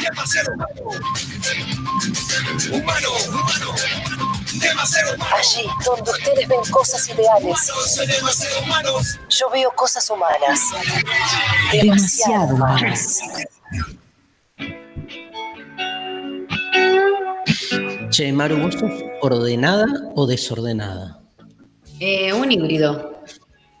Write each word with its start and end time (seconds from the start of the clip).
demasiado 0.00 0.52
humano. 0.52 0.80
Humano, 2.72 3.08
humano, 3.28 3.74
demasiado 4.54 5.14
humano. 5.14 5.36
allí 5.36 5.68
donde 5.84 6.10
ustedes 6.10 6.48
ven 6.48 6.60
cosas 6.70 7.08
ideales, 7.08 7.72
yo 9.28 9.50
veo 9.50 9.70
cosas 9.72 10.08
humanas. 10.10 10.60
demasiado 11.72 12.54
humanas. 12.54 13.20
Che, 18.10 18.32
Maru, 18.32 18.58
¿vos 18.58 18.74
sos 18.74 18.92
ordenada 19.22 19.86
o 20.14 20.26
desordenada? 20.26 21.20
Eh, 21.98 22.32
un 22.32 22.52
híbrido. 22.52 23.20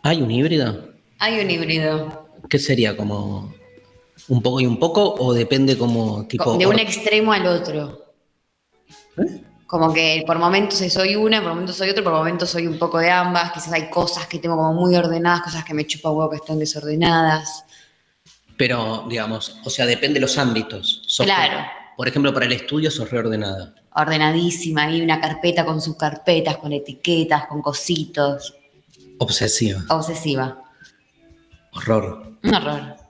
¿Hay 0.02 0.22
un 0.22 0.30
híbrido? 0.30 0.92
Hay 1.20 1.40
un 1.40 1.50
híbrido. 1.50 2.28
¿Qué 2.50 2.58
sería? 2.58 2.96
¿Como 2.96 3.54
un 4.28 4.42
poco 4.42 4.60
y 4.60 4.66
un 4.66 4.78
poco? 4.78 5.14
¿O 5.18 5.32
depende 5.32 5.76
como 5.76 6.26
tipo. 6.26 6.56
De 6.56 6.66
un 6.66 6.78
extremo 6.78 7.32
al 7.32 7.46
otro. 7.46 8.04
Como 9.66 9.92
que 9.92 10.22
por 10.26 10.38
momentos 10.38 10.78
soy 10.92 11.16
una, 11.16 11.42
por 11.42 11.50
momentos 11.50 11.76
soy 11.76 11.90
otro, 11.90 12.04
por 12.04 12.12
momentos 12.12 12.50
soy 12.50 12.66
un 12.66 12.78
poco 12.78 12.98
de 12.98 13.10
ambas. 13.10 13.52
Quizás 13.52 13.72
hay 13.72 13.90
cosas 13.90 14.26
que 14.26 14.38
tengo 14.38 14.56
como 14.56 14.72
muy 14.74 14.94
ordenadas, 14.94 15.42
cosas 15.42 15.64
que 15.64 15.74
me 15.74 15.86
chupa 15.86 16.10
huevo 16.10 16.30
que 16.30 16.36
están 16.36 16.58
desordenadas. 16.58 17.64
Pero, 18.56 19.04
digamos, 19.08 19.58
o 19.64 19.70
sea, 19.70 19.84
depende 19.86 20.14
de 20.14 20.20
los 20.20 20.38
ámbitos. 20.38 21.02
Sos 21.06 21.26
Claro. 21.26 21.58
Por, 21.58 21.96
por 21.96 22.08
ejemplo, 22.08 22.32
para 22.32 22.46
el 22.46 22.52
estudio 22.52 22.90
sos 22.90 23.10
reordenada. 23.10 23.74
Ordenadísima, 23.96 24.84
hay 24.84 25.00
una 25.00 25.20
carpeta 25.20 25.64
con 25.64 25.80
sus 25.80 25.96
carpetas, 25.96 26.58
con 26.58 26.72
etiquetas, 26.72 27.46
con 27.46 27.62
cositos. 27.62 28.54
Obsesiva. 29.18 29.82
Obsesiva. 29.88 30.62
Horror. 31.72 32.38
Un 32.42 32.54
horror. 32.54 33.03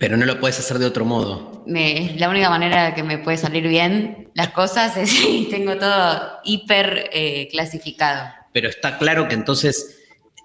Pero 0.00 0.16
no 0.16 0.24
lo 0.24 0.40
puedes 0.40 0.58
hacer 0.58 0.78
de 0.78 0.86
otro 0.86 1.04
modo. 1.04 1.62
Me- 1.66 2.14
la 2.18 2.30
única 2.30 2.48
manera 2.48 2.94
que 2.94 3.02
me 3.02 3.18
puede 3.18 3.36
salir 3.36 3.68
bien 3.68 4.30
las 4.34 4.48
cosas 4.48 4.96
es 4.96 5.10
si 5.16 5.46
tengo 5.50 5.76
todo 5.76 6.38
hiper 6.42 7.10
eh, 7.12 7.46
clasificado. 7.52 8.30
Pero 8.52 8.68
está 8.70 8.96
claro 8.98 9.28
que 9.28 9.34
entonces 9.34 9.98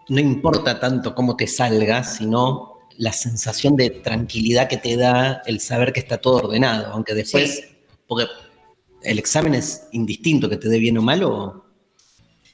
no 0.10 0.20
importa 0.20 0.80
tanto 0.80 1.16
cómo 1.16 1.38
te 1.38 1.48
salga, 1.48 2.04
sino 2.04 2.74
la 2.98 3.14
sensación 3.14 3.78
de 3.78 3.90
tranquilidad 3.92 4.68
que 4.68 4.78
te 4.78 4.98
da 4.98 5.42
el 5.46 5.62
saber 5.62 5.94
que 5.94 6.02
está 6.02 6.18
todo 6.18 6.36
ordenado. 6.36 6.92
Aunque 6.92 7.14
después, 7.14 7.56
Sí. 7.56 7.78
porque 8.08 8.28
el 9.04 9.18
examen 9.20 9.56
es 9.56 9.88
indistinto, 9.94 10.50
que 10.50 10.58
te 10.58 10.68
dé 10.68 10.80
bien 10.80 10.98
o 10.98 11.02
malo. 11.02 11.66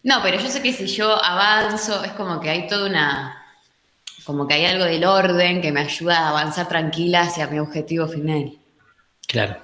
No, 0.03 0.19
pero 0.22 0.40
yo 0.40 0.47
sé 0.50 0.61
que 0.61 0.72
si 0.72 0.85
yo 0.85 1.11
avanzo, 1.23 2.03
es 2.03 2.11
como 2.13 2.40
que 2.40 2.50
hay 2.51 2.67
toda 2.67 2.88
una. 2.88 3.41
Como 4.24 4.48
que 4.48 4.54
hay 4.54 4.66
algo 4.66 4.86
del 4.86 5.04
orden 5.04 5.62
que 5.62 5.72
me 5.72 5.82
ayuda 5.82 6.20
a 6.20 6.30
avanzar 6.30 6.68
tranquila 6.68 7.22
hacia 7.22 7.48
mi 7.48 7.59
objetivo 7.59 8.08
final. 8.08 8.58
Claro. 9.28 9.58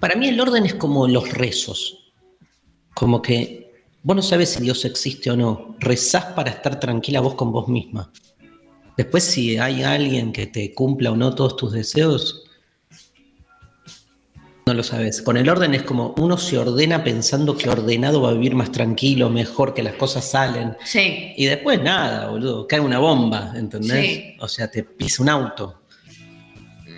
Para 0.00 0.16
mí 0.16 0.28
el 0.28 0.40
orden 0.40 0.66
es 0.66 0.74
como 0.74 1.06
los 1.06 1.30
rezos. 1.32 2.12
Como 2.94 3.22
que 3.22 3.84
vos 4.02 4.16
no 4.16 4.22
sabes 4.22 4.50
si 4.50 4.62
Dios 4.62 4.84
existe 4.84 5.30
o 5.30 5.36
no. 5.36 5.76
Rezás 5.78 6.24
para 6.26 6.50
estar 6.50 6.80
tranquila 6.80 7.20
vos 7.20 7.34
con 7.34 7.52
vos 7.52 7.68
misma. 7.68 8.10
Después 8.96 9.24
si 9.24 9.58
hay 9.58 9.82
alguien 9.84 10.32
que 10.32 10.46
te 10.46 10.74
cumpla 10.74 11.12
o 11.12 11.16
no 11.16 11.34
todos 11.34 11.56
tus 11.56 11.72
deseos, 11.72 12.47
no 14.68 14.74
lo 14.74 14.82
sabes. 14.82 15.22
Con 15.22 15.38
el 15.38 15.48
orden 15.48 15.74
es 15.74 15.82
como 15.82 16.14
uno 16.18 16.36
se 16.36 16.58
ordena 16.58 17.02
pensando 17.02 17.56
que 17.56 17.70
ordenado 17.70 18.20
va 18.20 18.30
a 18.30 18.32
vivir 18.34 18.54
más 18.54 18.70
tranquilo, 18.70 19.30
mejor, 19.30 19.72
que 19.72 19.82
las 19.82 19.94
cosas 19.94 20.30
salen. 20.30 20.76
Sí. 20.84 21.32
Y 21.38 21.46
después 21.46 21.82
nada, 21.82 22.28
boludo, 22.28 22.68
cae 22.68 22.78
una 22.78 22.98
bomba, 22.98 23.54
¿entendés? 23.56 24.06
Sí. 24.06 24.36
O 24.40 24.46
sea, 24.46 24.70
te 24.70 24.82
pisa 24.82 25.22
un 25.22 25.30
auto. 25.30 25.80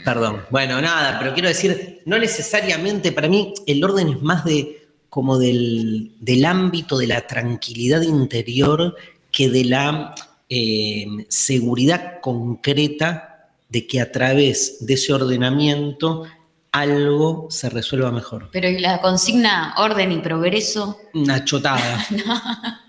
Perdón. 0.04 0.42
Bueno, 0.50 0.80
nada, 0.82 1.16
pero 1.20 1.32
quiero 1.32 1.48
decir, 1.48 2.02
no 2.06 2.18
necesariamente, 2.18 3.12
para 3.12 3.28
mí 3.28 3.54
el 3.68 3.84
orden 3.84 4.08
es 4.08 4.20
más 4.20 4.44
de 4.44 4.88
como 5.08 5.38
del, 5.38 6.10
del 6.18 6.44
ámbito 6.46 6.98
de 6.98 7.06
la 7.06 7.26
tranquilidad 7.28 8.02
interior 8.02 8.96
que 9.30 9.48
de 9.48 9.64
la 9.64 10.14
eh, 10.48 11.06
seguridad 11.28 12.20
concreta 12.20 13.48
de 13.68 13.86
que 13.86 14.00
a 14.00 14.10
través 14.10 14.84
de 14.84 14.94
ese 14.94 15.12
ordenamiento 15.12 16.24
algo 16.72 17.48
se 17.50 17.68
resuelva 17.68 18.10
mejor. 18.10 18.48
Pero 18.52 18.68
¿y 18.68 18.78
la 18.78 19.00
consigna 19.00 19.74
orden 19.78 20.12
y 20.12 20.18
progreso? 20.18 20.98
Una 21.14 21.44
chotada. 21.44 22.06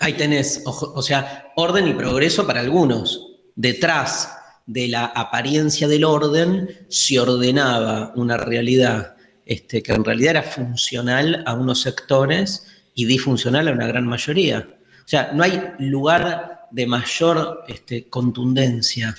Ahí 0.00 0.14
tenés, 0.14 0.62
o 0.66 1.02
sea, 1.02 1.52
orden 1.56 1.88
y 1.88 1.94
progreso 1.94 2.46
para 2.46 2.60
algunos. 2.60 3.28
Detrás 3.54 4.36
de 4.66 4.88
la 4.88 5.06
apariencia 5.06 5.88
del 5.88 6.04
orden 6.04 6.86
se 6.88 7.20
ordenaba 7.20 8.12
una 8.16 8.36
realidad 8.36 9.14
este, 9.46 9.82
que 9.82 9.92
en 9.92 10.04
realidad 10.04 10.30
era 10.30 10.42
funcional 10.42 11.42
a 11.46 11.54
unos 11.54 11.82
sectores 11.82 12.66
y 12.94 13.04
disfuncional 13.04 13.68
a 13.68 13.72
una 13.72 13.86
gran 13.86 14.06
mayoría. 14.06 14.66
O 15.04 15.08
sea, 15.08 15.32
no 15.34 15.42
hay 15.42 15.60
lugar 15.78 16.66
de 16.70 16.86
mayor 16.86 17.64
este, 17.68 18.08
contundencia 18.08 19.14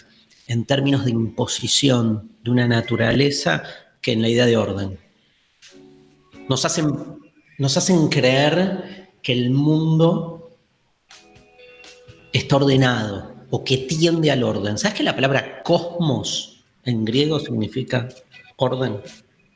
en 0.47 0.65
términos 0.65 1.06
de 1.06 1.12
imposición 1.12 2.31
de 2.44 2.51
una 2.51 2.68
naturaleza 2.68 3.63
que 4.01 4.12
en 4.12 4.21
la 4.21 4.30
idea 4.30 4.45
de 4.45 4.57
orden. 4.57 5.00
Nos 6.47 6.65
hacen, 6.65 6.94
nos 7.57 7.77
hacen 7.77 8.07
creer 8.07 9.09
que 9.24 9.33
el 9.33 9.50
mundo 9.50 10.51
está 12.31 12.57
ordenado 12.57 13.33
o 13.50 13.63
que 13.63 13.77
tiende 13.77 14.30
al 14.30 14.44
orden. 14.44 14.77
¿Sabes 14.77 14.97
que 14.97 15.03
la 15.03 15.15
palabra 15.15 15.63
cosmos 15.63 16.63
en 16.83 17.03
griego 17.06 17.39
significa 17.39 18.07
orden? 18.57 19.01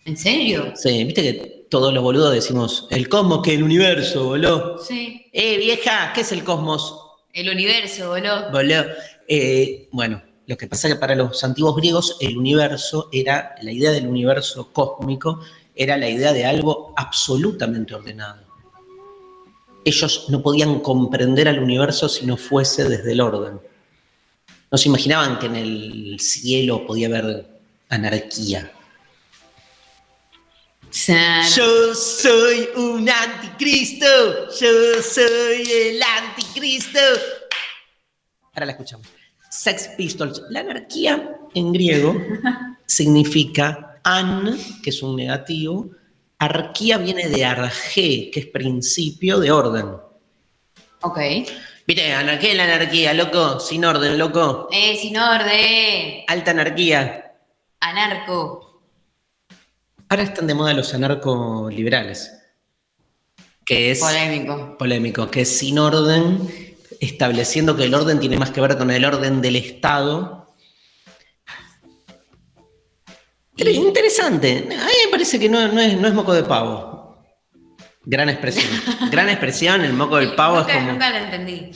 ¿En 0.06 0.18
serio? 0.18 0.74
Sí, 0.75 1.03
viste 1.03 1.21
que 1.21 1.65
todos 1.69 1.94
los 1.94 2.01
boludos 2.01 2.33
decimos, 2.33 2.88
el 2.89 3.07
cosmos 3.07 3.41
que 3.44 3.53
el 3.53 3.62
universo, 3.62 4.25
boludo. 4.25 4.80
Sí. 4.80 5.27
Eh, 5.31 5.57
vieja, 5.57 6.12
¿qué 6.15 6.21
es 6.21 6.31
el 6.31 6.44
cosmos? 6.44 7.00
El 7.31 7.50
universo, 7.50 8.09
boludo. 8.09 8.51
Boludo. 8.51 8.86
Eh, 9.27 9.88
bueno, 9.91 10.24
lo 10.50 10.57
que 10.57 10.66
pasa 10.66 10.88
es 10.88 10.96
que 10.96 11.00
para 11.00 11.13
los 11.13 11.44
antiguos 11.44 11.75
griegos 11.75 12.18
el 12.19 12.36
universo 12.36 13.07
era, 13.12 13.54
la 13.62 13.72
idea 13.72 13.92
del 13.92 14.07
universo 14.07 14.74
cósmico 14.74 15.42
era 15.75 15.96
la 15.96 16.10
idea 16.10 16.34
de 16.34 16.44
algo 16.44 16.92
absolutamente 16.98 17.94
ordenado. 17.94 18.42
Ellos 19.86 20.25
no 20.30 20.42
podían 20.42 20.80
comprender 20.80 21.48
al 21.48 21.60
universo 21.60 22.10
si 22.10 22.25
no 22.25 22.36
fuese 22.36 22.90
desde 22.90 23.12
el 23.12 23.22
orden. 23.22 23.62
No 24.72 24.78
se 24.80 24.90
imaginaban 24.90 25.38
que 25.38 25.46
en 25.46 25.56
el 25.56 26.19
cielo 26.19 26.84
podía 26.84 27.10
haber 27.10 27.48
anarquía. 27.90 28.72
San- 30.90 31.48
Yo 31.56 31.94
soy 31.94 32.69
un 32.75 33.07
anticristo, 33.07 34.07
yo 34.60 35.04
soy 35.04 35.62
el 35.72 36.01
anticristo. 36.01 37.00
Ahora 38.54 38.66
la 38.66 38.72
escuchamos. 38.72 39.19
Sex 39.50 39.90
Pistols. 39.98 40.44
La 40.50 40.62
anarquía 40.62 41.38
en 41.54 41.74
griego 41.74 42.16
significa 42.86 44.00
an, 44.04 44.57
que 44.84 44.90
es 44.90 45.01
un 45.01 45.16
negativo. 45.16 45.90
Arquía 46.38 46.98
viene 46.98 47.28
de 47.28 47.44
arge, 47.44 48.30
que 48.31 48.40
es 48.40 48.46
principio 48.48 49.40
de 49.40 49.51
orden. 49.51 49.88
Ok. 51.01 51.19
Viste, 51.86 52.13
anarquía 52.13 52.51
es 52.51 52.57
la 52.57 52.63
anarquía, 52.66 53.13
loco, 53.13 53.60
sin 53.60 53.84
orden, 53.84 54.18
loco. 54.18 54.68
Eh, 54.72 54.96
sin 54.96 55.18
orden. 55.18 56.24
Alta 56.28 56.51
anarquía. 56.51 57.34
Anarco. 57.80 58.84
Ahora 60.07 60.24
están 60.24 60.48
de 60.48 60.56
moda 60.56 60.74
los 60.74 60.94
anarcoliberales, 60.94 62.31
que 63.63 63.92
es 63.92 64.00
Polémico. 64.00 64.75
polémico, 64.78 65.30
que 65.30 65.42
es 65.42 65.57
sin 65.57 65.78
orden, 65.78 66.69
estableciendo 67.00 67.75
que 67.75 67.86
el 67.86 67.94
orden 67.94 68.19
tiene 68.19 68.38
más 68.38 68.51
que 68.51 68.62
ver 68.62 68.78
con 68.78 68.92
el 68.92 69.06
orden 69.06 69.42
del 69.42 69.56
Estado. 69.56 70.56
Pero 73.56 73.69
interesante. 73.72 74.57
A 74.57 74.86
mí 74.86 74.94
me 75.06 75.12
parece 75.12 75.40
que 75.40 75.50
no, 75.50 75.68
no 75.68 75.81
es, 75.81 75.98
no 75.98 76.07
es 76.07 76.13
moco 76.13 76.34
de 76.34 76.44
pavo. 76.44 77.18
Gran 78.06 78.30
expresión. 78.30 78.68
Gran 79.12 79.30
expresión, 79.30 79.81
el 79.81 79.94
moco 79.94 80.18
del 80.18 80.34
pavo 80.36 80.60
nunca, 80.60 80.72
es 80.72 80.78
como. 80.80 80.92
Nunca 80.94 81.10
lo 81.10 81.18
entendí. 81.18 81.72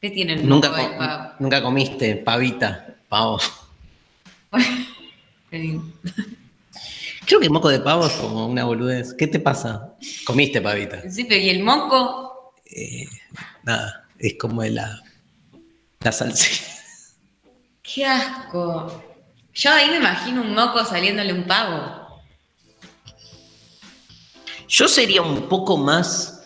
¿Qué 0.00 0.10
tiene 0.10 0.34
el 0.34 0.46
Nunca, 0.48 0.68
moco 0.70 0.82
del 0.82 0.96
pavo? 0.98 1.32
nunca 1.38 1.62
comiste 1.62 2.16
pavita, 2.16 2.96
pavo. 3.08 3.38
Creo 7.26 7.40
que 7.40 7.46
el 7.46 7.52
moco 7.52 7.70
de 7.70 7.80
pavo 7.80 8.06
es 8.06 8.12
como 8.14 8.46
una 8.46 8.64
boludez. 8.64 9.14
¿Qué 9.14 9.26
te 9.26 9.40
pasa? 9.40 9.94
Comiste 10.26 10.60
pavita. 10.60 11.08
Sí, 11.10 11.24
pero 11.24 11.40
¿y 11.40 11.48
el 11.48 11.62
moco? 11.62 12.52
Nada, 13.62 14.03
es 14.28 14.36
como 14.38 14.62
la, 14.62 15.02
la 16.00 16.12
salsa. 16.12 16.48
¡Qué 17.82 18.06
asco! 18.06 19.02
Yo 19.52 19.70
ahí 19.70 19.90
me 19.90 19.96
imagino 19.96 20.40
un 20.40 20.54
moco 20.54 20.84
saliéndole 20.84 21.32
un 21.32 21.44
pavo. 21.44 22.22
Yo 24.66 24.88
sería 24.88 25.22
un 25.22 25.42
poco 25.48 25.76
más, 25.76 26.42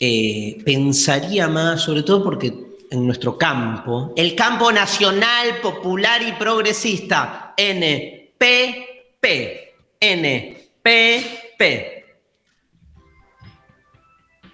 eh, 0.00 0.58
pensaría 0.64 1.46
más, 1.48 1.82
sobre 1.82 2.02
todo 2.02 2.24
porque 2.24 2.52
en 2.90 3.06
nuestro 3.06 3.38
campo, 3.38 4.12
el 4.16 4.34
campo 4.34 4.72
nacional, 4.72 5.60
popular 5.60 6.22
y 6.22 6.32
progresista, 6.32 7.54
NPP, 7.56 9.24
NPP, 10.00 11.60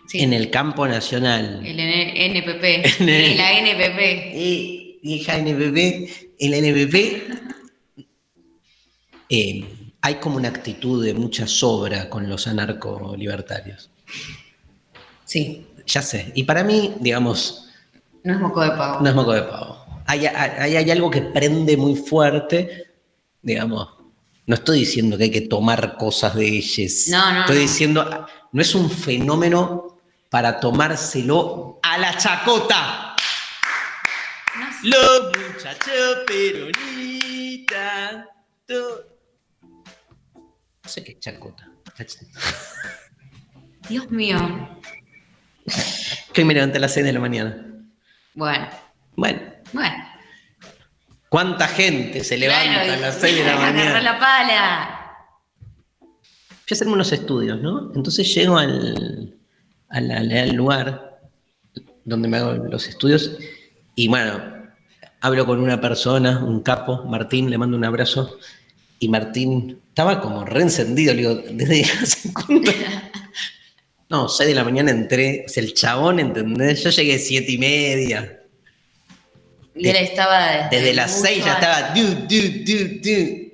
Sí. 0.09 0.21
en 0.21 0.33
el 0.33 0.51
campo 0.51 0.89
nacional. 0.89 1.61
El 1.65 1.79
NPP. 1.79 3.01
N- 3.03 3.29
Y 3.33 3.35
la 3.37 3.53
NPP. 3.59 3.99
Eh, 4.01 4.99
vieja 5.03 5.37
NPP, 5.37 6.09
el 6.41 6.55
NPP, 6.55 6.95
eh, 9.29 9.65
hay 10.01 10.15
como 10.17 10.37
una 10.37 10.49
actitud 10.49 11.05
de 11.05 11.15
mucha 11.15 11.47
sobra 11.47 12.09
con 12.09 12.29
los 12.29 12.47
anarcolibertarios. 12.47 13.91
Sí. 15.25 15.67
Ya 15.87 16.03
sé. 16.03 16.33
Y 16.35 16.45
para 16.45 16.65
mí, 16.65 16.95
digamos, 17.01 17.69
No 18.23 18.35
es 18.35 18.41
moco 18.41 18.61
de 18.63 18.71
pavo. 18.71 19.01
no 19.01 19.09
es 19.09 19.15
moco 19.15 19.33
de 19.33 19.43
pavo. 19.43 19.79
Hay, 20.07 20.27
hay- 20.27 20.77
hay 20.77 20.91
algo 20.91 21.11
que 21.11 21.21
prende 21.23 21.77
muy 21.77 21.95
fuerte, 21.97 22.87
digamos. 23.43 23.89
No 24.47 24.55
estoy 24.55 24.81
diciendo 24.81 25.17
que 25.19 25.25
hay 25.25 25.31
que 25.31 25.43
tomar 25.43 25.97
cosas 25.97 26.35
de 26.35 26.47
ellos. 26.49 27.09
No, 27.09 27.33
no, 27.33 27.41
Estoy 27.41 27.57
no. 27.57 27.61
diciendo, 27.63 28.27
no 28.53 28.63
es 28.63 28.75
un 28.75 28.91
fenómeno 28.91 29.98
para 30.31 30.61
tomárselo 30.61 31.81
a 31.83 31.99
la 31.99 32.17
chacota. 32.17 33.17
No. 34.83 34.89
Los 34.91 35.33
muchachos 35.37 36.19
peronistas. 36.27 38.25
No 38.69 40.47
sé 40.91 41.05
qué 41.05 41.13
es 41.13 41.21
chacota. 41.21 41.69
Dios 43.89 44.11
mío. 44.11 44.39
Que 46.33 46.41
hoy 46.43 46.45
me 46.47 46.55
levanté 46.55 46.79
a 46.79 46.81
las 46.81 46.95
6 46.95 47.07
de 47.07 47.13
la 47.13 47.21
mañana. 47.21 47.65
Bueno. 48.35 48.69
Bueno, 49.17 49.41
Bueno. 49.73 49.97
¿cuánta 51.29 51.67
gente 51.69 52.23
se 52.23 52.37
levanta 52.39 52.85
Claro, 52.85 52.93
a 52.93 52.97
las 52.97 53.17
6 53.17 53.37
de 53.37 53.45
la 53.45 53.57
mañana? 53.57 54.01
la 54.01 54.19
pala. 54.19 54.95
Fui 56.01 56.71
a 56.71 56.75
hacerme 56.75 56.93
unos 56.93 57.11
estudios, 57.13 57.61
¿no? 57.61 57.91
Entonces 57.95 58.33
llego 58.33 58.57
al, 58.59 59.38
al- 59.89 60.11
al- 60.11 60.55
lugar 60.55 61.21
donde 62.05 62.29
me 62.29 62.39
hago 62.39 62.53
los 62.55 62.89
estudios 62.89 63.37
y 63.95 64.09
bueno, 64.09 64.41
hablo 65.21 65.47
con 65.47 65.61
una 65.61 65.81
persona, 65.81 66.43
un 66.45 66.63
capo, 66.63 67.05
Martín, 67.05 67.51
le 67.51 67.59
mando 67.59 67.77
un 67.77 67.85
abrazo 67.85 68.39
y 69.01 69.09
Martín 69.09 69.81
estaba 69.89 70.21
como 70.21 70.45
reencendido, 70.45 71.13
le 71.15 71.21
digo, 71.21 71.35
¿desde 71.51 71.83
hace 71.85 72.33
cuánto? 72.47 72.73
No, 74.11 74.27
6 74.27 74.49
de 74.49 74.55
la 74.55 74.65
mañana 74.65 74.91
entré, 74.91 75.45
o 75.47 75.51
sea, 75.51 75.63
el 75.63 75.75
chabón, 75.75 76.19
¿entendés? 76.19 76.83
Yo 76.83 76.89
llegué 76.89 77.19
siete 77.19 77.53
y 77.53 77.59
media. 77.59 78.43
Y 79.75 79.87
él 79.87 79.97
estaba 79.97 80.47
desde, 80.71 80.77
Desde 80.79 80.95
las 80.95 81.11
mucho 81.19 81.27
6 81.27 81.45
ya 81.45 81.53
estaba. 81.53 81.91
Du, 81.95 82.03
du, 82.27 82.65
du, 82.65 83.01
du. 83.03 83.49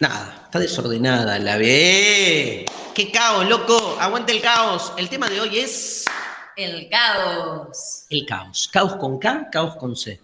Nada, 0.00 0.42
está 0.44 0.58
desordenada 0.58 1.38
la 1.38 1.56
ve. 1.56 2.66
¡Qué 2.94 3.10
caos, 3.10 3.48
loco! 3.48 3.96
¡Aguante 4.00 4.32
el 4.32 4.40
caos! 4.40 4.92
El 4.96 5.08
tema 5.08 5.28
de 5.28 5.40
hoy 5.40 5.58
es 5.58 6.04
El 6.56 6.88
caos. 6.88 8.06
el 8.10 8.24
caos. 8.24 8.68
Caos 8.72 8.96
con 8.96 9.18
K, 9.18 9.48
caos 9.50 9.76
con 9.76 9.96
C. 9.96 10.20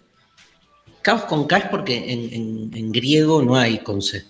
Caos 1.01 1.23
con 1.23 1.47
K 1.47 1.57
es 1.57 1.65
porque 1.69 1.97
en, 1.97 2.33
en- 2.33 2.71
en 2.73 2.91
griego 2.91 3.41
no 3.41 3.55
hay 3.57 3.79
con 3.79 4.01
C. 4.01 4.23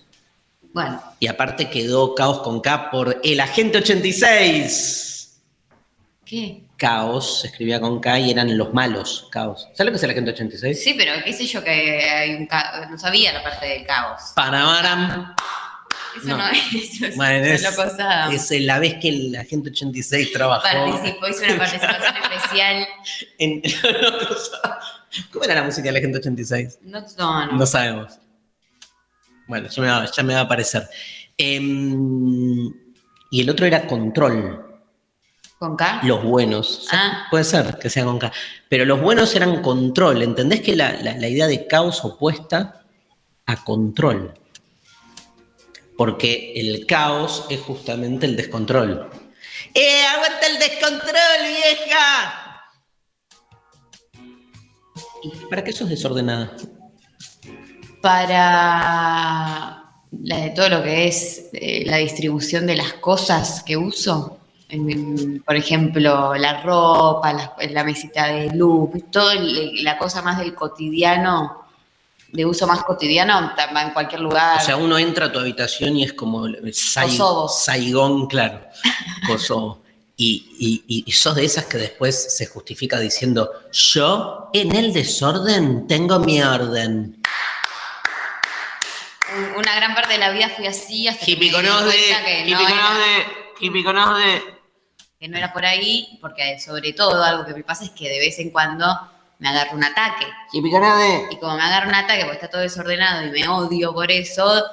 Bueno, 0.72 1.00
Y 1.20 1.26
aparte 1.28 1.68
quedó 1.70 2.14
caos 2.14 2.40
con 2.40 2.60
K 2.60 2.90
por 2.90 3.20
el 3.22 3.40
agente 3.40 3.78
86. 3.78 5.38
¿qué? 6.24 6.62
Caos 6.76 7.42
se 7.42 7.48
escribía 7.48 7.80
con 7.80 8.00
K 8.00 8.18
y 8.18 8.30
eran 8.32 8.56
los 8.58 8.72
malos, 8.74 9.28
caos. 9.30 9.68
¿Sabes 9.74 9.84
lo 9.86 9.90
que 9.92 9.96
es 9.98 10.02
el 10.02 10.10
agente 10.10 10.30
86? 10.32 10.82
Sí, 10.82 10.94
pero 10.98 11.12
qué 11.24 11.32
sé 11.32 11.46
yo 11.46 11.62
que 11.62 11.70
hay 11.70 12.34
un 12.34 12.46
caos. 12.46 12.90
No 12.90 12.98
sabía 12.98 13.32
la 13.32 13.42
parte 13.42 13.66
del 13.66 13.86
caos. 13.86 14.20
Panamaram. 14.34 15.36
Eso 16.16 16.28
No. 16.28 16.36
no, 16.38 16.48
es. 16.50 16.74
Eso 16.94 17.06
es 17.06 17.16
Bueno, 17.16 17.46
es, 17.46 17.62
solo 17.62 17.76
cosa. 17.90 18.32
es 18.32 18.50
la 18.62 18.78
vez 18.78 18.94
que 19.00 19.08
el 19.08 19.36
agente 19.36 19.70
86 19.70 20.32
trabajó 20.32 20.62
Participó, 20.62 21.28
hizo 21.28 21.44
una 21.44 21.56
participación 21.58 22.14
especial. 22.32 22.86
en... 23.38 23.62
¿Cómo 25.32 25.44
era 25.44 25.54
la 25.56 25.62
música 25.64 25.84
del 25.88 25.96
agente 25.96 26.18
86? 26.18 26.78
No, 26.82 27.00
no, 27.18 27.46
no. 27.46 27.52
No 27.52 27.66
sabemos. 27.66 28.18
Bueno, 29.46 29.68
ya 29.68 29.82
me 29.82 29.88
va, 29.88 30.10
ya 30.10 30.22
me 30.22 30.34
va 30.34 30.40
a 30.40 30.44
aparecer. 30.44 30.88
Em, 31.36 32.66
y 33.30 33.40
el 33.40 33.50
otro 33.50 33.66
era 33.66 33.86
control, 33.86 34.64
¿Con 35.58 35.76
K? 35.76 36.00
los 36.04 36.22
buenos. 36.24 36.88
Ah. 36.92 37.26
Puede 37.30 37.44
ser 37.44 37.78
que 37.78 37.90
sea 37.90 38.04
con 38.04 38.18
K. 38.18 38.32
Pero 38.68 38.84
los 38.84 39.00
buenos 39.00 39.34
eran 39.34 39.60
control. 39.62 40.22
¿Entendés 40.22 40.60
que 40.60 40.74
la, 40.76 40.92
la- 41.02 41.16
la 41.16 41.28
idea 41.28 41.46
de 41.46 41.66
caos 41.66 42.04
opuesta 42.04 42.82
a 43.46 43.64
control? 43.64 44.32
Porque 45.96 46.52
el 46.56 46.86
caos 46.86 47.46
es 47.50 47.60
justamente 47.60 48.26
el 48.26 48.36
descontrol. 48.36 49.10
¡Eh, 49.74 50.04
aguanta 50.04 50.46
el 50.46 50.58
descontrol, 50.58 51.12
vieja! 51.46 52.42
¿Y 55.22 55.30
para 55.46 55.62
qué 55.62 55.72
sos 55.72 55.88
desordenada? 55.88 56.56
Para 58.00 59.82
la 60.20 60.36
de 60.38 60.50
todo 60.50 60.68
lo 60.68 60.82
que 60.82 61.06
es 61.08 61.48
eh, 61.52 61.84
la 61.86 61.98
distribución 61.98 62.66
de 62.66 62.76
las 62.76 62.94
cosas 62.94 63.62
que 63.62 63.76
uso. 63.76 64.38
Por 65.44 65.56
ejemplo, 65.56 66.34
la 66.34 66.62
ropa, 66.62 67.32
la, 67.32 67.54
la 67.70 67.84
mesita 67.84 68.28
de 68.28 68.50
luz, 68.50 68.90
toda 69.10 69.34
la 69.36 69.98
cosa 69.98 70.22
más 70.22 70.38
del 70.38 70.54
cotidiano 70.54 71.61
de 72.32 72.46
uso 72.46 72.66
más 72.66 72.82
cotidiano, 72.82 73.52
en 73.80 73.90
cualquier 73.90 74.20
lugar. 74.22 74.58
O 74.60 74.64
sea, 74.64 74.76
uno 74.76 74.98
entra 74.98 75.26
a 75.26 75.32
tu 75.32 75.38
habitación 75.38 75.96
y 75.96 76.04
es 76.04 76.14
como 76.14 76.46
Sai- 76.72 77.08
Kosovo. 77.10 77.48
Saigón, 77.48 78.26
claro. 78.26 78.66
Kosovo. 79.26 79.82
Y, 80.16 80.82
y- 80.88 81.04
y 81.06 81.12
sos 81.12 81.34
de 81.34 81.44
esas 81.44 81.66
que 81.66 81.78
después 81.78 82.34
se 82.36 82.46
justifica 82.46 82.98
diciendo, 82.98 83.50
yo 83.72 84.50
en 84.52 84.74
el 84.74 84.92
desorden 84.92 85.86
tengo 85.86 86.18
mi 86.20 86.40
orden. 86.42 87.20
Un- 89.36 89.58
Una 89.58 89.74
gran 89.76 89.94
parte 89.94 90.12
de 90.14 90.18
la 90.18 90.30
vida 90.30 90.48
fui 90.54 90.66
así 90.66 91.08
hasta 91.08 91.24
que 91.24 91.36
me 91.36 91.46
di 91.46 91.50
cuenta 91.52 92.22
que 92.24 92.44
no, 92.54 92.60
era, 92.68 92.86
que 95.18 95.28
no 95.28 95.36
era 95.38 95.52
por 95.52 95.64
ahí, 95.64 96.18
porque 96.20 96.58
sobre 96.60 96.92
todo 96.92 97.22
algo 97.22 97.44
que 97.44 97.54
me 97.54 97.62
pasa 97.64 97.84
es 97.84 97.90
que 97.90 98.08
de 98.08 98.18
vez 98.18 98.38
en 98.38 98.50
cuando 98.50 98.86
me 99.42 99.48
agarro 99.48 99.76
un 99.76 99.82
ataque. 99.82 100.26
Y 100.52 100.60
como 101.40 101.56
me 101.56 101.62
agarro 101.62 101.88
un 101.88 101.96
ataque 101.96 102.22
porque 102.22 102.36
está 102.36 102.48
todo 102.48 102.60
desordenado 102.60 103.26
y 103.26 103.30
me 103.32 103.48
odio 103.48 103.92
por 103.92 104.08
eso, 104.12 104.64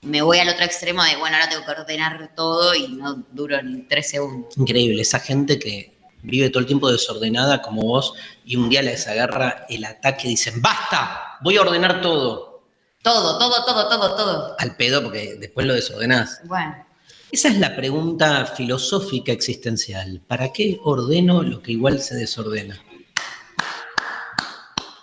me 0.00 0.22
voy 0.22 0.38
al 0.38 0.48
otro 0.48 0.64
extremo 0.64 1.04
de, 1.04 1.16
bueno, 1.16 1.36
ahora 1.36 1.50
tengo 1.50 1.66
que 1.66 1.70
ordenar 1.70 2.32
todo 2.34 2.74
y 2.74 2.88
no 2.88 3.26
duro 3.30 3.60
ni 3.62 3.82
tres 3.82 4.08
segundos. 4.08 4.56
Increíble, 4.56 5.02
esa 5.02 5.20
gente 5.20 5.58
que 5.58 5.98
vive 6.22 6.48
todo 6.48 6.60
el 6.60 6.66
tiempo 6.66 6.90
desordenada 6.90 7.60
como 7.60 7.82
vos 7.82 8.14
y 8.42 8.56
un 8.56 8.70
día 8.70 8.80
les 8.80 9.06
agarra 9.06 9.66
el 9.68 9.84
ataque 9.84 10.28
y 10.28 10.30
dicen, 10.30 10.62
basta, 10.62 11.36
voy 11.42 11.58
a 11.58 11.60
ordenar 11.60 12.00
todo. 12.00 12.62
Todo, 13.02 13.38
todo, 13.38 13.66
todo, 13.66 13.86
todo, 13.86 14.16
todo. 14.16 14.56
Al 14.58 14.76
pedo 14.76 15.02
porque 15.02 15.34
después 15.38 15.66
lo 15.66 15.74
desordenás. 15.74 16.40
Bueno, 16.44 16.86
Esa 17.30 17.48
es 17.48 17.58
la 17.58 17.76
pregunta 17.76 18.46
filosófica 18.46 19.30
existencial. 19.30 20.22
¿Para 20.26 20.54
qué 20.54 20.80
ordeno 20.82 21.42
lo 21.42 21.60
que 21.60 21.72
igual 21.72 22.00
se 22.00 22.14
desordena? 22.14 22.82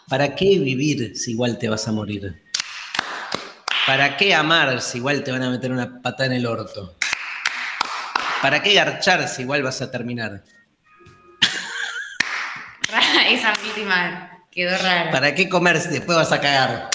¿Para 0.10 0.36
qué 0.36 0.58
vivir 0.60 1.18
si 1.18 1.32
igual 1.32 1.58
te 1.58 1.68
vas 1.68 1.86
a 1.88 1.92
morir? 1.92 2.42
¿Para 3.86 4.16
qué 4.16 4.34
amar 4.34 4.82
si 4.82 5.00
igual 5.00 5.22
te 5.22 5.34
van 5.34 5.44
a 5.44 5.50
meter 5.50 5.70
una 5.70 6.02
pata 6.02 6.26
en 6.26 6.32
el 6.32 6.46
orto? 6.46 6.96
¿Para 8.42 8.64
qué 8.64 8.74
garchar 8.74 9.28
si 9.28 9.42
igual 9.42 9.64
vas 9.64 9.82
a 9.82 9.92
terminar? 9.92 10.44
esa 13.30 13.54
última 13.66 14.46
quedó 14.50 14.78
rara. 14.78 15.12
¿Para 15.12 15.36
qué 15.36 15.50
comer 15.50 15.82
si 15.82 15.90
después 15.90 16.18
vas 16.18 16.32
a 16.32 16.40
cagar? 16.40 16.90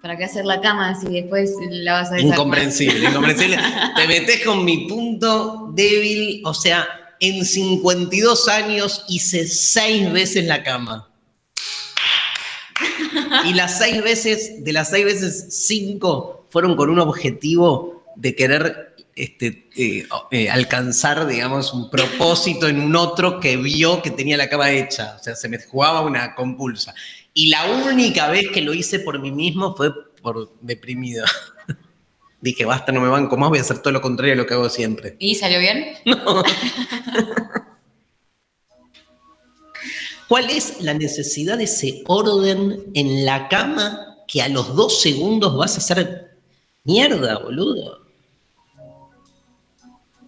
¿Para 0.00 0.16
qué 0.16 0.24
hacer 0.24 0.46
la 0.46 0.62
cama 0.62 0.98
si 0.98 1.08
después 1.08 1.50
la 1.68 1.92
vas 1.92 2.10
a 2.10 2.14
desarmar? 2.14 2.38
Incomprensible, 2.38 3.06
incomprensible. 3.06 3.58
Te 3.96 4.08
metes 4.08 4.42
con 4.46 4.64
mi 4.64 4.88
punto 4.88 5.72
débil, 5.74 6.40
o 6.46 6.54
sea, 6.54 6.88
en 7.20 7.44
52 7.44 8.48
años 8.48 9.04
hice 9.08 9.46
seis 9.46 10.10
veces 10.10 10.46
la 10.46 10.62
cama. 10.62 11.06
Y 13.44 13.54
las 13.54 13.78
seis 13.78 14.02
veces, 14.02 14.64
de 14.64 14.72
las 14.72 14.90
seis 14.90 15.04
veces, 15.04 15.66
cinco 15.66 16.46
fueron 16.50 16.76
con 16.76 16.90
un 16.90 16.98
objetivo 16.98 18.02
de 18.16 18.34
querer 18.34 18.94
este, 19.14 19.68
eh, 19.76 20.08
eh, 20.30 20.50
alcanzar, 20.50 21.26
digamos, 21.26 21.74
un 21.74 21.90
propósito 21.90 22.68
en 22.68 22.80
un 22.80 22.96
otro 22.96 23.38
que 23.38 23.56
vio 23.56 24.00
que 24.02 24.10
tenía 24.10 24.36
la 24.36 24.48
cama 24.48 24.70
hecha. 24.70 25.16
O 25.20 25.22
sea, 25.22 25.36
se 25.36 25.48
me 25.48 25.58
jugaba 25.58 26.00
una 26.00 26.34
compulsa. 26.34 26.94
Y 27.34 27.48
la 27.48 27.70
única 27.70 28.28
vez 28.30 28.48
que 28.50 28.62
lo 28.62 28.72
hice 28.72 28.98
por 28.98 29.20
mí 29.20 29.30
mismo 29.30 29.76
fue 29.76 29.92
por 30.22 30.52
deprimido. 30.60 31.24
Dije, 32.40 32.64
basta, 32.64 32.90
no 32.92 33.00
me 33.00 33.08
banco 33.08 33.36
más, 33.36 33.50
voy 33.50 33.58
a 33.58 33.62
hacer 33.62 33.80
todo 33.80 33.92
lo 33.92 34.00
contrario 34.00 34.32
a 34.32 34.36
lo 34.36 34.46
que 34.46 34.54
hago 34.54 34.68
siempre. 34.70 35.16
¿Y 35.18 35.34
salió 35.34 35.58
bien? 35.58 35.94
¿Cuál 40.28 40.48
es 40.48 40.80
la 40.80 40.94
necesidad 40.94 41.58
de 41.58 41.64
ese 41.64 42.02
orden 42.06 42.84
en 42.94 43.26
la 43.26 43.48
cama 43.48 44.16
que 44.28 44.40
a 44.40 44.48
los 44.48 44.74
dos 44.76 45.02
segundos 45.02 45.56
vas 45.56 45.74
a 45.74 45.78
hacer 45.78 46.38
mierda, 46.84 47.38
boludo? 47.38 48.00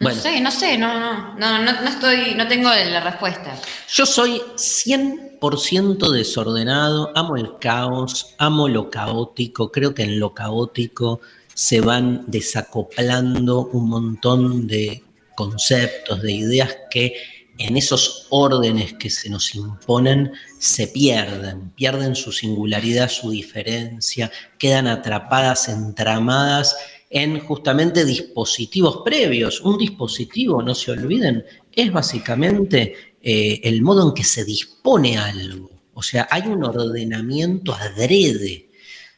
No 0.00 0.10
sé, 0.10 0.40
no 0.40 0.50
sé, 0.50 0.76
no, 0.76 0.98
no, 0.98 1.38
no, 1.38 1.62
no, 1.62 1.80
no 1.80 1.88
estoy, 1.88 2.34
no 2.34 2.48
tengo 2.48 2.68
la 2.68 3.00
respuesta. 3.00 3.56
Yo 3.88 4.04
soy 4.04 4.42
100% 4.56 6.10
desordenado, 6.10 7.12
amo 7.14 7.36
el 7.36 7.56
caos, 7.60 8.34
amo 8.38 8.66
lo 8.66 8.90
caótico, 8.90 9.70
creo 9.70 9.94
que 9.94 10.02
en 10.02 10.18
lo 10.18 10.34
caótico 10.34 11.20
se 11.54 11.80
van 11.80 12.24
desacoplando 12.26 13.66
un 13.66 13.88
montón 13.88 14.66
de 14.66 15.02
conceptos, 15.34 16.22
de 16.22 16.32
ideas 16.32 16.76
que 16.90 17.14
en 17.58 17.76
esos 17.76 18.26
órdenes 18.30 18.94
que 18.94 19.10
se 19.10 19.28
nos 19.28 19.54
imponen 19.54 20.32
se 20.58 20.88
pierden, 20.88 21.70
pierden 21.70 22.16
su 22.16 22.32
singularidad, 22.32 23.08
su 23.08 23.30
diferencia, 23.30 24.30
quedan 24.58 24.86
atrapadas, 24.86 25.68
entramadas 25.68 26.76
en 27.10 27.40
justamente 27.40 28.04
dispositivos 28.04 29.02
previos. 29.04 29.60
Un 29.60 29.78
dispositivo, 29.78 30.62
no 30.62 30.74
se 30.74 30.92
olviden, 30.92 31.44
es 31.70 31.92
básicamente 31.92 32.94
eh, 33.20 33.60
el 33.62 33.82
modo 33.82 34.08
en 34.08 34.14
que 34.14 34.24
se 34.24 34.44
dispone 34.44 35.18
algo. 35.18 35.70
O 35.94 36.02
sea, 36.02 36.26
hay 36.30 36.42
un 36.42 36.64
ordenamiento 36.64 37.74
adrede. 37.74 38.70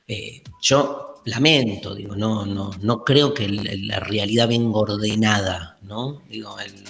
Eh, 0.09 0.43
yo 0.61 1.04
lamento, 1.25 1.95
digo, 1.95 2.15
no, 2.17 2.45
no, 2.45 2.71
no 2.81 3.05
creo 3.05 3.33
que 3.33 3.49
la 3.49 4.01
realidad 4.01 4.49
venga 4.49 4.79
ordenada, 4.79 5.79
¿no? 5.83 6.23
Digo, 6.29 6.59
el, 6.61 6.85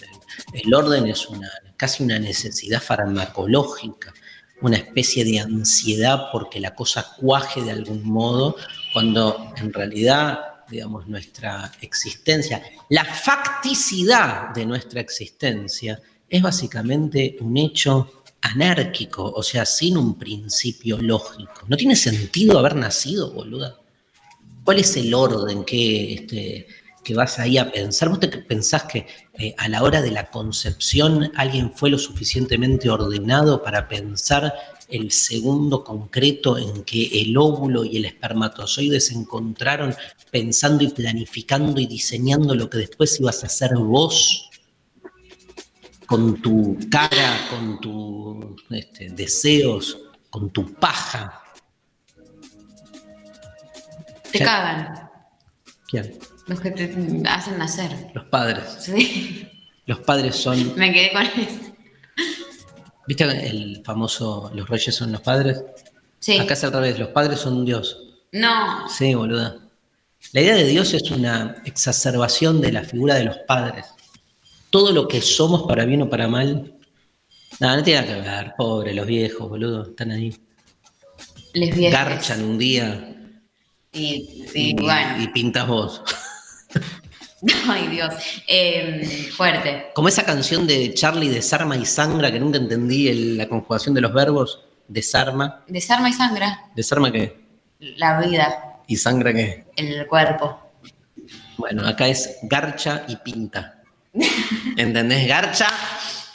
el 0.52 0.74
orden 0.74 1.06
es 1.06 1.28
una, 1.28 1.50
casi 1.76 2.02
una 2.02 2.18
necesidad 2.18 2.82
farmacológica, 2.82 4.12
una 4.60 4.76
especie 4.76 5.24
de 5.24 5.40
ansiedad 5.40 6.30
porque 6.32 6.60
la 6.60 6.74
cosa 6.74 7.14
cuaje 7.18 7.62
de 7.62 7.72
algún 7.72 8.04
modo, 8.04 8.56
cuando 8.92 9.52
en 9.56 9.72
realidad, 9.72 10.40
digamos, 10.68 11.06
nuestra 11.06 11.70
existencia, 11.80 12.62
la 12.88 13.04
facticidad 13.04 14.50
de 14.54 14.66
nuestra 14.66 15.00
existencia 15.00 16.00
es 16.28 16.42
básicamente 16.42 17.36
un 17.40 17.56
hecho 17.56 18.22
anárquico, 18.40 19.24
o 19.24 19.42
sea, 19.42 19.64
sin 19.64 19.96
un 19.96 20.18
principio 20.18 20.98
lógico. 20.98 21.64
No 21.66 21.76
tiene 21.76 21.96
sentido 21.96 22.58
haber 22.58 22.76
nacido, 22.76 23.32
boluda. 23.32 23.78
¿Cuál 24.64 24.78
es 24.78 24.96
el 24.96 25.12
orden 25.12 25.64
que, 25.64 26.14
este, 26.14 26.66
que 27.02 27.14
vas 27.14 27.38
ahí 27.38 27.58
a 27.58 27.70
pensar? 27.70 28.08
¿Vos 28.08 28.18
pensás 28.48 28.84
que 28.84 29.06
eh, 29.34 29.54
a 29.58 29.68
la 29.68 29.82
hora 29.82 30.00
de 30.00 30.10
la 30.10 30.30
concepción 30.30 31.30
alguien 31.36 31.72
fue 31.74 31.90
lo 31.90 31.98
suficientemente 31.98 32.88
ordenado 32.88 33.62
para 33.62 33.86
pensar 33.86 34.54
el 34.88 35.12
segundo 35.12 35.84
concreto 35.84 36.58
en 36.58 36.84
que 36.84 37.22
el 37.22 37.36
óvulo 37.36 37.84
y 37.84 37.98
el 37.98 38.04
espermatozoide 38.06 39.00
se 39.00 39.14
encontraron 39.14 39.94
pensando 40.30 40.84
y 40.84 40.88
planificando 40.88 41.80
y 41.80 41.86
diseñando 41.86 42.54
lo 42.54 42.68
que 42.70 42.78
después 42.78 43.18
ibas 43.20 43.42
a 43.42 43.46
hacer 43.46 43.74
vos? 43.76 44.50
con 46.06 46.40
tu 46.40 46.78
cara, 46.90 47.48
con 47.50 47.80
tus 47.80 48.62
este, 48.70 49.10
deseos, 49.10 49.98
con 50.30 50.50
tu 50.50 50.74
paja. 50.74 51.43
Te 54.38 54.44
cagan 54.44 55.10
¿Quién? 55.88 56.18
los 56.46 56.60
que 56.60 56.70
te 56.72 57.22
hacen 57.28 57.58
nacer. 57.58 58.10
Los 58.14 58.24
padres. 58.26 58.64
Sí, 58.80 59.48
Los 59.86 60.00
padres 60.00 60.36
son. 60.36 60.74
me 60.76 60.92
quedé 60.92 61.12
con 61.12 61.22
eso. 61.22 61.60
¿Viste 63.06 63.24
el 63.24 63.82
famoso 63.84 64.50
Los 64.54 64.68
reyes 64.68 64.94
son 64.94 65.12
los 65.12 65.20
padres? 65.20 65.62
Sí. 66.18 66.38
Acá 66.38 66.54
es 66.54 66.64
al 66.64 66.72
revés, 66.72 66.98
los 66.98 67.08
padres 67.08 67.38
son 67.40 67.54
un 67.58 67.64
dios. 67.64 67.98
No, 68.32 68.88
Sí, 68.88 69.14
boluda. 69.14 69.58
La 70.32 70.40
idea 70.40 70.54
de 70.54 70.64
Dios 70.64 70.92
es 70.94 71.10
una 71.10 71.56
exacerbación 71.66 72.60
de 72.60 72.72
la 72.72 72.82
figura 72.82 73.14
de 73.14 73.24
los 73.24 73.36
padres. 73.46 73.86
Todo 74.70 74.90
lo 74.90 75.06
que 75.06 75.20
somos, 75.20 75.64
para 75.68 75.84
bien 75.84 76.02
o 76.02 76.08
para 76.10 76.26
mal. 76.28 76.74
Nada, 77.60 77.76
no 77.76 77.82
tiene 77.82 78.00
nada 78.00 78.14
que 78.14 78.20
ver. 78.22 78.54
Pobre, 78.56 78.94
los 78.94 79.06
viejos, 79.06 79.48
boludo. 79.48 79.82
Están 79.90 80.10
ahí. 80.12 80.34
lesbianas. 81.52 82.08
Garchan 82.08 82.42
un 82.42 82.58
día 82.58 83.13
Y, 83.94 84.46
y, 84.54 84.70
y 84.70 84.74
bueno, 84.74 85.22
y 85.22 85.28
pintas 85.28 85.66
vos. 85.66 86.02
ay 87.68 87.88
Dios. 87.88 88.14
Eh, 88.46 89.30
fuerte. 89.36 89.86
Como 89.94 90.08
esa 90.08 90.24
canción 90.24 90.66
de 90.66 90.92
Charlie, 90.94 91.28
Desarma 91.28 91.76
y 91.76 91.86
Sangra, 91.86 92.32
que 92.32 92.40
nunca 92.40 92.58
entendí 92.58 93.08
el- 93.08 93.38
la 93.38 93.48
conjugación 93.48 93.94
de 93.94 94.00
los 94.00 94.12
verbos. 94.12 94.60
Desarma. 94.88 95.64
Desarma 95.68 96.08
y 96.08 96.12
sangra. 96.12 96.64
¿Desarma 96.76 97.10
qué? 97.12 97.40
La 97.78 98.20
vida, 98.20 98.80
¿Y 98.86 98.96
sangra 98.96 99.32
qué? 99.32 99.64
el 99.76 100.06
cuerpo. 100.06 100.60
Bueno, 101.56 101.86
acá 101.86 102.08
es 102.08 102.38
garcha 102.42 103.04
y 103.08 103.16
pinta. 103.16 103.82
¿Entendés? 104.76 105.26
Garcha, 105.28 105.68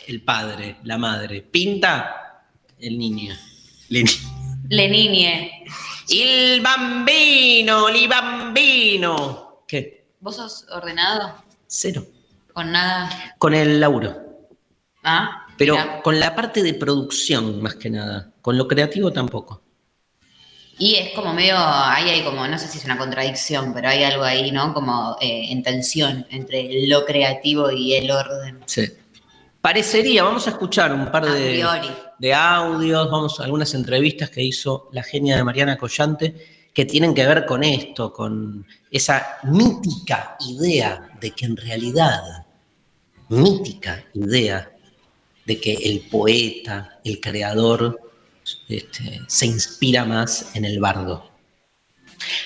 el 0.07 0.21
padre, 0.21 0.77
la 0.83 0.97
madre. 0.97 1.41
Pinta, 1.41 2.43
el 2.79 2.97
niño. 2.97 3.35
Le- 3.89 4.03
Le 4.69 4.89
niñe. 4.89 5.65
Il 6.09 6.61
bambino, 6.61 7.87
li 7.87 8.07
bambino. 8.07 9.63
¿Qué? 9.67 10.07
¿Vos 10.19 10.37
sos 10.37 10.65
ordenado? 10.71 11.35
Cero. 11.67 12.03
Con 12.51 12.71
nada. 12.71 13.35
Con 13.37 13.53
el 13.53 13.79
laburo. 13.79 14.15
¿Ah? 15.03 15.45
Pero 15.57 15.77
con 16.03 16.19
la 16.19 16.35
parte 16.35 16.63
de 16.63 16.73
producción, 16.73 17.61
más 17.61 17.75
que 17.75 17.91
nada. 17.91 18.31
Con 18.41 18.57
lo 18.57 18.67
creativo 18.67 19.11
tampoco. 19.11 19.61
Y 20.79 20.95
es 20.95 21.11
como 21.13 21.33
medio, 21.33 21.55
ahí 21.57 22.09
hay 22.09 22.23
como, 22.23 22.47
no 22.47 22.57
sé 22.57 22.67
si 22.69 22.79
es 22.79 22.85
una 22.85 22.97
contradicción, 22.97 23.73
pero 23.73 23.89
hay 23.89 24.03
algo 24.03 24.23
ahí, 24.23 24.51
¿no? 24.51 24.73
Como 24.73 25.17
eh, 25.21 25.51
en 25.51 25.61
tensión 25.61 26.25
entre 26.31 26.87
lo 26.87 27.05
creativo 27.05 27.69
y 27.69 27.95
el 27.95 28.09
orden. 28.09 28.61
Sí. 28.65 28.87
Parecería, 29.61 30.23
vamos 30.23 30.47
a 30.47 30.51
escuchar 30.51 30.93
un 30.93 31.11
par 31.11 31.25
A 31.25 31.33
de, 31.33 31.49
priori. 31.49 31.89
De 32.19 32.33
audios, 32.33 33.09
vamos 33.09 33.39
algunas 33.39 33.73
entrevistas 33.73 34.29
que 34.29 34.43
hizo 34.43 34.89
la 34.91 35.03
genia 35.03 35.37
de 35.37 35.43
Mariana 35.43 35.77
Collante 35.77 36.35
que 36.73 36.85
tienen 36.85 37.13
que 37.13 37.25
ver 37.25 37.45
con 37.45 37.63
esto, 37.63 38.13
con 38.13 38.65
esa 38.91 39.39
mítica 39.43 40.37
idea 40.47 41.09
de 41.19 41.31
que 41.31 41.45
en 41.45 41.57
realidad, 41.57 42.45
mítica 43.29 44.03
idea 44.13 44.71
de 45.45 45.59
que 45.59 45.73
el 45.73 46.01
poeta, 46.01 46.99
el 47.03 47.19
creador, 47.19 47.99
este, 48.67 49.21
se 49.27 49.45
inspira 49.45 50.05
más 50.05 50.55
en 50.55 50.65
el 50.65 50.79
bardo. 50.79 51.28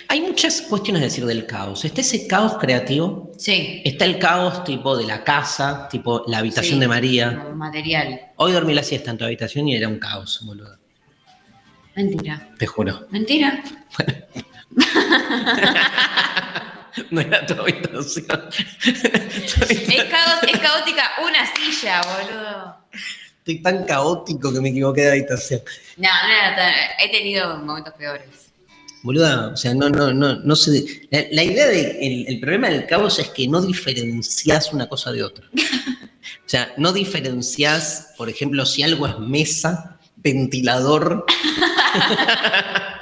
Hay 0.08 0.22
muchas 0.22 0.62
cuestiones 0.62 1.02
a 1.02 1.06
decir 1.06 1.26
del 1.26 1.46
caos. 1.46 1.84
Está 1.86 2.02
ese 2.02 2.28
caos 2.28 2.58
creativo, 2.60 3.32
Sí. 3.38 3.82
está 3.86 4.06
el 4.06 4.20
caos 4.20 4.64
tipo 4.64 4.96
de 4.96 5.06
la 5.06 5.24
casa, 5.24 5.88
tipo 5.90 6.24
la 6.28 6.38
habitación 6.40 6.76
Sí, 6.76 6.80
de 6.80 6.88
María. 6.88 7.40
como 7.44 7.56
Material. 7.56 8.22
Hoy 8.38 8.52
dormí 8.52 8.74
la 8.74 8.84
siesta 8.84 9.12
en 9.12 9.18
tu 9.18 9.26
habitación 9.26 9.68
y 9.68 9.76
era 9.76 9.88
un 9.88 9.98
caos, 10.00 10.42
boludo. 10.44 10.78
Mentira. 11.96 12.50
Te 12.58 12.66
juro. 12.68 13.08
Mentira. 13.12 13.64
No 17.10 17.22
era 17.22 17.44
tu 17.46 17.54
habitación. 17.60 18.28
Es, 18.86 19.58
cao- 19.58 20.44
es 20.48 20.60
caótica 20.60 21.10
una 21.26 21.44
silla, 21.56 22.02
boludo. 22.04 22.78
Estoy 23.40 23.62
tan 23.64 23.84
caótico 23.86 24.54
que 24.54 24.62
me 24.62 24.70
equivoqué 24.70 25.02
de 25.02 25.10
habitación. 25.12 25.62
No, 25.98 26.08
no 26.08 26.30
era 26.32 26.56
tan- 26.56 26.74
He 27.00 27.10
tenido 27.12 27.58
momentos 27.58 27.94
peores. 27.96 28.43
Boluda, 29.04 29.50
o 29.50 29.58
sea, 29.58 29.74
no, 29.74 29.90
no, 29.90 30.14
no, 30.14 30.36
no 30.40 30.56
sé. 30.56 31.08
La, 31.12 31.24
la 31.32 31.44
idea 31.44 31.68
de. 31.68 32.00
El, 32.02 32.28
el 32.28 32.40
problema 32.40 32.70
del 32.70 32.88
caos 32.88 33.20
es 33.20 33.30
que 33.30 33.48
no 33.48 33.62
diferencias 33.62 34.72
una 34.74 34.88
cosa 34.88 35.12
de 35.12 35.24
otra. 35.24 35.46
O 35.54 36.50
sea, 36.50 36.74
no 36.78 36.94
diferencias, 36.94 38.14
por 38.18 38.30
ejemplo, 38.30 38.66
si 38.66 38.82
algo 38.82 39.06
es 39.06 39.20
mesa, 39.20 40.00
ventilador, 40.16 41.26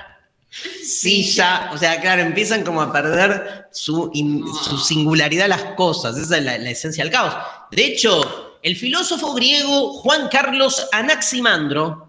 silla. 0.84 1.70
O 1.74 1.78
sea, 1.78 2.00
claro, 2.02 2.22
empiezan 2.24 2.64
como 2.64 2.82
a 2.82 2.92
perder 2.92 3.68
su, 3.72 4.10
in- 4.14 4.46
su 4.48 4.78
singularidad 4.78 5.48
las 5.48 5.64
cosas. 5.76 6.18
Esa 6.18 6.38
es 6.38 6.44
la, 6.44 6.58
la 6.58 6.70
esencia 6.70 7.04
del 7.04 7.12
caos. 7.14 7.36
De 7.72 7.86
hecho, 7.86 8.58
el 8.64 8.76
filósofo 8.76 9.34
griego 9.34 9.94
Juan 9.94 10.28
Carlos 10.30 10.88
Anaximandro, 10.92 12.08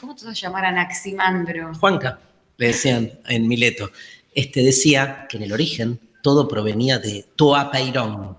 ¿Cómo 0.00 0.14
te 0.14 0.26
vas 0.26 0.36
a 0.36 0.40
llamar 0.40 0.66
Anaximandro? 0.66 1.72
Juanca, 1.74 2.18
le 2.56 2.68
decían 2.68 3.18
en 3.28 3.48
Mileto, 3.48 3.90
este 4.34 4.62
decía 4.62 5.26
que 5.28 5.36
en 5.36 5.44
el 5.44 5.52
origen 5.52 6.00
todo 6.22 6.48
provenía 6.48 6.98
de 6.98 7.24
Toapeirón, 7.36 8.36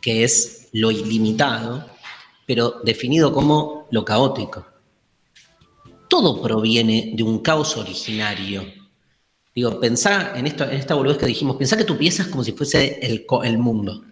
que 0.00 0.24
es 0.24 0.68
lo 0.72 0.90
ilimitado, 0.90 1.86
pero 2.46 2.80
definido 2.82 3.32
como 3.32 3.86
lo 3.90 4.04
caótico. 4.04 4.66
Todo 6.08 6.42
proviene 6.42 7.12
de 7.14 7.22
un 7.22 7.38
caos 7.38 7.76
originario. 7.76 8.64
Digo, 9.54 9.78
pensá 9.78 10.32
en, 10.36 10.46
esto, 10.46 10.64
en 10.64 10.76
esta 10.76 10.94
boludez 10.94 11.18
que 11.18 11.26
dijimos, 11.26 11.56
pensá 11.56 11.76
que 11.76 11.84
tu 11.84 11.96
pieza 11.96 12.22
es 12.22 12.28
como 12.28 12.42
si 12.42 12.52
fuese 12.52 12.98
el, 13.02 13.26
el 13.44 13.58
mundo. 13.58 14.02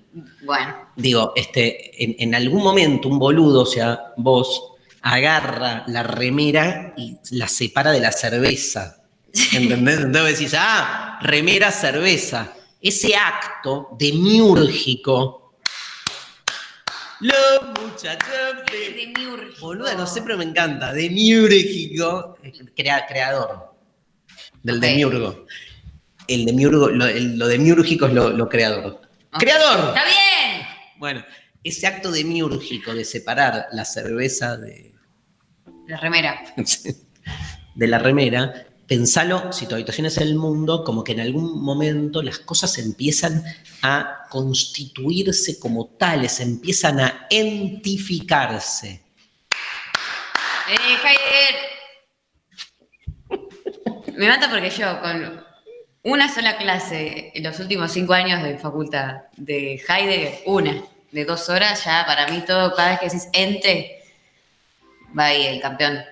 Bueno, 0.44 0.74
Digo, 0.96 1.32
este, 1.34 2.02
en, 2.02 2.16
en 2.18 2.34
algún 2.34 2.62
momento 2.62 3.08
un 3.08 3.18
boludo, 3.18 3.62
o 3.62 3.66
sea, 3.66 4.12
vos, 4.16 4.70
agarra 5.02 5.84
la 5.86 6.02
remera 6.02 6.94
y 6.96 7.16
la 7.30 7.48
separa 7.48 7.90
de 7.90 8.00
la 8.00 8.12
cerveza. 8.12 8.99
¿Entendés? 9.52 10.00
Entonces 10.00 10.38
decís, 10.38 10.54
ah, 10.58 11.18
remera, 11.22 11.70
cerveza. 11.70 12.52
Ese 12.80 13.14
acto 13.14 13.88
demiúrgico. 13.98 15.54
Los 17.20 17.34
muchachos 17.82 18.28
de... 18.72 18.90
demiúrgico. 18.94 19.60
Boluda, 19.60 19.94
no 19.94 20.06
sé, 20.06 20.22
pero 20.22 20.38
me 20.38 20.44
encanta. 20.44 20.92
Demiúrgico, 20.92 22.38
crea- 22.74 23.06
creador 23.06 23.74
del 24.62 24.76
Ok. 24.76 24.82
demiurgo. 24.82 25.46
El 26.26 26.46
demiurgo, 26.46 26.88
lo, 26.88 27.06
el- 27.06 27.38
lo 27.38 27.46
demiúrgico 27.46 28.06
es 28.06 28.14
lo, 28.14 28.30
lo 28.30 28.48
creador. 28.48 29.00
¡Creador! 29.38 29.88
¡Está 29.88 30.04
bien! 30.04 30.66
Bueno, 30.98 31.24
ese 31.62 31.86
acto 31.86 32.10
demiúrgico 32.10 32.94
de 32.94 33.04
separar 33.04 33.66
la 33.72 33.84
cerveza 33.84 34.56
de, 34.56 34.94
La 35.86 35.98
remera. 35.98 36.40
de 37.74 37.86
la 37.86 37.98
remera, 37.98 38.66
pensalo, 38.90 39.52
si 39.52 39.66
tu 39.68 39.76
habitación 39.76 40.06
es 40.06 40.16
el 40.16 40.34
mundo, 40.34 40.82
como 40.82 41.04
que 41.04 41.12
en 41.12 41.20
algún 41.20 41.62
momento 41.62 42.22
las 42.22 42.40
cosas 42.40 42.76
empiezan 42.78 43.44
a 43.82 44.26
constituirse 44.28 45.60
como 45.60 45.86
tales, 45.90 46.40
empiezan 46.40 46.98
a 46.98 47.28
entificarse. 47.30 49.00
Eh, 50.68 50.96
Heidegger. 51.04 51.54
Me 54.16 54.26
mata 54.26 54.50
porque 54.50 54.70
yo, 54.70 55.00
con 55.00 55.40
una 56.02 56.34
sola 56.34 56.58
clase 56.58 57.30
en 57.32 57.44
los 57.44 57.60
últimos 57.60 57.92
cinco 57.92 58.14
años 58.14 58.42
de 58.42 58.58
facultad 58.58 59.18
de 59.36 59.80
Heidegger, 59.88 60.40
una 60.46 60.82
de 61.12 61.24
dos 61.24 61.48
horas, 61.48 61.84
ya 61.84 62.04
para 62.04 62.26
mí 62.26 62.42
todo, 62.44 62.74
cada 62.74 62.90
vez 62.90 62.98
que 62.98 63.06
decís 63.06 63.28
ente, 63.34 64.02
va 65.16 65.26
ahí 65.26 65.46
el 65.46 65.60
campeón. 65.60 66.02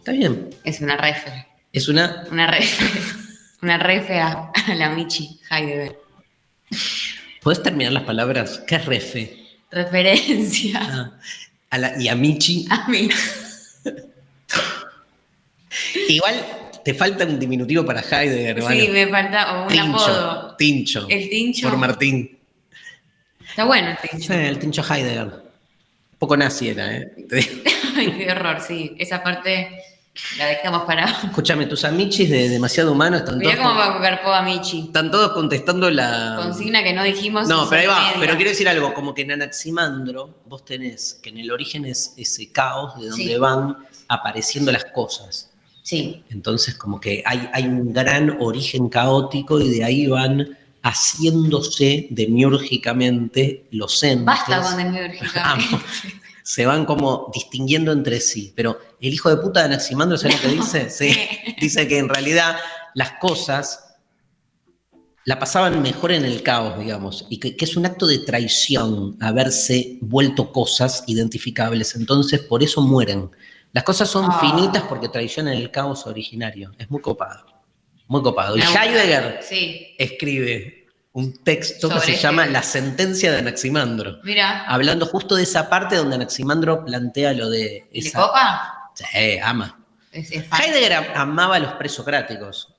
Está 0.00 0.12
bien. 0.12 0.50
Es 0.64 0.82
una 0.82 0.98
refe. 0.98 1.47
Es 1.72 1.88
una. 1.88 2.24
Una 2.30 2.46
refe. 2.46 2.84
Una 3.62 3.76
refe 3.76 4.20
a, 4.20 4.52
a 4.68 4.74
la 4.76 4.90
Michi 4.90 5.40
Heidegger. 5.50 5.98
¿Puedes 7.42 7.60
terminar 7.62 7.92
las 7.92 8.04
palabras? 8.04 8.62
¿Qué 8.66 8.76
es 8.76 8.84
refe? 8.86 9.36
Referencia 9.70 10.78
Ah, 10.80 11.10
a 11.70 11.78
la- 11.78 12.00
y 12.00 12.06
a 12.08 12.14
Michi. 12.14 12.66
a 12.70 12.86
mí. 12.88 13.08
Igual 16.08 16.34
te 16.84 16.94
falta 16.94 17.24
un 17.24 17.38
diminutivo 17.38 17.84
para 17.84 18.00
Heidegger, 18.00 18.58
hermano. 18.58 18.80
Sí, 18.80 18.88
me 18.88 19.06
falta 19.08 19.62
un 19.62 19.68
Tincho. 19.68 19.86
apodo. 19.88 20.56
Tincho. 20.56 21.06
El 21.08 21.28
tincho. 21.28 21.68
Por 21.68 21.78
Martín. 21.78 22.38
Está 23.48 23.64
bueno 23.64 23.90
el 23.90 23.96
Sí, 23.98 24.08
tincho. 24.18 24.32
el 24.34 24.58
Tincho 24.58 24.82
Heidegger. 24.94 25.24
Un 25.24 26.18
poco 26.18 26.36
nazi 26.36 26.68
era, 26.68 26.96
¿eh? 26.96 27.12
Ay, 27.96 28.12
qué 28.18 28.30
horror, 28.30 28.60
sí. 28.60 28.94
Esa 28.98 29.22
parte 29.22 29.82
la 30.36 30.46
dejamos 30.46 30.82
para. 30.82 31.04
Escúchame, 31.24 31.66
tus 31.66 31.84
amichis 31.84 32.28
de 32.30 32.48
Demasiado 32.48 32.92
Humano 32.92 33.16
están 33.18 33.38
Mirá 33.38 33.52
todos, 33.56 33.66
cómo 33.66 33.78
va 33.78 33.98
garpó 33.98 34.32
a 34.32 34.42
Michi. 34.42 34.80
están 34.86 35.10
todos 35.10 35.32
contestando 35.32 35.90
la... 35.90 36.36
Consigna 36.42 36.82
que 36.82 36.92
no 36.92 37.02
dijimos. 37.04 37.48
No, 37.48 37.68
pero 37.68 37.80
ahí 37.82 37.86
va. 37.86 38.00
media. 38.00 38.16
Pero 38.20 38.36
quiero 38.36 38.50
decir 38.50 38.68
algo, 38.68 38.94
como 38.94 39.14
que 39.14 39.22
en 39.22 39.32
Anaximandro 39.32 40.40
vos 40.46 40.64
tenés 40.64 41.18
que 41.22 41.30
en 41.30 41.38
el 41.38 41.50
origen 41.50 41.84
es 41.84 42.14
ese 42.16 42.50
caos 42.52 43.00
de 43.00 43.08
donde 43.08 43.24
Sí. 43.24 43.36
van 43.36 43.76
apareciendo 44.08 44.70
las 44.72 44.84
cosas. 44.86 45.50
Sí. 45.82 46.22
Entonces, 46.30 46.74
como 46.74 47.00
que 47.00 47.22
hay, 47.24 47.48
hay 47.52 47.64
un 47.64 47.92
gran 47.92 48.36
origen 48.40 48.88
caótico 48.88 49.58
y 49.60 49.70
de 49.70 49.84
ahí 49.84 50.06
van 50.06 50.56
haciéndose 50.82 52.06
demiúrgicamente 52.10 53.64
los 53.70 54.02
entes. 54.02 54.24
Basta 54.26 54.60
con 54.62 54.76
demiúrgicamente. 54.76 55.40
Amo. 55.74 55.80
Se 56.42 56.64
van 56.64 56.86
como 56.86 57.30
distinguiendo 57.34 57.92
entre 57.92 58.20
sí. 58.20 58.52
Pero 58.56 58.78
el 59.00 59.14
hijo 59.14 59.30
de 59.30 59.36
puta 59.36 59.60
de 59.60 59.66
Anaximandro, 59.66 60.16
¿sabes 60.18 60.36
lo 60.42 60.48
que 60.50 60.56
dice? 60.56 60.90
Sí. 60.90 61.14
Dice 61.60 61.86
que 61.88 61.98
en 61.98 62.08
realidad 62.08 62.56
las 62.94 63.12
cosas 63.12 63.84
la 65.24 65.38
pasaban 65.38 65.82
mejor 65.82 66.12
en 66.12 66.24
el 66.24 66.42
caos, 66.42 66.78
digamos, 66.78 67.26
y 67.28 67.38
que, 67.38 67.54
que 67.54 67.64
es 67.66 67.76
un 67.76 67.84
acto 67.84 68.06
de 68.06 68.18
traición 68.20 69.16
haberse 69.20 69.98
vuelto 70.00 70.52
cosas 70.52 71.04
identificables. 71.06 71.94
Entonces, 71.96 72.40
por 72.40 72.62
eso 72.62 72.80
mueren. 72.80 73.30
Las 73.72 73.84
cosas 73.84 74.08
son 74.08 74.24
Ah. 74.30 74.38
finitas 74.40 74.84
porque 74.88 75.08
traicionan 75.10 75.52
el 75.52 75.70
caos 75.70 76.06
originario. 76.06 76.72
Es 76.78 76.90
muy 76.90 77.02
copado. 77.02 77.44
Muy 78.06 78.22
copado. 78.22 78.56
Y 78.56 78.62
gusta. 78.62 78.84
Heidegger 78.86 79.40
Sí. 79.42 79.94
escribe 79.98 80.86
un 81.12 81.34
texto 81.44 81.90
que 81.90 82.00
se 82.00 82.12
este- 82.12 82.22
llama 82.22 82.46
La 82.46 82.62
sentencia 82.62 83.30
de 83.30 83.38
Anaximandro, 83.38 84.20
Mira. 84.24 84.64
hablando 84.66 85.04
justo 85.04 85.34
de 85.34 85.42
esa 85.42 85.68
parte 85.68 85.96
donde 85.96 86.14
Anaximandro 86.14 86.84
plantea 86.86 87.34
lo 87.34 87.50
de 87.50 87.86
¿Le 87.92 87.98
esa... 87.98 88.18
copa? 88.22 88.74
Sí, 89.06 89.38
ama. 89.42 89.78
Es, 90.12 90.30
es 90.32 90.46
fan. 90.46 90.60
Heidegger 90.62 90.92
am- 90.94 91.06
amaba 91.14 91.56
a 91.56 91.58
los 91.60 91.72
presocráticos. 91.74 92.74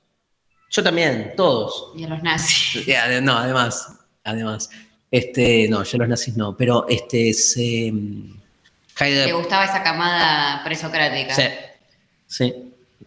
Yo 0.70 0.82
también, 0.82 1.32
todos. 1.36 1.92
Y 1.96 2.04
a 2.04 2.08
los 2.08 2.22
nazis. 2.22 2.86
No, 3.22 3.36
además, 3.38 3.88
además. 4.24 4.70
Este, 5.10 5.66
no, 5.68 5.82
yo 5.82 5.98
los 5.98 6.08
nazis 6.08 6.36
no, 6.36 6.56
pero 6.56 6.86
este 6.88 7.32
se. 7.32 7.90
Le 7.92 9.06
Heidegger. 9.06 9.34
gustaba 9.34 9.64
esa 9.64 9.82
camada 9.82 10.62
presocrática. 10.64 11.34
Sí, 11.34 11.42
sí. 12.26 12.54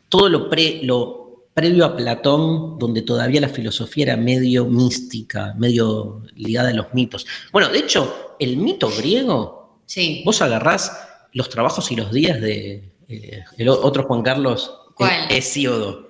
Todo 0.10 0.28
lo, 0.30 0.50
pre, 0.50 0.80
lo 0.84 1.46
previo 1.54 1.86
a 1.86 1.96
Platón, 1.96 2.78
donde 2.80 3.04
todavía 3.04 3.40
la 3.42 3.50
filosofía 3.50 4.06
era 4.06 4.18
medio 4.18 4.66
mística, 4.66 5.54
medio 5.58 6.24
ligada 6.36 6.70
a 6.70 6.74
los 6.74 6.94
mitos. 6.94 7.26
Bueno, 7.52 7.70
de 7.70 7.80
hecho, 7.80 8.36
el 8.40 8.58
mito 8.58 8.90
griego, 8.90 9.80
Sí. 9.86 10.24
vos 10.26 10.42
agarrás 10.42 10.92
los 11.34 11.50
trabajos 11.50 11.92
y 11.92 11.96
los 11.96 12.12
días 12.12 12.42
de 12.42 12.92
eh, 13.16 13.44
el 13.58 13.70
otro 13.70 14.04
Juan 14.04 14.22
Carlos, 14.24 14.72
¿Cuál? 14.96 15.28
Hesíodo. 15.30 16.10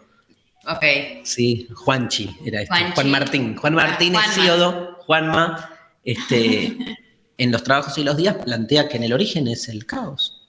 Ok. 0.66 0.84
Sí, 1.24 1.68
Juanchi 1.74 2.36
era 2.46 2.62
este. 2.62 2.74
Juanchi. 2.76 2.94
Juan 2.96 3.12
Martín. 3.12 3.56
Juan 3.58 3.74
Martín 3.76 4.16
Ah, 4.16 4.20
Juanma. 4.24 4.32
Hesíodo, 4.44 4.98
Juanma, 5.06 5.70
este, 6.04 6.78
en 7.38 7.52
los 7.52 7.64
trabajos 7.64 7.98
y 7.98 8.04
los 8.04 8.16
días 8.18 8.36
plantea 8.44 8.88
que 8.88 8.98
en 8.98 9.04
el 9.04 9.14
origen 9.14 9.48
es 9.48 9.68
el 9.70 9.86
caos. 9.86 10.40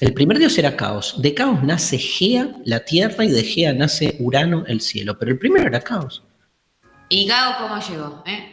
El 0.00 0.14
primer 0.14 0.38
dios 0.38 0.58
era 0.58 0.76
caos. 0.76 1.14
De 1.22 1.32
caos 1.34 1.62
nace 1.62 1.96
Gea, 1.98 2.48
la 2.64 2.80
tierra, 2.84 3.24
y 3.24 3.30
de 3.30 3.44
Gea 3.44 3.72
nace 3.72 4.16
Urano, 4.18 4.64
el 4.66 4.80
cielo. 4.80 5.16
Pero 5.16 5.30
el 5.30 5.38
primero 5.38 5.68
era 5.68 5.80
caos. 5.80 6.24
¿Y 7.08 7.26
Gao 7.28 7.58
cómo 7.60 7.80
llegó? 7.80 8.22
eh? 8.26 8.52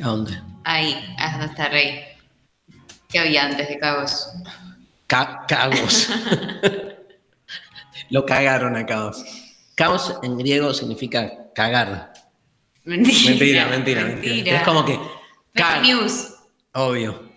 ¿A 0.00 0.06
dónde? 0.06 0.40
Ahí, 0.62 0.94
hasta 1.18 1.68
rey. 1.70 2.02
¿Qué 3.08 3.18
había 3.18 3.46
antes 3.46 3.68
de 3.68 3.78
Cabos? 3.80 4.28
Ca- 5.10 5.44
cagos. 5.48 6.08
Lo 8.10 8.24
cagaron 8.24 8.76
a 8.76 8.86
caos. 8.86 9.24
Caos 9.74 10.14
en 10.22 10.38
griego 10.38 10.72
significa 10.72 11.50
cagar. 11.52 12.12
Mentira. 12.84 13.30
Mentira, 13.30 13.66
mentira, 13.66 14.04
mentira. 14.04 14.56
Es 14.58 14.62
como 14.62 14.84
que. 14.84 14.96
Fake 15.54 15.82
news. 15.82 16.34
Obvio. 16.74 17.28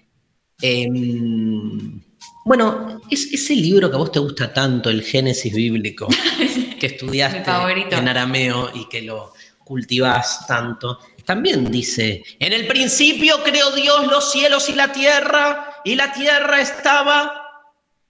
Em, 0.61 1.99
bueno, 2.45 3.01
es 3.09 3.33
ese 3.33 3.55
libro 3.55 3.89
que 3.89 3.95
a 3.95 3.99
vos 3.99 4.11
te 4.11 4.19
gusta 4.19 4.53
tanto, 4.53 4.91
el 4.91 5.01
Génesis 5.01 5.53
bíblico, 5.53 6.07
que 6.79 6.85
estudiaste 6.85 7.49
en 7.89 8.07
arameo 8.07 8.69
y 8.73 8.87
que 8.87 9.01
lo 9.01 9.33
cultivás 9.65 10.45
tanto, 10.45 10.99
también 11.25 11.71
dice, 11.71 12.23
en 12.37 12.53
el 12.53 12.67
principio 12.67 13.41
creó 13.43 13.71
Dios 13.71 14.07
los 14.07 14.31
cielos 14.31 14.69
y 14.69 14.73
la 14.73 14.91
tierra, 14.91 15.81
y 15.83 15.95
la 15.95 16.13
tierra 16.13 16.61
estaba, 16.61 17.42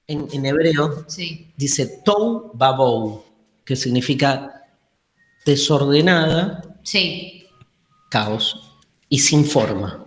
en, 0.08 0.28
en 0.32 0.46
hebreo, 0.46 1.04
Sí. 1.08 1.52
dice 1.58 2.02
Tou 2.04 2.52
Babou, 2.54 3.24
que 3.66 3.76
significa 3.76 4.63
desordenada, 5.46 6.62
Sí. 6.84 7.48
caos, 8.10 8.72
y 9.10 9.20
sin 9.20 9.46
forma. 9.46 10.06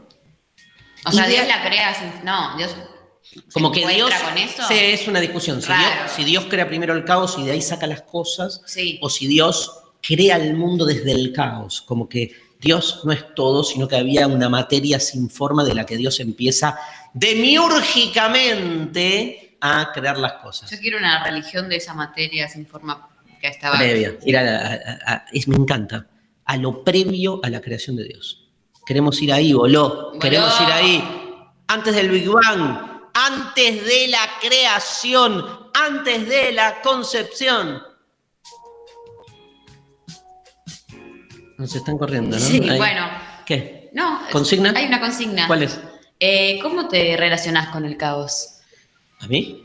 O 1.07 1.13
sea, 1.13 1.27
Dios 1.29 1.47
la 1.47 1.63
crea 1.65 1.95
sin. 1.95 2.25
No, 2.25 2.57
Dios. 2.57 2.75
¿se 3.23 3.41
Como 3.53 3.71
que 3.73 3.87
Dios. 3.87 4.11
con 4.25 4.37
eso? 4.39 4.63
Sí, 4.69 4.75
es 4.75 5.07
una 5.09 5.21
discusión. 5.21 5.61
Si 5.63 5.69
Dios, 5.69 5.79
Raro. 5.79 6.11
si 6.15 6.25
Dios 6.25 6.45
crea 6.49 6.67
primero 6.69 6.95
el 6.95 7.05
caos 7.05 7.37
y 7.39 7.45
de 7.45 7.53
ahí 7.53 7.63
saca 7.63 7.87
las 7.87 8.03
cosas, 8.03 8.61
Sí. 8.67 8.99
o 9.03 9.09
si 9.11 9.27
Dios 9.27 9.71
crea 10.03 10.37
el 10.37 10.55
mundo 10.55 10.85
desde 10.85 11.13
el 11.13 11.33
caos, 11.33 11.81
como 11.83 12.09
que 12.09 12.33
Dios 12.61 13.01
no 13.05 13.13
es 13.13 13.25
todo, 13.35 13.63
sino 13.65 13.87
que 13.89 13.97
había 13.97 14.27
una 14.27 14.49
materia 14.49 14.99
sin 15.01 15.29
forma 15.31 15.65
de 15.65 15.75
la 15.75 15.85
que 15.87 15.97
Dios 15.97 16.21
empieza 16.21 16.79
demiúrgicamente 17.15 19.46
a 19.67 19.93
crear 19.93 20.17
las 20.19 20.35
cosas. 20.35 20.71
Yo 20.71 20.79
quiero 20.79 20.99
una 20.99 21.23
religión 21.25 21.69
de 21.69 21.77
esa 21.77 21.95
materia 21.95 22.49
sin 22.49 22.67
forma 22.67 23.09
que 23.41 23.49
estaba. 23.49 23.77
Previa. 23.79 24.15
Ir 24.25 24.37
a 24.39 24.43
la- 24.43 24.59
a- 25.07 25.13
a- 25.15 25.25
es- 25.33 25.47
me 25.49 25.57
encanta. 25.57 26.07
A 26.45 26.57
lo 26.57 26.85
previo 26.85 27.41
a 27.43 27.51
la 27.51 27.61
creación 27.61 27.97
de 27.97 28.05
Dios. 28.05 28.49
Queremos 28.87 29.21
ir 29.21 29.33
ahí, 29.33 29.53
voló. 29.53 29.89
Voló. 30.11 30.19
Queremos 30.19 30.61
ir 30.61 30.69
ahí. 30.73 31.05
Antes 31.69 31.95
del 31.97 32.09
Big 32.09 32.29
Bang, 32.29 33.01
antes 33.15 33.85
de 33.85 34.09
la 34.09 34.21
creación, 34.41 35.45
antes 35.75 36.29
de 36.29 36.53
la 36.53 36.81
concepción. 36.83 37.83
Nos 41.59 41.75
están 41.75 41.97
corriendo, 41.99 42.37
¿no? 42.37 42.43
Sí, 42.43 42.61
Ahí. 42.69 42.77
bueno. 42.77 43.09
¿Qué? 43.47 43.91
No. 43.95 44.21
¿Consigna? 44.31 44.73
Hay 44.77 44.87
una 44.87 45.01
consigna. 45.01 45.47
¿Cuál 45.47 45.63
es? 45.63 45.81
Eh, 46.21 46.59
¿Cómo 46.63 46.87
te 46.89 47.17
relacionás 47.17 47.69
con 47.69 47.85
el 47.85 47.97
caos? 47.97 48.56
¿A 49.21 49.27
mí? 49.27 49.65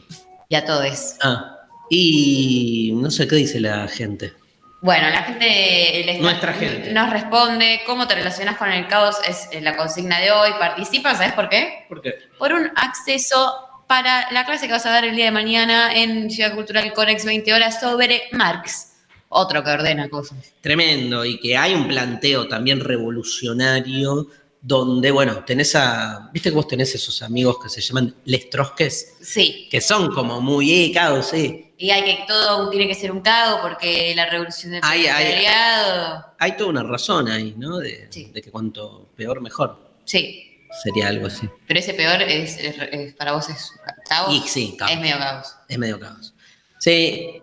Y 0.50 0.56
a 0.56 0.66
todos. 0.66 1.16
Ah. 1.22 1.58
Y 1.90 2.92
no 2.96 3.12
sé 3.12 3.28
qué 3.28 3.36
dice 3.36 3.60
la 3.60 3.88
gente. 3.88 4.34
Bueno, 4.82 5.10
la 5.10 5.22
gente, 5.24 6.18
Nuestra 6.20 6.54
gente. 6.54 6.92
nos 6.92 7.12
responde 7.12 7.82
cómo 7.86 8.08
te 8.08 8.16
relacionas 8.16 8.58
con 8.58 8.72
el 8.72 8.88
caos 8.88 9.18
es 9.28 9.62
la 9.62 9.78
consigna 9.78 10.20
de 10.20 10.32
hoy. 10.32 10.52
Participa, 10.60 11.14
¿sabes 11.14 11.34
por 11.34 11.50
qué? 11.50 11.86
¿Por 11.88 12.02
qué? 12.02 12.16
Por 12.40 12.52
un 12.54 12.72
acceso 12.76 13.54
para 13.88 14.32
la 14.32 14.46
clase 14.46 14.66
que 14.66 14.74
vas 14.74 14.86
a 14.86 14.90
dar 14.90 15.06
el 15.06 15.16
día 15.16 15.26
de 15.26 15.32
mañana 15.32 15.94
en 15.94 16.32
Ciudad 16.32 16.56
Cultural 16.56 16.92
Conex 16.94 17.26
20 17.26 17.54
horas 17.54 17.80
sobre 17.80 18.24
Marx. 18.32 18.94
Otro 19.30 19.64
que 19.64 19.70
ordena 19.70 20.10
cosas. 20.10 20.54
Tremendo, 20.62 21.24
y 21.26 21.40
que 21.40 21.56
hay 21.56 21.74
un 21.76 21.88
planteo 21.88 22.48
también 22.48 22.80
revolucionario 22.80 24.28
donde, 24.64 25.10
bueno, 25.12 25.44
tenés 25.44 25.76
a, 25.76 26.30
viste 26.32 26.50
que 26.50 26.56
vos 26.56 26.68
tenés 26.68 26.94
esos 26.94 27.22
amigos 27.24 27.58
que 27.62 27.68
se 27.70 27.82
llaman 27.82 28.16
les 28.26 28.50
trosques, 28.50 29.18
Sí. 29.22 29.68
que 29.72 29.82
son 29.82 30.14
como 30.14 30.40
muy, 30.40 30.72
eh, 30.86 30.92
caos, 30.94 31.30
sí. 31.30 31.74
Y 31.78 31.90
hay 31.90 32.04
que 32.04 32.26
todo 32.28 32.70
tiene 32.70 32.88
que 32.88 32.94
ser 32.94 33.12
un 33.12 33.22
caos 33.22 33.60
porque 33.64 34.14
la 34.16 34.28
revolución 34.28 34.74
del 34.74 34.82
Ay, 34.84 35.08
ay, 35.08 35.24
proletariado. 35.24 36.26
Hay 36.38 36.52
toda 36.58 36.70
una 36.70 36.84
razón 36.84 37.28
ahí, 37.28 37.56
¿no? 37.58 37.78
De, 37.80 38.08
Sí. 38.12 38.26
de 38.32 38.42
que 38.42 38.52
cuanto 38.52 39.10
peor, 39.16 39.42
mejor. 39.42 39.80
Sí. 40.06 40.48
Sería 40.84 41.08
algo 41.08 41.26
así. 41.28 41.50
Pero 41.68 41.80
ese 41.80 41.94
peor 41.96 42.22
es, 42.22 42.58
es- 42.58 42.76
es- 42.92 43.14
para 43.16 43.34
vos 43.34 43.50
es 43.50 43.74
caos. 44.08 44.34
Y 44.34 44.48
sí, 44.48 44.76
caos. 44.78 44.92
Es 44.92 45.00
medio 45.00 45.18
caos. 45.18 45.56
Es 45.68 45.78
medio 45.78 46.00
caos. 46.00 46.34
Sí, 46.80 47.42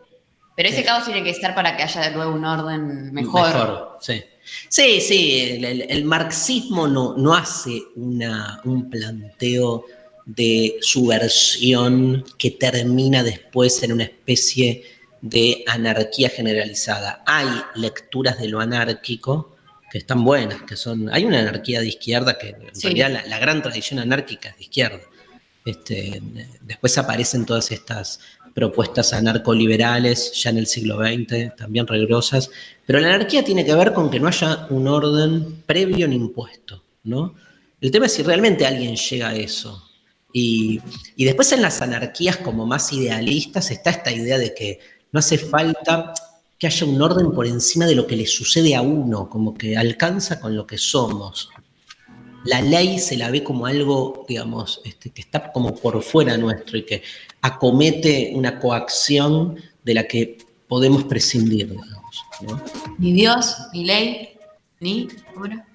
Pero 0.57 0.69
ese 0.71 0.83
caos 0.85 1.05
tiene 1.05 1.23
que 1.23 1.31
estar 1.31 1.55
para 1.55 1.77
que 1.77 1.83
haya 1.83 2.01
de 2.01 2.11
nuevo 2.13 2.33
un 2.33 2.45
orden 2.45 3.13
mejor. 3.13 3.99
sí. 4.01 4.23
Sí, 4.69 5.01
sí, 5.01 5.41
el, 5.41 5.65
el- 5.65 5.87
el 5.89 6.05
marxismo 6.05 6.87
no, 6.89 7.17
no 7.17 7.35
hace 7.35 7.83
una, 7.97 8.61
un 8.65 8.89
planteo 8.91 9.85
de 10.27 10.77
subversión 10.83 12.25
que 12.39 12.51
termina 12.53 13.23
después 13.23 13.83
en 13.83 13.93
una 13.93 14.05
especie 14.05 14.83
de 15.21 15.65
anarquía 15.67 16.29
generalizada. 16.29 17.23
Hay 17.27 17.47
lecturas 17.75 18.39
de 18.39 18.49
lo 18.49 18.61
anárquico 18.61 19.57
que 19.91 19.99
están 19.99 20.23
buenas, 20.25 20.63
que 20.63 20.77
son. 20.77 21.09
Hay 21.13 21.25
una 21.25 21.41
anarquía 21.41 21.81
de 21.81 21.89
izquierda 21.89 22.39
que 22.39 22.49
en 22.51 22.75
Sí. 22.75 22.83
realidad 22.89 23.11
la, 23.11 23.27
la 23.27 23.39
gran 23.39 23.63
tradición 23.63 23.99
anárquica 24.01 24.51
es 24.51 24.57
de 24.59 24.63
izquierda. 24.65 25.01
Este, 25.65 26.23
después 26.63 26.97
aparecen 26.99 27.45
todas 27.45 27.71
estas 27.73 28.21
propuestas 28.59 29.13
anarcoliberales 29.13 30.33
ya 30.33 30.51
en 30.51 30.59
el 30.59 30.67
siglo 30.67 30.99
XX, 30.99 31.55
también 31.57 31.87
rigurosas, 31.87 32.51
pero 32.85 32.99
la 32.99 33.15
anarquía 33.15 33.45
tiene 33.45 33.65
que 33.65 33.73
ver 33.73 33.93
con 33.93 34.11
que 34.11 34.19
no 34.19 34.27
haya 34.27 34.67
un 34.71 34.89
orden 34.89 35.63
previo 35.65 36.09
ni 36.09 36.17
impuesto, 36.17 36.83
¿no? 37.05 37.37
El 37.81 37.93
tema 37.93 38.07
es 38.07 38.15
si 38.15 38.25
realmente 38.25 38.67
alguien 38.67 38.97
llega 38.97 39.29
a 39.29 39.37
eso. 39.37 39.89
Y, 40.33 40.81
y 41.15 41.25
después 41.25 41.53
en 41.53 41.63
las 41.63 41.81
anarquías 41.83 42.39
como 42.39 42.67
más 42.67 42.93
idealistas 42.93 43.71
está 43.71 43.91
esta 43.91 44.11
idea 44.11 44.39
de 44.39 44.53
que 44.53 44.81
no 45.13 45.21
hace 45.21 45.39
falta 45.39 46.13
que 46.59 46.67
haya 46.67 46.85
un 46.85 47.01
orden 47.01 47.31
por 47.31 47.47
encima 47.47 47.87
de 47.87 47.95
lo 47.95 48.09
que 48.09 48.17
le 48.17 48.27
sucede 48.27 48.75
a 48.75 48.83
uno, 48.83 49.31
como 49.31 49.55
que 49.55 49.77
alcanza 49.77 50.41
con 50.41 50.57
lo 50.57 50.67
que 50.67 50.79
somos. 50.79 51.51
La 52.45 52.61
ley 52.61 52.99
se 52.99 53.17
la 53.17 53.31
ve 53.31 53.43
como 53.43 53.67
algo, 53.67 54.25
digamos, 54.29 54.81
este, 54.85 55.11
que 55.11 55.23
está 55.23 55.53
como 55.53 55.75
por 55.75 56.03
fuera 56.03 56.37
nuestro 56.37 56.79
y 56.79 56.85
que 56.85 57.03
acomete 57.43 58.33
una 58.35 58.59
coacción 58.59 59.57
de 59.83 59.95
la 59.95 60.05
que 60.05 60.39
podemos 60.69 61.05
prescindir, 61.05 61.69
digamos. 61.71 62.25
¿no? 62.43 62.63
Ni 62.99 63.13
Dios, 63.13 63.57
ni 63.73 63.85
ley, 63.85 64.39
ni. 64.81 65.09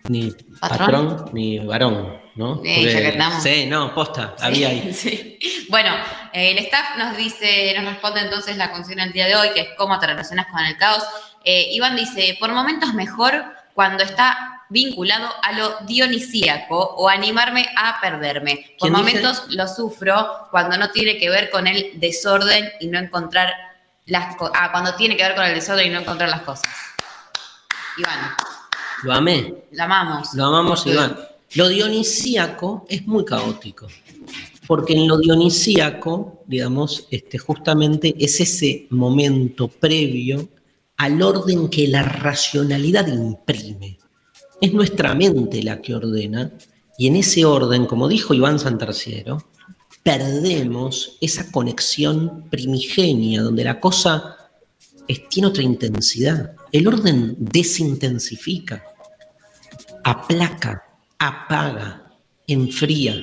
Ni 0.08 0.32
¿Patrón? 0.60 1.08
patrón, 1.10 1.30
ni 1.34 1.60
varón, 1.60 2.19
¿no? 2.36 2.62
Eh, 2.63 2.86
ya 2.86 3.12
que 3.12 3.41
sí, 3.41 3.65
no, 3.65 3.93
posta, 3.93 4.36
había 4.39 4.69
ahí. 4.69 4.93
Sí. 4.93 5.39
Bueno, 5.69 5.91
eh, 6.34 6.52
el 6.52 6.58
staff 6.60 6.97
nos 6.97 7.17
dice, 7.17 7.73
nos 7.76 7.86
responde 7.86 8.21
entonces 8.21 8.58
la 8.58 8.71
consigna 8.71 9.04
del 9.04 9.13
día 9.13 9.28
de 9.28 9.36
hoy, 9.36 9.49
que 9.54 9.62
es 9.62 9.67
cómo 9.78 9.99
te 9.99 10.08
relacionas 10.08 10.47
con 10.47 10.63
el 10.63 10.78
caos. 10.78 11.04
Eh, 11.43 11.67
Iván 11.71 11.95
dice, 11.95 12.38
por 12.39 12.54
momentos 12.54 12.93
mejor 12.93 13.43
cuando 13.73 14.04
está 14.04 14.53
vinculado 14.73 15.29
a 15.41 15.51
lo 15.53 15.75
dionisíaco 15.86 16.77
o 16.77 17.07
animarme 17.07 17.65
a 17.77 18.01
perderme. 18.01 18.65
Por 18.79 18.91
momentos 18.91 19.43
lo 19.49 19.67
sufro 19.67 20.47
cuando 20.49 20.77
no 20.77 20.89
tiene 20.89 21.17
que 21.17 21.29
ver 21.29 21.51
con 21.51 21.67
el 21.67 21.91
desorden 21.99 22.71
y 22.81 22.88
no 22.88 22.97
encontrar 22.99 23.53
las 24.07 24.36
cosas. 24.36 24.57
Ah, 24.59 24.71
cuando 24.71 24.95
tiene 24.95 25.15
que 25.15 25.23
ver 25.23 25.36
con 25.36 25.45
el 25.45 25.53
desorden 25.53 25.88
y 25.88 25.89
no 25.91 25.99
encontrar 26.01 26.29
las 26.29 26.41
cosas. 26.41 26.67
Iván, 27.97 28.36
Lo 29.03 29.13
amé, 29.13 29.53
la 29.71 29.83
amamos. 29.83 30.33
lo 30.33 30.45
amamos, 30.45 30.86
Iván. 30.88 31.17
Lo 31.53 31.67
dionisíaco 31.69 32.88
es 32.89 33.05
muy 33.05 33.23
caótico, 33.23 33.88
porque 34.65 34.93
en 34.93 35.07
lo 35.07 35.19
dionisíaco, 35.19 36.41
digamos, 36.47 37.07
este, 37.12 37.38
justamente 37.38 38.15
es 38.17 38.39
ese 38.39 38.88
momento 38.89 39.67
previo 39.67 40.49
al 40.97 41.21
orden 41.21 41.69
que 41.69 41.88
la 41.88 42.01
racionalidad 42.01 43.05
imprime. 43.05 43.99
Es 44.63 44.71
nuestra 44.73 45.13
mente 45.13 45.62
la 45.62 45.82
que 45.82 45.93
ordena, 45.93 46.49
y 46.97 47.08
en 47.08 47.17
ese 47.17 47.43
orden, 47.43 47.86
como 47.86 48.08
dijo 48.08 48.34
Iván 48.34 48.60
Santarciero, 48.60 49.43
perdemos 50.04 51.17
esa 51.19 51.52
conexión 51.52 52.47
primigenia, 52.49 53.41
donde 53.41 53.65
la 53.65 53.82
cosa 53.82 54.38
es- 55.08 55.28
tiene 55.28 55.47
otra 55.49 55.63
intensidad. 55.63 56.56
El 56.71 56.88
orden 56.88 57.36
desintensifica, 57.39 58.86
aplaca, 60.06 60.82
apaga, 61.19 62.13
enfría. 62.47 63.15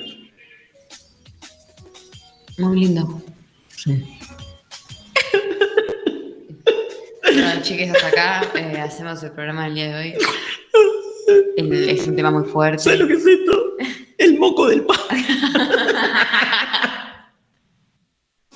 Muy 2.59 2.81
lindo. 2.81 3.21
Sí. 3.75 4.05
Bueno, 7.23 7.61
chiques, 7.61 7.89
hasta 7.95 8.07
acá 8.07 8.51
eh, 8.59 8.77
hacemos 8.81 9.23
el 9.23 9.31
programa 9.31 9.63
del 9.65 9.75
día 9.75 9.87
de 9.87 10.03
hoy. 10.03 10.13
El- 11.57 11.89
es 11.89 12.07
un 12.07 12.15
tema 12.15 12.31
muy 12.31 12.47
fuerte. 12.49 12.83
¿Sabes 12.83 12.99
lo 12.99 13.07
que 13.07 13.13
es 13.13 13.25
esto? 13.25 13.75
El 14.17 14.37
moco 14.39 14.67
del 14.67 14.83
pavo. 14.83 15.01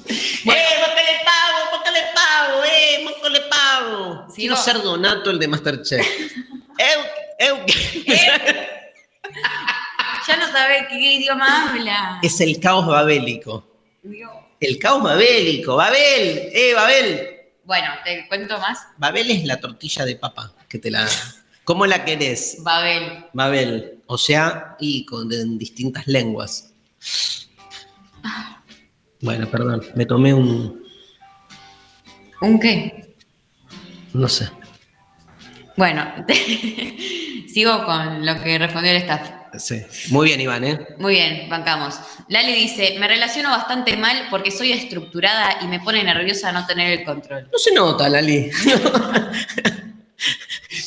¡Eh, 0.08 0.14
moco 0.46 0.96
de 0.96 1.16
pavo, 1.26 1.58
moco 1.72 1.92
de 1.92 2.04
pavo, 2.14 2.64
eh, 2.64 3.04
moco 3.04 3.30
de 3.30 3.42
pavo! 3.50 4.26
Sigo. 4.30 4.36
Quiero 4.36 4.56
ser 4.58 4.82
Donato, 4.82 5.32
el 5.32 5.40
de 5.40 5.48
Masterchef. 5.48 6.06
eu, 6.78 7.02
eu. 7.40 7.58
Ya 10.28 10.38
no 10.38 10.48
sabe 10.52 10.88
qué 10.90 11.14
idioma 11.14 11.70
habla. 11.70 12.20
Es 12.22 12.40
el 12.42 12.60
caos 12.60 12.86
babélico. 12.88 13.68
Dios. 14.04 14.32
El 14.60 14.78
caos 14.80 15.02
babélico. 15.04 15.76
Babel, 15.76 16.50
eh, 16.54 16.74
Babel. 16.76 17.32
Bueno, 17.64 17.88
te 18.04 18.28
cuento 18.28 18.58
más. 18.60 18.80
Babel 18.98 19.32
es 19.32 19.44
la 19.46 19.60
tortilla 19.60 20.06
de 20.06 20.16
papa 20.16 20.54
que 20.70 20.78
te 20.80 20.92
la. 20.92 21.08
¿Cómo 21.66 21.88
la 21.88 22.06
querés? 22.06 22.58
Babel. 22.62 23.26
Babel. 23.34 24.00
O 24.06 24.20
sea, 24.20 24.78
y 24.80 25.04
con 25.04 25.34
en 25.34 25.58
distintas 25.58 26.06
lenguas. 26.06 26.72
Bueno, 29.20 29.50
perdón, 29.50 29.84
me 29.96 30.06
tomé 30.06 30.34
un. 30.34 30.84
¿Un 32.42 32.60
qué? 32.60 33.16
No 34.14 34.30
sé. 34.30 34.48
Bueno, 35.76 36.06
sigo 37.52 37.84
con 37.84 38.24
lo 38.24 38.42
que 38.42 38.60
respondió 38.60 38.92
el 38.92 38.98
staff. 38.98 39.32
Sí. 39.58 39.82
Muy 40.10 40.28
bien, 40.28 40.42
Iván, 40.42 40.64
¿eh? 40.66 40.88
Muy 41.00 41.16
bien, 41.16 41.50
bancamos. 41.50 41.96
Lali 42.28 42.54
dice, 42.54 42.98
me 43.00 43.08
relaciono 43.08 43.50
bastante 43.50 43.98
mal 43.98 44.28
porque 44.30 44.52
soy 44.52 44.72
estructurada 44.72 45.58
y 45.62 45.68
me 45.68 45.80
pone 45.80 46.04
nerviosa 46.04 46.52
no 46.52 46.68
tener 46.68 47.00
el 47.00 47.06
control. 47.06 47.50
No 47.52 47.58
se 47.58 47.74
nota, 47.74 48.08
Lali. 48.08 48.52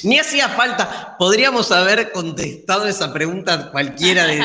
Ni 0.05 0.19
hacía 0.19 0.49
falta. 0.49 1.17
Podríamos 1.19 1.71
haber 1.73 2.13
contestado 2.13 2.87
esa 2.87 3.13
pregunta 3.13 3.71
cualquiera 3.71 4.27
de, 4.27 4.43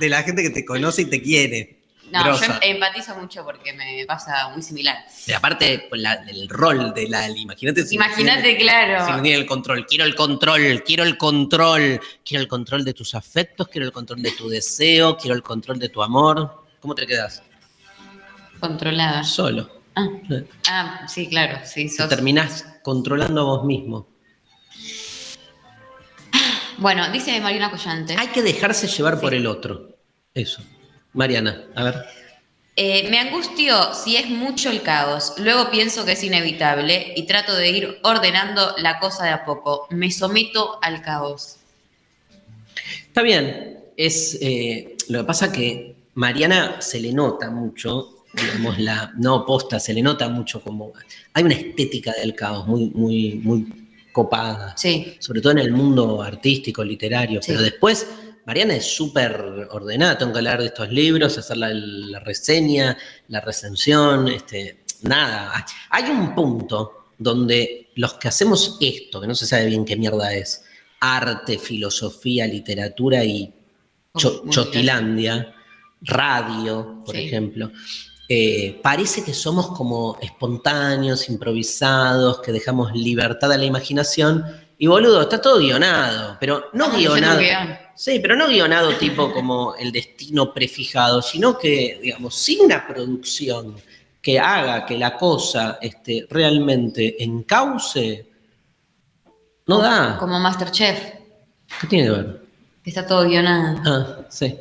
de 0.00 0.08
la 0.08 0.22
gente 0.22 0.42
que 0.42 0.50
te 0.50 0.64
conoce 0.64 1.02
y 1.02 1.04
te 1.06 1.22
quiere. 1.22 1.72
No, 2.12 2.22
Grosa. 2.22 2.46
yo 2.46 2.52
empatizo 2.62 3.16
mucho 3.16 3.44
porque 3.44 3.72
me 3.72 4.04
pasa 4.06 4.48
muy 4.50 4.62
similar. 4.62 4.96
Y 5.26 5.32
aparte, 5.32 5.88
la- 5.92 6.14
el 6.28 6.48
rol 6.48 6.94
de 6.94 7.08
Lali. 7.08 7.40
Imagínate 7.42 7.84
si. 7.84 7.96
Imagínate, 7.96 8.46
Si 8.46 8.52
no 8.54 8.58
claro. 8.60 9.22
tiene 9.22 9.34
el 9.38 9.44
control. 9.46 9.84
Quiero 9.86 10.04
el 10.04 10.14
control, 10.14 10.84
quiero 10.86 11.02
el 11.02 11.18
control. 11.18 12.00
Quiero 12.24 12.42
el 12.42 12.48
control 12.48 12.84
de 12.84 12.94
tus 12.94 13.14
afectos, 13.16 13.66
quiero 13.68 13.86
el 13.86 13.92
control 13.92 14.22
de 14.22 14.30
tu 14.30 14.48
deseo, 14.48 15.16
quiero 15.16 15.34
el 15.34 15.42
control 15.42 15.80
de 15.80 15.88
tu 15.88 16.00
amor. 16.00 16.62
¿Cómo 16.80 16.94
te 16.94 17.06
quedas? 17.08 17.42
Controlada. 18.60 19.24
Solo. 19.24 19.68
Ah, 19.96 20.06
Te 20.28 20.46
ah, 20.68 21.06
sí, 21.08 21.26
claro. 21.28 21.58
Sí, 21.64 21.88
sos- 21.88 22.08
terminás 22.08 22.64
controlando 22.82 23.40
a 23.40 23.44
vos 23.44 23.64
mismo. 23.64 24.06
Bueno, 26.78 27.10
dice 27.10 27.40
Mariana 27.40 27.70
Collante. 27.70 28.16
Hay 28.18 28.28
que 28.28 28.42
dejarse 28.42 28.86
llevar 28.86 29.14
Sí. 29.16 29.20
por 29.20 29.34
el 29.34 29.46
otro. 29.46 29.96
Eso. 30.34 30.62
Mariana, 31.12 31.64
a 31.74 31.84
ver. 31.84 31.94
Eh, 32.78 33.08
me 33.10 33.18
angustio 33.18 33.94
si 33.94 34.16
es 34.16 34.28
mucho 34.28 34.70
el 34.70 34.82
caos. 34.82 35.32
Luego 35.38 35.70
pienso 35.70 36.04
que 36.04 36.12
es 36.12 36.22
inevitable 36.22 37.14
y 37.16 37.26
trato 37.26 37.54
de 37.54 37.70
ir 37.70 37.98
ordenando 38.02 38.74
la 38.78 38.98
cosa 38.98 39.24
de 39.24 39.30
a 39.30 39.44
poco. 39.46 39.86
Me 39.90 40.10
someto 40.10 40.78
al 40.82 41.00
caos. 41.00 41.56
Está 43.06 43.22
bien. 43.22 43.78
Es, 43.96 44.36
eh, 44.42 44.94
lo 45.08 45.20
que 45.20 45.24
pasa 45.24 45.50
que 45.50 45.96
Mariana 46.14 46.82
se 46.82 47.00
le 47.00 47.12
nota 47.14 47.50
mucho, 47.50 48.24
digamos, 48.34 48.78
la. 48.78 49.10
No, 49.16 49.46
posta, 49.46 49.80
se 49.80 49.94
le 49.94 50.02
nota 50.02 50.28
mucho 50.28 50.60
como. 50.60 50.92
Hay 51.32 51.44
una 51.44 51.54
estética 51.54 52.12
del 52.12 52.34
caos 52.34 52.66
muy, 52.66 52.90
muy, 52.90 53.34
muy 53.42 53.85
copada. 54.16 54.74
Sí. 54.78 55.16
sobre 55.20 55.40
todo 55.42 55.52
en 55.52 55.58
el 55.58 55.72
mundo 55.72 56.22
artístico, 56.22 56.82
literario, 56.82 57.42
Sí. 57.42 57.48
pero 57.52 57.60
después 57.62 58.06
Mariana 58.46 58.74
es 58.76 58.86
súper 58.96 59.32
ordenada, 59.70 60.16
tengo 60.16 60.32
que 60.32 60.38
hablar 60.38 60.60
de 60.60 60.66
estos 60.66 60.90
libros, 60.90 61.36
hacer 61.36 61.56
la, 61.58 61.68
la 61.74 62.20
reseña, 62.20 62.96
la 63.28 63.40
recensión, 63.42 64.28
este, 64.28 64.84
nada. 65.02 65.66
Hay 65.90 66.04
un 66.10 66.34
punto 66.34 67.08
donde 67.18 67.90
los 67.96 68.14
que 68.14 68.28
hacemos 68.28 68.78
esto, 68.80 69.20
que 69.20 69.26
no 69.26 69.34
se 69.34 69.46
sabe 69.46 69.66
bien 69.66 69.84
qué 69.84 69.96
mierda 69.96 70.32
es, 70.32 70.62
arte, 71.00 71.58
filosofía, 71.58 72.46
literatura 72.46 73.22
y 73.24 73.52
cho- 74.16 74.44
chotilandia, 74.48 75.52
radio, 76.02 77.02
por 77.04 77.14
Sí. 77.16 77.22
ejemplo, 77.24 77.70
eh, 78.28 78.80
parece 78.82 79.22
que 79.22 79.32
somos 79.32 79.68
como 79.68 80.18
espontáneos, 80.20 81.28
improvisados, 81.28 82.40
que 82.40 82.52
dejamos 82.52 82.92
libertad 82.92 83.52
a 83.52 83.56
la 83.56 83.64
imaginación. 83.64 84.44
Y 84.78 84.88
boludo, 84.88 85.22
está 85.22 85.40
todo 85.40 85.58
guionado, 85.58 86.36
pero 86.40 86.66
no 86.72 86.90
guionado. 86.90 87.40
Sí, 87.94 88.18
pero 88.20 88.36
no 88.36 88.48
guionado 88.48 88.94
tipo 88.96 89.32
como 89.32 89.74
el 89.76 89.90
destino 89.90 90.52
prefijado, 90.52 91.22
sino 91.22 91.56
que, 91.56 91.98
digamos, 92.02 92.34
sin 92.34 92.66
una 92.66 92.86
producción 92.86 93.76
que 94.20 94.38
haga 94.38 94.84
que 94.84 94.98
la 94.98 95.16
cosa 95.16 95.78
este, 95.80 96.26
realmente 96.28 97.22
encauce, 97.22 98.28
no 99.66 99.78
da. 99.78 100.16
Como 100.18 100.38
Masterchef, 100.38 101.14
¿Qué 101.80 101.86
tiene 101.86 102.04
que 102.04 102.10
ver? 102.10 102.46
que 102.82 102.90
está 102.90 103.06
todo 103.06 103.26
guionado. 103.26 103.80
Ah, 103.84 104.26
sí. 104.28 104.56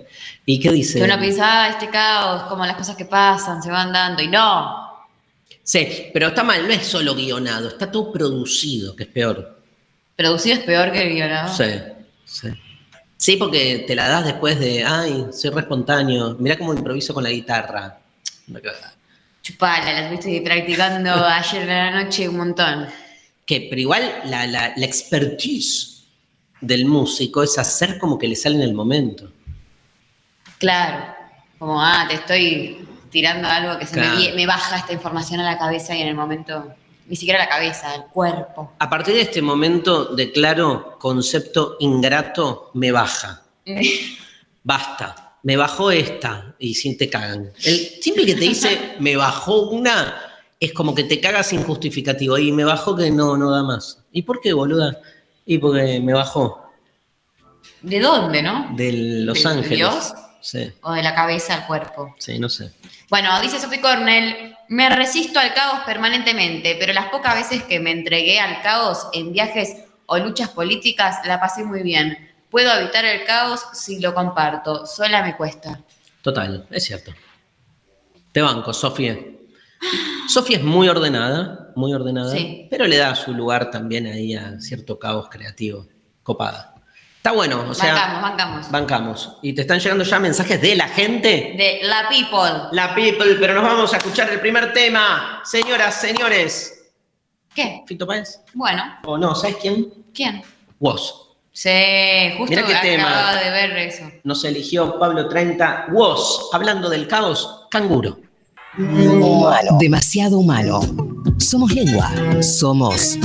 ¿Y 0.45 0.59
qué 0.59 0.71
dice? 0.71 0.99
Que 0.99 1.05
uno 1.05 1.19
piensa, 1.19 1.63
ah, 1.63 1.69
este 1.69 1.89
caos, 1.89 2.43
como 2.43 2.65
las 2.65 2.75
cosas 2.75 2.95
que 2.95 3.05
pasan, 3.05 3.63
se 3.63 3.71
van 3.71 3.91
dando. 3.91 4.21
Y 4.21 4.27
no. 4.27 4.85
Sí, 5.63 6.09
pero 6.13 6.27
está 6.27 6.43
mal, 6.43 6.67
no 6.67 6.73
es 6.73 6.85
solo 6.85 7.15
guionado, 7.15 7.69
está 7.69 7.91
todo 7.91 8.11
producido, 8.11 8.95
que 8.95 9.03
es 9.03 9.09
peor. 9.09 9.59
Producido 10.15 10.57
es 10.57 10.63
peor 10.63 10.91
que 10.91 11.09
guionado. 11.09 11.55
Sí, 11.55 11.65
sí. 12.25 12.49
Sí, 13.17 13.37
porque 13.37 13.85
te 13.87 13.95
la 13.95 14.07
das 14.07 14.25
después 14.25 14.59
de, 14.59 14.83
ay, 14.83 15.27
soy 15.31 15.49
re 15.49 15.61
espontáneo, 15.61 16.35
mirá 16.37 16.57
cómo 16.57 16.73
improviso 16.73 17.13
con 17.13 17.23
la 17.23 17.31
guitarra. 17.31 17.97
Chupala, 19.41 19.91
la 19.91 20.13
estuviste 20.13 20.41
practicando 20.41 21.11
ayer 21.25 21.63
en 21.63 21.67
la 21.67 22.03
noche 22.03 22.29
un 22.29 22.37
montón. 22.37 22.87
Que, 23.45 23.67
pero 23.69 23.81
igual 23.81 24.21
la, 24.25 24.45
la, 24.45 24.73
la 24.75 24.85
expertise 24.85 26.03
del 26.61 26.85
músico 26.85 27.41
es 27.41 27.57
hacer 27.57 27.97
como 27.97 28.19
que 28.19 28.27
le 28.27 28.35
sale 28.35 28.55
en 28.55 28.61
el 28.61 28.73
momento. 28.73 29.31
Claro. 30.65 31.05
Como, 31.59 31.79
ah, 31.79 32.05
te 32.09 32.15
estoy 32.15 32.87
tirando 33.11 33.47
algo 33.47 33.77
que 33.77 33.85
se 33.85 33.93
Claro. 33.93 34.17
me, 34.35 34.47
baja 34.47 34.77
esta 34.77 34.93
información 34.93 35.39
a 35.39 35.43
la 35.43 35.59
cabeza 35.59 35.95
y 35.95 36.01
en 36.01 36.07
el 36.07 36.15
momento, 36.15 36.73
ni 37.05 37.15
siquiera 37.15 37.39
a 37.39 37.45
la 37.45 37.49
cabeza, 37.49 37.91
al 37.91 38.07
cuerpo. 38.07 38.73
A 38.79 38.89
partir 38.89 39.13
de 39.13 39.21
este 39.21 39.43
momento 39.43 40.05
declaro 40.15 40.97
concepto 40.97 41.77
ingrato, 41.79 42.71
me 42.73 42.91
baja. 42.91 43.43
Basta. 44.63 45.21
Me 45.43 45.55
bajó 45.55 45.91
esta 45.91 46.55
y 46.57 46.73
sin 46.73 46.97
te 46.97 47.07
cagan. 47.07 47.51
El 47.63 47.77
siempre 48.01 48.25
que 48.25 48.33
te 48.33 48.41
dice 48.41 48.95
me 48.99 49.15
bajó 49.15 49.69
una, 49.69 50.15
es 50.59 50.73
como 50.73 50.95
que 50.95 51.03
te 51.03 51.21
cagas 51.21 51.49
sin 51.49 51.61
justificativo. 51.61 52.39
Y 52.39 52.51
me 52.51 52.63
bajó 52.63 52.95
que 52.95 53.11
no, 53.11 53.37
no 53.37 53.51
da 53.51 53.61
más. 53.61 53.99
¿Y 54.11 54.23
por 54.23 54.41
qué, 54.41 54.53
boluda? 54.53 54.99
Y 55.45 55.59
porque 55.59 55.99
me 55.99 56.13
bajó. 56.13 56.63
¿De 57.83 57.99
dónde, 57.99 58.41
no? 58.41 58.71
De 58.75 58.91
Los 59.23 59.43
¿De 59.43 59.49
Ángeles. 59.49 59.77
Dios? 59.77 60.13
Sí, 60.45 60.71
O 60.83 60.93
de 60.93 61.01
la 61.01 61.15
cabeza 61.15 61.55
al 61.55 61.65
cuerpo. 61.65 62.13
sí, 62.19 62.37
no 62.37 62.49
sé. 62.49 62.71
Bueno, 63.09 63.41
dice 63.41 63.59
Sophie 63.59 63.81
Cornell, 63.81 64.55
me 64.69 64.89
resisto 64.89 65.39
al 65.39 65.55
caos 65.55 65.79
permanentemente, 65.87 66.75
pero 66.79 66.93
las 66.93 67.07
pocas 67.07 67.33
veces 67.33 67.63
que 67.63 67.79
me 67.79 67.89
entregué 67.89 68.39
al 68.39 68.61
caos 68.61 69.07
en 69.13 69.33
viajes 69.33 69.75
o 70.05 70.19
luchas 70.19 70.49
políticas 70.49 71.17
la 71.25 71.39
pasé 71.39 71.63
muy 71.63 71.81
bien. 71.81 72.31
Puedo 72.51 72.71
evitar 72.79 73.03
el 73.05 73.25
caos 73.25 73.65
si 73.73 73.99
lo 73.99 74.13
comparto, 74.13 74.85
sola 74.85 75.23
me 75.23 75.35
cuesta. 75.35 75.81
Total, 76.21 76.67
es 76.69 76.83
cierto. 76.83 77.11
Te 78.31 78.43
banco, 78.43 78.71
Sofía. 78.71 79.17
Sofía 80.27 80.57
es 80.57 80.63
muy 80.63 80.87
ordenada, 80.87 81.71
muy 81.75 81.91
ordenada, 81.91 82.31
Sí. 82.31 82.67
pero 82.69 82.85
le 82.85 82.97
da 82.97 83.15
su 83.15 83.33
lugar 83.33 83.71
también 83.71 84.05
ahí 84.05 84.35
a 84.35 84.59
cierto 84.61 84.99
caos 84.99 85.27
creativo, 85.27 85.87
copada. 86.21 86.74
Está 87.25 87.33
bueno, 87.33 87.65
o 87.67 87.73
sea, 87.73 87.95
bancamos, 87.95 88.21
bancamos. 88.21 88.69
bancamos. 88.69 89.37
Y 89.41 89.53
te 89.53 89.61
están 89.61 89.79
llegando 89.79 90.03
ya 90.03 90.19
mensajes 90.19 90.61
de 90.61 90.75
la 90.75 90.87
gente. 90.87 91.55
De 91.57 91.79
la 91.81 92.07
people. 92.07 92.67
La 92.71 92.93
people, 92.93 93.33
pero 93.39 93.55
nos 93.55 93.63
vamos 93.63 93.91
a 93.95 93.97
escuchar 93.97 94.29
el 94.29 94.39
primer 94.39 94.73
tema. 94.73 95.41
Señoras, 95.43 95.95
señores. 95.95 96.83
¿Qué? 97.51 97.81
¿Fito 97.87 98.05
Páez? 98.05 98.41
Bueno, 98.53 98.83
O 99.05 99.17
no, 99.17 99.33
¿sabes 99.33 99.55
quién? 99.59 99.91
¿quién? 100.13 100.43
Woz. 100.79 101.31
Sí, 101.51 101.71
justo 102.37 102.51
Mirá 102.51 102.63
qué 102.63 102.75
acababa 102.75 103.31
tema. 103.31 103.43
de 103.43 103.49
ver 103.49 103.77
eso. 103.79 104.03
Nos 104.23 104.43
eligió 104.45 104.99
Pablo 104.99 105.27
30. 105.27 105.87
Woz, 105.93 106.49
hablando 106.53 106.91
del 106.91 107.07
caos, 107.07 107.65
canguro. 107.71 108.19
Demasiado 109.79 110.37
humano. 110.37 110.79
Somos 111.39 111.73
lengua. 111.73 112.11
Somos 112.43 113.17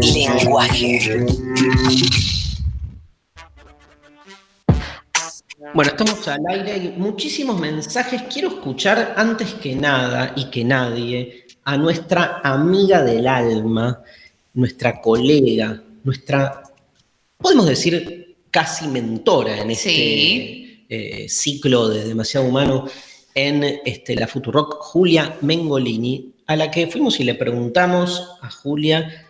lenguaje. 0.00 1.26
Bueno, 5.74 5.90
estamos 5.90 6.26
al 6.28 6.40
aire, 6.48 6.72
hay 6.72 6.94
muchísimos 6.96 7.58
mensajes. 7.58 8.22
Quiero 8.32 8.48
escuchar 8.48 9.14
antes 9.16 9.54
que 9.54 9.74
nada 9.74 10.32
y 10.36 10.46
que 10.46 10.64
nadie 10.64 11.44
a 11.64 11.76
nuestra 11.76 12.40
amiga 12.42 13.02
del 13.02 13.26
alma, 13.26 14.02
nuestra 14.54 15.00
colega, 15.00 15.82
nuestra, 16.04 16.62
podemos 17.38 17.66
decir, 17.66 18.36
casi 18.50 18.88
mentora 18.88 19.60
en 19.60 19.70
este 19.70 19.90
Sí. 19.90 20.84
eh, 20.88 21.26
ciclo 21.28 21.88
de 21.88 22.04
Demasiado 22.04 22.46
Humano 22.46 22.86
en 23.34 23.64
este, 23.84 24.14
la 24.14 24.26
Futurock, 24.26 24.78
Julia 24.80 25.36
Mengolini, 25.42 26.32
a 26.46 26.56
la 26.56 26.70
que 26.70 26.86
fuimos 26.86 27.18
y 27.20 27.24
le 27.24 27.34
preguntamos 27.34 28.30
a 28.40 28.50
Julia, 28.50 29.25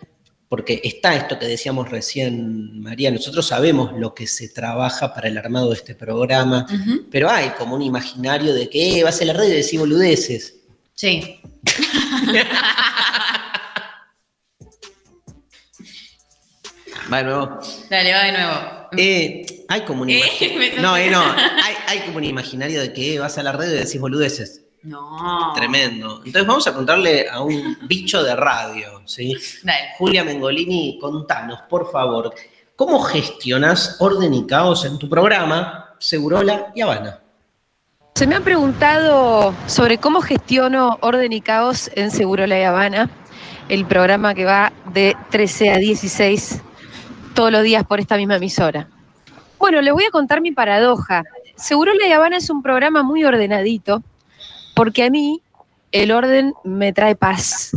porque 0.49 0.79
está 0.83 1.15
esto 1.15 1.37
que 1.37 1.45
decíamos 1.45 1.89
recién, 1.89 2.81
María, 2.81 3.11
nosotros 3.11 3.47
sabemos 3.47 3.91
lo 3.97 4.13
que 4.15 4.27
se 4.27 4.47
trabaja 4.49 5.13
para 5.13 5.27
el 5.27 5.37
armado 5.37 5.69
de 5.69 5.75
este 5.75 5.93
programa, 5.95 6.65
pero 7.11 7.29
hay 7.29 7.49
como 7.51 7.75
un 7.75 7.81
imaginario 7.81 8.53
de 8.53 8.69
que 8.69 8.99
eh, 8.99 9.03
vas 9.03 9.21
a 9.21 9.25
la 9.25 9.33
red 9.33 9.47
y 9.49 9.61
decís 9.61 9.79
boludeces. 9.79 10.55
Sí. 10.93 11.39
Va 17.11 17.17
de 17.19 17.23
nuevo. 17.23 17.59
Dale, 17.89 18.13
va 18.13 18.23
de 18.23 18.31
nuevo. 18.33 18.53
Eh, 18.97 19.45
hay 19.69 19.81
como 19.81 20.01
un 20.01 20.09
Eh, 20.09 20.17
imaginario. 20.17 20.59
me 20.75 20.81
No, 20.81 20.97
eh, 20.97 21.09
no. 21.09 21.21
Hay, 21.21 21.75
hay 21.87 21.99
como 22.01 22.17
un 22.17 22.23
imaginario 22.23 22.81
de 22.81 22.93
que 22.93 23.15
eh, 23.15 23.19
vas 23.19 23.37
a 23.37 23.43
la 23.43 23.51
red 23.53 23.69
y 23.71 23.75
decís 23.75 23.99
boludeces. 23.99 24.63
No. 24.83 25.53
Tremendo. 25.55 26.17
Entonces 26.17 26.47
vamos 26.47 26.67
a 26.67 26.71
preguntarle 26.71 27.29
a 27.29 27.41
un 27.41 27.77
bicho 27.83 28.23
de 28.23 28.35
radio, 28.35 29.01
¿sí? 29.05 29.35
Dale. 29.63 29.89
Julia 29.97 30.23
Mengolini, 30.23 30.97
contanos, 30.99 31.61
por 31.69 31.91
favor, 31.91 32.33
¿cómo 32.75 32.99
gestionas 33.01 33.97
orden 33.99 34.33
y 34.33 34.45
caos 34.45 34.85
en 34.85 34.97
tu 34.97 35.09
programa 35.09 35.95
Segurola 35.99 36.71
y 36.75 36.81
Habana? 36.81 37.19
Se 38.17 38.25
me 38.25 38.33
han 38.33 38.43
preguntado 38.43 39.53
sobre 39.67 39.99
cómo 39.99 40.21
gestiono 40.21 40.97
orden 41.01 41.33
y 41.33 41.41
caos 41.41 41.91
en 41.93 42.09
Seguro 42.09 42.47
La 42.47 42.67
Habana, 42.67 43.11
el 43.69 43.85
programa 43.85 44.33
que 44.33 44.43
va 44.43 44.73
de 44.91 45.15
13 45.29 45.69
a 45.69 45.77
16 45.77 46.61
todos 47.35 47.51
los 47.51 47.61
días 47.61 47.83
por 47.83 47.99
esta 47.99 48.17
misma 48.17 48.37
emisora. 48.37 48.87
Bueno, 49.59 49.81
les 49.81 49.93
voy 49.93 50.05
a 50.05 50.09
contar 50.09 50.41
mi 50.41 50.51
paradoja. 50.51 51.23
Seguro 51.55 51.93
La 51.93 52.15
Habana 52.15 52.37
es 52.37 52.49
un 52.49 52.63
programa 52.63 53.03
muy 53.03 53.23
ordenadito, 53.23 54.01
porque 54.77 55.03
a 55.03 55.09
mí 55.09 55.41
el 55.91 56.11
orden 56.11 56.53
me 56.63 56.93
trae 56.93 57.15
paz 57.15 57.71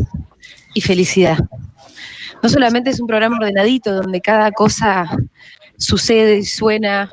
y 0.74 0.82
felicidad. 0.82 1.38
No 2.42 2.48
solamente 2.50 2.90
es 2.90 3.00
un 3.00 3.06
programa 3.06 3.38
ordenadito 3.38 3.94
donde 3.94 4.20
cada 4.20 4.52
cosa 4.52 5.08
sucede 5.78 6.38
y 6.38 6.44
suena 6.44 7.10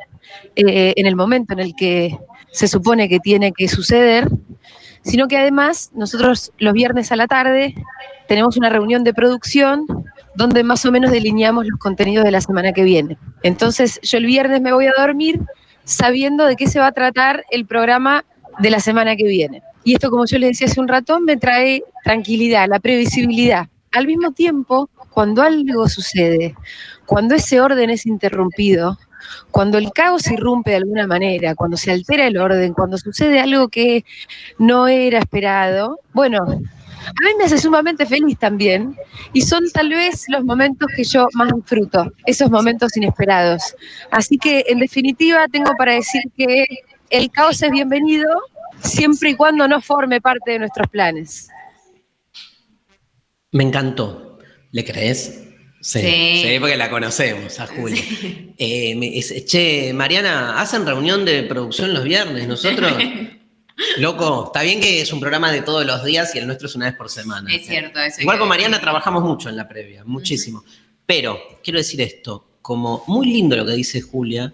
eh, 0.57 0.93
en 0.97 1.05
el 1.05 1.15
momento 1.15 1.53
en 1.53 1.59
el 1.59 1.73
que 1.73 2.19
se 2.51 2.67
supone 2.67 3.07
que 3.07 3.21
tiene 3.21 3.53
que 3.53 3.69
suceder, 3.69 4.27
sino 5.03 5.29
que 5.29 5.37
además 5.37 5.91
nosotros 5.95 6.51
los 6.57 6.73
viernes 6.73 7.13
a 7.13 7.15
la 7.15 7.27
tarde 7.27 7.73
tenemos 8.27 8.57
una 8.57 8.69
reunión 8.69 9.05
de 9.05 9.13
producción 9.13 9.85
donde 10.35 10.63
más 10.63 10.85
o 10.85 10.91
menos 10.91 11.11
delineamos 11.11 11.65
los 11.65 11.79
contenidos 11.79 12.25
de 12.25 12.31
la 12.31 12.41
semana 12.41 12.73
que 12.73 12.83
viene. 12.83 13.17
Entonces 13.41 14.01
yo 14.03 14.17
el 14.17 14.25
viernes 14.25 14.59
me 14.59 14.73
voy 14.73 14.87
a 14.87 14.93
dormir 14.97 15.39
sabiendo 15.85 16.45
de 16.45 16.57
qué 16.57 16.67
se 16.67 16.79
va 16.79 16.87
a 16.87 16.91
tratar 16.91 17.45
el 17.51 17.65
programa 17.65 18.25
de 18.59 18.69
la 18.69 18.81
semana 18.81 19.15
que 19.15 19.23
viene. 19.23 19.63
Y 19.87 19.93
esto, 19.93 20.09
como 20.09 20.25
yo 20.25 20.37
les 20.37 20.49
decía 20.49 20.67
hace 20.67 20.81
un 20.81 20.89
ratón, 20.89 21.23
me 21.23 21.37
trae 21.37 21.81
tranquilidad, 22.03 22.67
la 22.67 22.77
previsibilidad. 22.77 23.69
Al 23.93 24.05
mismo 24.05 24.33
tiempo, 24.33 24.89
cuando 25.11 25.41
algo 25.41 25.87
sucede, 25.87 26.55
cuando 27.05 27.35
ese 27.35 27.61
orden 27.61 27.89
es 27.89 28.05
interrumpido, 28.05 28.97
cuando 29.49 29.77
el 29.77 29.93
caos 29.93 30.27
irrumpe 30.29 30.71
de 30.71 30.75
alguna 30.75 31.07
manera, 31.07 31.55
cuando 31.55 31.77
se 31.77 31.89
altera 31.89 32.27
el 32.27 32.37
orden, 32.37 32.73
cuando 32.73 32.97
sucede 32.97 33.39
algo 33.39 33.69
que 33.69 34.03
no 34.57 34.89
era 34.89 35.19
esperado, 35.19 36.01
bueno, 36.11 36.39
a 36.43 37.25
mí 37.25 37.29
me 37.37 37.45
hace 37.45 37.57
sumamente 37.57 38.05
feliz 38.05 38.37
también 38.37 38.93
y 39.31 39.39
son 39.39 39.71
tal 39.71 39.87
vez 39.87 40.25
los 40.27 40.43
momentos 40.43 40.89
que 40.97 41.05
yo 41.05 41.29
más 41.33 41.49
disfruto, 41.55 42.11
esos 42.25 42.51
momentos 42.51 42.97
inesperados. 42.97 43.73
Así 44.11 44.37
que 44.37 44.65
en 44.67 44.79
definitiva 44.79 45.47
tengo 45.47 45.71
para 45.77 45.93
decir 45.93 46.23
que 46.35 46.65
el 47.09 47.31
caos 47.31 47.63
es 47.63 47.71
bienvenido 47.71 48.27
siempre 48.83 49.31
y 49.31 49.35
cuando 49.35 49.67
no 49.67 49.81
forme 49.81 50.21
parte 50.21 50.51
de 50.51 50.59
nuestros 50.59 50.87
planes. 50.89 51.49
Me 53.51 53.63
encantó. 53.63 54.39
¿Le 54.71 54.83
crees? 54.83 55.43
Sí. 55.81 56.57
porque 56.59 56.75
la 56.75 56.89
conocemos 56.89 57.59
a 57.59 57.67
Julia. 57.67 58.01
Eh, 58.57 58.95
me- 58.95 59.17
es- 59.17 59.45
che, 59.45 59.93
Mariana, 59.93 60.59
¿hacen 60.59 60.85
reunión 60.85 61.23
de 61.23 61.43
producción 61.43 61.93
los 61.93 62.03
viernes? 62.03 62.47
Nosotros, 62.47 62.91
loco, 63.97 64.45
está 64.47 64.63
bien 64.63 64.81
que 64.81 65.01
es 65.01 65.13
un 65.13 65.19
programa 65.21 65.51
de 65.51 65.61
todos 65.61 65.85
los 65.85 66.03
días 66.03 66.35
y 66.35 66.39
el 66.39 66.47
nuestro 66.47 66.67
es 66.67 66.75
una 66.75 66.87
vez 66.87 66.95
por 66.95 67.09
semana. 67.09 67.53
Es 67.53 67.67
cierto, 67.67 67.99
eso. 68.01 68.19
Igual 68.21 68.39
con 68.39 68.49
Mariana 68.49 68.81
trabajamos 68.81 69.23
mucho 69.23 69.47
en 69.49 69.55
la 69.55 69.67
previa, 69.67 70.03
muchísimo. 70.03 70.63
Pero 71.05 71.39
quiero 71.63 71.79
decir 71.79 72.01
esto, 72.01 72.57
como 72.61 73.03
muy 73.07 73.27
lindo 73.27 73.55
lo 73.55 73.65
que 73.65 73.73
dice 73.73 74.01
Julia, 74.01 74.53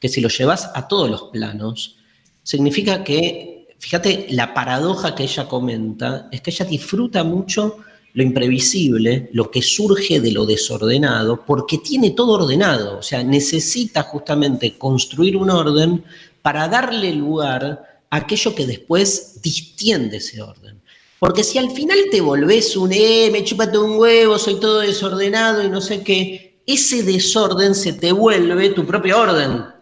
que 0.00 0.08
si 0.08 0.20
lo 0.20 0.28
llevas 0.28 0.70
a 0.74 0.88
todos 0.88 1.08
los 1.08 1.24
planos, 1.24 1.98
significa 2.46 3.02
que, 3.02 3.74
fíjate, 3.76 4.28
la 4.30 4.54
paradoja 4.54 5.16
que 5.16 5.24
ella 5.24 5.48
comenta 5.48 6.28
es 6.30 6.40
que 6.40 6.50
ella 6.50 6.64
disfruta 6.64 7.24
mucho 7.24 7.78
lo 8.14 8.22
imprevisible, 8.22 9.28
lo 9.32 9.50
que 9.50 9.60
surge 9.60 10.20
de 10.20 10.30
lo 10.30 10.46
desordenado, 10.46 11.44
porque 11.44 11.78
tiene 11.78 12.12
todo 12.12 12.34
ordenado, 12.34 12.98
o 12.98 13.02
sea, 13.02 13.24
necesita 13.24 14.04
justamente 14.04 14.78
construir 14.78 15.36
un 15.36 15.50
orden 15.50 16.04
para 16.40 16.68
darle 16.68 17.12
lugar 17.12 18.04
a 18.08 18.16
aquello 18.16 18.54
que 18.54 18.64
después 18.64 19.42
distiende 19.42 20.18
ese 20.18 20.40
orden. 20.40 20.80
Porque 21.18 21.42
si 21.42 21.58
al 21.58 21.72
final 21.72 21.98
te 22.12 22.20
volvés 22.20 22.76
un, 22.76 22.92
eh, 22.92 23.28
me 23.32 23.42
chúpate 23.42 23.76
un 23.76 23.98
huevo, 23.98 24.38
soy 24.38 24.60
todo 24.60 24.80
desordenado 24.80 25.64
y 25.64 25.68
no 25.68 25.80
sé 25.80 26.04
qué, 26.04 26.60
ese 26.64 27.02
desorden 27.02 27.74
se 27.74 27.92
te 27.92 28.12
vuelve 28.12 28.68
tu 28.68 28.86
propio 28.86 29.18
orden. 29.20 29.75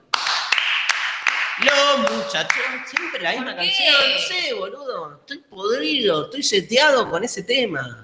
Siempre 2.87 3.23
la 3.23 3.33
misma 3.33 3.55
canción, 3.57 3.95
no 4.13 4.19
sé, 4.19 4.55
boludo, 4.55 5.21
estoy 5.21 5.39
podrido, 5.39 6.25
estoy 6.25 6.43
seteado 6.43 7.09
con 7.09 7.23
ese 7.23 7.43
tema. 7.45 8.03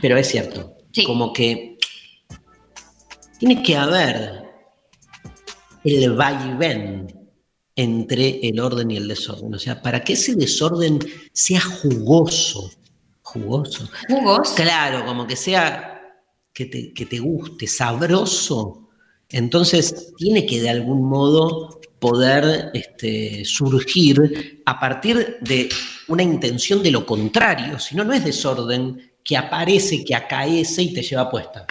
Pero 0.00 0.16
es 0.16 0.28
cierto, 0.28 0.76
Sí. 0.92 1.04
como 1.04 1.32
que 1.32 1.76
tiene 3.38 3.62
que 3.62 3.76
haber 3.76 4.44
el 5.84 6.12
vaivén 6.14 7.30
entre 7.76 8.38
el 8.48 8.60
orden 8.60 8.90
y 8.90 8.96
el 8.96 9.08
desorden. 9.08 9.52
O 9.54 9.58
sea, 9.58 9.82
para 9.82 10.02
que 10.02 10.12
ese 10.14 10.34
desorden 10.36 10.98
sea 11.32 11.60
jugoso, 11.60 12.70
jugoso, 13.22 13.88
Jugos. 14.08 14.50
claro, 14.54 15.04
como 15.04 15.26
que 15.26 15.36
sea, 15.36 15.90
que 16.52 16.66
te, 16.66 16.92
que 16.94 17.04
te 17.06 17.18
guste, 17.18 17.66
sabroso, 17.66 18.83
entonces 19.36 20.14
tiene 20.16 20.46
que 20.46 20.60
de 20.60 20.70
algún 20.70 21.08
modo 21.08 21.80
poder 21.98 22.70
este, 22.72 23.44
surgir 23.44 24.62
a 24.64 24.78
partir 24.78 25.38
de 25.40 25.68
una 26.06 26.22
intención 26.22 26.82
de 26.82 26.92
lo 26.92 27.04
contrario, 27.04 27.80
si 27.80 27.96
no, 27.96 28.04
no 28.04 28.12
es 28.12 28.24
desorden 28.24 29.12
que 29.24 29.36
aparece, 29.36 30.04
que 30.04 30.14
acaece 30.14 30.82
y 30.82 30.94
te 30.94 31.02
lleva 31.02 31.30
puesta. 31.30 31.66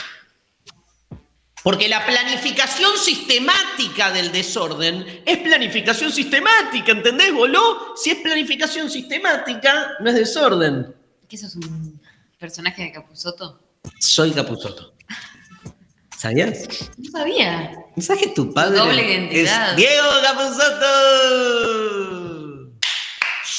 Porque 1.63 1.87
la 1.87 2.05
planificación 2.05 2.97
sistemática 2.97 4.11
del 4.11 4.33
desorden 4.33 5.21
es 5.25 5.37
planificación 5.37 6.11
sistemática, 6.11 6.91
¿entendés, 6.91 7.33
boló? 7.33 7.95
Si 7.95 8.09
es 8.09 8.17
planificación 8.17 8.89
sistemática, 8.89 9.93
no 10.01 10.09
es 10.09 10.15
desorden. 10.15 10.93
¿Qué 11.29 11.37
sos 11.37 11.55
un 11.55 12.01
personaje 12.37 12.83
de 12.83 12.91
Capuzoto? 12.91 13.61
Soy 13.99 14.31
Capuzoto. 14.31 14.92
¿Sabías? 16.23 16.89
No 16.97 17.11
sabía. 17.11 17.77
¿Sabes 17.99 18.21
que 18.23 18.29
tu 18.29 18.53
padre 18.53 18.77
doble 18.77 19.03
identidad. 19.03 19.71
es 19.71 19.75
Diego 19.75 20.07
Capuzoto? 20.23 20.87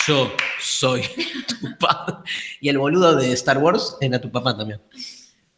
Yo 0.08 0.32
soy 0.60 1.02
tu 1.46 1.76
padre. 1.78 2.16
Y 2.62 2.70
el 2.70 2.78
boludo 2.78 3.16
de 3.16 3.32
Star 3.34 3.58
Wars 3.58 3.98
era 4.00 4.18
tu 4.18 4.32
papá 4.32 4.56
también. 4.56 4.80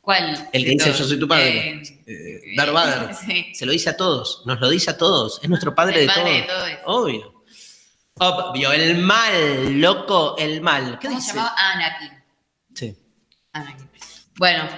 ¿Cuál? 0.01 0.49
El 0.53 0.63
que 0.65 0.69
de 0.71 0.75
dice 0.75 0.87
todos? 0.87 0.99
yo 0.99 1.05
soy 1.05 1.19
tu 1.21 1.29
padre. 1.29 1.81
Eh, 1.81 1.83
Eh, 2.09 2.41
Darth 2.57 2.73
Vader. 2.73 3.15
Sí. 3.25 3.53
Se 3.55 3.67
lo 3.67 3.71
dice 3.71 3.91
a 3.91 3.97
todos, 3.97 4.43
nos 4.45 4.61
lo 4.61 4.69
dice 4.69 4.91
a 4.91 4.99
todos. 4.99 5.39
Es 5.45 5.49
nuestro 5.49 5.77
padre, 5.77 6.01
El 6.01 6.09
de, 6.09 6.13
padre 6.13 6.43
todos. 6.49 6.67
de 6.67 6.75
todos. 6.75 7.05
Obvio. 7.05 7.45
Obvio, 8.19 8.73
el 8.73 8.99
mal, 8.99 9.81
loco, 9.81 10.37
el 10.39 10.61
mal. 10.61 10.99
¿Qué 10.99 11.07
¿Cómo 11.07 11.21
se 11.21 11.29
llamaba? 11.29 11.55
Anakin. 11.57 12.11
Sí. 12.75 12.97
Anakin. 13.53 13.89
Bueno, 14.39 14.69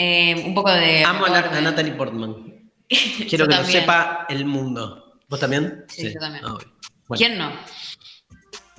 eh, 0.00 0.42
un 0.46 0.54
poco 0.54 0.72
de. 0.72 1.04
Amo 1.04 1.26
a, 1.26 1.28
a 1.28 1.44
orden. 1.44 1.64
Natalie 1.64 1.92
Portman. 1.92 2.34
Quiero 3.28 3.46
que 3.46 3.56
lo 3.56 3.64
sepa 3.64 4.26
el 4.28 4.46
mundo. 4.46 5.18
¿Vos 5.28 5.38
también? 5.38 5.84
Sí, 5.88 6.12
yo 6.12 6.18
también. 6.18 6.42
Bueno, 6.42 6.64
¿Quién 7.16 7.36
no? 7.38 7.52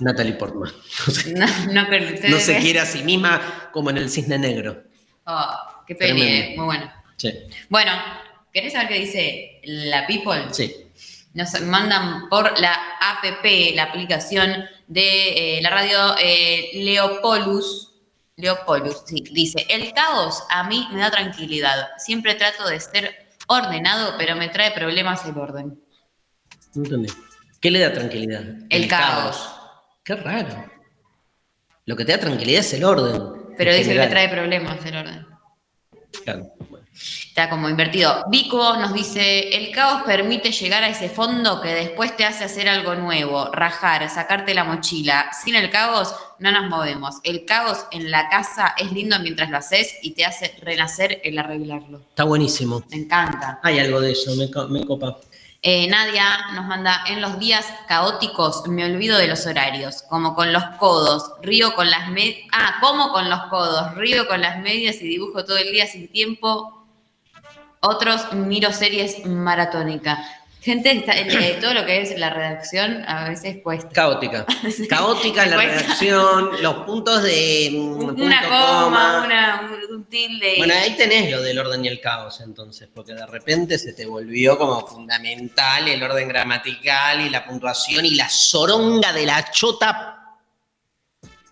Natalie 0.00 0.34
Portman. 0.34 0.72
No 1.06 1.12
se, 1.14 1.32
No, 1.34 1.46
no, 1.72 1.86
pero 1.88 2.06
ustedes 2.06 2.30
no 2.30 2.38
se 2.38 2.58
quiere 2.58 2.80
a 2.80 2.86
sí 2.86 3.02
misma 3.04 3.70
como 3.72 3.90
en 3.90 3.98
el 3.98 4.10
cisne 4.10 4.38
negro. 4.38 4.82
Oh, 5.26 5.54
qué 5.86 5.94
peli, 5.94 6.22
eh, 6.22 6.54
muy 6.56 6.64
bueno. 6.66 6.92
Sí. 7.16 7.32
Bueno, 7.68 7.92
¿querés 8.52 8.72
saber 8.72 8.88
qué 8.88 8.98
dice 8.98 9.60
la 9.62 10.06
People? 10.06 10.52
Sí. 10.52 10.74
Nos 11.34 11.58
mandan 11.62 12.28
por 12.28 12.58
la 12.58 12.74
APP, 13.00 13.74
la 13.74 13.84
aplicación 13.84 14.64
de 14.88 15.58
eh, 15.58 15.62
la 15.62 15.70
radio 15.70 16.16
eh, 16.20 16.70
Leopolus. 16.74 17.91
Leopolus, 18.36 19.02
sí, 19.06 19.22
dice, 19.30 19.66
el 19.68 19.92
caos 19.92 20.42
a 20.50 20.64
mí 20.64 20.88
me 20.92 21.00
da 21.00 21.10
tranquilidad. 21.10 21.90
Siempre 21.98 22.34
trato 22.34 22.66
de 22.66 22.80
ser 22.80 23.14
ordenado, 23.46 24.14
pero 24.18 24.36
me 24.36 24.48
trae 24.48 24.72
problemas 24.72 25.24
el 25.26 25.38
orden. 25.38 25.80
No 26.74 26.84
entendí. 26.84 27.12
¿Qué 27.60 27.70
le 27.70 27.80
da 27.80 27.92
tranquilidad? 27.92 28.42
El, 28.70 28.88
caos. 28.88 29.48
Qué 30.02 30.16
raro. 30.16 30.70
Lo 31.84 31.96
que 31.96 32.04
te 32.04 32.12
da 32.12 32.18
tranquilidad 32.18 32.60
es 32.60 32.72
el 32.72 32.84
orden. 32.84 33.54
Pero 33.56 33.74
dice 33.74 33.94
que 33.94 34.06
trae 34.06 34.28
problemas 34.28 34.84
el 34.84 34.96
orden. 34.96 35.26
Claro. 36.24 36.52
Está 37.32 37.48
como 37.48 37.70
invertido. 37.70 38.26
Vico 38.28 38.76
nos 38.76 38.92
dice, 38.92 39.56
el 39.56 39.70
caos 39.70 40.02
permite 40.02 40.52
llegar 40.52 40.84
a 40.84 40.90
ese 40.90 41.08
fondo 41.08 41.62
que 41.62 41.70
después 41.70 42.14
te 42.14 42.26
hace 42.26 42.44
hacer 42.44 42.68
algo 42.68 42.94
nuevo, 42.94 43.46
rajar, 43.50 44.06
sacarte 44.10 44.52
la 44.52 44.64
mochila. 44.64 45.30
Sin 45.42 45.54
el 45.54 45.70
caos 45.70 46.14
no 46.38 46.52
nos 46.52 46.68
movemos. 46.68 47.20
El 47.22 47.46
caos 47.46 47.86
en 47.90 48.10
la 48.10 48.28
casa 48.28 48.74
es 48.76 48.92
lindo 48.92 49.18
mientras 49.20 49.48
lo 49.48 49.56
haces 49.56 49.96
y 50.02 50.10
te 50.10 50.26
hace 50.26 50.54
renacer 50.60 51.22
el 51.24 51.38
arreglarlo. 51.38 52.00
Está 52.00 52.24
buenísimo. 52.24 52.84
Me 52.90 52.98
encanta. 52.98 53.60
Hay 53.62 53.78
algo 53.78 54.02
de 54.02 54.12
eso, 54.12 54.36
me, 54.36 54.50
me 54.68 54.84
copa. 54.86 55.16
Eh, 55.62 55.86
Nadia 55.86 56.50
nos 56.52 56.66
manda, 56.66 57.02
en 57.08 57.22
los 57.22 57.38
días 57.38 57.64
caóticos 57.88 58.68
me 58.68 58.84
olvido 58.84 59.16
de 59.16 59.28
los 59.28 59.46
horarios, 59.46 60.02
como 60.02 60.34
con 60.34 60.52
los 60.52 60.64
codos, 60.78 61.32
río 61.40 61.74
con 61.74 61.88
las 61.88 62.10
medias, 62.10 62.46
ah, 62.52 62.74
como 62.82 63.10
con 63.10 63.30
los 63.30 63.44
codos, 63.44 63.94
río 63.94 64.28
con 64.28 64.42
las 64.42 64.58
medias 64.58 64.96
y 64.96 65.08
dibujo 65.08 65.46
todo 65.46 65.56
el 65.56 65.72
día 65.72 65.86
sin 65.86 66.08
tiempo. 66.08 66.81
Otros 67.84 68.32
miro 68.32 68.72
series 68.72 69.26
maratónica. 69.26 70.24
Gente, 70.60 70.92
está- 70.92 71.16
eh, 71.18 71.58
todo 71.60 71.74
lo 71.74 71.84
que 71.84 72.00
es 72.02 72.16
la 72.16 72.30
redacción 72.30 73.02
a 73.08 73.28
veces 73.28 73.56
cuesta. 73.64 73.88
Caótica. 73.88 74.46
Caótica 74.88 75.44
la 75.46 75.56
Cuesta. 75.56 75.80
redacción, 75.80 76.62
los 76.62 76.74
puntos 76.84 77.24
de. 77.24 77.70
mm, 77.72 78.00
Una 78.22 78.40
punto, 78.42 78.48
coma, 78.48 79.22
una, 79.24 79.70
un, 79.90 80.04
tilde. 80.04 80.54
Bueno, 80.58 80.72
ahí 80.80 80.94
tenés 80.96 81.32
lo 81.32 81.42
del 81.42 81.58
orden 81.58 81.84
y 81.84 81.88
el 81.88 82.00
caos, 82.00 82.40
entonces, 82.42 82.88
porque 82.94 83.12
de 83.14 83.26
repente 83.26 83.76
se 83.76 83.92
te 83.92 84.06
volvió 84.06 84.56
como 84.56 84.86
fundamental 84.86 85.88
el 85.88 86.00
orden 86.00 86.28
gramatical 86.28 87.20
y 87.22 87.30
la 87.30 87.44
puntuación 87.44 88.06
y 88.06 88.14
la 88.14 88.28
zoronga 88.28 89.12
de 89.12 89.26
la 89.26 89.50
chota. 89.50 90.18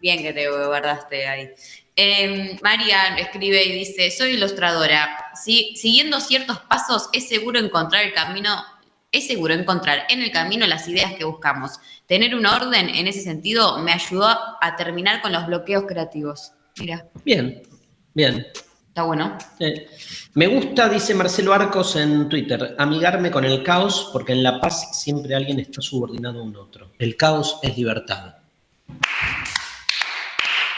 Bien 0.00 0.22
que 0.22 0.32
te 0.32 0.48
guardaste 0.48 1.26
ahí. 1.26 1.50
Eh, 1.96 2.58
María 2.62 3.16
escribe 3.18 3.64
y 3.64 3.72
dice, 3.72 4.10
soy 4.10 4.30
ilustradora. 4.30 5.16
Si, 5.34 5.74
siguiendo 5.76 6.20
ciertos 6.20 6.58
pasos 6.60 7.08
es 7.12 7.28
seguro 7.28 7.58
encontrar 7.58 8.04
el 8.04 8.12
camino, 8.12 8.62
es 9.12 9.26
seguro 9.26 9.54
encontrar 9.54 10.06
en 10.08 10.22
el 10.22 10.30
camino 10.30 10.66
las 10.66 10.86
ideas 10.88 11.14
que 11.14 11.24
buscamos. 11.24 11.72
Tener 12.06 12.34
un 12.34 12.46
orden 12.46 12.88
en 12.88 13.06
ese 13.06 13.20
sentido 13.20 13.78
me 13.78 13.92
ayudó 13.92 14.28
a 14.28 14.76
terminar 14.76 15.20
con 15.20 15.32
los 15.32 15.46
bloqueos 15.46 15.84
creativos. 15.86 16.52
Mira, 16.78 17.06
Bien, 17.24 17.62
bien. 18.14 18.46
está 18.88 19.02
bueno. 19.02 19.36
Eh, 19.58 19.86
me 20.34 20.46
gusta, 20.46 20.88
dice 20.88 21.14
Marcelo 21.14 21.52
Arcos 21.52 21.96
en 21.96 22.28
Twitter, 22.28 22.76
amigarme 22.78 23.30
con 23.30 23.44
el 23.44 23.62
caos 23.62 24.08
porque 24.12 24.32
en 24.32 24.42
la 24.42 24.60
paz 24.60 25.02
siempre 25.02 25.34
alguien 25.34 25.58
está 25.58 25.82
subordinado 25.82 26.40
a 26.40 26.42
un 26.44 26.56
otro. 26.56 26.92
El 26.98 27.16
caos 27.16 27.58
es 27.62 27.76
libertad. 27.76 28.36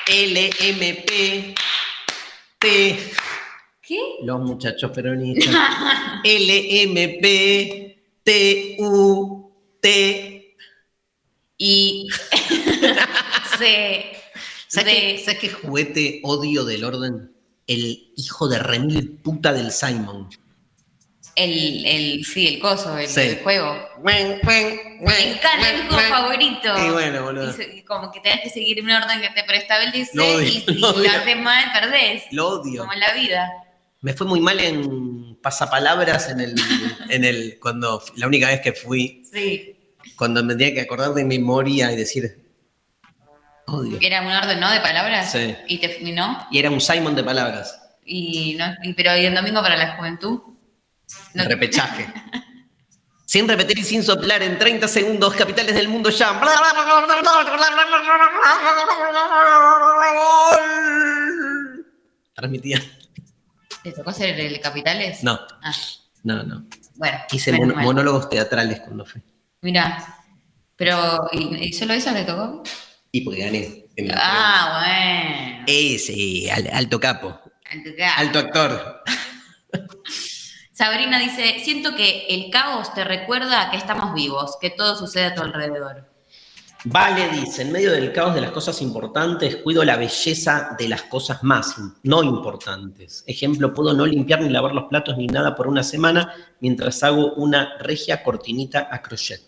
LMP 0.08 1.54
T 2.58 3.12
¿Qué? 3.80 4.00
los 4.22 4.40
muchachos 4.40 4.90
peronistas. 4.92 5.54
LMP 6.24 7.96
T 8.22 8.76
U 8.78 9.50
T 9.80 10.56
Y 11.58 12.08
se... 13.58 14.06
¿Sabes 14.68 14.86
de- 14.86 15.00
qué, 15.00 15.22
¿Sabes 15.24 15.40
qué 15.40 15.48
juguete 15.50 16.20
odio 16.24 16.64
del 16.64 16.84
orden? 16.84 17.32
El 17.66 18.12
hijo 18.16 18.48
de 18.48 18.58
remil 18.58 19.18
puta 19.22 19.52
del 19.52 19.70
Simon. 19.70 20.28
El, 21.34 21.86
el, 21.86 22.24
sí, 22.24 22.46
el 22.48 22.60
coso, 22.60 22.96
el, 22.98 23.08
Sí. 23.08 23.20
el 23.20 23.38
juego. 23.42 23.74
Me 24.02 24.20
encanta, 24.30 25.70
es 25.70 25.84
mi 25.84 25.88
juego 25.90 26.08
favorito. 26.08 26.86
Y 26.86 26.90
bueno, 26.90 27.22
boludo. 27.24 27.54
Y 27.74 27.82
como 27.82 28.10
que 28.12 28.20
tenés 28.20 28.40
que 28.42 28.50
seguir 28.50 28.82
un 28.82 28.90
orden 28.90 29.20
que 29.20 29.30
te 29.30 29.44
preestablece 29.44 30.10
Lo 30.14 30.26
odio, 30.26 30.42
y 30.46 30.50
si 30.66 30.74
lo 30.74 30.92
lo 30.92 30.98
odio. 31.00 31.10
haces 31.10 31.36
mal, 31.38 31.64
perdés. 31.72 32.24
Lo 32.32 32.48
odio. 32.60 32.80
Como 32.82 32.92
en 32.92 33.00
la 33.00 33.12
vida. 33.14 33.50
Me 34.00 34.12
fue 34.14 34.26
muy 34.26 34.40
mal 34.40 34.58
en 34.60 35.36
pasapalabras 35.42 36.28
en 36.30 36.40
el, 36.40 36.54
en 37.08 37.24
el, 37.24 37.58
cuando, 37.60 38.02
la 38.16 38.26
única 38.26 38.48
vez 38.48 38.60
que 38.60 38.72
fui, 38.72 39.22
Sí. 39.32 39.76
cuando 40.16 40.42
me 40.44 40.54
tenía 40.54 40.74
que 40.74 40.80
acordar 40.82 41.14
de 41.14 41.24
memoria 41.24 41.92
y 41.92 41.96
decir, 41.96 42.42
odio. 43.66 43.98
Era 44.00 44.22
un 44.22 44.32
orden, 44.32 44.60
¿no? 44.60 44.70
De 44.70 44.80
palabras. 44.80 45.30
Sí. 45.32 45.54
Y 45.68 45.78
te 45.78 45.98
y 46.00 46.12
no. 46.12 46.46
Y 46.50 46.58
era 46.58 46.70
un 46.70 46.80
Simon 46.80 47.14
de 47.14 47.24
palabras, 47.24 47.78
Y 48.04 48.56
no. 48.58 48.66
Y, 48.82 48.92
pero 48.94 49.16
¿y 49.16 49.24
el 49.24 49.34
domingo 49.34 49.62
para 49.62 49.76
la 49.76 49.96
juventud? 49.96 50.40
No. 51.34 51.44
repechaje. 51.44 52.06
Sin 53.26 53.48
repetir 53.48 53.78
y 53.78 53.82
sin 53.84 54.02
soplar 54.02 54.42
en 54.42 54.58
30 54.58 54.86
segundos, 54.88 55.32
capitales 55.34 55.74
del 55.74 55.88
mundo 55.88 56.10
ya. 56.10 56.38
Transmitía. 62.34 62.80
¿Te 63.82 63.92
tocó 63.92 64.10
hacer 64.10 64.38
el 64.38 64.60
Capitales? 64.60 65.22
No, 65.24 65.38
Ah, 65.62 65.72
no, 66.24 66.42
no. 66.44 66.66
bueno. 66.96 67.18
Hice 67.32 67.52
mon- 67.52 67.74
monólogos 67.76 68.28
teatrales 68.28 68.80
cuando 68.80 69.04
fui. 69.04 69.22
Mirá. 69.62 69.98
Pero, 70.76 71.28
¿y, 71.32 71.66
y 71.68 71.72
solo 71.72 71.92
eso 71.94 72.10
le 72.12 72.24
tocó? 72.24 72.62
Y 73.10 73.20
porque 73.22 73.40
gané. 73.44 73.84
Ah, 74.14 74.78
bueno. 74.80 75.64
Ese, 75.66 76.50
al- 76.50 76.70
alto 76.72 76.98
capo. 77.00 77.40
Alto 77.70 77.90
capo. 77.96 78.12
Alto 78.20 78.38
actor. 78.38 79.02
Sabrina 80.82 81.20
dice, 81.20 81.60
siento 81.60 81.94
que 81.94 82.26
el 82.28 82.50
caos 82.50 82.92
te 82.92 83.04
recuerda 83.04 83.70
que 83.70 83.76
estamos 83.76 84.14
vivos, 84.14 84.58
que 84.60 84.68
todo 84.68 84.96
sucede 84.96 85.26
a 85.26 85.34
tu 85.36 85.40
alrededor. 85.40 86.10
Vale 86.86 87.28
dice, 87.28 87.62
en 87.62 87.70
medio 87.70 87.92
del 87.92 88.12
caos 88.12 88.34
de 88.34 88.40
las 88.40 88.50
cosas 88.50 88.82
importantes, 88.82 89.58
cuido 89.58 89.84
la 89.84 89.94
belleza 89.94 90.74
de 90.76 90.88
las 90.88 91.02
cosas 91.02 91.44
más 91.44 91.76
no 92.02 92.24
importantes. 92.24 93.22
Ejemplo, 93.28 93.72
puedo 93.72 93.94
no 93.94 94.04
limpiar 94.06 94.40
ni 94.40 94.48
lavar 94.48 94.72
los 94.72 94.86
platos 94.86 95.16
ni 95.16 95.28
nada 95.28 95.54
por 95.54 95.68
una 95.68 95.84
semana 95.84 96.34
mientras 96.58 97.00
hago 97.04 97.34
una 97.34 97.78
regia 97.78 98.24
cortinita 98.24 98.88
a 98.90 99.00
crochet. 99.02 99.40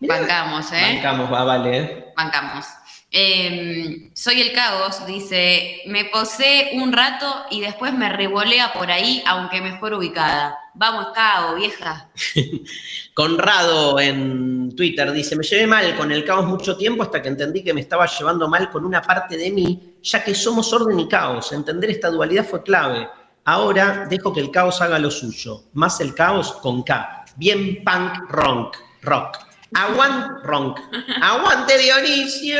Mirá, 0.00 0.18
Bancamos, 0.18 0.70
¿eh? 0.72 0.96
Bancamos, 0.96 1.32
va, 1.32 1.44
vale. 1.44 1.78
¿eh? 1.78 2.12
Bancamos. 2.14 2.66
Eh, 3.12 4.12
soy 4.14 4.40
el 4.40 4.52
caos, 4.52 5.04
dice, 5.04 5.80
me 5.86 6.04
posee 6.04 6.70
un 6.74 6.92
rato 6.92 7.26
y 7.50 7.60
después 7.60 7.92
me 7.92 8.08
revolea 8.08 8.72
por 8.72 8.90
ahí, 8.90 9.22
aunque 9.26 9.60
mejor 9.60 9.94
ubicada. 9.94 10.56
Vamos, 10.74 11.08
caos, 11.12 11.56
vieja. 11.56 12.08
Conrado 13.14 13.98
en 13.98 14.74
Twitter 14.76 15.10
dice, 15.10 15.34
me 15.34 15.42
llevé 15.42 15.66
mal 15.66 15.96
con 15.96 16.12
el 16.12 16.24
caos 16.24 16.46
mucho 16.46 16.76
tiempo 16.76 17.02
hasta 17.02 17.20
que 17.20 17.28
entendí 17.28 17.64
que 17.64 17.74
me 17.74 17.80
estaba 17.80 18.06
llevando 18.06 18.48
mal 18.48 18.70
con 18.70 18.84
una 18.84 19.02
parte 19.02 19.36
de 19.36 19.50
mí, 19.50 19.96
ya 20.02 20.22
que 20.22 20.34
somos 20.34 20.72
orden 20.72 21.00
y 21.00 21.08
caos. 21.08 21.52
Entender 21.52 21.90
esta 21.90 22.10
dualidad 22.10 22.46
fue 22.46 22.62
clave. 22.62 23.08
Ahora 23.44 24.06
dejo 24.08 24.32
que 24.32 24.40
el 24.40 24.52
caos 24.52 24.80
haga 24.80 25.00
lo 25.00 25.10
suyo. 25.10 25.64
Más 25.72 26.00
el 26.00 26.14
caos 26.14 26.52
con 26.52 26.84
K. 26.84 27.24
Bien 27.36 27.82
punk 27.82 28.30
rock. 28.30 28.76
rock. 29.02 29.49
Aguante 29.74 30.42
rock. 30.46 30.80
Aguante 31.22 31.78
Dionisio. 31.78 32.58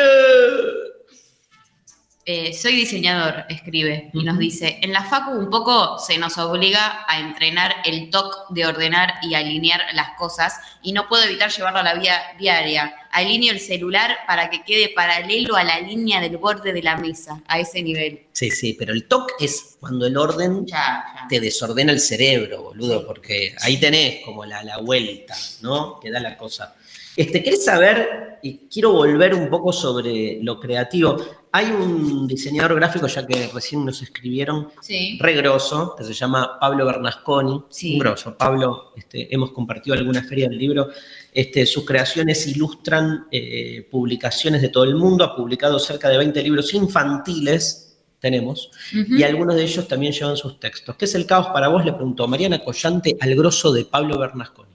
Eh, 2.27 2.53
soy 2.53 2.77
diseñador, 2.77 3.47
escribe, 3.49 4.11
y 4.13 4.23
nos 4.23 4.39
dice, 4.39 4.79
en 4.83 4.93
la 4.93 5.03
facu 5.03 5.33
un 5.33 5.51
poco 5.51 5.99
se 5.99 6.17
nos 6.19 6.39
obliga 6.39 7.05
a 7.09 7.19
entrenar 7.19 7.75
el 7.85 8.09
toque 8.11 8.37
de 8.51 8.67
ordenar 8.67 9.15
y 9.23 9.35
alinear 9.35 9.81
las 9.95 10.11
cosas, 10.17 10.55
y 10.83 10.93
no 10.93 11.09
puedo 11.09 11.25
evitar 11.25 11.51
llevarlo 11.51 11.81
a 11.81 11.83
la 11.83 11.95
vida 11.95 12.21
diaria. 12.39 12.95
Alineo 13.11 13.53
el 13.53 13.59
celular 13.59 14.19
para 14.29 14.49
que 14.49 14.63
quede 14.63 14.91
paralelo 14.95 15.57
a 15.57 15.65
la 15.65 15.81
línea 15.81 16.21
del 16.21 16.37
borde 16.37 16.73
de 16.73 16.83
la 16.83 16.97
mesa, 16.99 17.43
a 17.49 17.59
ese 17.59 17.83
nivel. 17.83 18.27
Sí, 18.33 18.51
sí, 18.53 18.75
pero 18.79 18.93
el 18.93 19.09
TOC 19.09 19.33
es 19.41 19.77
cuando 19.81 20.07
el 20.07 20.17
orden 20.17 20.67
Ya, 20.67 21.05
ya. 21.23 21.27
te 21.29 21.41
desordena 21.41 21.91
el 21.91 21.99
cerebro, 22.01 22.63
boludo, 22.63 23.05
porque 23.05 23.57
ahí 23.63 23.81
tenés 23.81 24.25
como 24.25 24.45
la, 24.45 24.63
la 24.63 24.77
vuelta, 24.79 25.35
¿no? 25.63 25.99
Que 25.99 26.11
da 26.13 26.21
la 26.21 26.37
cosa. 26.37 26.77
Este, 27.17 27.43
¿Querés 27.43 27.65
saber? 27.65 28.39
Y 28.43 28.69
quiero 28.73 28.93
volver 28.93 29.35
un 29.35 29.51
poco 29.51 29.73
sobre 29.73 30.39
lo 30.43 30.59
creativo. 30.59 31.17
Hay 31.53 31.67
un 31.67 32.27
diseñador 32.27 32.77
gráfico, 32.77 33.07
ya 33.07 33.27
que 33.27 33.51
recién 33.53 33.85
nos 33.85 34.01
escribieron, 34.01 34.69
Sí. 34.81 35.19
re 35.21 35.35
grosso, 35.35 35.95
que 35.99 36.05
se 36.05 36.15
llama 36.15 36.59
Pablo 36.59 36.87
Bernasconi. 36.87 37.65
Sí. 37.69 37.95
Un 37.95 37.99
grosso. 37.99 38.39
Pablo, 38.39 38.93
este, 38.97 39.35
hemos 39.35 39.51
compartido 39.53 39.95
alguna 39.97 40.23
feria 40.23 40.49
del 40.49 40.57
libro. 40.59 40.89
Este, 41.35 41.67
sus 41.67 41.85
creaciones 41.85 42.47
ilustran 42.47 43.27
eh, 43.31 43.87
publicaciones 43.91 44.63
de 44.63 44.69
todo 44.71 44.85
el 44.85 44.95
mundo. 44.95 45.25
Ha 45.25 45.37
publicado 45.37 45.79
cerca 45.79 46.09
de 46.09 46.17
20 46.17 46.43
libros 46.43 46.73
infantiles, 46.73 47.99
tenemos, 48.21 48.71
y 48.93 49.23
algunos 49.23 49.57
de 49.57 49.63
ellos 49.65 49.89
también 49.89 50.13
llevan 50.13 50.37
sus 50.37 50.61
textos. 50.61 50.95
¿Qué 50.97 51.07
es 51.07 51.15
el 51.15 51.25
caos 51.27 51.49
para 51.49 51.69
vos? 51.69 51.85
Le 51.85 51.93
preguntó 51.95 52.29
Mariana 52.29 52.63
Collante 52.63 53.17
al 53.21 53.35
grosso 53.35 53.73
de 53.73 53.87
Pablo 53.87 54.19
Bernasconi. 54.19 54.70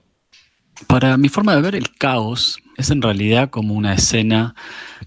Para 0.88 1.18
mi 1.18 1.30
forma 1.30 1.56
de 1.56 1.62
ver, 1.62 1.76
el 1.76 1.96
caos 1.96 2.60
es 2.78 2.90
en 2.90 3.02
realidad 3.02 3.50
como 3.50 3.74
una 3.74 3.94
escena 3.94 4.56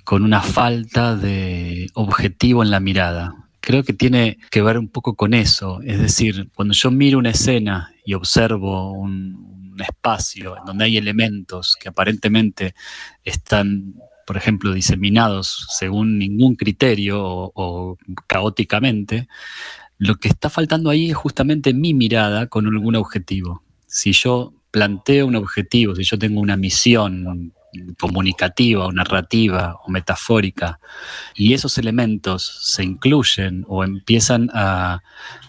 con 0.05 0.23
una 0.23 0.41
falta 0.41 1.15
de 1.15 1.89
objetivo 1.95 2.63
en 2.63 2.71
la 2.71 2.81
mirada. 2.81 3.35
Creo 3.61 3.85
que 3.85 3.93
tiene 3.93 4.39
que 4.51 4.63
ver 4.63 4.79
un 4.79 4.89
poco 4.89 5.15
con 5.15 5.35
eso. 5.35 5.81
Es 5.83 6.01
decir, 6.01 6.51
cuando 6.55 6.73
yo 6.73 6.91
miro 6.91 7.19
una 7.19 7.31
escena 7.31 7.93
y 8.05 8.15
observo 8.15 8.93
un, 8.93 9.47
espacio 9.79 10.57
en 10.59 10.65
donde 10.65 10.87
hay 10.87 10.97
elementos 10.97 11.77
que 11.81 11.89
aparentemente 11.89 12.75
están, 13.23 13.95
por 14.27 14.37
ejemplo, 14.37 14.73
diseminados 14.73 15.69
según 15.79 16.19
ningún 16.19 16.57
criterio 16.57 17.23
o 17.23 17.97
caóticamente, 18.27 19.29
lo 19.99 20.17
que 20.17 20.27
está 20.27 20.51
faltando 20.51 20.91
ahí 20.91 21.11
es 21.11 21.17
justamente 21.17 21.75
mi 21.75 21.95
mirada 21.95 22.49
con 22.49 22.67
algún 22.67 22.97
objetivo. 22.97 23.63
Si 23.87 24.11
yo 24.11 24.58
planteo 24.71 25.27
un 25.27 25.37
objetivo, 25.37 25.95
si 25.95 26.05
yo 26.05 26.19
tengo 26.19 26.41
una 26.41 26.57
misión 26.57 27.53
comunicativa 27.99 28.87
o 28.87 28.93
narrativa 28.93 29.77
o 29.85 29.91
metafórica 29.91 30.81
y 31.35 31.53
esos 31.53 31.79
elementos 31.79 32.61
se 32.63 32.83
incluyen 32.83 33.65
o 33.69 33.85
empiezan 33.85 34.51
a 34.55 35.03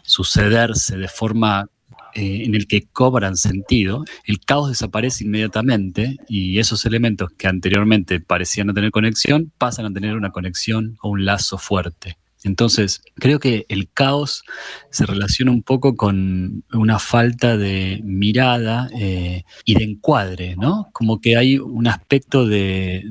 sucederse 0.03 0.97
de 0.97 1.07
forma 1.07 1.69
eh, 2.13 2.43
en 2.45 2.55
el 2.55 2.67
que 2.67 2.87
cobran 2.91 3.37
sentido, 3.37 4.03
el 4.25 4.39
caos 4.39 4.69
desaparece 4.69 5.23
inmediatamente 5.23 6.17
y 6.27 6.59
esos 6.59 6.85
elementos 6.85 7.29
que 7.37 7.47
anteriormente 7.47 8.19
parecían 8.19 8.67
no 8.67 8.73
tener 8.73 8.91
conexión 8.91 9.51
pasan 9.57 9.85
a 9.85 9.93
tener 9.93 10.15
una 10.15 10.31
conexión 10.31 10.97
o 11.01 11.09
un 11.09 11.25
lazo 11.25 11.57
fuerte. 11.57 12.18
Entonces, 12.43 13.01
creo 13.15 13.39
que 13.39 13.65
el 13.67 13.89
caos 13.91 14.43
se 14.91 15.05
relaciona 15.05 15.51
un 15.51 15.61
poco 15.61 15.95
con 15.95 16.63
una 16.71 16.97
falta 16.97 17.57
de 17.57 17.99
mirada 18.03 18.89
eh, 18.97 19.43
y 19.65 19.75
de 19.75 19.83
encuadre, 19.83 20.55
¿no? 20.55 20.87
Como 20.93 21.19
que 21.19 21.35
hay 21.35 21.57
un 21.57 21.87
aspecto 21.87 22.47
de, 22.47 23.03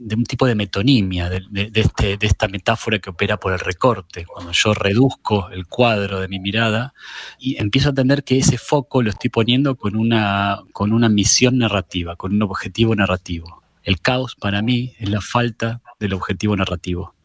un 0.00 0.24
tipo 0.24 0.46
de 0.46 0.56
metonimia, 0.56 1.30
este, 1.74 2.16
de, 2.16 2.26
esta 2.26 2.48
metáfora 2.48 2.98
que 2.98 3.10
opera 3.10 3.36
por 3.36 3.52
el 3.52 3.60
recorte. 3.60 4.24
Cuando 4.24 4.50
yo 4.50 4.74
reduzco 4.74 5.48
el 5.50 5.66
cuadro 5.66 6.20
de 6.20 6.26
mi 6.26 6.40
mirada 6.40 6.92
y 7.38 7.60
empiezo 7.62 7.88
a 7.88 7.90
entender 7.90 8.24
que 8.24 8.38
ese 8.38 8.58
foco 8.58 9.00
lo 9.00 9.10
estoy 9.10 9.30
poniendo 9.30 9.76
con 9.76 9.94
una, 9.94 10.60
con 10.72 10.92
una 10.92 11.08
misión 11.08 11.58
narrativa, 11.58 12.16
con 12.16 12.34
un 12.34 12.42
objetivo 12.42 12.96
narrativo. 12.96 13.62
El 13.84 14.00
caos 14.00 14.34
para 14.34 14.60
mí 14.60 14.94
es 14.98 15.08
la 15.08 15.20
falta 15.20 15.80
del 16.00 16.14
objetivo 16.14 16.56
narrativo. 16.56 17.15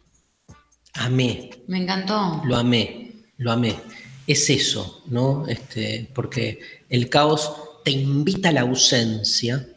Amé. 0.93 1.49
Me 1.67 1.79
encantó. 1.83 2.41
Lo 2.45 2.57
amé, 2.57 3.11
lo 3.37 3.51
amé. 3.51 3.75
Es 4.27 4.49
eso, 4.49 5.03
¿no? 5.07 5.47
Este, 5.47 6.09
porque 6.13 6.59
el 6.89 7.09
caos 7.09 7.51
te 7.83 7.91
invita 7.91 8.49
a 8.49 8.53
la 8.53 8.61
ausencia 8.61 9.67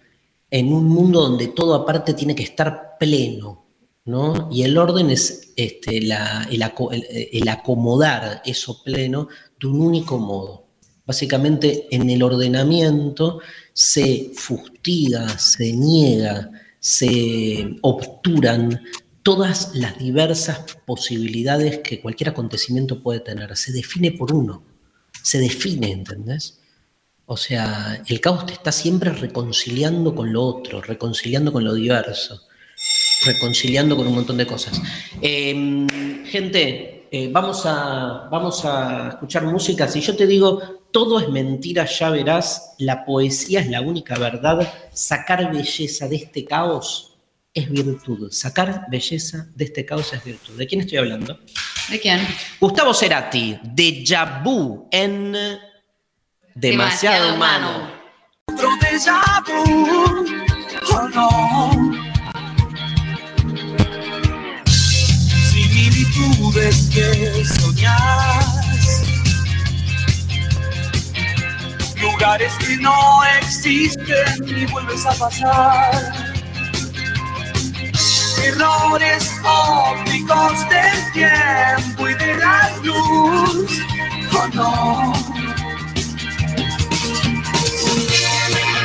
en 0.50 0.72
un 0.72 0.84
mundo 0.84 1.22
donde 1.22 1.48
todo 1.48 1.74
aparte 1.74 2.14
tiene 2.14 2.34
que 2.34 2.42
estar 2.42 2.96
pleno, 2.98 3.66
¿no? 4.04 4.48
Y 4.52 4.62
el 4.62 4.76
orden 4.76 5.10
es 5.10 5.52
este, 5.56 5.98
el, 5.98 6.12
el 6.12 7.48
acomodar 7.48 8.42
eso 8.44 8.82
pleno 8.82 9.28
de 9.58 9.66
un 9.66 9.80
único 9.80 10.18
modo. 10.18 10.66
Básicamente 11.06 11.86
en 11.90 12.08
el 12.08 12.22
ordenamiento 12.22 13.40
se 13.72 14.30
fustiga, 14.34 15.38
se 15.38 15.72
niega, 15.72 16.50
se 16.78 17.76
obturan 17.82 18.80
todas 19.24 19.74
las 19.74 19.98
diversas 19.98 20.76
posibilidades 20.84 21.78
que 21.78 22.00
cualquier 22.00 22.28
acontecimiento 22.28 23.02
puede 23.02 23.20
tener. 23.20 23.56
Se 23.56 23.72
define 23.72 24.12
por 24.12 24.32
uno, 24.32 24.62
se 25.22 25.38
define, 25.38 25.90
¿entendés? 25.90 26.60
O 27.24 27.38
sea, 27.38 28.02
el 28.06 28.20
caos 28.20 28.44
te 28.44 28.52
está 28.52 28.70
siempre 28.70 29.10
reconciliando 29.10 30.14
con 30.14 30.30
lo 30.30 30.42
otro, 30.42 30.82
reconciliando 30.82 31.54
con 31.54 31.64
lo 31.64 31.72
diverso, 31.72 32.42
reconciliando 33.24 33.96
con 33.96 34.06
un 34.06 34.14
montón 34.14 34.36
de 34.36 34.46
cosas. 34.46 34.80
Em, 35.22 35.88
gente, 36.26 37.08
eh, 37.10 37.30
vamos, 37.32 37.62
a, 37.64 38.28
vamos 38.30 38.62
a 38.66 39.08
escuchar 39.08 39.46
música. 39.46 39.88
Si 39.88 40.02
yo 40.02 40.14
te 40.14 40.26
digo, 40.26 40.60
todo 40.90 41.18
es 41.18 41.30
mentira, 41.30 41.86
ya 41.86 42.10
verás, 42.10 42.74
la 42.76 43.06
poesía 43.06 43.60
es 43.60 43.68
la 43.68 43.80
única 43.80 44.18
verdad, 44.18 44.70
sacar 44.92 45.50
belleza 45.50 46.08
de 46.08 46.16
este 46.16 46.44
caos 46.44 47.13
es 47.54 47.70
virtud. 47.70 48.30
Sacar 48.32 48.86
belleza 48.88 49.46
de 49.54 49.64
este 49.64 49.86
caos 49.86 50.12
es 50.12 50.24
virtud. 50.24 50.54
¿De 50.58 50.66
quién 50.66 50.80
estoy 50.80 50.98
hablando? 50.98 51.38
¿De 51.88 52.00
quién? 52.00 52.26
Gustavo 52.60 52.92
Cerati, 52.92 53.58
de 53.62 54.04
Jabu 54.04 54.88
en 54.90 55.36
Demasiado, 56.54 57.34
Humano. 57.34 57.90
Otro 58.48 58.68
oh 60.90 61.08
no. 61.08 61.94
Similitudes 65.50 66.90
que 66.92 67.44
soñas. 67.44 69.04
Lugares 72.00 72.52
que 72.58 72.76
no 72.76 73.22
existen 73.40 74.44
y 74.46 74.66
vuelves 74.66 75.06
a 75.06 75.14
pasar 75.14 76.33
errores 78.38 79.30
ópticos 79.42 80.68
del 80.68 81.12
tiempo 81.12 82.08
y 82.08 82.14
de 82.14 82.34
la 82.36 82.70
luz, 82.82 83.80
¿o 84.32 84.46
no? 84.54 85.12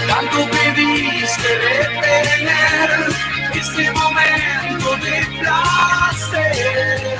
Tanto 0.07 0.49
pediste 0.49 1.47
detener 1.47 2.89
este 3.53 3.91
momento 3.91 4.97
de 4.97 5.25
placer. 5.39 7.19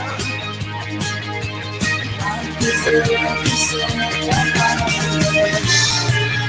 Antes 2.21 2.77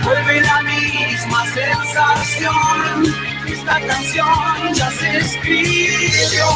Vuelve 0.03 0.41
la 0.41 0.63
misma 0.63 1.45
sensación, 1.47 3.30
esta 3.71 3.87
canción 3.87 4.75
ya 4.75 4.91
se 4.91 5.19
escribió. 5.19 6.47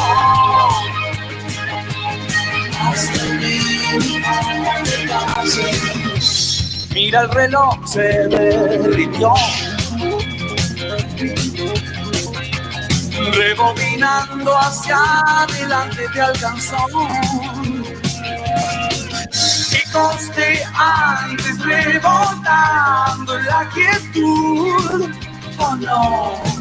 Hasta 2.81 3.23
Mira 6.93 7.21
el 7.21 7.29
reloj, 7.31 7.85
se 7.85 8.27
derritió. 8.27 9.33
Rebobinando 13.33 14.57
hacia 14.57 14.97
adelante 15.43 16.03
te 16.13 16.21
alcanzó 16.21 16.77
de 20.35 20.61
antes 20.73 21.63
rebotando 21.63 23.39
la 23.39 23.69
quietud, 23.73 25.09
¿o 25.57 25.75
no? 25.77 26.54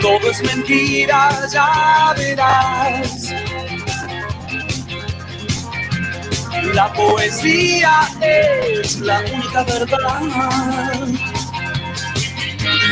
Todo 0.00 0.30
es 0.30 0.42
mentira, 0.42 1.30
ya 1.52 2.14
verás. 2.16 3.32
La 6.74 6.92
poesía 6.92 8.08
es 8.20 9.00
la 9.00 9.20
única 9.20 9.64
verdad. 9.64 10.20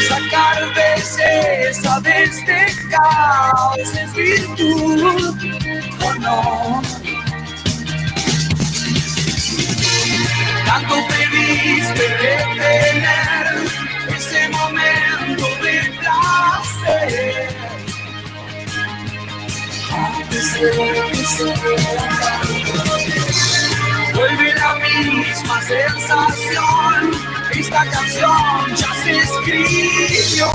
Sacar 0.09 0.75
belleza 0.75 2.01
de 2.01 2.25
este 2.25 2.67
caos 2.91 3.79
es 3.79 4.13
virtud 4.15 5.35
no. 6.21 6.83
Tanto 10.67 10.95
pediste 11.09 12.09
detener 12.09 12.55
ese 12.55 13.53
momento 13.53 13.54
Vuelve 24.15 24.55
la 24.55 24.75
misma 24.77 25.63
sensación, 25.63 27.11
esta 27.53 27.85
canción 27.91 28.77
ya 28.77 28.95
se 29.03 29.19
escribió. 29.19 30.53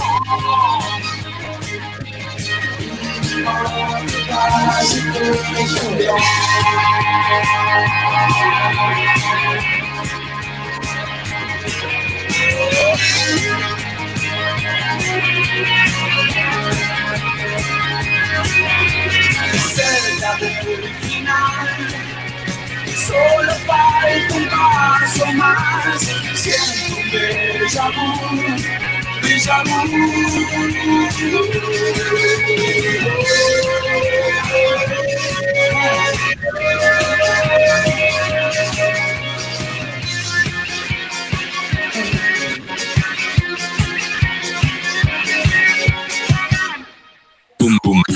Solo 23.08 23.54
falta 23.66 24.36
un 24.36 24.45
paso 24.50 25.26
más. 25.34 26.02
Siento 26.36 26.95
un 26.95 27.10
déjà 27.12 27.89
vu, 27.89 28.08
déjà 29.22 29.64
Pum 29.64 30.89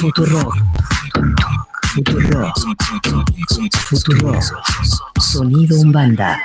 Futuro. 0.04 0.51
Futuro. 1.93 2.54
Futuro. 3.88 4.39
Sonido 5.18 5.80
Umbanda. 5.80 6.38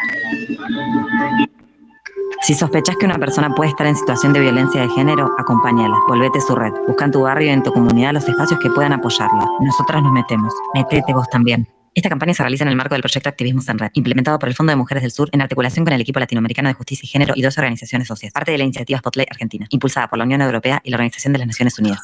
Si 2.42 2.54
sospechas 2.54 2.94
que 2.96 3.06
una 3.06 3.18
persona 3.18 3.52
puede 3.56 3.70
estar 3.70 3.88
en 3.88 3.96
situación 3.96 4.32
de 4.32 4.38
violencia 4.38 4.82
de 4.82 4.88
género, 4.90 5.32
acompáñala, 5.36 5.96
volvete 6.06 6.40
su 6.40 6.54
red. 6.54 6.70
Busca 6.86 7.06
en 7.06 7.10
tu 7.10 7.22
barrio 7.22 7.48
y 7.48 7.50
en 7.50 7.64
tu 7.64 7.72
comunidad 7.72 8.12
los 8.12 8.28
espacios 8.28 8.60
que 8.60 8.70
puedan 8.70 8.92
apoyarla. 8.92 9.48
Nosotras 9.58 10.04
nos 10.04 10.12
metemos. 10.12 10.54
Metete 10.74 11.12
vos 11.12 11.28
también. 11.28 11.66
Esta 11.96 12.08
campaña 12.08 12.34
se 12.34 12.44
realiza 12.44 12.62
en 12.62 12.70
el 12.70 12.76
marco 12.76 12.94
del 12.94 13.02
proyecto 13.02 13.28
Activismo 13.28 13.60
en 13.66 13.76
Red, 13.80 13.90
implementado 13.94 14.38
por 14.38 14.48
el 14.48 14.54
Fondo 14.54 14.70
de 14.70 14.76
Mujeres 14.76 15.02
del 15.02 15.10
Sur 15.10 15.30
en 15.32 15.40
articulación 15.40 15.84
con 15.84 15.94
el 15.94 16.00
equipo 16.00 16.20
latinoamericano 16.20 16.68
de 16.68 16.74
justicia 16.74 17.04
y 17.04 17.08
género 17.08 17.34
y 17.34 17.42
dos 17.42 17.58
organizaciones 17.58 18.06
socias, 18.06 18.32
parte 18.32 18.52
de 18.52 18.58
la 18.58 18.62
iniciativa 18.62 19.00
Spotlight 19.00 19.32
Argentina, 19.32 19.66
impulsada 19.70 20.06
por 20.06 20.16
la 20.16 20.24
Unión 20.26 20.42
Europea 20.42 20.80
y 20.84 20.90
la 20.90 20.96
Organización 20.96 21.32
de 21.32 21.40
las 21.40 21.48
Naciones 21.48 21.76
Unidas. 21.76 21.98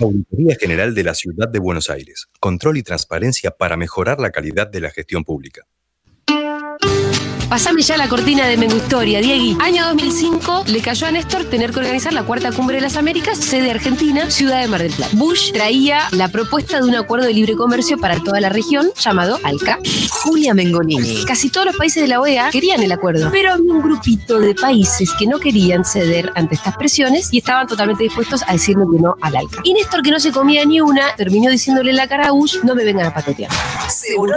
Auditoría 0.00 0.56
General 0.60 0.94
de 0.94 1.04
la 1.04 1.14
Ciudad 1.14 1.48
de 1.48 1.60
Buenos 1.60 1.88
Aires. 1.88 2.26
Control 2.40 2.76
y 2.78 2.82
transparencia 2.82 3.52
para 3.52 3.76
mejorar 3.76 4.18
la 4.18 4.30
calidad 4.30 4.66
de 4.66 4.80
la 4.80 4.90
gestión 4.90 5.22
pública. 5.22 5.66
Pasame 7.48 7.82
ya 7.82 7.96
la 7.96 8.08
cortina 8.08 8.46
de 8.46 8.56
Mengustoria, 8.56 9.20
Diegui. 9.20 9.56
Año 9.60 9.84
2005 9.86 10.64
le 10.66 10.80
cayó 10.80 11.06
a 11.06 11.10
Néstor 11.12 11.44
tener 11.44 11.72
que 11.72 11.80
organizar 11.80 12.12
la 12.12 12.22
cuarta 12.22 12.50
cumbre 12.50 12.76
de 12.76 12.82
las 12.82 12.96
Américas, 12.96 13.38
sede 13.38 13.70
Argentina, 13.70 14.30
ciudad 14.30 14.60
de 14.60 14.68
Mar 14.68 14.82
del 14.82 14.92
Plata. 14.92 15.14
Bush 15.16 15.52
traía 15.52 16.08
la 16.12 16.28
propuesta 16.28 16.80
de 16.80 16.88
un 16.88 16.94
acuerdo 16.94 17.26
de 17.26 17.34
libre 17.34 17.54
comercio 17.54 17.98
para 17.98 18.18
toda 18.18 18.40
la 18.40 18.48
región 18.48 18.88
llamado 18.98 19.38
ALCA. 19.44 19.78
Julia 20.10 20.54
Mengolini. 20.54 21.24
Casi 21.26 21.50
todos 21.50 21.66
los 21.66 21.76
países 21.76 22.02
de 22.02 22.08
la 22.08 22.20
OEA 22.20 22.50
querían 22.50 22.82
el 22.82 22.90
acuerdo, 22.92 23.28
pero 23.30 23.52
había 23.52 23.72
un 23.72 23.82
grupito 23.82 24.40
de 24.40 24.54
países 24.54 25.10
que 25.18 25.26
no 25.26 25.38
querían 25.38 25.84
ceder 25.84 26.32
ante 26.34 26.54
estas 26.54 26.76
presiones 26.76 27.28
y 27.30 27.38
estaban 27.38 27.66
totalmente 27.66 28.04
dispuestos 28.04 28.42
a 28.46 28.52
decirle 28.52 28.84
que 28.90 29.02
no 29.02 29.16
al 29.20 29.36
ALCA. 29.36 29.60
Y 29.64 29.74
Néstor, 29.74 30.02
que 30.02 30.10
no 30.10 30.18
se 30.18 30.32
comía 30.32 30.64
ni 30.64 30.80
una, 30.80 31.14
terminó 31.16 31.50
diciéndole 31.50 31.90
en 31.90 31.96
la 31.96 32.08
cara 32.08 32.28
a 32.28 32.30
Bush, 32.32 32.56
no 32.62 32.74
me 32.74 32.84
vengan 32.84 33.06
a 33.06 33.14
patetear. 33.14 33.50
Seguro. 33.88 34.34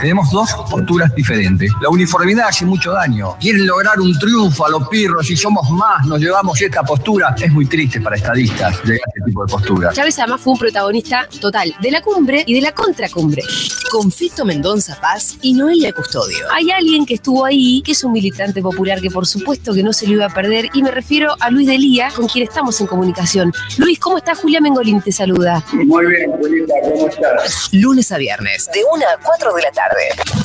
Tenemos 0.00 0.30
dos 0.30 0.52
posturas 0.70 1.14
diferentes. 1.14 1.70
La 1.80 1.88
uniformidad 2.06 2.46
hace 2.50 2.64
mucho 2.64 2.92
daño. 2.92 3.36
Quieren 3.40 3.66
lograr 3.66 3.98
un 3.98 4.16
triunfo 4.16 4.64
a 4.64 4.70
los 4.70 4.88
pirros 4.88 5.28
y 5.28 5.36
somos 5.36 5.68
más, 5.70 6.06
nos 6.06 6.20
llevamos 6.20 6.60
esta 6.62 6.84
postura. 6.84 7.34
Es 7.36 7.50
muy 7.50 7.66
triste 7.66 8.00
para 8.00 8.14
estadistas 8.14 8.80
llegar 8.84 9.00
a 9.00 9.10
este 9.16 9.20
tipo 9.26 9.44
de 9.44 9.50
posturas. 9.50 9.94
Chávez 9.94 10.16
además 10.20 10.40
fue 10.40 10.52
un 10.52 10.58
protagonista 10.60 11.28
total 11.40 11.74
de 11.80 11.90
la 11.90 12.02
cumbre 12.02 12.44
y 12.46 12.54
de 12.54 12.60
la 12.60 12.72
contracumbre. 12.72 13.42
Con 13.90 14.12
Fito 14.12 14.44
Mendonza 14.44 15.00
Paz 15.00 15.36
y 15.42 15.54
Noelia 15.54 15.92
Custodio. 15.92 16.46
Hay 16.52 16.70
alguien 16.70 17.04
que 17.04 17.14
estuvo 17.14 17.44
ahí, 17.44 17.82
que 17.84 17.90
es 17.90 18.04
un 18.04 18.12
militante 18.12 18.62
popular 18.62 19.00
que 19.00 19.10
por 19.10 19.26
supuesto 19.26 19.74
que 19.74 19.82
no 19.82 19.92
se 19.92 20.06
lo 20.06 20.12
iba 20.12 20.26
a 20.26 20.30
perder, 20.30 20.68
y 20.74 20.84
me 20.84 20.92
refiero 20.92 21.34
a 21.40 21.50
Luis 21.50 21.66
Delía, 21.66 22.10
con 22.14 22.28
quien 22.28 22.46
estamos 22.46 22.80
en 22.80 22.86
comunicación. 22.86 23.52
Luis, 23.78 23.98
¿cómo 23.98 24.18
estás? 24.18 24.38
Julia 24.38 24.60
Mengolín 24.60 25.00
te 25.00 25.10
saluda. 25.10 25.64
Muy 25.72 26.06
bien, 26.06 26.30
Julieta, 26.38 26.74
¿cómo 26.84 27.08
estás? 27.08 27.68
Lunes 27.72 28.12
a 28.12 28.18
viernes, 28.18 28.68
de 28.72 28.80
1 28.92 29.04
a 29.04 29.20
4 29.24 29.54
de 29.54 29.62
la 29.62 29.72
tarde. 29.72 30.02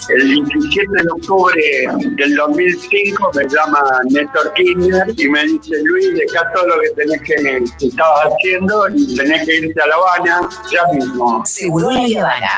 El 0.10 0.46
17 0.46 1.04
de 1.04 1.10
octubre 1.12 1.51
del 1.54 2.36
2005 2.36 3.32
me 3.36 3.44
llama 3.44 3.82
Néstor 4.10 4.54
Kirchner 4.54 5.14
y 5.18 5.28
me 5.28 5.44
dice, 5.44 5.76
Luis, 5.84 6.14
deja 6.14 6.52
todo 6.54 6.68
lo 6.68 6.82
que 6.82 6.90
tenés 6.92 7.22
que, 7.22 7.64
que 7.80 7.88
estabas 7.88 8.34
haciendo 8.34 8.88
y 8.94 9.16
tenés 9.16 9.46
que 9.46 9.56
irte 9.58 9.82
a 9.82 9.88
La 9.88 9.96
Habana 9.96 10.50
ya 10.72 10.84
mismo. 10.94 11.44
Seguro 11.46 11.92
y 11.92 12.16
Habana. 12.16 12.58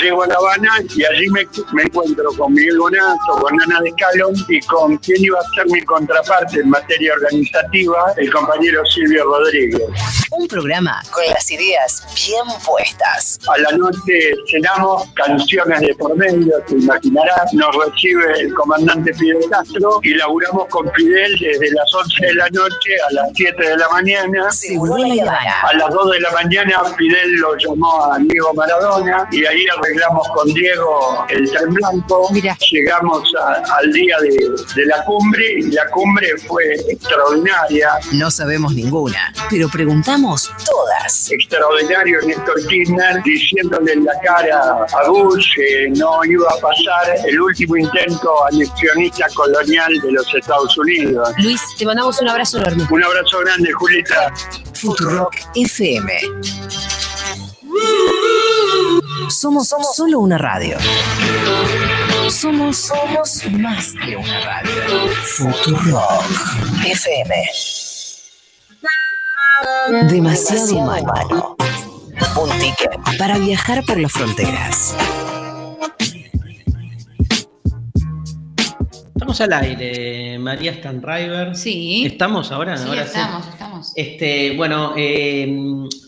Llego 0.00 0.22
a 0.22 0.26
La 0.26 0.34
Habana 0.34 0.70
y 0.94 1.04
allí 1.04 1.28
me, 1.30 1.46
me 1.72 1.82
encuentro 1.82 2.30
con 2.36 2.52
Miguel 2.52 2.78
Bonazo, 2.78 3.32
con 3.40 3.60
Ana 3.60 3.80
de 3.80 3.88
Escalón 3.88 4.34
y 4.48 4.60
con 4.60 4.96
quien 4.98 5.24
iba 5.24 5.38
a 5.38 5.54
ser 5.54 5.66
mi 5.66 5.82
contraparte 5.82 6.60
en 6.60 6.70
materia 6.70 7.14
organizativa, 7.14 8.14
el 8.16 8.32
compañero 8.32 8.84
Silvio 8.86 9.24
Rodríguez. 9.24 9.82
Un 10.30 10.48
programa 10.48 11.02
con 11.10 11.24
las 11.26 11.50
ideas 11.50 12.02
bien 12.26 12.44
puestas. 12.64 13.38
A 13.48 13.58
la 13.58 13.76
noche 13.76 14.34
cenamos 14.50 15.06
canciones 15.14 15.80
de 15.80 15.94
por 15.94 16.16
medio, 16.16 16.54
te 16.66 16.74
imaginarás. 16.74 17.52
Nos 17.52 17.76
recibe 17.76 18.21
el 18.38 18.52
comandante 18.54 19.12
Fidel 19.14 19.38
Castro 19.50 20.00
y 20.02 20.14
laburamos 20.14 20.66
con 20.68 20.90
Fidel 20.92 21.32
desde 21.40 21.70
las 21.72 21.92
11 21.94 22.26
de 22.26 22.34
la 22.34 22.48
noche 22.50 22.90
a 23.10 23.12
las 23.14 23.28
7 23.34 23.68
de 23.68 23.76
la 23.76 23.88
mañana. 23.88 24.48
A 24.48 25.72
las 25.74 25.90
2 25.90 26.10
de 26.12 26.20
la 26.20 26.30
mañana 26.32 26.80
Fidel 26.96 27.32
lo 27.36 27.56
llamó 27.56 28.12
a 28.12 28.18
Diego 28.18 28.52
Maradona 28.54 29.28
y 29.30 29.44
ahí 29.44 29.64
arreglamos 29.78 30.28
con 30.34 30.48
Diego 30.52 31.26
el 31.28 31.50
tren 31.50 31.74
blanco. 31.74 32.28
Mira. 32.32 32.56
Llegamos 32.70 33.32
a- 33.40 33.62
al 33.78 33.92
día 33.92 34.16
de, 34.20 34.28
de 34.76 34.86
la 34.86 35.04
cumbre 35.04 35.44
y 35.58 35.62
la 35.70 35.88
cumbre 35.90 36.28
fue 36.46 36.64
extraordinaria. 36.88 37.90
No 38.12 38.30
sabemos 38.30 38.74
ninguna, 38.74 39.32
pero 39.50 39.68
preguntamos 39.68 40.50
todas. 40.64 41.30
extraordinario 41.30 42.18
Néstor 42.26 42.66
Kirchner 42.66 43.22
diciéndole 43.22 43.92
en 43.92 44.04
la 44.04 44.18
cara 44.20 44.58
a 44.86 45.08
Bush 45.08 45.44
que 45.56 45.88
no 45.90 46.24
iba 46.24 46.46
a 46.48 46.56
pasar 46.60 47.14
el 47.26 47.40
último 47.40 47.76
intento 47.76 48.11
anexionista 48.50 49.26
colonial 49.34 49.92
de 50.00 50.12
los 50.12 50.34
Estados 50.34 50.76
Unidos. 50.78 51.30
Luis, 51.38 51.60
te 51.78 51.86
mandamos 51.86 52.20
un 52.20 52.28
abrazo 52.28 52.58
enorme. 52.58 52.86
Un 52.90 53.04
abrazo 53.04 53.38
grande, 53.40 53.72
Julieta. 53.72 54.32
Futurock 54.74 55.34
FM. 55.54 56.12
Somos, 59.28 59.68
somos 59.68 59.94
solo 59.94 60.20
una 60.20 60.38
radio. 60.38 60.76
Somos, 62.28 62.76
somos 62.76 63.44
más 63.50 63.92
que 64.04 64.16
una 64.16 64.40
radio. 64.44 64.72
Futurock 65.22 66.24
FM. 66.84 67.50
Demasiado 70.08 70.74
humano. 70.74 71.56
Un 72.40 72.50
ticket 72.58 73.18
para 73.18 73.38
viajar 73.38 73.84
por 73.84 73.98
las 73.98 74.12
fronteras. 74.12 74.94
Estamos 79.22 79.40
al 79.40 79.52
aire, 79.52 80.36
María 80.36 80.74
Stanriver. 80.74 81.54
Sí. 81.54 82.04
¿Estamos 82.06 82.50
ahora? 82.50 82.76
Sí, 82.76 82.88
ahora 82.88 83.02
estamos, 83.04 83.46
estamos. 83.46 83.92
Este, 83.94 84.56
bueno, 84.56 84.94
eh, 84.96 85.46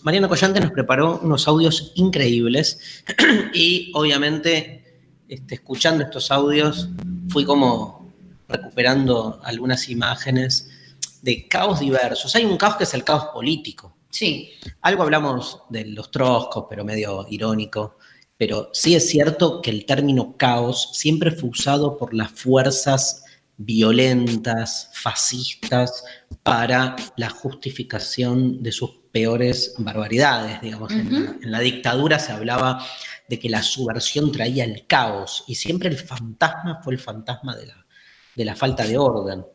Mariana 0.02 0.26
Collante 0.26 0.58
nos 0.58 0.72
preparó 0.72 1.20
unos 1.22 1.46
audios 1.46 1.92
increíbles 1.94 3.04
y 3.54 3.92
obviamente 3.94 5.04
este, 5.28 5.54
escuchando 5.54 6.02
estos 6.02 6.32
audios 6.32 6.88
fui 7.28 7.44
como 7.44 8.12
recuperando 8.48 9.40
algunas 9.44 9.88
imágenes 9.88 10.68
de 11.22 11.46
caos 11.46 11.78
diversos. 11.78 12.34
Hay 12.34 12.44
un 12.44 12.56
caos 12.56 12.74
que 12.74 12.82
es 12.82 12.94
el 12.94 13.04
caos 13.04 13.26
político. 13.26 13.96
Sí. 14.10 14.50
Algo 14.80 15.04
hablamos 15.04 15.62
de 15.68 15.84
los 15.84 16.10
troscos, 16.10 16.66
pero 16.68 16.84
medio 16.84 17.26
irónico. 17.30 17.96
Pero 18.37 18.70
sí 18.72 18.95
es 18.95 19.09
cierto 19.09 19.62
que 19.62 19.70
el 19.70 19.87
término 19.87 20.37
caos 20.37 20.91
siempre 20.95 21.30
fue 21.30 21.51
usado 21.51 21.97
por 21.97 22.14
las 22.14 22.30
fuerzas 22.30 23.24
violentas, 23.57 24.91
fascistas, 24.93 26.05
para 26.43 26.97
la 27.16 27.30
justificación 27.30 28.62
de 28.62 28.72
sus 28.72 28.91
peores 29.12 29.74
barbaridades. 29.78 30.61
Digamos, 30.61 30.93
en, 30.93 31.12
la, 31.12 31.37
en 31.41 31.53
la 31.53 31.61
dictadura 31.61 32.18
se 32.18 32.32
hablaba 32.32 32.85
de 33.28 33.39
que 33.39 33.49
la 33.49 33.62
subversión 33.62 34.32
traía 34.32 34.64
el 34.64 34.87
caos 34.87 35.45
y 35.47 35.55
siempre 35.55 35.89
el 35.89 35.97
fantasma 35.97 36.80
fue 36.82 36.95
el 36.95 37.01
fantasma 37.01 37.57
de 37.57 37.66
la, 37.66 37.87
de 38.35 38.45
la 38.45 38.57
falta 38.57 38.85
de 38.85 38.99
orden. 38.99 39.47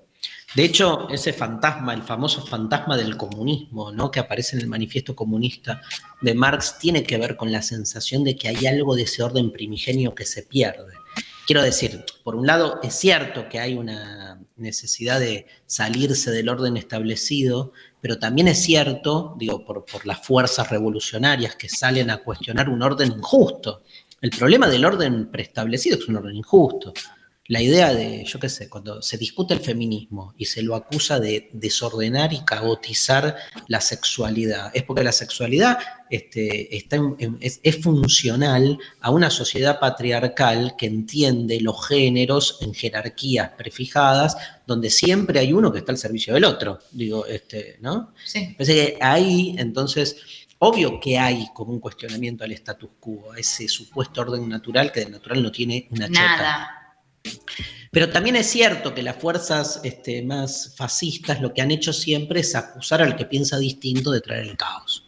De 0.56 0.66
hecho, 0.66 1.08
ese 1.10 1.32
fantasma, 1.32 1.94
el 1.94 2.02
famoso 2.02 2.46
fantasma 2.46 2.98
del 2.98 3.18
comunismo, 3.18 3.92
¿no? 3.92 4.10
que 4.10 4.20
aparece 4.20 4.56
en 4.56 4.64
el 4.64 4.68
manifiesto 4.68 5.16
comunista 5.16 5.82
de 6.22 6.34
Marx, 6.34 6.78
tiene 6.80 7.04
que 7.04 7.18
ver 7.18 7.36
con 7.36 7.52
la 7.52 7.62
sensación 7.62 8.24
de 8.24 8.36
que 8.36 8.48
hay 8.48 8.66
algo 8.66 8.96
de 8.96 9.04
ese 9.04 9.22
orden 9.22 9.52
primigenio 9.52 10.16
que 10.16 10.26
se 10.26 10.42
pierde. 10.42 10.94
Quiero 11.46 11.62
decir, 11.62 12.04
por 12.24 12.36
un 12.36 12.48
lado, 12.48 12.80
es 12.84 12.94
cierto 12.94 13.48
que 13.50 13.60
hay 13.60 13.76
una 13.76 14.40
necesidad 14.56 15.20
de 15.20 15.48
salirse 15.66 16.32
del 16.32 16.50
orden 16.50 16.78
establecido, 16.78 17.74
pero 18.02 18.20
también 18.20 18.48
es 18.48 18.62
cierto, 18.62 19.36
digo, 19.38 19.66
por, 19.66 19.86
por 19.86 20.06
las 20.06 20.26
fuerzas 20.26 20.70
revolucionarias 20.70 21.56
que 21.56 21.70
salen 21.70 22.10
a 22.10 22.18
cuestionar 22.18 22.70
un 22.70 22.82
orden 22.82 23.12
injusto. 23.12 23.84
El 24.22 24.32
problema 24.32 24.68
del 24.68 24.86
orden 24.86 25.32
preestablecido 25.32 25.98
es 25.98 26.08
un 26.08 26.18
orden 26.18 26.36
injusto. 26.36 26.94
La 27.50 27.64
idea 27.64 27.96
de, 27.96 28.24
yo 28.26 28.40
qué 28.40 28.48
sé, 28.48 28.70
cuando 28.70 29.02
se 29.02 29.18
discute 29.18 29.56
el 29.56 29.60
feminismo 29.60 30.36
y 30.38 30.46
se 30.46 30.62
lo 30.62 30.76
acusa 30.76 31.20
de 31.20 31.50
desordenar 31.52 32.32
y 32.32 32.46
caotizar 32.46 33.36
la 33.68 33.82
sexualidad, 33.82 34.70
es 34.72 34.84
porque 34.84 35.04
la 35.04 35.12
sexualidad 35.12 35.80
este, 36.12 36.78
está 36.78 37.02
es, 37.40 37.60
es, 37.64 37.82
funcional 37.82 38.78
a 39.02 39.10
una 39.10 39.32
sociedad 39.32 39.80
patriarcal 39.80 40.76
que 40.78 40.86
entiende 40.86 41.60
los 41.60 41.88
géneros 41.88 42.60
en 42.62 42.76
jerarquías 42.76 43.50
prefijadas, 43.58 44.38
donde 44.68 44.92
siempre 44.92 45.40
hay 45.40 45.52
uno 45.52 45.72
que 45.72 45.80
está 45.80 45.92
al 45.92 45.98
servicio 45.98 46.36
del 46.36 46.46
otro. 46.46 46.78
Digo, 46.92 47.26
este, 47.26 47.78
¿no? 47.82 48.14
Sí. 48.26 48.54
Parece 48.56 48.74
que 48.76 48.98
ahí, 49.02 49.56
entonces, 49.58 50.18
Obvio 50.62 51.00
que 51.00 51.18
hay 51.18 51.48
como 51.54 51.72
un 51.72 51.80
cuestionamiento 51.80 52.44
al 52.44 52.52
status 52.52 52.90
quo, 53.00 53.32
a 53.32 53.40
ese 53.40 53.70
supuesto 53.70 54.20
orden 54.20 54.50
natural 54.50 54.92
que 54.92 55.00
de 55.06 55.10
natural 55.10 55.42
no 55.42 55.54
tiene 55.54 55.88
una 55.90 56.10
chota. 56.10 56.79
Pero 57.92 58.10
también 58.10 58.36
es 58.36 58.48
cierto 58.48 58.94
que 58.94 59.02
las 59.02 59.16
fuerzas 59.16 59.82
este, 59.84 60.22
más 60.22 60.74
fascistas 60.78 61.42
lo 61.42 61.54
que 61.54 61.62
han 61.62 61.72
hecho 61.72 61.92
siempre 61.92 62.42
es 62.42 62.54
acusar 62.56 63.02
al 63.02 63.16
que 63.16 63.26
piensa 63.26 63.58
distinto 63.58 64.12
de 64.12 64.22
traer 64.22 64.44
el 64.48 64.58
caos. 64.58 65.06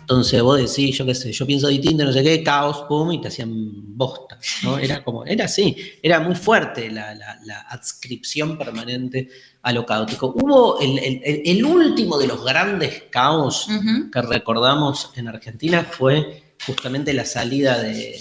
Entonces 0.00 0.42
vos 0.42 0.58
decís, 0.58 0.96
yo 0.98 1.06
qué 1.06 1.14
sé, 1.14 1.32
yo 1.32 1.46
pienso 1.46 1.68
distinto, 1.68 2.04
no 2.04 2.12
sé 2.12 2.22
qué, 2.24 2.42
caos, 2.42 2.84
pum, 2.88 3.12
y 3.12 3.20
te 3.20 3.28
hacían 3.28 3.96
bosta, 3.96 4.38
¿no? 4.64 4.78
Era 4.78 5.02
como, 5.04 5.24
era 5.24 5.44
así, 5.44 5.76
era 6.02 6.18
muy 6.20 6.34
fuerte 6.34 6.90
la, 6.90 7.14
la, 7.14 7.38
la 7.44 7.60
adscripción 7.62 8.58
permanente 8.58 9.28
a 9.62 9.72
lo 9.72 9.86
caótico. 9.86 10.32
Hubo 10.36 10.80
el, 10.80 10.98
el- 10.98 11.20
el- 11.24 11.42
el 11.44 11.64
último 11.64 12.18
de 12.18 12.26
los 12.26 12.44
grandes 12.44 13.04
caos 13.10 13.68
que 14.10 14.22
recordamos 14.22 15.10
en 15.16 15.28
Argentina 15.28 15.84
fue 15.88 16.42
justamente 16.66 17.12
la 17.12 17.24
salida 17.24 17.80
de- 17.80 18.20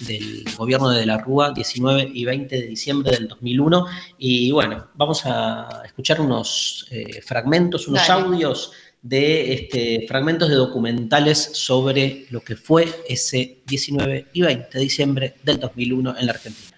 del 0.00 0.44
gobierno 0.56 0.90
de, 0.90 1.00
de 1.00 1.06
la 1.06 1.18
Rúa, 1.18 1.52
19 1.52 2.10
y 2.12 2.24
20 2.24 2.56
de 2.56 2.66
diciembre 2.66 3.12
del 3.12 3.28
2001. 3.28 3.86
Y 4.18 4.50
bueno, 4.52 4.88
vamos 4.94 5.22
a 5.24 5.82
escuchar 5.84 6.20
unos 6.20 6.86
eh, 6.90 7.20
fragmentos, 7.22 7.88
unos 7.88 8.06
Dale. 8.06 8.22
audios 8.24 8.72
de 9.02 9.52
este, 9.52 10.06
fragmentos 10.08 10.48
de 10.48 10.56
documentales 10.56 11.50
sobre 11.52 12.26
lo 12.30 12.40
que 12.40 12.56
fue 12.56 12.88
ese 13.08 13.58
19 13.66 14.28
y 14.32 14.42
20 14.42 14.68
de 14.72 14.80
diciembre 14.80 15.34
del 15.44 15.60
2001 15.60 16.16
en 16.18 16.26
la 16.26 16.32
Argentina. 16.32 16.76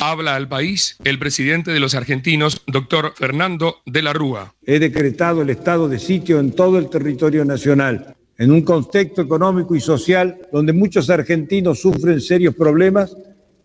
Habla 0.00 0.36
al 0.36 0.48
país 0.48 0.96
el 1.04 1.18
presidente 1.18 1.72
de 1.72 1.80
los 1.80 1.94
argentinos, 1.94 2.62
doctor 2.66 3.14
Fernando 3.16 3.80
de 3.84 4.02
la 4.02 4.12
Rúa. 4.12 4.54
He 4.64 4.78
decretado 4.78 5.42
el 5.42 5.50
estado 5.50 5.88
de 5.88 5.98
sitio 5.98 6.38
en 6.38 6.52
todo 6.52 6.78
el 6.78 6.88
territorio 6.88 7.44
nacional, 7.44 8.14
en 8.38 8.52
un 8.52 8.62
contexto 8.62 9.20
económico 9.20 9.74
y 9.74 9.80
social 9.80 10.38
donde 10.52 10.72
muchos 10.72 11.10
argentinos 11.10 11.80
sufren 11.80 12.20
serios 12.20 12.54
problemas, 12.54 13.16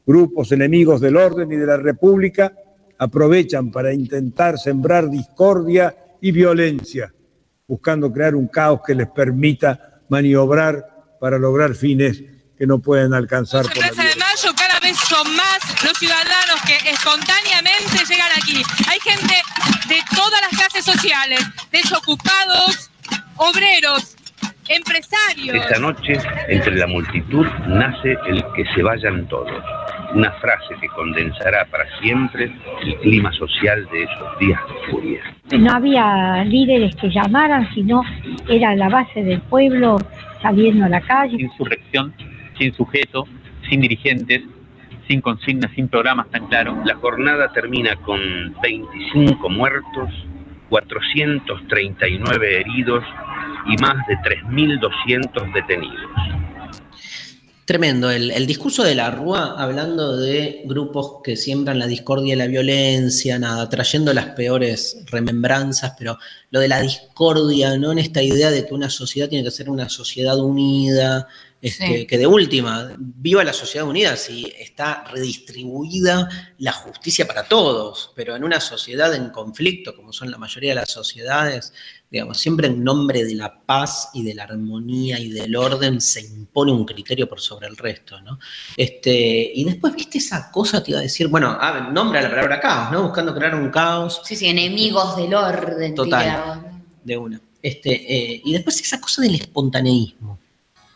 grupos 0.06 0.52
enemigos 0.52 1.00
del 1.00 1.16
orden 1.16 1.52
y 1.52 1.56
de 1.56 1.68
la 1.68 1.78
República 1.78 2.52
aprovechan 2.98 3.72
para 3.72 3.94
intentar 3.94 4.58
sembrar 4.58 5.10
discordia 5.10 5.96
y 6.20 6.32
violencia, 6.32 7.14
buscando 7.68 8.12
crear 8.12 8.36
un 8.36 8.48
caos 8.48 8.82
que 8.86 8.96
les 8.96 9.08
permita 9.10 10.02
maniobrar 10.10 11.16
para 11.20 11.38
lograr 11.38 11.76
fines 11.76 12.24
que 12.58 12.66
no 12.66 12.80
pueden 12.80 13.14
alcanzar 13.14 13.64
por 13.66 13.78
la 13.78 13.90
Plaza 13.90 14.04
de 14.04 14.16
Mayo 14.16 14.56
cada 14.56 14.80
vez 14.80 14.98
son 14.98 15.36
más 15.36 15.60
los 15.84 15.98
ciudadanos 15.98 16.62
que 16.66 16.90
espontáneamente 16.90 17.98
llegan 18.08 18.32
aquí. 18.38 18.62
Hay 18.88 19.00
gente 19.00 19.36
de 19.88 20.02
todas 20.16 20.42
las 20.42 20.50
clases 20.50 20.86
sociales, 20.86 21.42
desocupados, 21.72 22.90
obreros, 23.38 24.16
empresarios. 24.70 25.56
Esta 25.56 25.80
noche, 25.80 26.18
entre 26.48 26.76
la 26.76 26.88
multitud, 26.88 27.46
nace 27.68 28.18
el 28.28 28.44
que 28.56 28.66
se 28.74 28.84
vayan 28.84 29.28
todos. 29.28 29.64
Una 30.14 30.32
frase 30.34 30.76
que 30.80 30.88
condensará 30.90 31.66
para 31.66 31.86
siempre 32.00 32.52
el 32.84 32.96
clima 33.00 33.32
social 33.34 33.88
de 33.92 34.04
esos 34.04 34.40
días 34.40 34.60
de 34.68 34.92
furia. 34.92 35.22
No 35.58 35.72
había 35.72 36.44
líderes 36.46 36.96
que 36.96 37.10
llamaran, 37.10 37.74
sino 37.74 38.02
era 38.48 38.76
la 38.76 38.90
base 38.90 39.24
del 39.24 39.42
pueblo 39.42 39.98
saliendo 40.42 40.86
a 40.86 40.90
la 40.90 41.02
calle. 41.02 41.42
insurrección, 41.42 42.14
sin 42.58 42.74
sujeto, 42.74 43.28
sin 43.70 43.82
dirigentes, 43.82 44.44
sin 45.08 45.22
consignas, 45.22 45.72
sin 45.76 45.88
programas 45.88 46.30
tan 46.30 46.48
claros. 46.48 46.78
La 46.86 46.96
jornada 46.96 47.52
termina 47.52 47.96
con 47.98 48.20
25 48.62 49.50
muertos, 49.50 50.10
439 50.74 52.62
heridos 52.62 53.04
y 53.68 53.78
más 53.78 53.96
de 54.08 54.16
3.200 54.16 55.54
detenidos. 55.54 56.12
Tremendo, 57.66 58.10
el, 58.10 58.32
el 58.32 58.48
discurso 58.48 58.84
de 58.84 58.96
la 58.96 59.12
Rúa 59.12 59.56
hablando 59.62 60.18
de 60.18 60.64
grupos 60.66 61.22
que 61.24 61.38
siembran 61.38 61.78
la 61.78 61.86
discordia 61.86 62.34
y 62.34 62.38
la 62.38 62.48
violencia, 62.48 63.38
nada, 63.38 63.70
trayendo 63.70 64.14
las 64.14 64.30
peores 64.30 65.04
remembranzas, 65.12 65.94
pero 65.98 66.18
lo 66.50 66.60
de 66.60 66.68
la 66.68 66.82
discordia, 66.82 67.78
¿no? 67.78 67.92
En 67.92 68.00
esta 68.00 68.24
idea 68.24 68.50
de 68.50 68.66
que 68.66 68.74
una 68.74 68.90
sociedad 68.90 69.30
tiene 69.30 69.46
que 69.46 69.52
ser 69.52 69.70
una 69.70 69.90
sociedad 69.90 70.40
unida, 70.40 71.28
este, 71.64 71.88
Sí. 71.88 72.06
que 72.06 72.18
de 72.18 72.28
última, 72.28 72.94
viva 73.00 73.42
la 73.44 73.54
sociedad 73.54 73.88
unida 73.88 74.18
si 74.18 74.52
está 74.60 75.06
redistribuida 75.06 76.54
la 76.58 76.74
justicia 76.74 77.26
para 77.26 77.44
todos, 77.48 78.12
pero 78.16 78.36
en 78.36 78.44
una 78.44 78.60
sociedad 78.60 79.16
en 79.16 79.30
conflicto, 79.30 79.96
como 79.96 80.12
son 80.12 80.30
la 80.30 80.38
mayoría 80.38 80.72
de 80.72 80.76
las 80.76 80.92
sociedades, 80.92 81.74
digamos, 82.12 82.38
siempre 82.38 82.68
en 82.68 82.84
nombre 82.84 83.24
de 83.24 83.36
la 83.36 83.62
paz 83.62 84.10
y 84.14 84.24
de 84.24 84.36
la 84.36 84.44
armonía 84.44 85.18
y 85.20 85.30
del 85.30 85.56
orden 85.56 86.02
se 86.02 86.20
impone 86.22 86.74
un 86.74 86.84
criterio 86.86 87.30
por 87.30 87.40
sobre 87.40 87.68
el 87.68 87.78
resto, 87.78 88.20
¿no? 88.20 88.40
Este, 88.76 89.52
y 89.56 89.64
después, 89.64 89.96
viste 89.96 90.18
esa 90.18 90.52
cosa, 90.52 90.84
te 90.84 90.92
iba 90.92 91.00
a 91.00 91.04
decir, 91.04 91.30
bueno, 91.30 91.58
ah, 91.60 91.90
nombra 91.94 92.22
la 92.22 92.30
palabra 92.30 92.60
caos, 92.60 92.92
¿no? 92.92 93.04
Buscando 93.04 93.34
crear 93.34 93.56
un 93.56 93.72
caos. 93.72 94.22
Sí, 94.26 94.36
sí, 94.36 94.48
enemigos 94.48 95.16
del 95.16 95.34
orden. 95.34 95.96
Total. 95.96 96.84
De 97.04 97.18
una. 97.18 97.42
Este, 97.62 97.94
eh, 97.94 98.42
y 98.44 98.52
después 98.52 98.82
esa 98.82 99.00
cosa 99.00 99.22
del 99.22 99.36
espontaneísmo, 99.36 100.38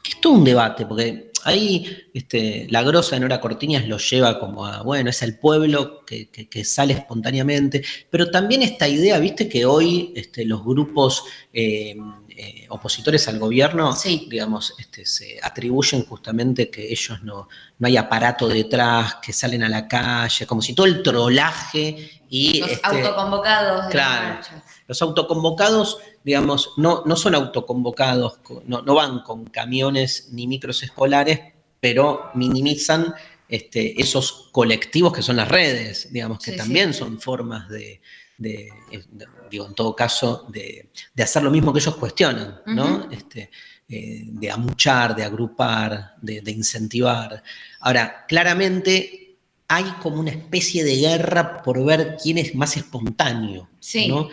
que 0.08 0.14
es 0.14 0.22
todo 0.22 0.34
un 0.34 0.44
debate, 0.46 0.86
porque 0.86 1.32
ahí 1.44 1.86
este, 2.14 2.68
la 2.70 2.82
grosa 2.84 3.16
de 3.16 3.22
Nora 3.22 3.40
Cortiñas 3.42 3.88
lo 3.88 3.98
lleva 3.98 4.40
como 4.40 4.66
a, 4.66 4.82
bueno, 4.84 5.10
es 5.10 5.22
el 5.22 5.38
pueblo 5.38 6.04
que, 6.06 6.30
que- 6.30 6.48
que 6.50 6.64
sale 6.66 6.94
espontáneamente, 6.94 7.84
pero 8.10 8.30
también 8.32 8.62
esta 8.62 8.88
idea, 8.88 9.20
viste, 9.20 9.48
que 9.48 9.66
hoy 9.66 10.14
este, 10.16 10.46
los 10.46 10.64
grupos 10.64 11.24
eh, 11.54 11.96
eh, 12.30 12.66
opositores 12.70 13.28
al 13.28 13.40
gobierno, 13.40 13.94
digamos, 14.30 14.74
este, 14.80 15.06
se 15.06 15.40
atribuyen 15.42 16.06
justamente 16.06 16.70
que 16.70 16.92
ellos 16.92 17.22
no, 17.24 17.48
no 17.80 17.88
hay 17.88 17.98
aparato 17.98 18.48
detrás, 18.48 19.16
que 19.22 19.34
salen 19.34 19.64
a 19.64 19.70
la 19.70 19.88
calle, 19.88 20.46
como 20.46 20.62
si 20.62 20.74
todo 20.74 20.86
el 20.86 21.02
trolaje 21.04 22.22
y... 22.30 22.60
Los 22.60 22.80
autoconvocados. 22.84 23.78
de 23.78 23.84
la 23.84 23.90
Claro. 23.90 24.40
Los 24.88 25.02
autoconvocados, 25.02 25.98
digamos, 26.28 26.74
no, 26.76 27.04
no 27.06 27.16
son 27.16 27.36
autoconvocados, 27.36 28.40
co- 28.40 28.62
no, 28.66 28.82
no 28.82 28.96
van 28.96 29.22
con 29.22 29.46
camiones 29.46 30.28
ni 30.34 30.46
micros 30.46 30.84
escolares, 30.84 31.40
pero 31.80 32.32
minimizan 32.36 33.14
este, 33.48 34.00
esos 34.02 34.50
colectivos 34.52 35.14
que 35.14 35.22
son 35.22 35.38
las 35.38 35.48
redes, 35.48 36.12
digamos, 36.12 36.40
que 36.40 36.52
Sí, 36.52 36.58
también 36.58 36.92
sí. 36.94 37.00
son 37.00 37.22
formas 37.22 37.70
de, 37.70 38.02
de, 38.38 38.70
de- 38.92 39.26
digo, 39.50 39.66
en 39.68 39.74
todo 39.74 39.96
caso, 39.96 40.46
de, 40.50 40.90
de 41.14 41.24
hacer 41.24 41.44
lo 41.44 41.50
mismo 41.50 41.72
que 41.72 41.80
ellos 41.80 41.96
cuestionan, 41.96 42.60
¿no? 42.66 43.08
Este, 43.10 43.50
eh, 43.88 44.24
de 44.26 44.52
amuchar, 44.52 45.16
de 45.16 45.24
agrupar, 45.24 46.16
de, 46.22 46.42
de 46.42 46.52
incentivar. 46.52 47.42
Ahora, 47.80 48.26
claramente 48.28 49.38
hay 49.70 49.86
como 50.02 50.20
una 50.20 50.32
especie 50.32 50.84
de 50.84 50.98
guerra 50.98 51.62
por 51.62 51.84
ver 51.86 52.18
quién 52.22 52.38
es 52.38 52.54
más 52.54 52.76
espontáneo. 52.76 53.70
Sí. 53.80 54.10
¿no? 54.10 54.28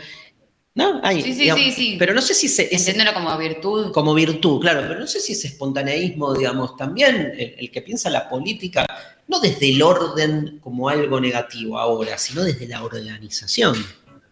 ¿No? 0.77 1.01
Sí, 1.13 1.23
sí, 1.23 1.33
digamos, 1.35 1.65
sí, 1.65 1.71
sí. 1.71 1.97
Pero 1.99 2.15
no 2.15 2.21
sé 2.21 2.35
si 2.35 2.49
se, 2.49 2.65
ese- 2.65 2.91
Entenderlo 2.91 3.15
como 3.15 3.39
virtud. 3.39 3.93
como 3.93 4.13
virtud, 4.13 4.61
claro, 4.61 4.81
pero 4.89 4.99
no 4.99 5.07
sé 5.07 5.21
si 5.21 5.33
ese 5.33 5.47
espontaneísmo, 5.49 6.35
digamos, 6.35 6.77
también 6.77 7.33
el, 7.39 7.55
el 7.59 7.71
que 7.71 7.81
piensa 7.83 8.11
la 8.11 8.29
política, 8.29 8.85
no 9.29 9.39
desde 9.39 9.71
el 9.71 9.81
orden 9.83 10.59
como 10.61 10.89
algo 10.89 11.21
negativo 11.21 11.79
ahora, 11.79 12.19
sino 12.19 12.43
desde 12.43 12.67
la 12.67 12.83
organización, 12.83 13.75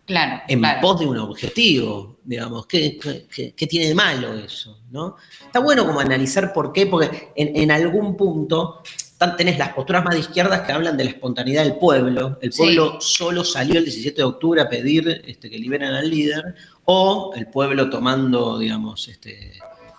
Claro. 0.05 0.43
en 0.49 0.59
claro. 0.59 0.80
pos 0.80 0.99
de 0.99 1.07
un 1.07 1.18
objetivo, 1.18 2.18
digamos, 2.24 2.66
¿qué, 2.66 2.99
qué- 2.99 3.26
qué- 3.32 3.53
qué 3.55 3.66
tiene 3.68 3.86
de 3.86 3.95
malo 3.95 4.34
eso? 4.34 4.80
¿no? 4.90 5.14
Está 5.47 5.61
bueno 5.61 5.86
como 5.86 6.01
analizar 6.01 6.53
por 6.53 6.72
qué, 6.72 6.86
porque 6.86 7.28
en, 7.36 7.57
en 7.57 7.70
algún 7.70 8.16
punto 8.16 8.82
tan- 9.22 9.36
tenés 9.36 9.56
las 9.56 9.68
posturas 9.72 10.04
más 10.04 10.14
de 10.14 10.20
izquierdas 10.20 10.62
que 10.62 10.72
hablan 10.72 10.96
de 10.96 11.04
la 11.04 11.10
espontaneidad 11.10 11.62
del 11.62 11.76
pueblo, 11.76 12.38
el 12.42 12.52
Sí. 12.52 12.58
pueblo 12.58 13.00
solo 13.00 13.44
salió 13.44 13.78
el 13.78 13.84
17 13.84 14.16
de 14.16 14.24
octubre 14.24 14.60
a 14.60 14.68
pedir 14.68 15.22
este, 15.26 15.48
que 15.48 15.58
liberen 15.58 15.92
al 15.92 16.10
líder, 16.10 16.56
o 16.86 17.32
el 17.36 17.46
pueblo 17.46 17.88
tomando, 17.88 18.58
digamos, 18.58 19.06
este, 19.06 19.52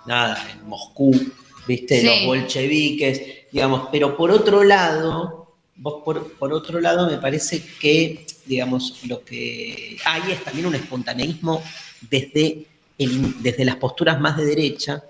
nada, 0.06 0.38
en 0.52 0.68
Moscú, 0.68 1.18
viste, 1.66 2.02
Sí. 2.02 2.06
los 2.06 2.26
bolcheviques, 2.26 3.22
digamos, 3.50 3.88
pero 3.94 4.18
por 4.18 4.30
otro 4.30 4.62
lado, 4.66 5.56
vos 5.78 6.02
por, 6.04 6.34
por 6.34 6.52
otro 6.52 6.82
lado 6.82 7.10
me 7.10 7.18
parece 7.18 7.64
que, 7.80 8.26
digamos, 8.46 9.04
lo 9.08 9.24
que 9.24 9.96
hay 10.06 10.34
es 10.34 10.44
también 10.44 10.66
un 10.66 10.76
espontaneísmo 10.76 11.64
desde, 12.10 12.66
el- 12.98 13.42
desde 13.42 13.64
las 13.64 13.78
posturas 13.78 14.20
más 14.20 14.36
de 14.36 14.46
derecha. 14.46 15.02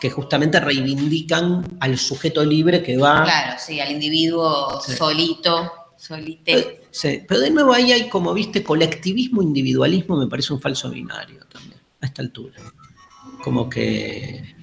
Que 0.00 0.10
justamente 0.10 0.60
reivindican 0.60 1.78
al 1.80 1.98
sujeto 1.98 2.44
libre 2.44 2.82
que 2.82 2.96
va 2.96 3.24
Claro, 3.24 3.56
sí, 3.58 3.80
al 3.80 3.90
individuo 3.92 4.80
Sí. 4.80 4.92
solito. 4.96 5.72
solite. 5.96 6.82
Sí, 6.90 7.22
pero 7.26 7.40
de 7.40 7.50
nuevo 7.50 7.72
ahí 7.72 7.90
hay 7.92 8.08
como, 8.08 8.32
viste, 8.32 8.62
colectivismo, 8.62 9.42
individualismo, 9.42 10.16
me 10.16 10.28
parece 10.28 10.52
un 10.52 10.60
falso 10.60 10.90
binario 10.90 11.44
también, 11.46 11.80
a 12.00 12.06
esta 12.06 12.22
altura. 12.22 12.56
Como 13.42 13.68
que... 13.68 14.54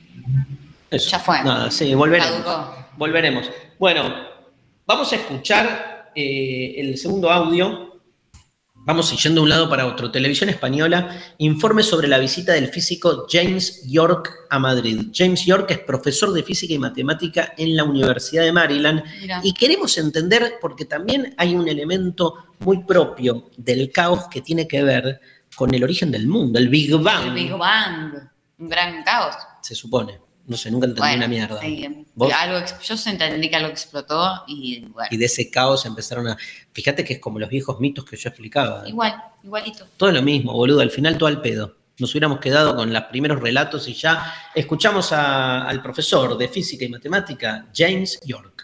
eso. 0.90 1.10
Ya 1.10 1.20
fue. 1.20 1.44
Nada, 1.44 1.70
sí, 1.72 1.94
volveremos. 1.94 2.32
Caducó. 2.42 2.76
Volveremos. 2.98 3.52
Bueno, 3.78 4.14
vamos 4.88 5.12
a 5.12 5.16
escuchar 5.18 6.12
eh, 6.16 6.76
el 6.78 6.98
segundo 6.98 7.30
audio. 7.30 7.95
Vamos 8.86 9.12
yendo 9.24 9.42
de 9.42 9.44
un 9.46 9.50
lado 9.50 9.68
para 9.68 9.88
otro. 9.88 10.12
Televisión 10.12 10.48
Española, 10.48 11.20
informe 11.40 11.82
sobre 11.82 12.08
la 12.08 12.20
visita 12.20 12.54
del 12.54 12.68
físico 12.68 13.26
James 13.28 13.82
York 13.88 14.46
a 14.52 14.60
Madrid. 14.60 15.08
James 15.12 15.44
York 15.44 15.72
es 15.72 15.80
profesor 15.80 16.32
de 16.32 16.44
física 16.44 16.76
y 16.76 16.78
matemática 16.78 17.54
en 17.58 17.76
la 17.76 17.84
Universidad 17.84 18.44
de 18.44 18.52
Maryland 18.52 19.04
y 19.42 19.54
queremos 19.56 19.98
entender, 19.98 20.60
porque 20.62 20.86
también 20.86 21.34
hay 21.38 21.56
un 21.56 21.68
elemento 21.68 22.36
muy 22.60 22.84
propio 22.84 23.50
del 23.58 23.92
caos 23.92 24.28
que 24.30 24.42
tiene 24.42 24.68
que 24.68 24.84
ver 24.84 25.20
con 25.56 25.74
el 25.74 25.84
origen 25.84 26.12
del 26.12 26.28
mundo, 26.28 26.60
el 26.60 26.70
Big 26.70 26.96
Bang, 26.96 27.30
El 27.30 27.34
Big 27.34 27.54
Bang. 27.54 28.14
Un 28.60 28.70
gran 28.70 29.04
caos. 29.04 29.36
se 29.64 29.74
supone. 29.74 30.25
No 30.48 30.56
sé, 30.58 30.70
nunca 30.70 30.86
entendí 30.86 31.02
Bueno, 31.02 31.18
una 31.18 31.28
mierda. 31.28 31.60
algo 32.40 32.66
yo 32.84 32.96
entendí 33.10 33.50
que 33.50 33.56
algo 33.56 33.70
explotó 33.70 34.44
y 34.48 34.82
bueno, 34.82 35.10
Y 35.12 35.18
de 35.18 35.26
ese 35.26 35.50
caos 35.50 35.86
empezaron 35.86 36.28
a... 36.28 36.38
Fíjate 36.72 37.04
que 37.04 37.14
es 37.14 37.20
como 37.20 37.40
los 37.40 37.50
viejos 37.50 37.80
mitos 37.80 38.06
que 38.06 38.16
yo 38.16 38.30
explicaba. 38.30 38.88
igual, 38.88 39.16
igualito. 39.44 39.88
Todo 39.98 40.12
lo 40.12 40.22
mismo, 40.22 40.54
boludo. 40.54 40.82
Al 40.82 40.92
final 40.92 41.18
todo 41.18 41.28
al 41.28 41.42
pedo. 41.42 41.76
Nos 41.98 42.12
hubiéramos 42.12 42.40
quedado 42.40 42.76
con 42.76 42.92
los 42.94 43.04
primeros 43.06 43.40
relatos 43.42 43.88
y 43.88 43.94
ya 43.94 44.34
escuchamos 44.54 45.12
a- 45.14 45.68
al 45.68 45.82
profesor 45.82 46.38
de 46.38 46.48
física 46.48 46.86
y 46.86 46.90
matemática, 46.90 47.68
James 47.76 48.20
York. 48.26 48.55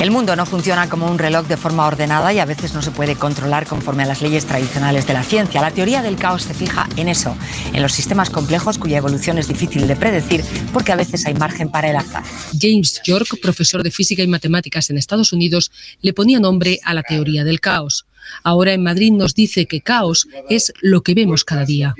El 0.00 0.12
mundo 0.12 0.36
no 0.36 0.46
funciona 0.46 0.88
como 0.88 1.10
un 1.10 1.18
reloj 1.18 1.48
de 1.48 1.56
forma 1.56 1.84
ordenada 1.84 2.32
y 2.32 2.38
a 2.38 2.44
veces 2.44 2.72
no 2.72 2.82
se 2.82 2.92
puede 2.92 3.16
controlar 3.16 3.66
conforme 3.66 4.04
a 4.04 4.06
las 4.06 4.22
leyes 4.22 4.46
tradicionales 4.46 5.08
de 5.08 5.12
la 5.12 5.24
ciencia. 5.24 5.60
La 5.60 5.72
teoría 5.72 6.02
del 6.02 6.14
caos 6.14 6.44
se 6.44 6.54
fija 6.54 6.88
en 6.96 7.08
eso, 7.08 7.36
en 7.72 7.82
los 7.82 7.94
sistemas 7.94 8.30
complejos 8.30 8.78
cuya 8.78 8.98
evolución 8.98 9.38
es 9.38 9.48
difícil 9.48 9.88
de 9.88 9.96
predecir 9.96 10.44
porque 10.72 10.92
a 10.92 10.96
veces 10.96 11.26
hay 11.26 11.34
margen 11.34 11.68
para 11.68 11.90
el 11.90 11.96
azar. 11.96 12.22
James 12.56 13.00
York, 13.04 13.40
profesor 13.42 13.82
de 13.82 13.90
física 13.90 14.22
y 14.22 14.28
matemáticas 14.28 14.88
en 14.88 14.98
Estados 14.98 15.32
Unidos, 15.32 15.72
le 16.00 16.12
ponía 16.12 16.38
nombre 16.38 16.78
a 16.84 16.94
la 16.94 17.02
teoría 17.02 17.42
del 17.42 17.58
caos. 17.58 18.06
Ahora 18.44 18.74
en 18.74 18.84
Madrid 18.84 19.10
nos 19.10 19.34
dice 19.34 19.66
que 19.66 19.80
caos 19.80 20.28
es 20.48 20.72
lo 20.80 21.02
que 21.02 21.14
vemos 21.14 21.44
cada 21.44 21.64
día. 21.64 21.96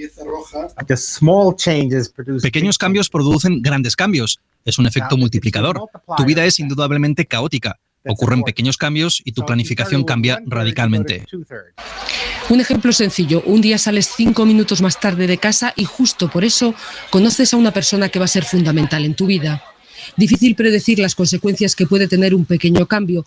Pequeños 2.42 2.78
cambios 2.78 3.08
producen 3.08 3.60
grandes 3.60 3.96
cambios. 3.96 4.40
Es 4.64 4.78
un 4.78 4.86
efecto 4.86 5.16
multiplicador. 5.16 5.80
Tu 6.16 6.24
vida 6.24 6.44
es 6.44 6.60
indudablemente 6.60 7.26
caótica. 7.26 7.80
Ocurren 8.08 8.42
pequeños 8.42 8.76
cambios 8.76 9.22
y 9.24 9.32
tu 9.32 9.44
planificación 9.44 10.04
cambia 10.04 10.40
radicalmente. 10.46 11.24
Un 12.48 12.60
ejemplo 12.60 12.92
sencillo, 12.92 13.42
un 13.44 13.60
día 13.60 13.78
sales 13.78 14.10
cinco 14.16 14.46
minutos 14.46 14.80
más 14.80 14.98
tarde 14.98 15.26
de 15.26 15.38
casa 15.38 15.74
y 15.76 15.84
justo 15.84 16.30
por 16.30 16.44
eso 16.44 16.74
conoces 17.10 17.52
a 17.52 17.58
una 17.58 17.72
persona 17.72 18.08
que 18.08 18.18
va 18.18 18.24
a 18.24 18.28
ser 18.28 18.44
fundamental 18.44 19.04
en 19.04 19.14
tu 19.14 19.26
vida. 19.26 19.62
Difícil 20.16 20.54
predecir 20.54 20.98
las 20.98 21.14
consecuencias 21.14 21.76
que 21.76 21.86
puede 21.86 22.08
tener 22.08 22.34
un 22.34 22.46
pequeño 22.46 22.86
cambio, 22.86 23.26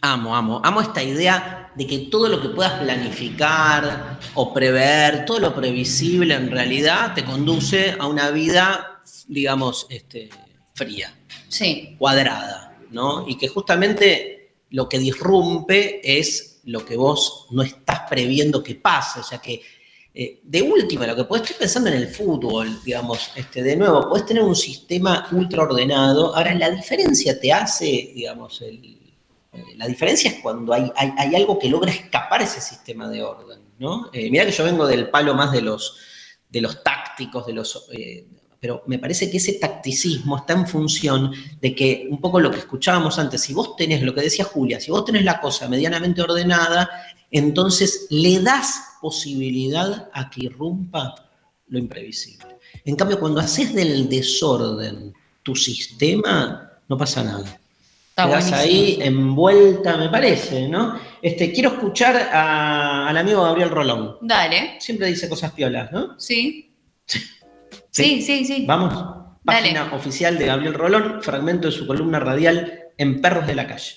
Amo, 0.00 0.36
amo. 0.36 0.60
Amo 0.62 0.80
esta 0.80 1.02
idea 1.02 1.72
de 1.74 1.86
que 1.86 1.98
todo 2.10 2.28
lo 2.28 2.40
que 2.40 2.50
puedas 2.50 2.80
planificar 2.80 4.18
o 4.34 4.52
prever, 4.52 5.24
todo 5.24 5.40
lo 5.40 5.54
previsible 5.54 6.34
en 6.34 6.50
realidad 6.50 7.14
te 7.14 7.24
conduce 7.24 7.96
a 7.98 8.06
una 8.06 8.30
vida, 8.30 9.00
digamos, 9.26 9.86
este, 9.90 10.28
fría, 10.74 11.12
Sí. 11.48 11.96
cuadrada, 11.98 12.67
Y 13.26 13.36
que 13.36 13.48
justamente 13.48 14.38
lo 14.70 14.88
que 14.88 14.98
disrumpe 14.98 16.00
es 16.02 16.60
lo 16.64 16.84
que 16.84 16.96
vos 16.96 17.46
no 17.50 17.62
estás 17.62 18.00
previendo 18.08 18.62
que 18.62 18.74
pase. 18.74 19.20
O 19.20 19.22
sea 19.22 19.38
que, 19.38 19.62
eh, 20.14 20.40
de 20.42 20.62
última, 20.62 21.06
lo 21.06 21.16
que 21.16 21.24
podés, 21.24 21.44
estoy 21.44 21.60
pensando 21.60 21.90
en 21.90 21.96
el 21.96 22.08
fútbol, 22.08 22.82
digamos, 22.84 23.30
este, 23.36 23.62
de 23.62 23.76
nuevo, 23.76 24.08
podés 24.08 24.26
tener 24.26 24.42
un 24.42 24.56
sistema 24.56 25.28
ultra 25.32 25.62
ordenado. 25.62 26.34
Ahora, 26.34 26.54
la 26.54 26.70
diferencia 26.70 27.38
te 27.40 27.52
hace, 27.52 28.12
digamos, 28.14 28.60
el, 28.62 28.98
eh, 29.52 29.64
la 29.76 29.86
diferencia 29.86 30.30
es 30.30 30.40
cuando 30.40 30.72
hay, 30.72 30.90
hay, 30.96 31.34
algo 31.34 31.58
que 31.58 31.68
logra 31.68 31.90
escapar 31.90 32.42
ese 32.42 32.60
sistema 32.60 33.08
de 33.08 33.22
orden, 33.22 33.60
¿no? 33.78 34.10
Eh, 34.12 34.30
mirá 34.30 34.44
que 34.44 34.52
yo 34.52 34.64
vengo 34.64 34.86
del 34.86 35.08
palo 35.08 35.34
más 35.34 35.52
de 35.52 35.62
los, 35.62 35.96
de 36.48 36.60
los 36.60 36.82
tácticos, 36.82 37.46
de 37.46 37.52
los... 37.52 37.88
pero 38.60 38.82
me 38.86 38.98
parece 38.98 39.30
que 39.30 39.36
ese 39.36 39.54
tacticismo 39.54 40.36
está 40.38 40.52
en 40.54 40.66
función 40.66 41.32
de 41.60 41.74
que 41.74 42.06
un 42.10 42.20
poco 42.20 42.40
lo 42.40 42.50
que 42.50 42.58
escuchábamos 42.58 43.18
antes, 43.18 43.40
si 43.42 43.54
vos 43.54 43.76
tenés, 43.76 44.02
lo 44.02 44.14
que 44.14 44.20
decía 44.22 44.44
Julia, 44.44 44.80
si 44.80 44.90
vos 44.90 45.04
tenés 45.04 45.24
la 45.24 45.40
cosa 45.40 45.68
medianamente 45.68 46.22
ordenada, 46.22 46.88
entonces 47.30 48.06
le 48.10 48.40
das 48.40 48.80
posibilidad 49.00 50.08
a 50.12 50.28
que 50.30 50.46
irrumpa 50.46 51.14
lo 51.68 51.78
imprevisible. 51.78 52.56
En 52.84 52.96
cambio, 52.96 53.20
cuando 53.20 53.40
haces 53.40 53.74
del 53.74 54.08
desorden 54.08 55.12
tu 55.42 55.54
sistema, 55.54 56.72
no 56.88 56.96
pasa 56.98 57.22
nada. 57.22 57.44
Está 58.10 58.26
Quedás 58.26 58.50
buenísimo. 58.50 58.56
ahí 58.60 58.98
envuelta, 59.02 59.96
me 59.96 60.08
parece, 60.08 60.66
¿no? 60.68 60.98
Este, 61.22 61.52
quiero 61.52 61.70
escuchar 61.70 62.16
a- 62.16 63.08
al 63.08 63.16
amigo 63.16 63.42
Gabriel 63.42 63.70
Rolón. 63.70 64.16
Dale. 64.22 64.76
Siempre 64.80 65.06
dice 65.06 65.28
cosas 65.28 65.52
piolas, 65.52 65.92
¿no? 65.92 66.18
Sí. 66.18 66.72
Sí, 67.90 68.22
sí, 68.22 68.44
sí. 68.44 68.64
Vamos. 68.66 68.92
Dale. 68.94 69.60
Página 69.72 69.94
oficial 69.94 70.38
de 70.38 70.46
Gabriel 70.46 70.74
Rolón, 70.74 71.22
fragmento 71.22 71.68
de 71.68 71.72
su 71.72 71.86
columna 71.86 72.18
radial 72.20 72.80
en 72.98 73.20
Perros 73.20 73.46
de 73.46 73.54
la 73.54 73.66
Calle. 73.66 73.94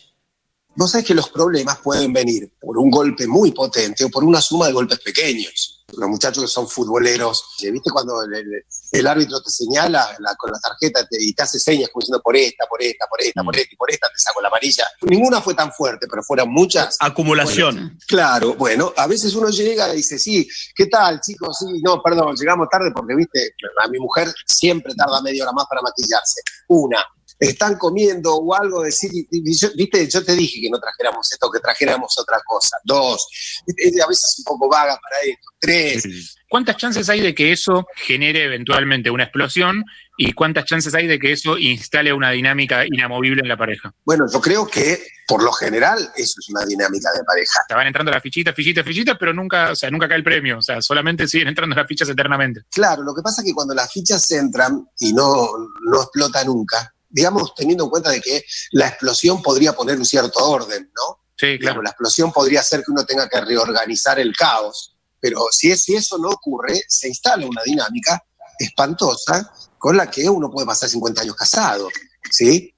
Vos 0.76 0.92
sabés 0.92 1.06
que 1.06 1.14
los 1.14 1.30
problemas 1.30 1.80
pueden 1.80 2.14
venir 2.14 2.54
por 2.60 2.78
un 2.78 2.90
golpe 2.90 3.28
muy 3.28 3.52
potente 3.52 4.06
o 4.06 4.10
por 4.10 4.24
una 4.24 4.40
suma 4.40 4.68
de 4.68 4.74
golpes 4.74 5.00
pequeños. 5.00 5.84
Los 5.98 6.08
muchachos 6.10 6.44
que 6.44 6.48
son 6.48 6.68
futboleros, 6.70 7.44
¿viste 7.62 7.90
cuando 7.92 8.22
el, 8.24 8.34
el- 8.34 8.64
el 8.92 9.08
árbitro 9.08 9.42
te 9.42 9.50
señala 9.50 10.16
la- 10.20 10.36
con 10.36 10.52
la 10.52 10.60
tarjeta 10.60 11.06
te- 11.08 11.22
y 11.24 11.34
te 11.34 11.44
hace 11.44 11.60
señas 11.60 11.90
como 11.92 12.02
diciendo 12.02 12.22
por 12.22 12.36
esta, 12.36 12.66
por 12.68 12.82
esta, 12.82 13.08
por 13.08 13.22
esta, 13.22 13.44
por 13.44 13.56
esta 13.56 13.74
y 13.74 13.76
por 13.78 13.92
esta 13.92 14.08
te 14.08 14.20
saco 14.20 14.42
la 14.42 14.48
amarilla? 14.50 14.86
Ninguna 15.02 15.42
fue 15.42 15.54
tan 15.54 15.72
fuerte, 15.72 16.08
pero 16.10 16.22
fueron 16.24 16.50
muchas. 16.52 16.98
Acumulación. 17.00 17.76
Bueno, 17.76 17.98
claro, 18.08 18.54
bueno, 18.56 18.94
a 18.98 19.08
veces 19.08 19.34
uno 19.36 19.50
llega 19.50 19.94
y 19.94 19.98
dice, 19.98 20.20
sí, 20.20 20.48
¿qué 20.76 20.88
tal, 20.88 21.22
chicos? 21.22 21.58
Sí, 21.60 21.82
no, 21.84 22.02
perdón, 22.02 22.36
llegamos 22.36 22.68
tarde 22.70 22.92
porque, 22.94 23.16
viste, 23.16 23.56
a 23.84 23.88
mi 23.88 24.00
mujer 24.00 24.28
siempre 24.46 24.94
tarda 24.96 25.22
media 25.22 25.44
hora 25.44 25.54
más 25.54 25.66
para 25.68 25.82
maquillarse. 25.82 26.42
Una, 26.68 27.04
están 27.42 27.76
comiendo 27.78 28.36
o 28.36 28.54
algo, 28.56 28.84
decir, 28.84 29.12
yo- 29.32 29.70
viste, 29.76 30.08
yo 30.08 30.24
te 30.24 30.36
dije 30.36 30.62
que 30.62 30.70
no 30.70 30.80
trajéramos 30.80 31.32
esto, 31.32 31.50
que 31.52 31.60
trajéramos 31.60 32.14
otra 32.20 32.40
cosa. 32.46 32.78
Dos, 32.84 33.28
a 33.68 34.08
veces 34.08 34.36
un 34.40 34.44
poco 34.46 34.70
vaga 34.70 34.98
para 35.02 35.22
esto. 35.26 35.48
Tres, 35.60 36.36
¿Cuántas 36.50 36.76
chances 36.78 37.08
hay 37.10 37.22
de 37.22 37.34
que 37.34 37.52
eso 37.52 37.86
genere 37.96 38.44
eventualmente 38.44 39.10
una 39.10 39.24
explosión 39.24 39.86
y 40.18 40.34
cuántas 40.34 40.66
chances 40.66 40.94
hay 40.94 41.08
de 41.08 41.18
que 41.18 41.32
eso 41.32 41.58
instale 41.58 42.12
una 42.14 42.30
dinámica 42.32 42.84
inamovible 42.86 43.42
en 43.42 43.48
la 43.48 43.58
pareja? 43.58 43.94
bueno, 44.06 44.26
yo 44.32 44.42
creo 44.42 44.68
que 44.68 45.02
por 45.28 45.42
lo 45.44 45.52
general 45.54 45.98
eso 46.16 46.36
es 46.40 46.50
una 46.50 46.66
dinámica 46.66 47.10
de 47.14 47.24
pareja. 47.24 47.60
Van 47.70 47.88
entrando 47.88 48.12
las 48.12 48.22
fichitas, 48.22 48.54
fichitas, 48.54 48.86
fichitas, 48.86 49.16
pero 49.18 49.34
nunca, 49.34 49.72
o 49.72 49.76
sea, 49.76 49.90
nunca 49.90 50.10
cae 50.10 50.18
el 50.18 50.24
premio. 50.26 50.58
O 50.58 50.62
sea, 50.62 50.82
solamente 50.82 51.26
siguen 51.28 51.48
entrando 51.48 51.74
las 51.76 51.88
fichas 51.88 52.10
eternamente. 52.10 52.62
Claro, 52.70 53.02
lo 53.04 53.16
que 53.16 53.22
pasa 53.22 53.42
es 53.42 53.46
que 53.48 53.54
cuando 53.54 53.74
las 53.74 53.90
fichas 53.92 54.30
entran 54.32 54.86
y 55.00 55.14
no, 55.14 55.48
no 55.86 56.02
explota 56.02 56.44
nunca, 56.44 56.94
digamos, 57.12 57.54
teniendo 57.56 57.84
en 57.86 57.90
cuenta 57.90 58.10
de 58.10 58.22
que 58.22 58.44
la 58.72 58.88
explosión 58.88 59.42
podría 59.42 59.74
poner 59.74 59.98
un 59.98 60.06
cierto 60.06 60.40
orden, 60.50 60.92
¿no? 60.96 61.20
Sí, 61.38 61.58
claro. 61.60 61.82
La 61.82 61.90
explosión 61.90 62.32
podría 62.32 62.60
hacer 62.62 62.84
que 62.84 62.92
uno 62.92 63.06
tenga 63.06 63.28
que 63.28 63.42
reorganizar 63.42 64.20
el 64.20 64.36
caos, 64.36 64.96
pero 65.20 65.46
si, 65.52 65.72
es, 65.72 65.84
si 65.84 65.96
eso 65.96 66.18
no 66.18 66.30
ocurre, 66.30 66.82
se 66.88 67.08
instala 67.08 67.46
una 67.46 67.64
dinámica 67.64 68.24
espantosa 68.60 69.52
con 69.78 69.98
la 69.98 70.10
que 70.10 70.30
uno 70.30 70.50
puede 70.52 70.68
pasar 70.68 70.90
50 70.90 71.22
años 71.22 71.36
casado, 71.36 71.90
¿sí? 72.30 72.74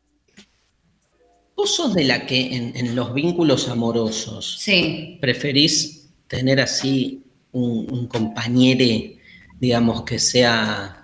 ¿Vos 1.55 1.75
sos 1.75 1.93
de 1.93 2.03
la 2.05 2.25
que 2.25 2.55
en, 2.55 2.75
en 2.75 2.95
los 2.95 3.13
vínculos 3.13 3.67
amorosos 3.67 4.57
Sí. 4.59 5.17
preferís 5.21 6.07
tener 6.27 6.59
así 6.59 7.25
un, 7.51 7.87
un 7.91 8.07
compañero, 8.07 9.19
digamos, 9.59 10.03
que 10.03 10.17
sea, 10.19 11.02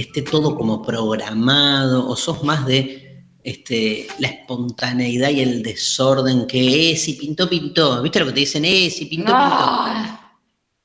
que 0.00 0.06
esté 0.06 0.22
todo 0.22 0.56
como 0.56 0.82
programado, 0.82 2.08
o 2.08 2.16
sos 2.16 2.42
más 2.42 2.64
de 2.66 3.22
este, 3.44 4.06
la 4.18 4.28
espontaneidad 4.28 5.28
y 5.30 5.40
el 5.40 5.62
desorden 5.62 6.46
que 6.46 6.92
es, 6.92 7.04
si 7.04 7.14
pintó, 7.14 7.48
pintó. 7.48 8.00
¿Viste 8.02 8.20
lo 8.20 8.26
que 8.26 8.32
te 8.32 8.40
dicen? 8.40 8.64
Eh, 8.64 8.88
si 8.90 9.04
pintó, 9.06 9.32
No. 9.32 10.18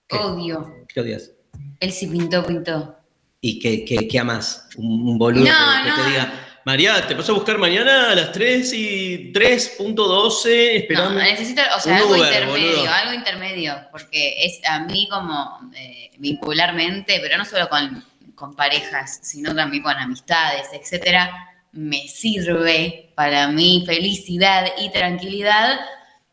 ¿Qué? 0.07 0.17
Odio. 0.17 0.63
pintó. 0.63 0.87
¿Qué 0.93 0.99
odias? 0.99 1.31
Él 1.79 1.91
sí 1.93 2.07
pintó, 2.07 2.45
pintó. 2.45 2.95
¿Y 3.39 3.59
qué, 3.59 3.85
qué, 3.85 4.07
qué 4.07 4.19
amás? 4.19 4.67
Un, 4.75 5.07
un 5.07 5.17
boludo 5.17 5.45
No, 5.45 5.83
que, 5.83 5.89
no. 5.89 5.95
te 5.95 6.09
diga, 6.09 6.33
María, 6.65 7.07
te 7.07 7.15
paso 7.15 7.31
a 7.31 7.35
buscar 7.35 7.57
mañana 7.57 8.11
a 8.11 8.15
las 8.15 8.31
3 8.33 8.73
y 8.73 9.31
3.12, 9.31 10.47
esperando. 10.75 11.11
No, 11.11 11.19
necesito, 11.23 11.61
o 11.77 11.79
sea, 11.79 11.97
algo 11.97 12.09
Uber, 12.09 12.21
intermedio, 12.21 12.69
boludo. 12.75 12.91
algo 12.91 13.13
intermedio, 13.13 13.75
porque 13.91 14.45
es 14.45 14.59
a 14.67 14.79
mí 14.85 15.07
como 15.09 15.59
eh, 15.75 16.11
vincularmente, 16.17 17.19
pero 17.21 17.37
no 17.37 17.45
solo 17.45 17.69
con, 17.69 18.03
con 18.35 18.55
parejas, 18.55 19.19
sino 19.23 19.55
también 19.55 19.83
con 19.83 19.95
amistades, 19.95 20.67
etcétera, 20.73 21.31
me 21.71 22.07
sirve 22.07 23.11
para 23.15 23.47
mi 23.47 23.83
felicidad 23.85 24.65
y 24.77 24.91
tranquilidad, 24.91 25.79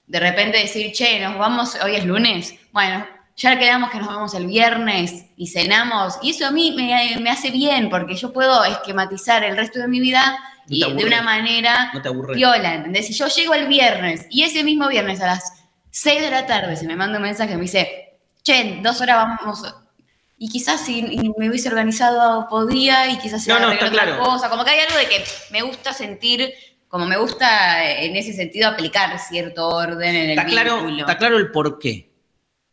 de 0.06 0.20
repente 0.20 0.58
decir, 0.58 0.92
che, 0.92 1.20
nos 1.20 1.38
vamos, 1.38 1.76
hoy 1.82 1.96
es 1.96 2.04
lunes, 2.04 2.54
bueno, 2.72 3.06
ya 3.36 3.58
quedamos 3.58 3.90
que 3.90 3.98
nos 3.98 4.08
vamos 4.08 4.34
el 4.34 4.46
viernes 4.46 5.26
y 5.36 5.48
cenamos, 5.48 6.18
y 6.22 6.30
eso 6.30 6.46
a 6.46 6.50
mí 6.50 6.72
me, 6.76 7.18
me 7.20 7.30
hace 7.30 7.50
bien, 7.50 7.88
porque 7.90 8.14
yo 8.14 8.32
puedo 8.32 8.64
esquematizar 8.64 9.42
el 9.42 9.56
resto 9.56 9.80
de 9.80 9.88
mi 9.88 10.00
vida 10.00 10.38
No 10.68 10.76
y 10.76 10.92
de 10.92 11.04
una 11.04 11.22
manera 11.22 11.90
No 11.92 12.02
te 12.02 12.10
viola, 12.34 12.74
¿entendés? 12.74 13.06
Si 13.06 13.14
yo 13.14 13.26
llego 13.26 13.54
el 13.54 13.66
viernes 13.66 14.26
y 14.30 14.42
ese 14.44 14.62
mismo 14.62 14.88
viernes 14.88 15.20
a 15.20 15.26
las 15.26 15.52
6 15.90 16.20
de 16.22 16.30
la 16.30 16.46
tarde 16.46 16.76
se 16.76 16.86
me 16.86 16.96
manda 16.96 17.18
un 17.18 17.24
mensaje 17.24 17.50
que 17.50 17.56
me 17.56 17.62
dice, 17.62 18.18
che, 18.42 18.78
dos 18.82 19.00
horas 19.00 19.16
vamos. 19.16 19.62
Y 20.36 20.48
quizás 20.48 20.84
si 20.84 21.02
me 21.38 21.48
hubiese 21.48 21.68
organizado 21.68 22.48
podía 22.48 23.10
y 23.10 23.18
quizás 23.18 23.44
se 23.44 23.52
No, 23.52 23.60
no, 23.60 23.72
otra 23.72 23.90
claro. 23.90 24.18
cosa. 24.18 24.48
Como 24.48 24.64
que 24.64 24.70
hay 24.70 24.80
algo 24.80 24.96
de 24.96 25.06
que 25.06 25.24
me 25.50 25.62
gusta 25.62 25.92
sentir, 25.92 26.52
como 26.88 27.06
me 27.06 27.16
gusta 27.16 27.84
en 28.00 28.16
ese 28.16 28.32
sentido 28.32 28.68
aplicar 28.68 29.18
cierto 29.18 29.68
orden 29.68 30.14
en 30.14 30.30
el 30.30 30.38
Está 30.38 30.46
claro, 30.46 30.88
está 30.88 31.16
claro 31.18 31.36
el 31.38 31.50
por 31.50 31.78
qué. 31.78 32.11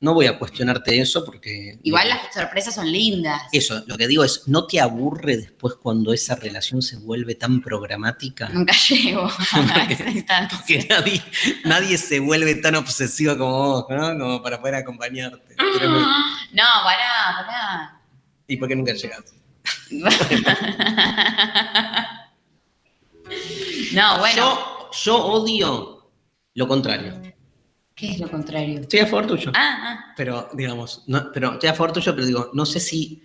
No 0.02 0.14
voy 0.14 0.28
a 0.28 0.39
cuestionarte 0.39 1.00
eso 1.00 1.26
porque. 1.26 1.78
Igual 1.84 2.08
las 2.08 2.34
sorpresas 2.34 2.74
son 2.74 2.89
lindas. 2.89 3.41
Eso, 3.52 3.84
lo 3.86 3.97
que 3.97 4.08
digo 4.08 4.24
es, 4.24 4.47
¿no 4.47 4.66
te 4.66 4.80
aburre 4.80 5.36
después 5.36 5.76
cuando 5.76 6.14
esa 6.14 6.36
relación 6.36 6.82
se 6.82 6.97
vuelve 6.97 7.36
tan 7.36 7.62
programática? 7.62 8.47
Nunca 8.50 8.74
llego 8.89 9.30
a 9.52 9.84
esa 9.89 10.10
instancia. 10.10 10.58
Porque 10.58 10.88
nadie, 10.89 11.22
nadie 11.66 11.97
se 11.97 12.20
vuelve 12.20 12.56
tan 12.56 12.76
obsesivo 12.76 13.38
como 13.38 13.52
vos, 13.52 13.86
¿no? 13.89 14.18
Como 14.18 14.41
para 14.41 14.62
poder 14.62 14.76
acompañarte. 14.76 15.56
Tremendo. 15.56 16.08
No, 16.54 16.64
pará, 16.84 17.45
pará. 17.45 18.02
¿Y 18.47 18.56
por 18.56 18.70
qué 18.70 18.76
nunca 18.76 18.93
llegas? 18.93 19.24
No, 23.93 24.20
bueno. 24.20 24.36
Yo, 24.36 24.89
yo 25.04 25.18
odio 25.18 26.12
lo 26.56 26.68
contrario. 26.68 27.22
¿Qué 28.00 28.12
es 28.12 28.20
lo 28.20 28.30
contrario? 28.32 28.80
Estoy 28.82 29.00
a 29.02 29.06
favor 29.08 29.28
tuyo. 29.28 29.52
Ah, 29.54 29.78
ah. 29.82 30.14
Pero, 30.16 30.50
digamos, 30.54 31.04
no, 31.08 31.32
pero 31.34 31.54
estoy 31.54 31.70
a 31.70 31.74
favor 31.74 31.91
tuyo, 31.91 32.14
pero 32.16 32.26
digo, 32.26 32.50
no 32.54 32.66
sé 32.66 32.80
si 32.80 33.22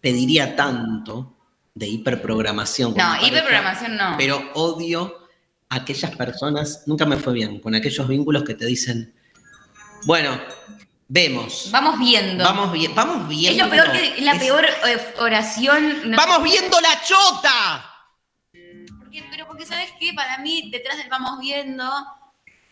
pediría 0.00 0.54
tanto 0.54 1.34
de 1.74 1.86
hiperprogramación. 1.88 2.94
No, 2.94 3.26
hiperprogramación 3.26 3.96
no. 3.96 4.14
Pero 4.18 4.50
odio 4.54 5.26
a 5.70 5.76
aquellas 5.76 6.14
personas, 6.16 6.82
nunca 6.86 7.06
me 7.06 7.16
fue 7.16 7.32
bien, 7.32 7.60
con 7.60 7.74
aquellos 7.74 8.06
vínculos 8.06 8.44
que 8.44 8.54
te 8.54 8.66
dicen, 8.66 9.14
bueno, 10.06 10.38
vemos. 11.08 11.70
Vamos 11.72 11.98
viendo. 11.98 12.44
Vamos, 12.44 12.72
bien, 12.72 12.94
vamos 12.94 13.22
Es 13.22 13.28
viendo. 13.38 13.64
lo 13.64 13.70
peor 13.70 13.90
que, 13.92 14.18
es 14.18 14.22
la 14.22 14.32
Es- 14.32 14.38
peor 14.38 14.64
eh, 14.66 15.14
oración. 15.20 16.10
no- 16.10 16.16
¡Vamos 16.18 16.42
viendo 16.42 16.78
la 16.80 17.00
chota! 17.02 17.90
Porque- 18.98 19.24
pero 19.30 19.46
porque, 19.46 19.64
¿sabes 19.64 19.90
qué? 19.98 20.12
Para 20.12 20.38
mí, 20.38 20.68
detrás 20.70 20.98
del 20.98 21.08
vamos 21.08 21.40
viendo, 21.40 21.90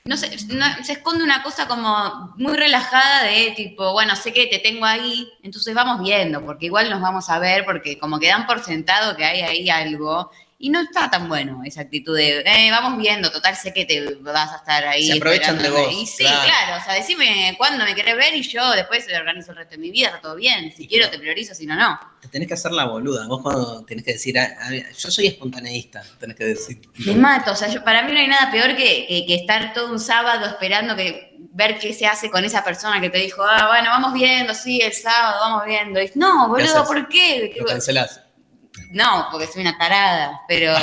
no 0.05 0.17
sé, 0.17 0.31
no- 0.49 0.85
se 0.85 0.93
esconde 0.95 1.23
una 1.25 1.43
cosa 1.43 1.69
como 1.69 2.35
muy 2.37 2.57
relajada 2.57 3.23
de 3.25 3.53
tipo, 3.57 3.93
bueno, 3.93 4.17
sé 4.17 4.33
que 4.33 4.47
te 4.49 4.59
tengo 4.59 4.85
ahí, 4.85 5.29
entonces 5.43 5.75
vamos 5.75 6.01
viendo, 6.03 6.45
porque 6.45 6.67
igual 6.67 6.91
nos 6.91 7.01
vamos 7.01 7.31
a 7.31 7.39
ver, 7.39 7.65
porque 7.65 7.99
como 7.99 8.19
que 8.19 8.29
dan 8.29 8.47
por 8.47 8.63
sentado 8.65 9.17
que 9.17 9.25
hay 9.25 9.43
ahí 9.43 9.71
algo. 9.71 10.31
Y 10.65 10.71
no 10.71 10.81
está 10.81 11.11
tan 11.11 11.29
bueno 11.29 11.61
esa 11.65 11.81
actitud 11.81 12.17
de, 12.17 12.39
eh, 12.47 12.71
vamos 12.71 12.97
viendo, 12.97 13.33
total 13.33 13.57
sé 13.57 13.75
que 13.75 13.85
te 13.85 14.15
vas 14.21 14.53
a 14.53 14.57
estar 14.59 14.87
ahí. 14.87 15.09
Se 15.09 15.15
aprovechan 15.19 15.59
de 15.59 15.65
esperándome". 15.65 15.93
vos, 15.97 16.03
Y 16.03 16.07
sí, 16.07 16.23
claro. 16.23 16.41
claro. 16.45 16.81
o 16.81 16.85
sea, 16.85 16.95
decime 16.95 17.55
cuándo 17.59 17.85
me 17.85 17.95
querés 17.97 18.17
ver 18.17 18.33
y 18.37 18.43
yo 18.43 18.71
después 18.71 19.05
organizo 19.19 19.51
el 19.51 19.57
resto 19.57 19.73
de 19.73 19.79
mi 19.79 19.91
vida, 19.91 20.07
está 20.07 20.21
todo 20.21 20.37
bien. 20.37 20.73
Si 20.75 20.87
quiero 20.87 21.11
te 21.11 21.19
priorizo, 21.19 21.53
si 21.53 21.67
no, 21.67 21.75
no. 21.75 21.99
Te 22.21 22.29
tenés 22.29 22.47
que 22.47 22.55
hacer 22.55 22.71
la 22.71 22.85
boluda. 22.85 23.27
Vos 23.27 23.43
cuando 23.43 23.85
tenés 23.85 24.05
que 24.05 24.13
decir, 24.13 24.39
"Ah, 24.39 24.57
ah, 24.61 24.71
yo 24.97 25.11
soy 25.11 25.27
espontaneísta, 25.27 26.01
tenés 26.21 26.37
que 26.37 26.45
decir. 26.45 26.81
Me 27.07 27.17
mato, 27.17 27.51
o 27.51 27.57
sea, 27.57 27.67
yo- 27.67 27.83
para 27.83 28.03
mí 28.05 28.13
no 28.13 28.21
hay 28.21 28.29
nada 28.29 28.49
peor 28.53 28.77
que, 28.77 29.05
que- 29.09 29.25
que 29.27 29.35
estar 29.35 29.73
todo 29.75 29.91
un 29.91 29.99
sábado 29.99 30.47
esperando 30.47 30.95
que 30.95 31.37
ver 31.55 31.79
qué 31.81 31.93
se 31.93 32.07
hace 32.07 32.31
con 32.31 32.45
esa 32.45 32.63
persona 32.63 33.01
que 33.01 33.11
te 33.11 33.19
dijo, 33.19 33.43
ah, 33.43 33.67
bueno, 33.69 33.91
vamos 33.91 34.15
viendo, 34.15 34.55
sí, 34.55 34.81
el 34.81 34.93
sábado, 34.93 35.39
vamos 35.41 35.65
viendo. 35.67 36.01
Y, 36.01 36.13
no, 36.15 36.55
¿Qué 36.57 36.63
boludo? 36.63 36.85
¿por 36.87 37.09
qué? 37.09 37.53
Lo 37.59 37.67
cancelás. 37.67 38.21
No, 38.91 39.29
porque 39.31 39.47
soy 39.47 39.63
una 39.63 39.79
tarada, 39.79 40.41
pero 40.49 40.73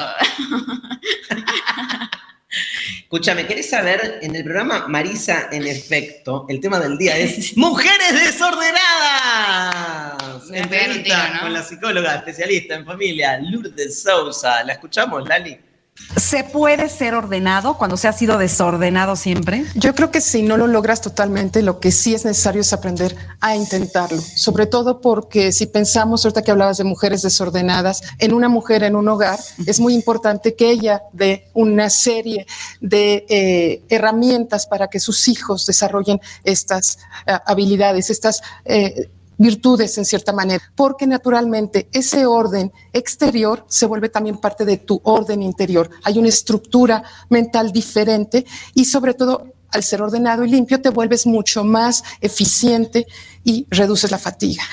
Escúchame, 3.01 3.45
¿querés 3.47 3.69
saber? 3.69 4.19
En 4.21 4.35
el 4.35 4.43
programa 4.43 4.87
Marisa, 4.87 5.47
en 5.51 5.65
efecto, 5.65 6.45
el 6.47 6.59
tema 6.59 6.79
del 6.79 6.95
día 6.97 7.17
es 7.17 7.57
¡Mujeres 7.57 8.13
desordenadas! 8.23 10.45
Me 10.49 10.59
Entrevista 10.59 11.03
tiro, 11.03 11.17
¿no? 11.33 11.39
con 11.41 11.53
la 11.53 11.63
psicóloga 11.63 12.15
especialista 12.15 12.75
en 12.75 12.85
familia, 12.85 13.39
Lourdes 13.39 14.03
Sousa. 14.03 14.63
¿La 14.63 14.73
escuchamos, 14.73 15.27
Lali? 15.27 15.59
¿Se 16.17 16.43
puede 16.43 16.89
ser 16.89 17.13
ordenado 17.13 17.77
cuando 17.77 17.95
se 17.95 18.07
ha 18.07 18.13
sido 18.13 18.37
desordenado 18.37 19.15
siempre? 19.15 19.65
Yo 19.75 19.93
creo 19.93 20.11
que 20.11 20.21
si 20.21 20.41
no 20.41 20.57
lo 20.57 20.67
logras 20.67 21.01
totalmente, 21.01 21.61
lo 21.61 21.79
que 21.79 21.91
sí 21.91 22.15
es 22.15 22.25
necesario 22.25 22.61
es 22.61 22.73
aprender 22.73 23.15
a 23.39 23.55
intentarlo, 23.55 24.19
sobre 24.21 24.65
todo 24.65 25.01
porque 25.01 25.51
si 25.51 25.67
pensamos, 25.67 26.25
ahorita 26.25 26.41
que 26.41 26.51
hablabas 26.51 26.77
de 26.77 26.83
mujeres 26.83 27.21
desordenadas, 27.21 28.01
en 28.17 28.33
una 28.33 28.49
mujer 28.49 28.83
en 28.83 28.95
un 28.95 29.07
hogar, 29.07 29.39
es 29.65 29.79
muy 29.79 29.93
importante 29.93 30.55
que 30.55 30.71
ella 30.71 31.03
dé 31.13 31.49
una 31.53 31.89
serie 31.89 32.47
de 32.81 33.25
eh, 33.29 33.83
herramientas 33.89 34.65
para 34.65 34.87
que 34.87 34.99
sus 34.99 35.27
hijos 35.27 35.65
desarrollen 35.65 36.19
estas 36.43 36.97
eh, 37.27 37.37
habilidades, 37.45 38.09
estas... 38.09 38.41
eh, 38.65 39.09
virtudes 39.39 39.97
en 39.97 40.05
cierta 40.05 40.31
manera, 40.31 40.61
porque 40.75 41.07
naturalmente 41.07 41.89
ese 41.91 42.27
orden 42.27 42.71
exterior 42.93 43.65
se 43.67 43.87
vuelve 43.87 44.09
también 44.09 44.37
parte 44.37 44.65
de 44.65 44.77
tu 44.77 45.01
orden 45.03 45.41
interior. 45.41 45.89
Hay 46.03 46.19
una 46.19 46.29
estructura 46.29 47.03
mental 47.29 47.71
diferente 47.71 48.45
y 48.75 48.85
sobre 48.85 49.15
todo 49.15 49.53
al 49.71 49.83
ser 49.83 50.01
ordenado 50.01 50.45
y 50.45 50.49
limpio 50.49 50.81
te 50.81 50.89
vuelves 50.89 51.25
mucho 51.25 51.63
más 51.63 52.03
eficiente 52.21 53.07
y 53.43 53.65
reduces 53.69 54.11
la 54.11 54.19
fatiga. 54.19 54.63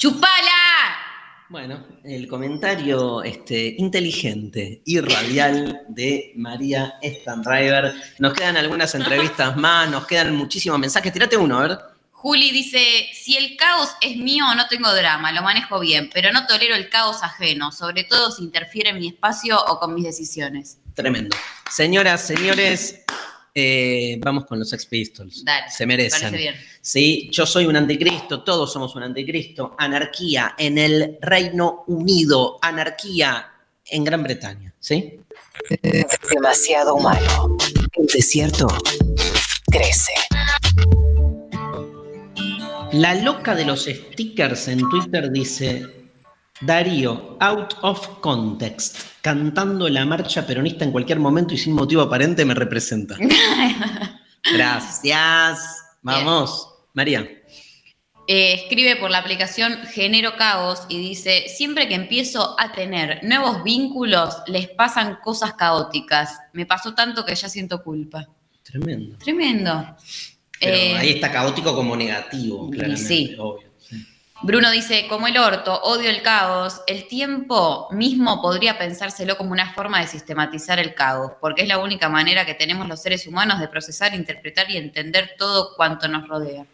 ¡chupala! 0.00 0.40
Bueno, 1.50 1.84
el 2.04 2.26
comentario 2.26 3.22
este, 3.22 3.74
inteligente 3.76 4.80
y 4.86 5.00
radial 5.00 5.82
de 5.88 6.32
María 6.36 6.94
Stanriver. 7.02 7.92
Nos 8.18 8.32
quedan 8.32 8.56
algunas 8.56 8.94
entrevistas 8.94 9.56
más, 9.56 9.90
nos 9.90 10.06
quedan 10.06 10.34
muchísimos 10.36 10.78
mensajes. 10.78 11.12
Tirate 11.12 11.36
uno, 11.36 11.58
a 11.58 11.68
ver. 11.68 11.78
Juli 12.20 12.50
dice, 12.50 13.08
si 13.14 13.34
el 13.38 13.56
caos 13.56 13.88
es 14.02 14.18
mío, 14.18 14.44
no 14.54 14.68
tengo 14.68 14.92
drama, 14.94 15.32
lo 15.32 15.40
manejo 15.42 15.80
bien, 15.80 16.10
pero 16.12 16.30
no 16.32 16.46
tolero 16.46 16.74
el 16.74 16.90
caos 16.90 17.22
ajeno, 17.22 17.72
sobre 17.72 18.04
todo 18.04 18.30
si 18.30 18.42
interfiere 18.42 18.90
en 18.90 18.98
mi 18.98 19.08
espacio 19.08 19.58
o 19.58 19.80
con 19.80 19.94
mis 19.94 20.04
decisiones. 20.04 20.76
Tremendo. 20.92 21.34
Señoras, 21.70 22.26
señores, 22.26 23.04
eh, 23.54 24.18
vamos 24.20 24.44
con 24.44 24.58
los 24.58 24.68
Sex 24.68 24.84
Pistols. 24.84 25.42
Dale, 25.46 25.70
Se 25.70 25.86
me 25.86 25.96
merecen. 25.96 26.20
parece 26.20 26.36
bien. 26.36 26.54
Sí, 26.82 27.30
yo 27.32 27.46
soy 27.46 27.64
un 27.64 27.76
anticristo, 27.76 28.44
todos 28.44 28.70
somos 28.70 28.94
un 28.96 29.02
anticristo. 29.04 29.74
Anarquía 29.78 30.54
en 30.58 30.76
el 30.76 31.16
Reino 31.22 31.84
Unido, 31.86 32.58
anarquía 32.60 33.50
en 33.86 34.04
Gran 34.04 34.22
Bretaña, 34.22 34.74
¿sí? 34.78 35.20
Demasiado 36.30 36.96
humano. 36.96 37.56
El 37.94 38.06
desierto 38.08 38.66
crece. 39.70 40.12
La 42.92 43.14
loca 43.14 43.54
de 43.54 43.64
los 43.64 43.84
stickers 43.84 44.66
en 44.66 44.80
Twitter 44.88 45.30
dice, 45.30 46.08
Darío, 46.60 47.36
out 47.38 47.74
of 47.82 48.20
context, 48.20 48.98
cantando 49.20 49.88
la 49.88 50.04
marcha 50.04 50.44
peronista 50.44 50.84
en 50.84 50.90
cualquier 50.90 51.20
momento 51.20 51.54
y 51.54 51.58
sin 51.58 51.74
motivo 51.74 52.02
aparente 52.02 52.44
me 52.44 52.52
representa. 52.52 53.16
Gracias. 54.52 55.84
Vamos, 56.02 56.68
María. 56.92 57.28
Eh, 58.26 58.54
escribe 58.54 58.96
por 58.96 59.10
la 59.10 59.18
aplicación 59.18 59.72
Genero 59.92 60.36
Caos 60.36 60.82
y 60.88 60.98
dice, 60.98 61.44
siempre 61.48 61.86
que 61.86 61.94
empiezo 61.94 62.56
a 62.58 62.72
tener 62.72 63.22
nuevos 63.22 63.62
vínculos, 63.62 64.36
les 64.48 64.68
pasan 64.68 65.18
cosas 65.22 65.54
caóticas. 65.54 66.40
Me 66.52 66.66
pasó 66.66 66.92
tanto 66.94 67.24
que 67.24 67.36
ya 67.36 67.48
siento 67.48 67.84
culpa. 67.84 68.28
Tremendo. 68.64 69.16
Tremendo. 69.18 69.96
Pero 70.60 70.76
Eh, 70.76 70.96
ahí 70.96 71.10
está 71.12 71.32
caótico 71.32 71.74
como 71.74 71.96
negativo, 71.96 72.68
claramente, 72.70 73.02
sí. 73.02 73.34
obvio. 73.38 73.70
Bruno 74.42 74.70
dice, 74.70 75.06
como 75.06 75.26
el 75.26 75.36
orto, 75.36 75.82
odio 75.82 76.08
el 76.08 76.22
caos, 76.22 76.80
el 76.86 77.06
tiempo 77.08 77.88
mismo 77.90 78.40
podría 78.40 78.78
pensárselo 78.78 79.36
como 79.36 79.52
una 79.52 79.74
forma 79.74 80.00
de 80.00 80.06
sistematizar 80.06 80.78
el 80.78 80.94
caos, 80.94 81.32
porque 81.42 81.62
es 81.62 81.68
la 81.68 81.78
única 81.78 82.08
manera 82.08 82.46
que 82.46 82.54
tenemos 82.54 82.88
los 82.88 83.02
seres 83.02 83.26
humanos 83.26 83.60
de 83.60 83.68
procesar, 83.68 84.14
interpretar 84.14 84.70
y 84.70 84.78
entender 84.78 85.32
todo 85.36 85.74
cuanto 85.76 86.08
nos 86.08 86.26
rodea. 86.26 86.64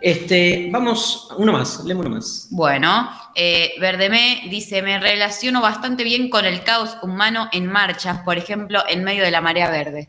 Este, 0.00 0.68
vamos, 0.70 1.28
uno 1.38 1.52
más, 1.52 1.82
leemos 1.84 2.06
uno 2.06 2.14
más. 2.16 2.46
Bueno, 2.50 3.10
eh, 3.34 3.72
Verdemé 3.80 4.42
dice, 4.48 4.80
me 4.80 5.00
relaciono 5.00 5.60
bastante 5.60 6.04
bien 6.04 6.30
con 6.30 6.44
el 6.44 6.62
caos 6.62 6.96
humano 7.02 7.48
en 7.52 7.66
marchas, 7.66 8.18
por 8.18 8.38
ejemplo, 8.38 8.84
en 8.88 9.02
medio 9.02 9.24
de 9.24 9.32
la 9.32 9.40
marea 9.40 9.70
verde. 9.70 10.08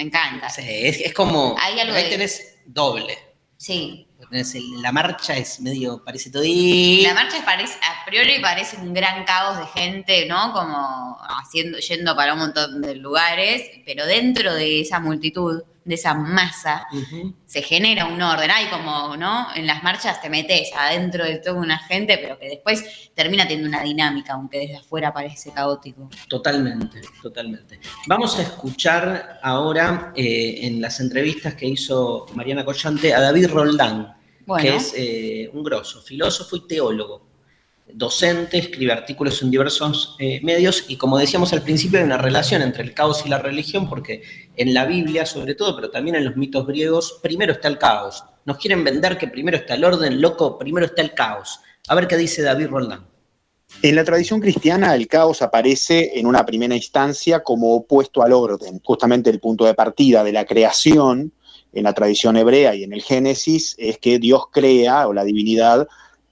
Me 0.00 0.06
encanta. 0.06 0.48
Sí, 0.48 0.62
es, 0.66 0.98
es 1.02 1.12
como, 1.12 1.54
Hay 1.60 1.78
algo 1.78 1.94
ahí 1.94 2.04
de- 2.04 2.08
tenés 2.08 2.56
doble. 2.64 3.18
Sí. 3.58 4.08
Tenés 4.30 4.54
el- 4.54 4.80
la 4.80 4.92
marcha 4.92 5.36
es 5.36 5.60
medio, 5.60 6.02
parece 6.02 6.30
todo 6.30 6.42
y... 6.42 7.02
La 7.02 7.12
marcha 7.12 7.44
parece, 7.44 7.74
a 7.82 8.02
priori 8.06 8.38
parece 8.40 8.78
un 8.78 8.94
gran 8.94 9.24
caos 9.24 9.58
de 9.58 9.66
gente, 9.78 10.24
¿no? 10.24 10.54
Como 10.54 11.18
haciendo, 11.42 11.78
yendo 11.78 12.16
para 12.16 12.32
un 12.32 12.38
montón 12.38 12.80
de 12.80 12.94
lugares, 12.94 13.62
pero 13.84 14.06
dentro 14.06 14.54
de 14.54 14.80
esa 14.80 15.00
multitud, 15.00 15.62
de 15.90 15.96
esa 15.96 16.14
masa, 16.14 16.86
se 17.44 17.60
genera 17.60 18.06
un 18.06 18.22
orden. 18.22 18.50
Hay 18.50 18.66
como, 18.68 19.16
¿no? 19.16 19.48
En 19.54 19.66
las 19.66 19.82
marchas 19.82 20.22
te 20.22 20.30
metes 20.30 20.70
adentro 20.74 21.24
de 21.24 21.36
toda 21.38 21.60
una 21.60 21.78
gente, 21.78 22.16
pero 22.16 22.38
que 22.38 22.48
después 22.48 23.10
termina 23.14 23.42
teniendo 23.46 23.68
una 23.68 23.82
dinámica, 23.82 24.32
aunque 24.32 24.60
desde 24.60 24.76
afuera 24.76 25.12
parece 25.12 25.52
caótico. 25.52 26.08
Totalmente, 26.28 27.02
totalmente. 27.22 27.78
Vamos 28.06 28.38
a 28.38 28.42
escuchar 28.42 29.38
ahora 29.42 30.12
eh, 30.16 30.60
en 30.62 30.80
las 30.80 31.00
entrevistas 31.00 31.54
que 31.54 31.66
hizo 31.66 32.26
Mariana 32.34 32.64
Collante 32.64 33.12
a 33.12 33.20
David 33.20 33.48
Roldán, 33.50 34.16
Bueno. 34.46 34.62
que 34.62 34.76
es 34.76 34.94
eh, 34.96 35.50
un 35.52 35.62
grosso, 35.62 36.00
filósofo 36.00 36.56
y 36.56 36.66
teólogo, 36.66 37.29
docente, 37.94 38.58
escribe 38.58 38.92
artículos 38.92 39.42
en 39.42 39.50
diversos 39.50 40.16
eh, 40.18 40.40
medios 40.42 40.84
y 40.88 40.96
como 40.96 41.18
decíamos 41.18 41.52
al 41.52 41.62
principio 41.62 41.98
hay 41.98 42.04
una 42.04 42.18
relación 42.18 42.62
entre 42.62 42.82
el 42.82 42.94
caos 42.94 43.24
y 43.24 43.28
la 43.28 43.38
religión 43.38 43.88
porque 43.88 44.22
en 44.56 44.74
la 44.74 44.84
Biblia 44.84 45.26
sobre 45.26 45.54
todo, 45.54 45.76
pero 45.76 45.90
también 45.90 46.16
en 46.16 46.24
los 46.24 46.36
mitos 46.36 46.66
griegos, 46.66 47.18
primero 47.22 47.52
está 47.52 47.68
el 47.68 47.78
caos. 47.78 48.24
Nos 48.44 48.58
quieren 48.58 48.84
vender 48.84 49.18
que 49.18 49.28
primero 49.28 49.56
está 49.56 49.74
el 49.74 49.84
orden, 49.84 50.20
loco, 50.20 50.58
primero 50.58 50.86
está 50.86 51.02
el 51.02 51.14
caos. 51.14 51.60
A 51.88 51.94
ver 51.94 52.08
qué 52.08 52.16
dice 52.16 52.42
David 52.42 52.68
Roldán. 52.68 53.06
En 53.82 53.96
la 53.96 54.04
tradición 54.04 54.40
cristiana, 54.40 54.94
el 54.94 55.06
caos 55.06 55.42
aparece 55.42 56.18
en 56.18 56.26
una 56.26 56.44
primera 56.44 56.74
instancia 56.74 57.42
como 57.42 57.74
opuesto 57.74 58.22
al 58.22 58.32
orden. 58.32 58.80
Justamente 58.84 59.30
el 59.30 59.40
punto 59.40 59.64
de 59.64 59.74
partida 59.74 60.22
de 60.24 60.32
la 60.32 60.44
creación 60.44 61.32
en 61.72 61.84
la 61.84 61.92
tradición 61.92 62.36
hebrea 62.36 62.74
y 62.74 62.84
en 62.84 62.92
el 62.92 63.02
Génesis 63.02 63.74
es 63.78 63.98
que 63.98 64.18
Dios 64.18 64.44
crea, 64.50 65.06
o 65.08 65.12
la 65.12 65.24
divinidad, 65.24 65.88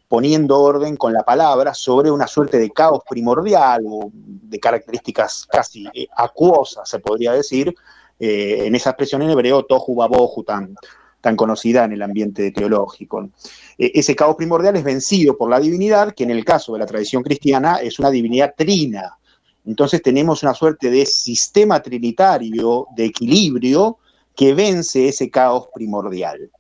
poniendo 0.08 0.58
orden 0.58 0.96
con 0.96 1.12
la 1.12 1.22
palabra 1.22 1.74
sobre 1.74 2.10
una 2.10 2.26
suerte 2.26 2.58
de 2.58 2.70
caos 2.70 3.02
primordial 3.08 3.84
o 3.86 4.10
de 4.12 4.58
características 4.58 5.46
casi 5.46 5.86
eh, 5.92 6.08
acuosas, 6.16 6.88
se 6.88 6.98
podría 6.98 7.32
decir, 7.32 7.74
eh, 8.18 8.64
en 8.66 8.74
esa 8.74 8.90
expresión 8.90 9.22
en 9.22 9.30
hebreo, 9.30 9.64
tohu 9.64 9.94
babohu, 9.94 10.42
tan, 10.44 10.74
tan 11.20 11.36
conocida 11.36 11.84
en 11.84 11.92
el 11.92 12.02
ambiente 12.02 12.50
teológico. 12.50 13.28
Eh, 13.76 13.92
ese 13.94 14.16
caos 14.16 14.36
primordial 14.36 14.76
es 14.76 14.84
vencido 14.84 15.36
por 15.36 15.50
la 15.50 15.60
divinidad, 15.60 16.14
que 16.14 16.24
en 16.24 16.30
el 16.30 16.44
caso 16.44 16.72
de 16.72 16.78
la 16.78 16.86
tradición 16.86 17.22
cristiana 17.22 17.76
es 17.76 17.98
una 17.98 18.10
divinidad 18.10 18.54
trina. 18.56 19.18
Entonces 19.66 20.00
tenemos 20.02 20.42
una 20.42 20.54
suerte 20.54 20.90
de 20.90 21.04
sistema 21.04 21.82
trinitario, 21.82 22.86
de 22.96 23.04
equilibrio, 23.04 23.98
que 24.34 24.54
vence 24.54 25.08
ese 25.08 25.28
caos 25.28 25.68
primordial. 25.74 26.50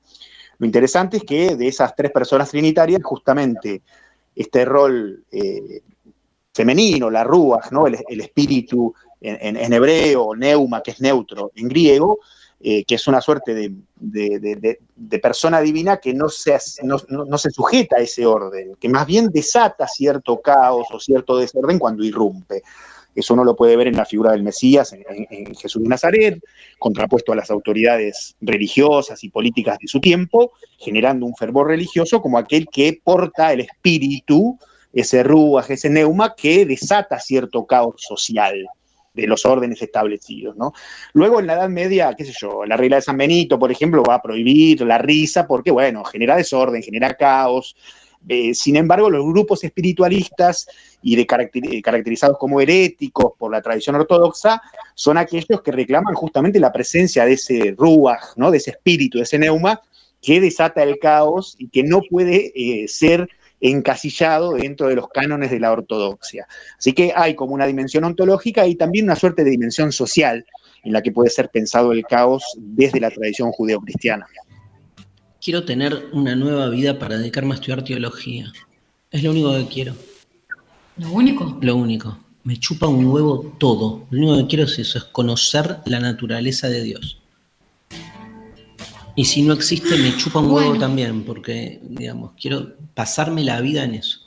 Lo 0.58 0.66
interesante 0.66 1.18
es 1.18 1.24
que 1.24 1.56
de 1.56 1.68
esas 1.68 1.94
tres 1.94 2.10
personas 2.10 2.50
trinitarias, 2.50 3.00
justamente 3.02 3.82
este 4.34 4.64
rol 4.64 5.24
eh, 5.30 5.82
femenino, 6.52 7.10
la 7.10 7.24
ruach, 7.24 7.70
¿no? 7.70 7.86
el, 7.86 7.96
el 8.08 8.20
espíritu 8.20 8.94
en, 9.20 9.72
hebreo, 9.72 10.34
neuma, 10.34 10.82
que 10.82 10.92
es 10.92 11.00
neutro 11.00 11.50
en 11.54 11.68
griego, 11.68 12.20
eh, 12.60 12.84
que 12.84 12.96
es 12.96 13.06
una 13.06 13.20
suerte 13.20 13.54
de, 13.54 15.20
persona 15.20 15.60
divina 15.60 15.98
que 15.98 16.12
no 16.14 16.28
se, 16.28 16.58
no 16.82 17.38
se 17.38 17.50
sujeta 17.50 17.96
a 17.96 18.00
ese 18.00 18.26
orden, 18.26 18.74
que 18.80 18.88
más 18.88 19.06
bien 19.06 19.28
desata 19.28 19.86
cierto 19.86 20.40
caos 20.40 20.86
o 20.92 20.98
cierto 20.98 21.36
desorden 21.36 21.78
cuando 21.78 22.04
irrumpe. 22.04 22.62
Eso 23.18 23.34
uno 23.34 23.42
lo 23.42 23.56
puede 23.56 23.76
ver 23.76 23.88
en 23.88 23.96
la 23.96 24.04
figura 24.04 24.30
del 24.30 24.44
Mesías, 24.44 24.92
en, 24.92 25.54
Jesús 25.56 25.82
de 25.82 25.88
Nazaret, 25.88 26.40
contrapuesto 26.78 27.32
a 27.32 27.36
las 27.36 27.50
autoridades 27.50 28.36
religiosas 28.40 29.24
y 29.24 29.28
políticas 29.28 29.76
de 29.80 29.88
su 29.88 30.00
tiempo, 30.00 30.52
generando 30.78 31.26
un 31.26 31.34
fervor 31.34 31.66
religioso 31.66 32.22
como 32.22 32.38
aquel 32.38 32.68
que 32.70 33.00
porta 33.02 33.52
el 33.52 33.60
espíritu, 33.60 34.56
ese 34.92 35.24
ruaj, 35.24 35.68
ese 35.68 35.90
neuma, 35.90 36.36
que 36.36 36.64
desata 36.64 37.18
cierto 37.18 37.66
caos 37.66 37.96
social 37.96 38.68
de 39.14 39.26
los 39.26 39.44
órdenes 39.44 39.82
establecidos, 39.82 40.56
¿no? 40.56 40.72
Luego 41.12 41.40
en 41.40 41.48
la 41.48 41.54
Edad 41.54 41.68
Media, 41.68 42.14
qué 42.16 42.24
sé 42.24 42.32
yo, 42.38 42.64
la 42.64 42.76
regla 42.76 42.96
de 42.96 43.02
San 43.02 43.16
Benito, 43.16 43.58
por 43.58 43.72
ejemplo, 43.72 44.04
va 44.08 44.14
a 44.14 44.22
prohibir 44.22 44.82
la 44.82 44.98
risa 44.98 45.44
porque, 45.44 45.72
bueno, 45.72 46.04
genera 46.04 46.36
desorden, 46.36 46.84
genera 46.84 47.14
caos. 47.14 47.74
Eh, 48.26 48.54
sin 48.54 48.76
embargo, 48.76 49.10
los 49.10 49.24
grupos 49.24 49.64
espiritualistas 49.64 50.66
y 51.02 51.16
de 51.16 51.26
caracter- 51.26 51.72
eh, 51.72 51.82
caracterizados 51.82 52.38
como 52.38 52.60
heréticos 52.60 53.32
por 53.38 53.52
la 53.52 53.62
tradición 53.62 53.96
ortodoxa 53.96 54.60
son 54.94 55.18
aquellos 55.18 55.62
que 55.62 55.72
reclaman 55.72 56.14
justamente 56.14 56.58
la 56.60 56.72
presencia 56.72 57.24
de 57.24 57.34
ese 57.34 57.74
ruaj, 57.76 58.36
¿no? 58.36 58.50
de 58.50 58.58
ese 58.58 58.72
espíritu, 58.72 59.18
de 59.18 59.24
ese 59.24 59.38
neuma, 59.38 59.80
que 60.20 60.40
desata 60.40 60.82
el 60.82 60.98
caos 60.98 61.54
y 61.58 61.68
que 61.68 61.82
no 61.82 62.00
puede 62.08 62.52
eh, 62.54 62.88
ser 62.88 63.28
encasillado 63.60 64.52
dentro 64.52 64.88
de 64.88 64.96
los 64.96 65.08
cánones 65.08 65.50
de 65.50 65.60
la 65.60 65.72
ortodoxia. 65.72 66.46
Así 66.78 66.92
que 66.92 67.12
hay 67.14 67.34
como 67.34 67.54
una 67.54 67.66
dimensión 67.66 68.04
ontológica 68.04 68.66
y 68.66 68.74
también 68.74 69.04
una 69.04 69.16
suerte 69.16 69.44
de 69.44 69.50
dimensión 69.50 69.92
social 69.92 70.44
en 70.84 70.92
la 70.92 71.02
que 71.02 71.12
puede 71.12 71.30
ser 71.30 71.48
pensado 71.50 71.92
el 71.92 72.04
caos 72.04 72.44
desde 72.56 73.00
la 73.00 73.10
tradición 73.10 73.50
judeocristiana. 73.50 74.26
Quiero 75.48 75.64
tener 75.64 76.10
una 76.12 76.36
nueva 76.36 76.68
vida 76.68 76.98
para 76.98 77.16
dedicarme 77.16 77.52
a 77.52 77.54
estudiar 77.54 77.82
teología. 77.82 78.52
Es 79.10 79.22
lo 79.22 79.30
único 79.30 79.54
que 79.54 79.66
quiero. 79.66 79.94
¿Lo 80.98 81.10
único? 81.10 81.56
Lo 81.62 81.74
único. 81.74 82.18
Me 82.44 82.58
chupa 82.58 82.86
un 82.86 83.06
huevo 83.06 83.56
todo. 83.58 84.06
Lo 84.10 84.18
único 84.18 84.36
que 84.36 84.46
quiero 84.46 84.64
es 84.64 84.78
eso, 84.78 84.98
es 84.98 85.04
conocer 85.04 85.78
la 85.86 86.00
naturaleza 86.00 86.68
de 86.68 86.82
Dios. 86.82 87.22
Y 89.16 89.24
si 89.24 89.40
no 89.40 89.54
existe, 89.54 89.96
me 89.96 90.14
chupa 90.18 90.40
un 90.40 90.50
huevo 90.50 90.76
también, 90.76 91.24
porque, 91.24 91.80
digamos, 91.82 92.32
quiero 92.38 92.74
pasarme 92.92 93.42
la 93.42 93.62
vida 93.62 93.84
en 93.84 93.94
eso. 93.94 94.18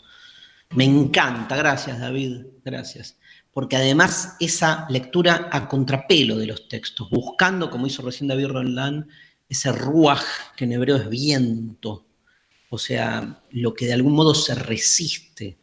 Me 0.71 0.85
encanta, 0.85 1.55
gracias 1.55 1.99
David, 1.99 2.45
gracias. 2.65 3.15
Porque 3.53 3.75
además 3.75 4.37
esa 4.39 4.87
lectura 4.89 5.49
a 5.51 5.67
contrapelo 5.67 6.35
de 6.39 6.47
los 6.47 6.67
textos, 6.67 7.11
buscando, 7.11 7.69
como 7.69 7.85
hizo 7.85 8.01
recién 8.01 8.27
David 8.27 8.47
Roldán, 8.47 9.07
ese 9.51 9.71
ruaj, 9.73 10.23
que 10.55 10.63
en 10.63 10.71
hebreo 10.71 10.95
es 10.95 11.09
viento, 11.09 12.05
o 12.69 12.77
sea, 12.77 13.43
lo 13.49 13.73
que 13.73 13.85
de 13.85 13.93
algún 13.93 14.13
modo 14.13 14.33
se 14.33 14.55
resiste 14.55 15.57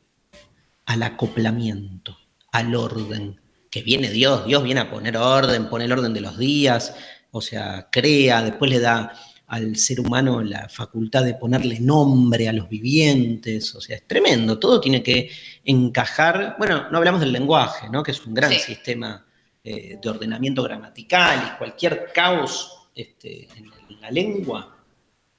al 0.85 1.03
acoplamiento, 1.03 2.19
al 2.53 2.75
orden, 2.75 3.41
que 3.71 3.81
viene 3.83 4.11
Dios, 4.11 4.47
Dios 4.47 4.63
viene 4.63 4.81
a 4.81 4.91
poner 4.91 5.17
orden, 5.17 5.71
pone 5.71 5.87
el 5.87 5.93
orden 5.93 6.13
de 6.13 6.21
los 6.21 6.37
días, 6.37 6.95
o 7.31 7.41
sea, 7.41 7.89
crea, 7.91 8.43
después 8.43 8.71
le 8.71 8.79
da 8.79 9.11
al 9.47 9.77
ser 9.77 10.01
humano 10.01 10.43
la 10.43 10.69
facultad 10.69 11.25
de 11.25 11.33
ponerle 11.33 11.81
nombre 11.81 12.47
a 12.47 12.53
los 12.53 12.69
vivientes, 12.69 13.75
o 13.75 13.81
sea, 13.81 13.97
es 13.97 14.07
tremendo, 14.07 14.59
todo 14.59 14.79
tiene 14.83 15.03
que 15.03 15.31
encajar, 15.65 16.57
bueno, 16.59 16.91
no 16.91 16.99
hablamos 16.99 17.21
del 17.21 17.33
lenguaje, 17.33 17.89
¿no? 17.89 18.03
que 18.03 18.11
es 18.11 18.27
un 18.27 18.35
gran 18.35 18.53
Sí. 18.53 18.59
sistema 18.59 19.25
eh, 19.65 19.99
de 20.01 20.09
ordenamiento 20.11 20.63
gramatical 20.63 21.53
y 21.55 21.57
cualquier 21.59 22.13
caos 22.15 22.75
este, 22.95 23.49
en 23.57 23.71
la 23.97 24.11
lengua 24.11 24.77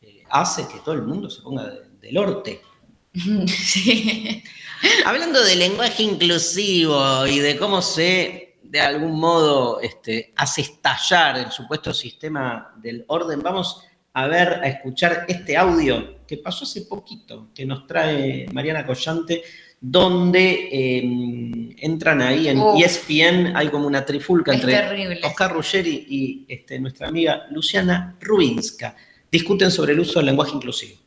eh, 0.01 0.23
hace 0.29 0.67
que 0.67 0.79
todo 0.79 0.95
el 0.95 1.03
mundo 1.03 1.29
se 1.29 1.41
ponga 1.41 1.65
de- 1.67 1.89
del 2.01 2.13
norte. 2.13 2.61
Sí. 3.47 4.43
Hablando 5.05 5.43
de 5.43 5.55
lenguaje 5.55 6.03
inclusivo 6.03 7.25
y 7.27 7.39
de 7.39 7.57
cómo 7.57 7.81
se, 7.81 8.57
de 8.63 8.79
algún 8.79 9.19
modo, 9.19 9.79
este, 9.81 10.31
hace 10.37 10.61
estallar 10.61 11.37
el 11.37 11.51
supuesto 11.51 11.93
sistema 11.93 12.73
del 12.77 13.03
orden, 13.07 13.41
vamos 13.41 13.83
a 14.13 14.27
ver, 14.27 14.53
a 14.63 14.67
escuchar 14.67 15.25
este 15.27 15.57
audio 15.57 16.25
que 16.25 16.37
pasó 16.37 16.63
hace 16.65 16.83
poquito, 16.83 17.49
que 17.53 17.65
nos 17.65 17.85
trae 17.87 18.47
Mariana 18.53 18.85
Collante, 18.85 19.43
donde 19.81 20.69
eh, 20.71 21.75
entran 21.77 22.21
ahí 22.21 22.49
en 22.49 22.59
Uf. 22.59 22.83
ESPN, 22.83 23.55
hay 23.55 23.69
como 23.69 23.87
una 23.87 24.05
trifulca 24.05 24.53
entre 24.53 24.73
terrible. 24.73 25.19
Oscar 25.23 25.53
Ruggeri 25.53 26.05
y 26.09 26.45
este, 26.47 26.79
nuestra 26.79 27.07
amiga 27.07 27.47
Luciana 27.51 28.15
Rubinska. 28.19 28.95
Discuten 29.31 29.71
sobre 29.71 29.93
el 29.93 29.99
uso 29.99 30.19
del 30.19 30.27
lenguaje 30.27 30.55
inclusivo. 30.55 30.97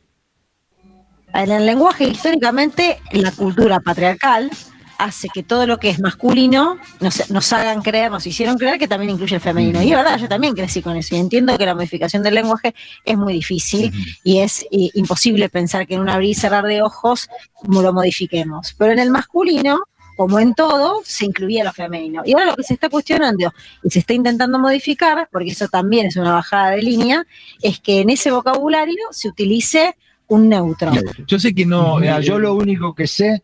En 1.33 1.51
el 1.51 1.65
lenguaje, 1.65 2.05
históricamente, 2.05 2.99
la 3.11 3.31
cultura 3.31 3.79
patriarcal 3.79 4.49
hace 4.97 5.27
que 5.33 5.43
todo 5.43 5.67
lo 5.67 5.79
que 5.79 5.89
es 5.89 5.99
masculino 5.99 6.77
nos, 6.99 7.29
nos 7.29 7.53
hagan 7.53 7.81
creer, 7.81 8.11
nos 8.11 8.25
hicieron 8.25 8.57
creer 8.57 8.79
que 8.79 8.87
también 8.87 9.11
incluye 9.11 9.35
el 9.35 9.41
femenino. 9.41 9.81
Y 9.81 9.91
es 9.91 9.97
verdad, 9.97 10.17
yo 10.17 10.27
también 10.27 10.53
crecí 10.53 10.81
con 10.81 10.95
eso 10.95 11.15
y 11.15 11.19
entiendo 11.19 11.57
que 11.57 11.65
la 11.65 11.75
modificación 11.75 12.23
del 12.23 12.35
lenguaje 12.35 12.73
es 13.05 13.17
muy 13.17 13.33
difícil 13.33 13.91
y 14.23 14.39
es 14.39 14.63
eh, 14.71 14.89
imposible 14.93 15.49
pensar 15.49 15.87
que 15.87 15.95
en 15.95 16.01
un 16.01 16.09
abrir 16.09 16.31
y 16.31 16.35
cerrar 16.35 16.65
de 16.65 16.81
ojos 16.81 17.29
lo 17.67 17.93
modifiquemos. 17.93 18.75
Pero 18.77 18.91
en 18.93 18.99
el 18.99 19.09
masculino, 19.09 19.83
como 20.15 20.39
en 20.39 20.53
todo, 20.53 21.01
se 21.03 21.25
incluía 21.25 21.63
lo 21.63 21.73
femenino. 21.73 22.21
Y 22.25 22.33
ahora 22.33 22.45
lo 22.47 22.55
que 22.55 22.63
se 22.63 22.73
está 22.73 22.89
cuestionando 22.89 23.51
y 23.83 23.89
se 23.89 23.99
está 23.99 24.13
intentando 24.13 24.59
modificar, 24.59 25.27
porque 25.31 25.51
eso 25.51 25.67
también 25.67 26.07
es 26.07 26.15
una 26.15 26.33
bajada 26.33 26.71
de 26.71 26.81
línea, 26.81 27.25
es 27.61 27.79
que 27.79 28.01
en 28.01 28.09
ese 28.09 28.31
vocabulario 28.31 29.03
se 29.11 29.29
utilice 29.29 29.95
un 30.27 30.49
neutro. 30.49 30.91
Yo 31.27 31.39
sé 31.39 31.53
que 31.53 31.65
no, 31.65 32.01
eh, 32.01 32.21
yo 32.21 32.39
lo 32.39 32.53
único 32.55 32.93
que 32.93 33.07
sé 33.07 33.43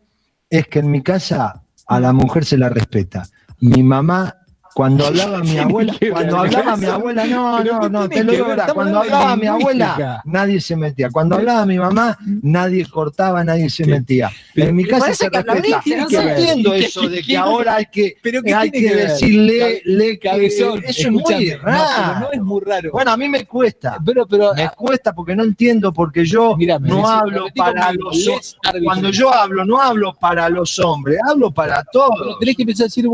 es 0.49 0.67
que 0.67 0.79
en 0.79 0.89
mi 0.89 1.01
casa 1.01 1.61
a 1.87 1.99
la 1.99 2.13
mujer 2.13 2.45
se 2.45 2.57
la 2.57 2.69
respeta. 2.69 3.27
Mi 3.59 3.83
mamá 3.83 4.38
Cuando 4.79 5.05
hablaba 5.07 5.39
mi 5.39 5.57
abuela, 5.57 5.93
cuando 6.09 6.37
hablaba 6.37 6.77
mi 6.77 6.85
abuela, 6.85 7.25
no, 7.25 7.61
no, 7.65 7.89
no, 7.89 8.07
te 8.07 8.23
lo 8.23 8.31
digo 8.31 8.45
ahora, 8.45 8.67
cuando 8.73 8.99
hablaba 8.99 9.35
mi 9.35 9.45
abuela, 9.45 10.21
nadie 10.23 10.61
se 10.61 10.77
metía. 10.77 11.09
Cuando 11.09 11.35
hablaba 11.35 11.65
mi 11.65 11.77
mamá, 11.77 12.17
nadie 12.41 12.85
cortaba, 12.85 13.43
nadie 13.43 13.69
se 13.69 13.85
metía. 13.85 14.31
En 14.55 14.73
mi 14.73 14.85
casa 14.85 15.13
se 15.13 15.29
respeta. 15.29 15.81
Yo 15.85 16.21
entiendo 16.21 16.73
eso 16.73 17.09
de 17.09 17.21
que 17.21 17.35
ahora 17.35 17.75
hay 17.75 17.87
que, 17.87 18.15
hay 18.55 18.71
que 18.71 18.95
decirle, 18.95 19.81
le, 19.83 20.17
eso 20.45 20.75
es 20.77 21.11
muy 21.11 21.51
raro. 21.55 22.19
No, 22.21 22.31
es 22.31 22.41
muy 22.41 22.61
raro. 22.61 22.91
Bueno, 22.93 23.11
a 23.11 23.17
mí 23.17 23.27
me 23.27 23.45
cuesta. 23.45 23.97
Pero, 24.05 24.25
pero, 24.27 24.53
me 24.53 24.69
cuesta 24.77 25.13
porque 25.13 25.35
no 25.35 25.43
entiendo, 25.43 25.91
porque 25.91 26.23
yo 26.23 26.55
no 26.79 27.05
hablo 27.05 27.47
para 27.53 27.91
los 27.91 28.25
hombres. 28.29 28.55
Cuando 28.81 29.09
yo 29.09 29.33
hablo, 29.33 29.65
no 29.65 29.81
hablo 29.81 30.13
para 30.13 30.47
los 30.47 30.79
hombres, 30.79 31.19
hablo 31.29 31.51
para 31.51 31.83
todos. 31.83 32.39
tenés 32.39 32.55
que 32.55 32.61
empezar 32.61 32.85
a 32.85 32.87
decir. 32.87 33.09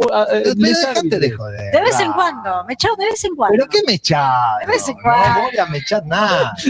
Dejate 0.56 1.20
de 1.20 1.32
joder. 1.32 1.55
De 1.72 1.82
vez 1.82 2.00
en 2.00 2.12
cuando, 2.14 2.64
me 2.66 2.76
de 2.76 3.06
vez 3.06 3.24
en 3.24 3.36
cuando. 3.36 3.58
¿Pero 3.58 3.70
qué 3.70 3.80
me 3.88 3.94
echado? 3.94 4.60
De 4.60 4.66
vez 4.68 4.88
en 4.88 4.96
cuando. 4.96 5.42
No 5.42 5.50
voy 5.50 5.58
a 5.58 5.66
me 5.66 5.78
echar 5.80 6.06
nada. 6.06 6.54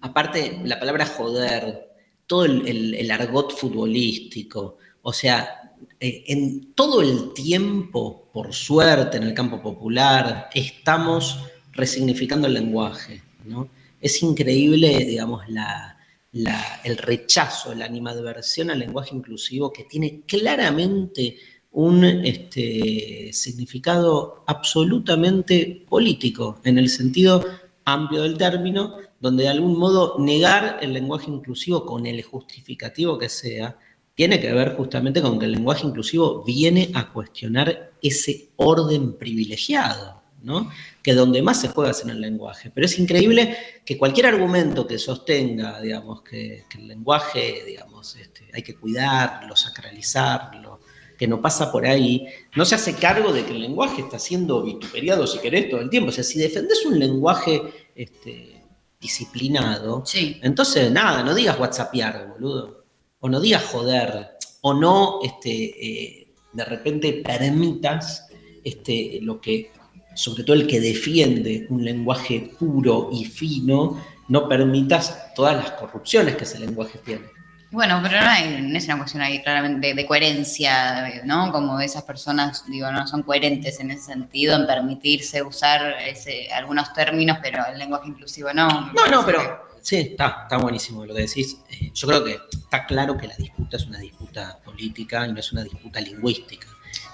Aparte, 0.00 0.60
la 0.64 0.78
palabra 0.80 1.06
joder, 1.06 1.88
todo 2.26 2.44
el, 2.44 2.66
el- 2.66 2.94
el 2.94 3.10
argot 3.10 3.56
futbolístico, 3.56 4.78
o 5.02 5.12
sea, 5.12 5.72
eh, 6.00 6.24
en 6.26 6.72
todo 6.74 7.02
el 7.02 7.32
tiempo, 7.34 8.28
por 8.32 8.52
suerte, 8.52 9.16
en 9.18 9.22
el 9.24 9.34
campo 9.34 9.62
popular, 9.62 10.48
estamos 10.54 11.38
resignificando 11.72 12.48
el 12.48 12.54
lenguaje, 12.54 13.22
¿no? 13.44 13.68
Es 14.00 14.20
increíble, 14.22 15.04
digamos, 15.04 15.48
la, 15.48 15.96
la- 16.32 16.80
el 16.82 16.96
rechazo, 16.98 17.72
la 17.74 17.84
animadversión 17.84 18.70
al 18.70 18.80
lenguaje 18.80 19.14
inclusivo 19.14 19.72
que 19.72 19.84
tiene 19.84 20.22
claramente 20.26 21.36
un 21.72 22.04
este, 22.04 23.30
significado 23.32 24.44
absolutamente 24.46 25.84
político, 25.88 26.60
en 26.64 26.78
el 26.78 26.88
sentido 26.88 27.44
amplio 27.84 28.22
del 28.22 28.36
término, 28.36 28.96
donde 29.20 29.44
de 29.44 29.48
algún 29.48 29.78
modo 29.78 30.16
negar 30.18 30.78
el 30.82 30.92
lenguaje 30.92 31.30
inclusivo 31.30 31.86
con 31.86 32.06
el 32.06 32.22
justificativo 32.22 33.18
que 33.18 33.28
sea, 33.28 33.78
tiene 34.14 34.40
que 34.40 34.52
ver 34.52 34.74
justamente 34.76 35.22
con 35.22 35.38
que 35.38 35.46
el 35.46 35.52
lenguaje 35.52 35.86
inclusivo 35.86 36.44
viene 36.44 36.90
a 36.94 37.10
cuestionar 37.10 37.92
ese 38.02 38.50
orden 38.56 39.16
privilegiado, 39.16 40.22
¿no? 40.42 40.70
Que 41.02 41.14
donde 41.14 41.40
más 41.40 41.62
se 41.62 41.68
juega 41.68 41.92
es 41.92 42.02
en 42.02 42.10
el 42.10 42.20
lenguaje. 42.20 42.70
Pero 42.70 42.84
es 42.84 42.98
increíble 42.98 43.56
que 43.86 43.96
cualquier 43.96 44.26
argumento 44.26 44.86
que 44.86 44.98
sostenga, 44.98 45.80
digamos, 45.80 46.20
que, 46.22 46.64
que 46.68 46.78
el 46.78 46.88
lenguaje, 46.88 47.64
digamos, 47.66 48.14
este, 48.16 48.50
hay 48.52 48.62
que 48.62 48.74
cuidarlo, 48.74 49.56
sacralizarlo, 49.56 50.80
que 51.18 51.26
no 51.26 51.40
pasa 51.40 51.70
por 51.70 51.86
ahí, 51.86 52.26
no 52.56 52.64
se 52.64 52.74
hace 52.74 52.94
cargo 52.94 53.32
de 53.32 53.44
que 53.44 53.52
el 53.52 53.60
lenguaje 53.60 54.02
está 54.02 54.18
siendo 54.18 54.62
vituperiado, 54.62 55.26
si 55.26 55.38
querés, 55.38 55.70
todo 55.70 55.80
el 55.80 55.90
tiempo. 55.90 56.10
O 56.10 56.12
sea, 56.12 56.24
si 56.24 56.38
defendés 56.38 56.84
un 56.84 56.98
lenguaje 56.98 57.62
este, 57.94 58.62
disciplinado, 59.00 60.04
entonces 60.42 60.90
nada, 60.90 61.22
no 61.22 61.34
digas 61.34 61.58
whatsappear, 61.58 62.28
boludo. 62.32 62.84
O 63.20 63.28
no 63.28 63.40
digas 63.40 63.64
joder. 63.64 64.30
O 64.62 64.74
no, 64.74 65.20
este, 65.22 65.52
eh, 65.52 66.28
de 66.52 66.64
repente 66.64 67.22
permitas 67.24 68.28
este, 68.64 69.18
lo 69.22 69.40
que, 69.40 69.70
sobre 70.14 70.44
todo 70.44 70.54
el 70.54 70.66
que 70.66 70.80
defiende 70.80 71.66
un 71.70 71.84
lenguaje 71.84 72.52
puro 72.58 73.10
y 73.12 73.24
fino, 73.24 74.02
no 74.28 74.48
permitas 74.48 75.34
todas 75.34 75.56
las 75.56 75.72
corrupciones 75.72 76.36
que 76.36 76.44
ese 76.44 76.58
lenguaje 76.58 76.98
tiene. 77.04 77.24
Bueno, 77.72 78.00
pero 78.02 78.20
no, 78.20 78.28
hay, 78.28 78.60
no 78.60 78.76
es 78.76 78.84
una 78.84 78.98
cuestión 78.98 79.22
ahí 79.22 79.42
claramente 79.42 79.88
de, 79.88 79.94
de 79.94 80.06
coherencia, 80.06 81.22
¿no? 81.24 81.50
Como 81.50 81.80
esas 81.80 82.02
personas, 82.02 82.64
digo, 82.68 82.92
no 82.92 83.06
son 83.06 83.22
coherentes 83.22 83.80
en 83.80 83.90
ese 83.90 84.12
sentido, 84.12 84.54
en 84.54 84.66
permitirse 84.66 85.42
usar 85.42 85.94
ese, 86.06 86.52
algunos 86.52 86.92
términos, 86.92 87.38
pero 87.42 87.64
el 87.72 87.78
lenguaje 87.78 88.08
inclusivo 88.08 88.52
no. 88.52 88.92
No, 88.92 89.06
no, 89.10 89.24
pero 89.24 89.68
sí, 89.80 89.96
está, 89.96 90.40
está 90.42 90.58
buenísimo 90.58 91.06
lo 91.06 91.14
que 91.14 91.22
decís. 91.22 91.56
Eh, 91.70 91.90
yo 91.94 92.08
creo 92.08 92.22
que 92.22 92.38
está 92.52 92.84
claro 92.84 93.16
que 93.16 93.26
la 93.26 93.36
disputa 93.36 93.78
es 93.78 93.86
una 93.86 94.00
disputa 94.00 94.58
política 94.62 95.26
y 95.26 95.32
no 95.32 95.40
es 95.40 95.50
una 95.50 95.64
disputa 95.64 95.98
lingüística. 95.98 96.68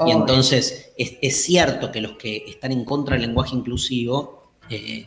Y 0.05 0.11
entonces 0.11 0.93
es, 0.99 1.19
es 1.23 1.45
cierto 1.45 1.93
que 1.93 2.01
los 2.01 2.19
que 2.19 2.45
están 2.49 2.73
en 2.73 2.85
contra 2.85 3.15
del 3.15 3.27
lenguaje 3.27 3.55
inclusivo 3.55 4.55
eh, 4.69 5.07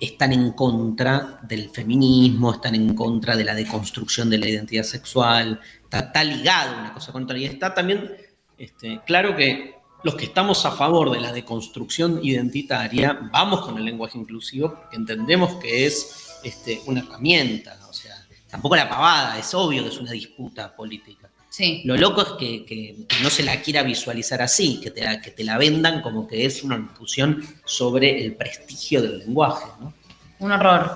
están 0.00 0.32
en 0.32 0.52
contra 0.52 1.40
del 1.42 1.70
feminismo, 1.70 2.52
están 2.52 2.74
en 2.74 2.94
contra 2.94 3.36
de 3.36 3.44
la 3.44 3.54
deconstrucción 3.54 4.30
de 4.30 4.38
la 4.38 4.48
identidad 4.48 4.84
sexual, 4.84 5.60
está, 5.82 6.00
está 6.00 6.24
ligado 6.24 6.78
una 6.78 6.92
cosa 6.92 7.12
con 7.12 7.24
otra. 7.24 7.38
Y 7.38 7.46
está 7.46 7.74
también 7.74 8.10
este, 8.58 9.00
claro 9.06 9.36
que 9.36 9.74
los 10.02 10.14
que 10.14 10.24
estamos 10.26 10.64
a 10.64 10.70
favor 10.70 11.10
de 11.10 11.20
la 11.20 11.32
deconstrucción 11.32 12.20
identitaria, 12.22 13.18
vamos 13.32 13.60
con 13.62 13.76
el 13.76 13.84
lenguaje 13.84 14.18
inclusivo 14.18 14.74
porque 14.74 14.96
entendemos 14.96 15.56
que 15.56 15.86
es 15.86 16.38
este, 16.42 16.80
una 16.86 17.00
herramienta, 17.00 17.78
o 17.88 17.92
sea, 17.92 18.14
tampoco 18.48 18.76
la 18.76 18.88
pavada, 18.88 19.38
es 19.38 19.52
obvio 19.54 19.82
que 19.82 19.90
es 19.90 19.98
una 19.98 20.12
disputa 20.12 20.74
política. 20.74 21.19
Sí. 21.60 21.82
Lo 21.84 21.94
loco 21.98 22.22
es 22.22 22.28
que, 22.38 22.64
que- 22.64 22.96
que 23.06 23.22
no 23.22 23.28
se 23.28 23.42
la 23.42 23.60
quiera 23.60 23.82
visualizar 23.82 24.40
así, 24.40 24.80
que 24.80 24.90
te, 24.90 25.04
la, 25.04 25.20
que 25.20 25.30
te 25.30 25.44
la 25.44 25.58
vendan 25.58 26.00
como 26.00 26.26
que 26.26 26.46
es 26.46 26.62
una 26.64 26.78
discusión 26.78 27.44
sobre 27.66 28.24
el 28.24 28.34
prestigio 28.34 29.02
del 29.02 29.18
lenguaje. 29.18 29.66
¿no? 29.78 29.92
Un 30.38 30.52
horror. 30.52 30.90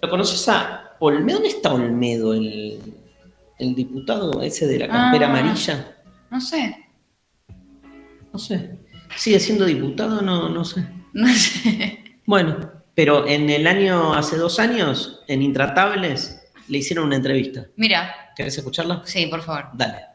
¿Lo 0.00 0.08
conoces 0.08 0.48
a 0.48 0.96
Olmedo? 1.00 1.36
¿Dónde 1.36 1.48
está 1.50 1.74
Olmedo, 1.74 2.32
el, 2.32 2.80
el 3.58 3.74
diputado 3.74 4.40
ese 4.42 4.66
de 4.66 4.78
la 4.78 4.88
campera 4.88 5.26
Ah. 5.26 5.30
amarilla? 5.38 5.96
No 6.30 6.40
sé. 6.40 6.76
No 8.32 8.38
sé. 8.38 8.78
¿Sigue 9.16 9.38
siendo 9.38 9.66
diputado? 9.66 10.22
No, 10.22 10.48
no 10.48 10.64
sé. 10.64 10.82
No 11.12 11.28
sé. 11.28 12.02
Bueno, 12.26 12.70
pero 12.96 13.26
en 13.28 13.48
el 13.50 13.66
año, 13.68 14.14
hace 14.14 14.36
dos 14.36 14.58
años, 14.58 15.20
en 15.28 15.42
Intratables, 15.42 16.40
le 16.68 16.78
hicieron 16.78 17.06
una 17.06 17.16
entrevista. 17.16 17.66
Mira. 17.76 18.23
¿Querés 18.36 18.56
escucharla? 18.58 19.02
Sí, 19.04 19.26
por 19.26 19.42
favor. 19.42 19.68
Dale. 19.72 20.06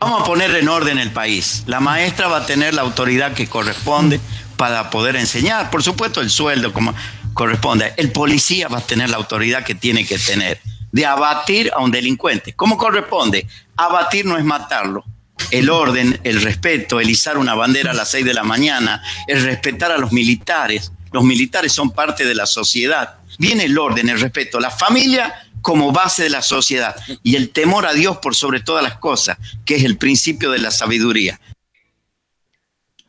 Vamos 0.00 0.22
a 0.22 0.24
poner 0.24 0.54
en 0.54 0.68
orden 0.68 0.98
el 0.98 1.10
país. 1.10 1.64
La 1.66 1.80
maestra 1.80 2.28
va 2.28 2.38
a 2.38 2.46
tener 2.46 2.74
la 2.74 2.82
autoridad 2.82 3.32
que 3.32 3.46
corresponde 3.46 4.20
para 4.56 4.90
poder 4.90 5.16
enseñar. 5.16 5.70
Por 5.70 5.82
supuesto, 5.82 6.20
el 6.20 6.30
sueldo 6.30 6.72
como 6.72 6.94
corresponde. 7.32 7.94
El 7.96 8.12
policía 8.12 8.68
va 8.68 8.78
a 8.78 8.86
tener 8.86 9.10
la 9.10 9.16
autoridad 9.16 9.64
que 9.64 9.74
tiene 9.74 10.06
que 10.06 10.18
tener 10.18 10.60
de 10.92 11.04
abatir 11.04 11.70
a 11.74 11.80
un 11.82 11.90
delincuente. 11.90 12.54
¿Cómo 12.54 12.78
corresponde? 12.78 13.46
Abatir 13.76 14.24
no 14.26 14.38
es 14.38 14.44
matarlo. 14.44 15.04
El 15.50 15.68
orden, 15.68 16.18
el 16.24 16.40
respeto, 16.40 16.98
el 17.00 17.10
izar 17.10 17.36
una 17.36 17.54
bandera 17.54 17.90
a 17.90 17.94
las 17.94 18.10
6 18.10 18.24
de 18.24 18.34
la 18.34 18.42
mañana, 18.42 19.02
el 19.26 19.42
respetar 19.42 19.92
a 19.92 19.98
los 19.98 20.12
militares. 20.12 20.92
Los 21.12 21.24
militares 21.24 21.72
son 21.72 21.90
parte 21.90 22.24
de 22.24 22.34
la 22.34 22.46
sociedad. 22.46 23.16
Viene 23.38 23.64
el 23.64 23.78
orden, 23.78 24.08
el 24.08 24.20
respeto, 24.20 24.58
la 24.58 24.70
familia 24.70 25.45
como 25.66 25.90
base 25.90 26.22
de 26.22 26.30
la 26.30 26.42
sociedad 26.42 26.94
y 27.24 27.34
el 27.34 27.50
temor 27.50 27.86
a 27.86 27.92
Dios 27.92 28.18
por 28.18 28.36
sobre 28.36 28.60
todas 28.60 28.84
las 28.84 28.98
cosas, 28.98 29.36
que 29.64 29.74
es 29.74 29.82
el 29.82 29.98
principio 29.98 30.52
de 30.52 30.60
la 30.60 30.70
sabiduría. 30.70 31.40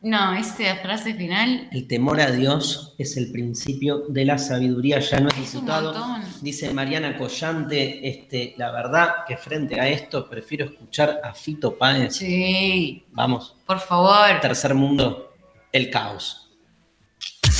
No, 0.02 0.34
esa 0.34 0.74
frase 0.82 1.14
final. 1.14 1.68
El 1.70 1.86
temor 1.86 2.20
a 2.20 2.32
Dios 2.32 2.96
es 2.98 3.16
el 3.16 3.30
principio 3.30 4.06
de 4.08 4.24
la 4.24 4.38
sabiduría, 4.38 4.98
ya 4.98 5.20
no 5.20 5.28
es 5.28 5.54
montón. 5.54 6.20
Dice 6.40 6.74
Mariana 6.74 7.16
Collante, 7.16 8.08
este, 8.08 8.54
la 8.56 8.72
verdad 8.72 9.08
que 9.24 9.36
frente 9.36 9.80
a 9.80 9.88
esto 9.88 10.28
prefiero 10.28 10.64
escuchar 10.64 11.20
a 11.22 11.34
Fito 11.34 11.78
Páez. 11.78 12.16
Sí. 12.16 13.04
Vamos. 13.12 13.54
Por 13.64 13.78
favor. 13.78 14.40
Tercer 14.40 14.74
mundo, 14.74 15.32
el 15.70 15.90
caos. 15.90 16.47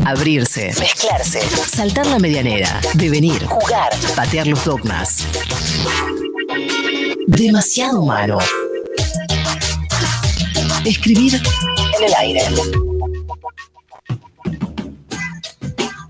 Abrirse, 0.05 0.73
mezclarse, 0.79 1.41
saltar 1.67 2.07
la 2.07 2.19
medianera, 2.19 2.81
devenir, 2.95 3.45
jugar, 3.45 3.91
patear 4.15 4.47
los 4.47 4.65
dogmas. 4.65 5.27
Demasiado 7.27 8.01
humano. 8.03 8.39
Escribir 10.85 11.35
en 11.99 12.05
el 12.05 12.15
aire. 12.15 12.43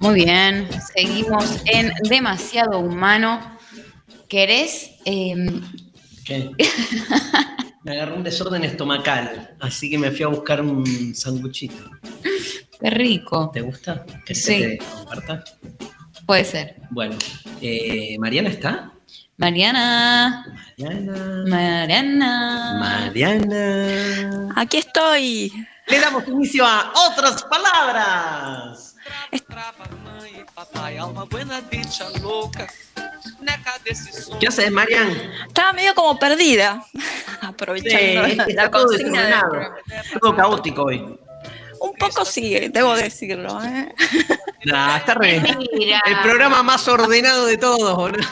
Muy 0.00 0.14
bien. 0.14 0.68
Seguimos 0.94 1.44
en 1.66 1.92
Demasiado 2.08 2.78
Humano. 2.78 3.40
¿Querés? 4.28 4.90
em, 5.04 5.62
¿Qué? 6.24 6.50
Me 7.84 7.92
agarró 7.92 8.16
un 8.16 8.22
desorden 8.22 8.64
estomacal, 8.64 9.56
así 9.60 9.88
que 9.88 9.96
me 9.96 10.10
fui 10.10 10.22
a 10.22 10.28
buscar 10.28 10.60
un 10.60 11.14
sanguchito. 11.14 11.90
Qué 12.80 12.90
rico. 12.90 13.50
¿Te 13.52 13.60
gusta? 13.60 14.04
¿Que 14.24 14.34
Sí. 14.34 14.42
se 14.62 14.68
te 14.68 14.78
comparta? 14.78 15.44
Puede 16.26 16.44
ser. 16.44 16.76
Bueno, 16.90 17.16
eh, 17.60 18.16
¿Mariana 18.18 18.48
está? 18.50 18.92
Mariana. 19.36 20.44
Mariana. 20.78 21.44
Mariana. 21.48 22.76
Mariana. 22.80 24.52
Aquí 24.56 24.78
estoy. 24.78 25.52
Le 25.86 26.00
damos 26.00 26.26
inicio 26.28 26.66
a 26.66 26.92
otras 27.10 27.44
palabras. 27.44 28.96
¿Qué 34.40 34.46
haces, 34.46 34.70
Marian? 34.70 35.08
Estaba 35.46 35.72
medio 35.72 35.94
como 35.94 36.18
perdida, 36.18 36.84
aprovechando 37.40 38.26
Sí, 38.28 38.36
la 38.36 38.44
está 38.44 38.70
todo 38.70 38.86
consigna. 38.86 39.40
programa. 39.40 39.76
Todo 40.20 40.36
caótico 40.36 40.82
hoy. 40.84 41.18
Un 41.80 41.92
poco 41.94 42.24
sí, 42.24 42.68
debo 42.70 42.94
decirlo. 42.96 43.58
¿eh? 43.64 43.92
Nah, 44.64 44.96
está 44.98 45.14
re. 45.14 45.40
Mentira. 45.40 46.02
El 46.06 46.18
programa 46.20 46.62
más 46.62 46.86
ordenado 46.88 47.46
de 47.46 47.56
todos, 47.58 47.96
boludo. 47.96 48.26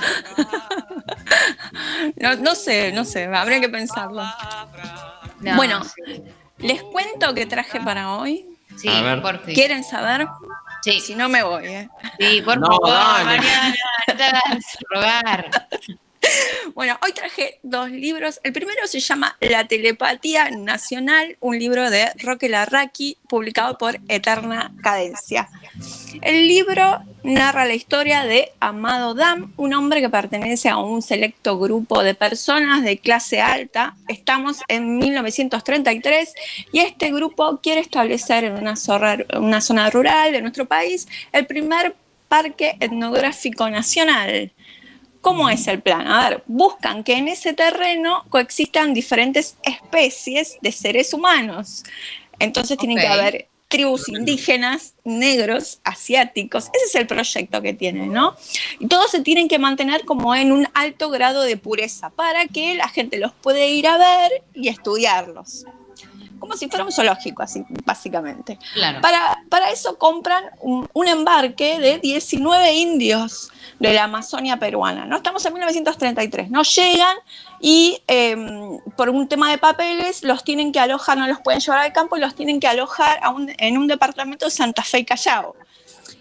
No, 2.16 2.34
no 2.36 2.54
sé, 2.54 2.92
no 2.92 3.04
sé, 3.04 3.24
habría 3.26 3.60
que 3.60 3.68
pensarlo. 3.68 4.22
No, 5.40 5.56
bueno, 5.56 5.82
les 6.58 6.82
cuento 6.82 7.34
que 7.34 7.46
traje 7.46 7.80
para 7.80 8.12
hoy. 8.14 8.46
Sí, 8.76 8.88
A 8.88 9.02
ver. 9.02 9.22
por 9.22 9.42
fin. 9.44 9.54
¿Quieren 9.54 9.84
saber? 9.84 10.26
Sí. 10.82 11.00
Si 11.00 11.14
no 11.14 11.28
me 11.28 11.42
voy, 11.42 11.66
¿eh? 11.66 11.88
Sí, 12.18 12.42
por 12.42 12.58
No, 12.58 12.66
favor, 12.66 12.90
dale. 12.90 13.24
Mariana, 13.24 13.74
no 14.08 14.16
te 14.16 14.22
hagas 14.24 14.76
rogar. 14.90 15.50
Bueno, 16.74 16.98
hoy 17.02 17.12
traje 17.12 17.58
dos 17.62 17.90
libros. 17.90 18.40
El 18.42 18.52
primero 18.52 18.86
se 18.86 19.00
llama 19.00 19.36
La 19.40 19.66
telepatía 19.66 20.50
nacional, 20.50 21.36
un 21.40 21.58
libro 21.58 21.90
de 21.90 22.10
Roque 22.18 22.48
Larraqui, 22.48 23.18
publicado 23.28 23.78
por 23.78 23.98
Eterna 24.08 24.72
Cadencia. 24.82 25.48
El 26.22 26.46
libro 26.46 27.00
narra 27.22 27.64
la 27.64 27.74
historia 27.74 28.24
de 28.24 28.52
Amado 28.60 29.14
Dam, 29.14 29.52
un 29.56 29.74
hombre 29.74 30.00
que 30.00 30.08
pertenece 30.08 30.68
a 30.68 30.78
un 30.78 31.02
selecto 31.02 31.58
grupo 31.58 32.02
de 32.02 32.14
personas 32.14 32.82
de 32.82 32.98
clase 32.98 33.40
alta. 33.40 33.96
Estamos 34.08 34.60
en 34.68 34.98
1933 34.98 36.34
y 36.72 36.80
este 36.80 37.10
grupo 37.10 37.60
quiere 37.62 37.80
establecer 37.80 38.44
en 38.44 38.54
una 38.54 38.76
zona, 38.76 39.18
una 39.38 39.60
zona 39.60 39.90
rural 39.90 40.32
de 40.32 40.42
nuestro 40.42 40.66
país 40.66 41.08
el 41.32 41.46
primer 41.46 41.94
parque 42.28 42.76
etnográfico 42.80 43.70
nacional. 43.70 44.52
¿Cómo 45.26 45.50
es 45.50 45.66
el 45.66 45.82
plan? 45.82 46.06
A 46.06 46.30
ver, 46.30 46.44
buscan 46.46 47.02
que 47.02 47.14
en 47.14 47.26
ese 47.26 47.52
terreno 47.52 48.24
coexistan 48.28 48.94
diferentes 48.94 49.56
especies 49.64 50.56
de 50.62 50.70
seres 50.70 51.12
humanos. 51.12 51.82
Entonces 52.38 52.78
tienen 52.78 52.96
que 52.96 53.08
haber 53.08 53.48
tribus 53.66 54.08
indígenas, 54.08 54.94
negros, 55.02 55.80
asiáticos. 55.82 56.66
Ese 56.72 56.84
es 56.84 56.94
el 56.94 57.08
proyecto 57.08 57.60
que 57.60 57.72
tienen, 57.72 58.12
¿no? 58.12 58.36
Y 58.78 58.86
todos 58.86 59.10
se 59.10 59.20
tienen 59.20 59.48
que 59.48 59.58
mantener 59.58 60.04
como 60.04 60.32
en 60.32 60.52
un 60.52 60.68
alto 60.74 61.10
grado 61.10 61.42
de 61.42 61.56
pureza 61.56 62.10
para 62.10 62.46
que 62.46 62.76
la 62.76 62.88
gente 62.88 63.18
los 63.18 63.32
puede 63.32 63.70
ir 63.70 63.88
a 63.88 63.98
ver 63.98 64.44
y 64.54 64.68
estudiarlos. 64.68 65.64
Como 66.38 66.56
si 66.56 66.68
fuera 66.68 66.84
un 66.84 66.92
zoológico, 66.92 67.42
así, 67.42 67.64
básicamente. 67.84 68.58
Claro. 68.74 69.00
Para, 69.00 69.38
para 69.48 69.70
eso 69.70 69.98
compran 69.98 70.44
un, 70.60 70.88
un 70.92 71.08
embarque 71.08 71.78
de 71.78 71.98
19 71.98 72.74
indios 72.74 73.50
de 73.78 73.92
la 73.92 74.04
Amazonia 74.04 74.58
peruana. 74.58 75.04
¿no? 75.06 75.16
Estamos 75.16 75.44
en 75.46 75.52
1933. 75.54 76.50
No 76.50 76.62
llegan 76.62 77.16
y 77.60 78.00
eh, 78.08 78.36
por 78.96 79.08
un 79.10 79.28
tema 79.28 79.50
de 79.50 79.58
papeles 79.58 80.22
los 80.22 80.44
tienen 80.44 80.72
que 80.72 80.80
alojar, 80.80 81.16
no 81.18 81.26
los 81.26 81.40
pueden 81.40 81.60
llevar 81.60 81.80
al 81.80 81.92
campo 81.92 82.16
y 82.16 82.20
los 82.20 82.34
tienen 82.34 82.60
que 82.60 82.68
alojar 82.68 83.18
a 83.22 83.30
un- 83.30 83.52
en 83.58 83.78
un 83.78 83.86
departamento 83.86 84.44
de 84.44 84.50
Santa 84.50 84.82
Fe 84.82 85.00
y 85.00 85.04
Callao. 85.04 85.56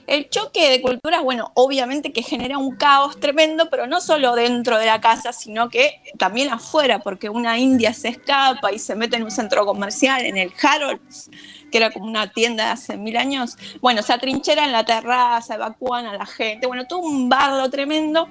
El 0.07 0.29
choque 0.29 0.69
de 0.69 0.81
culturas, 0.81 1.23
bueno, 1.23 1.51
obviamente 1.55 2.13
que 2.13 2.21
genera 2.21 2.57
un 2.57 2.75
caos 2.75 3.19
tremendo, 3.19 3.69
pero 3.69 3.87
no 3.87 4.01
solo 4.01 4.35
dentro 4.35 4.77
de 4.77 4.85
la 4.85 5.01
casa, 5.01 5.33
sino 5.33 5.69
que 5.69 6.01
también 6.17 6.51
afuera, 6.51 6.99
porque 6.99 7.27
una 7.29 7.57
india 7.57 7.91
se 7.93 8.09
escapa 8.09 8.71
y 8.71 8.77
se 8.77 8.95
mete 8.95 9.17
en 9.17 9.23
un 9.23 9.31
centro 9.31 9.65
comercial, 9.65 10.25
en 10.25 10.37
el 10.37 10.53
Harrods, 10.61 11.31
que 11.71 11.77
era 11.77 11.91
como 11.91 12.05
una 12.05 12.31
tienda 12.31 12.65
de 12.65 12.71
hace 12.71 12.97
mil 12.97 13.17
años. 13.17 13.57
Bueno, 13.81 14.03
se 14.03 14.13
atrinchera 14.13 14.65
en 14.65 14.71
la 14.71 14.85
terraza, 14.85 15.55
evacúan 15.55 16.05
a 16.05 16.13
la 16.13 16.25
gente, 16.25 16.67
bueno, 16.67 16.85
todo 16.85 16.99
un 16.99 17.27
bardo 17.27 17.69
tremendo. 17.69 18.29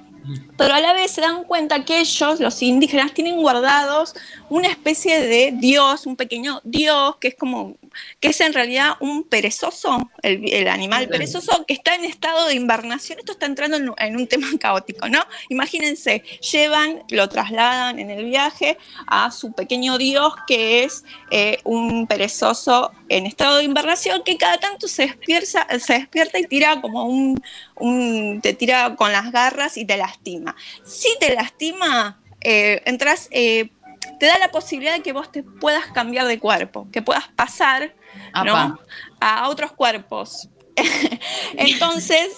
Pero 0.57 0.73
a 0.73 0.79
la 0.79 0.93
vez 0.93 1.11
se 1.11 1.21
dan 1.21 1.43
cuenta 1.43 1.83
que 1.83 1.99
ellos, 1.99 2.39
los 2.39 2.61
indígenas, 2.61 3.13
tienen 3.13 3.35
guardados 3.41 4.15
una 4.49 4.69
especie 4.69 5.19
de 5.19 5.51
dios, 5.53 6.05
un 6.05 6.15
pequeño 6.15 6.61
dios, 6.63 7.17
que 7.17 7.29
es 7.29 7.35
como, 7.35 7.75
que 8.21 8.29
es 8.29 8.39
en 8.41 8.53
realidad 8.53 8.93
un 9.01 9.23
perezoso, 9.25 10.09
el, 10.21 10.47
el 10.53 10.67
animal 10.69 11.09
perezoso, 11.09 11.65
que 11.65 11.73
está 11.73 11.95
en 11.95 12.05
estado 12.05 12.47
de 12.47 12.55
invernación. 12.55 13.19
Esto 13.19 13.33
está 13.33 13.45
entrando 13.47 13.77
en, 13.77 13.89
un- 13.89 13.95
en 13.97 14.15
un 14.15 14.27
tema 14.27 14.47
caótico, 14.59 15.09
¿no? 15.09 15.19
Imagínense, 15.49 16.23
llevan, 16.51 17.03
lo 17.09 17.27
trasladan 17.27 17.99
en 17.99 18.09
el 18.09 18.25
viaje 18.25 18.77
a 19.07 19.31
su 19.31 19.51
pequeño 19.53 19.97
dios, 19.97 20.33
que 20.47 20.83
es 20.83 21.03
eh, 21.31 21.59
un 21.65 22.07
perezoso 22.07 22.91
en 23.09 23.25
estado 23.25 23.57
de 23.57 23.63
invernación, 23.65 24.21
que 24.23 24.37
cada 24.37 24.57
tanto 24.57 24.87
se 24.87 25.03
despierta, 25.07 25.67
se 25.79 25.93
despierta 25.93 26.39
y 26.39 26.45
tira 26.47 26.81
como 26.81 27.05
un, 27.05 27.41
un- 27.75 28.39
te 28.41 28.53
tira 28.53 28.95
con 28.95 29.11
las 29.11 29.31
garras 29.31 29.77
y 29.77 29.85
te 29.85 29.97
lastima. 30.15 30.55
Si 30.83 31.09
te 31.19 31.33
lastima, 31.33 32.21
eh, 32.41 32.81
entras, 32.85 33.27
eh, 33.31 33.69
te 34.19 34.25
da 34.27 34.37
la 34.39 34.49
posibilidad 34.49 34.93
de 34.93 35.01
que 35.01 35.13
vos 35.13 35.31
te 35.31 35.43
puedas 35.43 35.87
cambiar 35.87 36.27
de 36.27 36.39
cuerpo, 36.39 36.87
que 36.91 37.01
puedas 37.01 37.27
pasar 37.29 37.95
a 39.19 39.49
otros 39.49 39.71
cuerpos. 39.73 40.49
Entonces, 41.57 42.33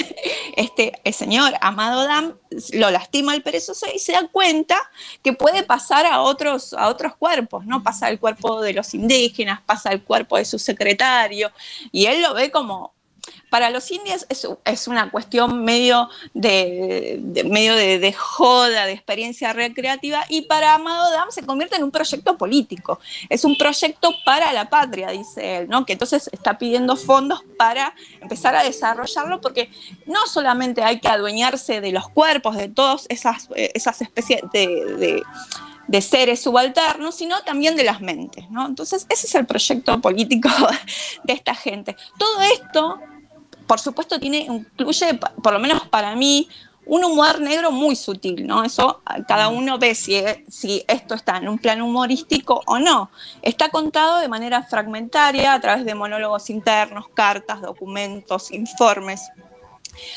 este 0.56 0.92
el 1.04 1.12
señor 1.12 1.54
Amado 1.60 2.04
Dam 2.04 2.36
lo 2.74 2.90
lastima 2.90 3.32
al 3.32 3.42
perezoso 3.42 3.86
y 3.92 3.98
se 3.98 4.12
da 4.12 4.28
cuenta 4.28 4.78
que 5.22 5.32
puede 5.32 5.64
pasar 5.64 6.06
a 6.06 6.20
otros, 6.20 6.74
a 6.74 6.88
otros 6.88 7.16
cuerpos, 7.16 7.66
¿no? 7.66 7.82
Pasa 7.82 8.08
el 8.08 8.20
cuerpo 8.20 8.60
de 8.60 8.74
los 8.74 8.94
indígenas, 8.94 9.60
pasa 9.62 9.90
el 9.90 10.02
cuerpo 10.02 10.36
de 10.36 10.44
su 10.44 10.58
secretario, 10.58 11.50
y 11.90 12.06
él 12.06 12.22
lo 12.22 12.34
ve 12.34 12.50
como. 12.50 12.94
Para 13.52 13.68
los 13.68 13.90
indios 13.90 14.24
es, 14.30 14.48
es 14.64 14.88
una 14.88 15.10
cuestión 15.10 15.62
medio 15.62 16.08
de, 16.32 17.20
medio 17.50 17.74
de 17.76 18.12
joda, 18.14 18.86
de 18.86 18.92
experiencia 18.92 19.52
recreativa, 19.52 20.24
y 20.30 20.42
para 20.42 20.72
Amado 20.74 21.10
Dam 21.10 21.30
se 21.30 21.44
convierte 21.44 21.76
en 21.76 21.84
un 21.84 21.90
proyecto 21.90 22.38
político. 22.38 22.98
Es 23.28 23.44
un 23.44 23.58
proyecto 23.58 24.14
para 24.24 24.54
la 24.54 24.70
patria, 24.70 25.10
dice 25.10 25.58
él, 25.58 25.68
¿no? 25.68 25.84
Que 25.84 25.92
entonces 25.92 26.30
está 26.32 26.56
pidiendo 26.56 26.96
fondos 26.96 27.44
para 27.58 27.94
empezar 28.22 28.56
a 28.56 28.64
desarrollarlo, 28.64 29.42
porque 29.42 29.70
no 30.06 30.26
solamente 30.26 30.82
hay 30.82 30.98
que 30.98 31.08
adueñarse 31.08 31.82
de 31.82 31.92
los 31.92 32.08
cuerpos, 32.08 32.56
de 32.56 32.68
todas 32.70 33.04
esas, 33.10 33.48
eh, 33.54 33.70
esas 33.74 34.00
especies 34.00 34.40
de, 34.54 34.66
de- 34.96 35.22
de 35.88 36.00
seres 36.00 36.40
subalternos, 36.40 37.16
sino 37.16 37.42
también 37.42 37.76
de 37.76 37.82
las 37.84 38.00
mentes, 38.00 38.48
¿no? 38.50 38.64
Entonces, 38.66 39.04
ese 39.10 39.26
es 39.26 39.34
el 39.34 39.44
proyecto 39.44 40.00
político 40.00 40.48
de 41.24 41.32
esta 41.34 41.54
gente. 41.54 41.96
Todo 42.16 42.40
esto, 42.40 43.00
por 43.66 43.80
supuesto, 43.80 44.18
tiene, 44.18 44.40
incluye, 44.40 45.18
por 45.42 45.52
lo 45.52 45.58
menos 45.58 45.86
para 45.88 46.14
mí, 46.14 46.48
un 46.84 47.04
humor 47.04 47.40
negro 47.40 47.70
muy 47.70 47.94
sutil, 47.94 48.46
¿no? 48.46 48.64
Eso 48.64 49.02
ah, 49.06 49.18
cada 49.26 49.48
uno 49.48 49.78
ve 49.78 49.94
si, 49.94 50.20
si 50.48 50.84
esto 50.88 51.14
está 51.14 51.36
en 51.36 51.48
un 51.48 51.58
plano 51.58 51.86
humorístico 51.86 52.60
o 52.66 52.78
no. 52.78 53.10
Está 53.40 53.68
contado 53.68 54.18
de 54.18 54.28
manera 54.28 54.62
fragmentaria 54.62 55.54
a 55.54 55.60
través 55.60 55.84
de 55.84 55.94
monólogos 55.94 56.50
internos, 56.50 57.08
cartas, 57.14 57.60
documentos, 57.60 58.50
informes. 58.50 59.22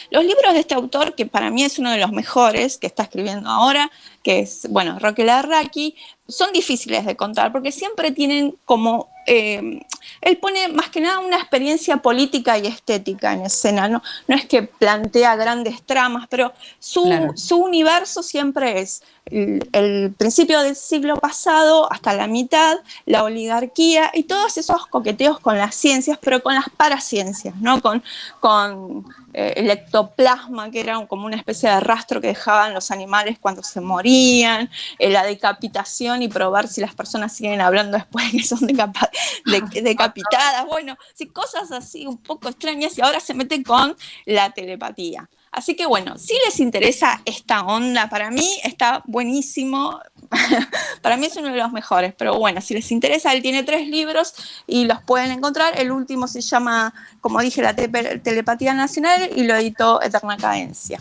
Los 0.10 0.24
libros 0.24 0.54
de 0.54 0.62
este 0.62 0.74
autor, 0.74 1.16
que 1.16 1.26
para 1.26 1.50
mí 1.50 1.64
es 1.64 1.78
uno 1.80 1.92
de 1.92 1.98
los 1.98 2.12
mejores 2.12 2.78
que 2.78 2.88
está 2.88 3.04
escribiendo 3.04 3.50
ahora, 3.50 3.92
que 4.24 4.40
es, 4.40 4.68
bueno, 4.70 4.98
Roque 5.00 5.26
Larraqui, 5.26 5.96
son 6.28 6.52
difíciles 6.54 7.06
de 7.06 7.16
contar 7.16 7.52
porque 7.52 7.72
siempre 7.72 8.12
tienen 8.12 8.56
como, 8.66 9.10
eh, 9.28 9.82
él 10.22 10.38
pone 10.38 10.68
más 10.70 10.90
que 10.90 11.02
nada 11.02 11.20
una 11.20 11.38
experiencia 11.38 11.98
política 11.98 12.58
y 12.58 12.68
estética 12.68 13.34
en 13.34 13.46
escena, 13.46 13.88
no, 13.88 14.02
no 14.28 14.36
es 14.36 14.46
que 14.46 14.64
plantea 14.64 15.36
grandes 15.36 15.84
tramas, 15.84 16.28
pero 16.30 16.54
su, 16.80 17.04
Claro. 17.04 17.34
su 17.36 17.58
universo 17.58 18.24
siempre 18.24 18.80
es 18.80 19.04
el, 19.26 19.68
el 19.72 20.14
principio 20.18 20.62
del 20.62 20.76
siglo 20.76 21.16
pasado 21.18 21.92
hasta 21.92 22.14
la 22.14 22.28
mitad, 22.28 22.78
la 23.06 23.24
oligarquía 23.24 24.12
y 24.14 24.24
todos 24.24 24.58
esos 24.58 24.86
coqueteos 24.88 25.40
con 25.40 25.58
las 25.58 25.74
ciencias, 25.76 26.20
pero 26.22 26.42
con 26.44 26.54
las 26.54 26.70
paraciencias, 26.70 27.56
¿no? 27.58 27.82
Con, 27.82 28.04
con 28.40 29.06
eh, 29.34 29.54
el 29.58 29.70
ectoplasma, 29.70 30.70
que 30.72 30.80
era 30.80 31.06
como 31.08 31.26
una 31.26 31.36
especie 31.38 31.70
de 31.70 31.80
rastro 31.80 32.22
que 32.22 32.28
dejaban 32.28 32.74
los 32.74 32.92
animales 32.92 33.38
cuando 33.40 33.64
se 33.64 33.82
morían, 33.82 34.70
eh, 35.00 35.10
la 35.10 35.24
decapitación 35.24 36.15
y 36.22 36.28
probar 36.28 36.68
si 36.68 36.82
las 36.82 36.94
personas 36.96 37.36
siguen 37.36 37.62
hablando 37.62 37.98
después 37.98 38.32
de 38.32 38.38
que 38.40 38.44
son 38.44 38.60
decapa- 38.60 39.10
de- 39.46 39.82
decapitadas, 39.82 40.66
bueno, 40.68 40.98
sí, 41.14 41.28
cosas 41.28 41.72
así 41.72 42.06
un 42.08 42.18
poco 42.18 42.50
extrañas 42.50 42.98
y 42.98 43.02
ahora 43.02 43.20
se 43.20 43.34
meten 43.34 43.64
con 43.64 43.96
la 44.26 44.52
telepatía. 44.52 45.30
Así 45.52 45.76
que 45.76 45.86
bueno, 45.86 46.18
si 46.18 46.34
les 46.46 46.60
interesa 46.60 47.22
esta 47.24 47.62
onda, 47.64 48.10
para 48.10 48.30
mí 48.30 48.46
está 48.64 49.02
buenísimo, 49.06 50.02
para 51.02 51.16
mí 51.16 51.28
es 51.28 51.36
uno 51.38 51.50
de 51.50 51.56
los 51.58 51.72
mejores, 51.72 52.14
pero 52.18 52.38
bueno, 52.38 52.60
si 52.60 52.74
les 52.74 52.92
interesa, 52.92 53.32
él 53.32 53.42
tiene 53.42 53.64
tres 53.64 53.88
libros 53.88 54.34
y 54.68 54.84
los 54.84 55.02
pueden 55.04 55.32
encontrar. 55.32 55.80
El 55.80 55.92
último 55.92 56.28
se 56.28 56.42
llama, 56.42 56.94
como 57.22 57.40
dije, 57.40 57.62
La 57.62 57.74
Telepatía 57.74 58.74
Nacional 58.74 59.30
y 59.34 59.44
lo 59.44 59.56
editó 59.56 60.02
Eterna 60.02 60.36
Cadencia. 60.36 61.00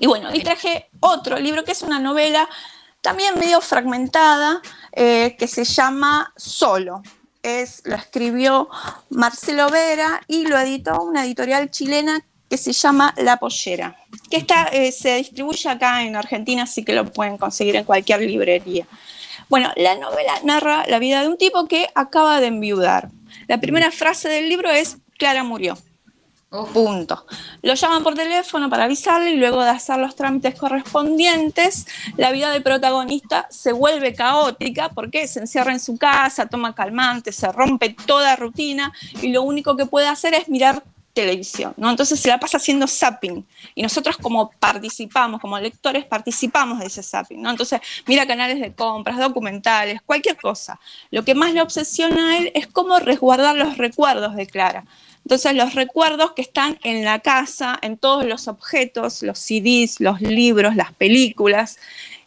Y 0.00 0.08
bueno, 0.08 0.34
y 0.34 0.42
traje 0.42 0.88
otro 0.98 1.38
libro 1.38 1.62
que 1.64 1.70
es 1.70 1.82
una 1.82 2.00
novela 2.00 2.48
también 3.00 3.38
medio 3.38 3.60
fragmentada, 3.60 4.60
eh, 4.92 5.36
que 5.38 5.46
se 5.46 5.64
llama 5.64 6.32
Solo. 6.36 7.02
Es, 7.42 7.82
lo 7.84 7.94
escribió 7.94 8.68
Marcelo 9.10 9.70
Vera 9.70 10.20
y 10.26 10.46
lo 10.46 10.58
editó 10.58 11.02
una 11.02 11.24
editorial 11.24 11.70
chilena 11.70 12.24
que 12.50 12.56
se 12.56 12.72
llama 12.72 13.14
La 13.16 13.36
Pollera. 13.36 13.96
que 14.30 14.38
está, 14.38 14.64
eh, 14.72 14.90
se 14.92 15.16
distribuye 15.16 15.68
acá 15.68 16.02
en 16.02 16.16
Argentina, 16.16 16.64
así 16.64 16.84
que 16.84 16.94
lo 16.94 17.10
pueden 17.12 17.38
conseguir 17.38 17.76
en 17.76 17.84
cualquier 17.84 18.20
librería. 18.20 18.86
Bueno, 19.48 19.70
la 19.76 19.94
novela 19.94 20.34
narra 20.44 20.84
la 20.86 20.98
vida 20.98 21.22
de 21.22 21.28
un 21.28 21.38
tipo 21.38 21.66
que 21.66 21.88
acaba 21.94 22.40
de 22.40 22.48
enviudar. 22.48 23.10
La 23.46 23.58
primera 23.60 23.90
frase 23.90 24.28
del 24.28 24.48
libro 24.48 24.70
es, 24.70 24.98
Clara 25.18 25.42
murió. 25.44 25.76
Punto. 26.50 27.26
Lo 27.60 27.74
llaman 27.74 28.02
por 28.02 28.14
teléfono 28.14 28.70
para 28.70 28.84
avisarle 28.84 29.32
y 29.32 29.36
luego 29.36 29.62
de 29.62 29.68
hacer 29.68 29.98
los 29.98 30.16
trámites 30.16 30.54
correspondientes, 30.54 31.86
la 32.16 32.32
vida 32.32 32.50
del 32.50 32.62
protagonista 32.62 33.46
se 33.50 33.72
vuelve 33.72 34.14
caótica 34.14 34.88
porque 34.88 35.28
se 35.28 35.40
encierra 35.40 35.72
en 35.72 35.80
su 35.80 35.98
casa, 35.98 36.46
toma 36.46 36.74
calmantes, 36.74 37.36
se 37.36 37.52
rompe 37.52 37.94
toda 38.06 38.34
rutina 38.36 38.94
y 39.20 39.28
lo 39.28 39.42
único 39.42 39.76
que 39.76 39.84
puede 39.84 40.08
hacer 40.08 40.32
es 40.32 40.48
mirar 40.48 40.82
televisión, 41.12 41.74
¿no? 41.76 41.90
Entonces 41.90 42.18
se 42.18 42.28
la 42.28 42.40
pasa 42.40 42.56
haciendo 42.56 42.86
zapping 42.86 43.44
y 43.74 43.82
nosotros 43.82 44.16
como 44.16 44.50
participamos, 44.52 45.40
como 45.42 45.58
lectores 45.58 46.06
participamos 46.06 46.78
de 46.78 46.86
ese 46.86 47.02
zapping, 47.02 47.42
¿no? 47.42 47.50
Entonces 47.50 47.80
mira 48.06 48.26
canales 48.26 48.58
de 48.60 48.72
compras, 48.72 49.18
documentales, 49.18 50.00
cualquier 50.00 50.36
cosa. 50.36 50.80
Lo 51.10 51.24
que 51.24 51.34
más 51.34 51.52
le 51.52 51.60
obsesiona 51.60 52.30
a 52.30 52.38
él 52.38 52.52
es 52.54 52.68
cómo 52.68 52.98
resguardar 53.00 53.56
los 53.56 53.76
recuerdos 53.76 54.34
de 54.34 54.46
Clara. 54.46 54.84
Entonces 55.24 55.54
los 55.54 55.74
recuerdos 55.74 56.32
que 56.32 56.42
están 56.42 56.78
en 56.82 57.04
la 57.04 57.18
casa, 57.20 57.78
en 57.82 57.98
todos 57.98 58.24
los 58.24 58.48
objetos, 58.48 59.22
los 59.22 59.38
CDs, 59.38 60.00
los 60.00 60.20
libros, 60.20 60.76
las 60.76 60.92
películas. 60.92 61.78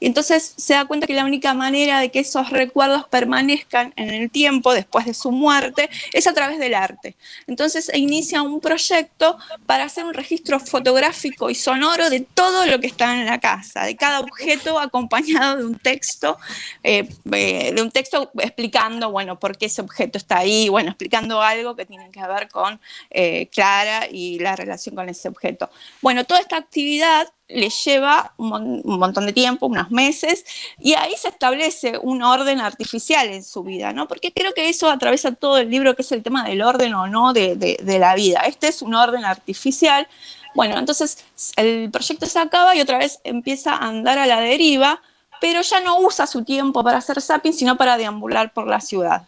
Y 0.01 0.07
entonces 0.07 0.55
se 0.57 0.73
da 0.73 0.85
cuenta 0.85 1.05
que 1.05 1.13
la 1.13 1.23
única 1.23 1.53
manera 1.53 1.99
de 1.99 2.09
que 2.09 2.19
esos 2.19 2.49
recuerdos 2.49 3.07
permanezcan 3.07 3.93
en 3.95 4.09
el 4.09 4.31
tiempo 4.31 4.73
después 4.73 5.05
de 5.05 5.13
su 5.13 5.31
muerte 5.31 5.91
es 6.11 6.25
a 6.25 6.33
través 6.33 6.57
del 6.57 6.73
arte. 6.73 7.15
Entonces 7.45 7.91
inicia 7.93 8.41
un 8.41 8.59
proyecto 8.59 9.37
para 9.67 9.83
hacer 9.83 10.03
un 10.05 10.15
registro 10.15 10.59
fotográfico 10.59 11.51
y 11.51 11.55
sonoro 11.55 12.09
de 12.09 12.21
todo 12.21 12.65
lo 12.65 12.79
que 12.79 12.87
está 12.87 13.13
en 13.13 13.27
la 13.27 13.39
casa, 13.39 13.83
de 13.85 13.95
cada 13.95 14.21
objeto 14.21 14.79
acompañado 14.79 15.57
de 15.57 15.65
un 15.65 15.77
texto, 15.77 16.39
eh, 16.81 17.07
eh, 17.31 17.71
de 17.71 17.81
un 17.83 17.91
texto 17.91 18.31
explicando, 18.39 19.11
bueno, 19.11 19.37
por 19.37 19.55
qué 19.55 19.67
ese 19.67 19.81
objeto 19.81 20.17
está 20.17 20.39
ahí, 20.39 20.67
bueno, 20.67 20.89
explicando 20.89 21.43
algo 21.43 21.75
que 21.75 21.85
tiene 21.85 22.09
que 22.09 22.25
ver 22.25 22.49
con 22.49 22.81
eh, 23.11 23.49
Clara 23.53 24.07
y 24.11 24.39
la 24.39 24.55
relación 24.55 24.95
con 24.95 25.09
ese 25.09 25.29
objeto. 25.29 25.69
Bueno, 26.01 26.25
toda 26.25 26.39
esta 26.39 26.57
actividad 26.57 27.27
le 27.53 27.69
lleva 27.69 28.33
un, 28.37 28.81
montón 28.83 29.25
de 29.25 29.33
tiempo, 29.33 29.67
unos 29.67 29.91
meses, 29.91 30.45
y 30.79 30.93
ahí 30.93 31.13
se 31.17 31.29
establece 31.29 31.97
un 32.01 32.21
orden 32.21 32.59
artificial 32.59 33.27
en 33.27 33.43
su 33.43 33.63
vida, 33.63 33.93
¿no? 33.93 34.07
Porque 34.07 34.31
creo 34.31 34.53
que 34.53 34.69
eso 34.69 34.89
atraviesa 34.89 35.33
todo 35.33 35.57
el 35.57 35.69
libro, 35.69 35.95
que 35.95 36.01
es 36.01 36.11
el 36.11 36.23
tema 36.23 36.43
del 36.43 36.61
orden 36.61 36.93
o 36.93 37.07
no 37.07 37.33
de, 37.33 37.55
de 37.55 37.99
la 37.99 38.15
vida. 38.15 38.41
Este 38.41 38.67
es 38.67 38.81
un 38.81 38.95
orden 38.95 39.25
artificial. 39.25 40.07
Bueno, 40.53 40.77
entonces 40.77 41.23
el 41.55 41.89
proyecto 41.91 42.25
se 42.25 42.39
acaba 42.39 42.75
y 42.75 42.81
otra 42.81 42.97
vez 42.97 43.19
empieza 43.23 43.73
a 43.73 43.87
andar 43.87 44.17
a 44.17 44.25
la 44.25 44.41
deriva, 44.41 45.01
pero 45.39 45.61
ya 45.61 45.79
no 45.79 45.99
usa 45.99 46.27
su 46.27 46.43
tiempo 46.43 46.83
para 46.83 46.97
hacer 46.97 47.21
zapping, 47.21 47.53
sino 47.53 47.77
para 47.77 47.97
deambular 47.97 48.53
por 48.53 48.67
la 48.67 48.81
ciudad. 48.81 49.23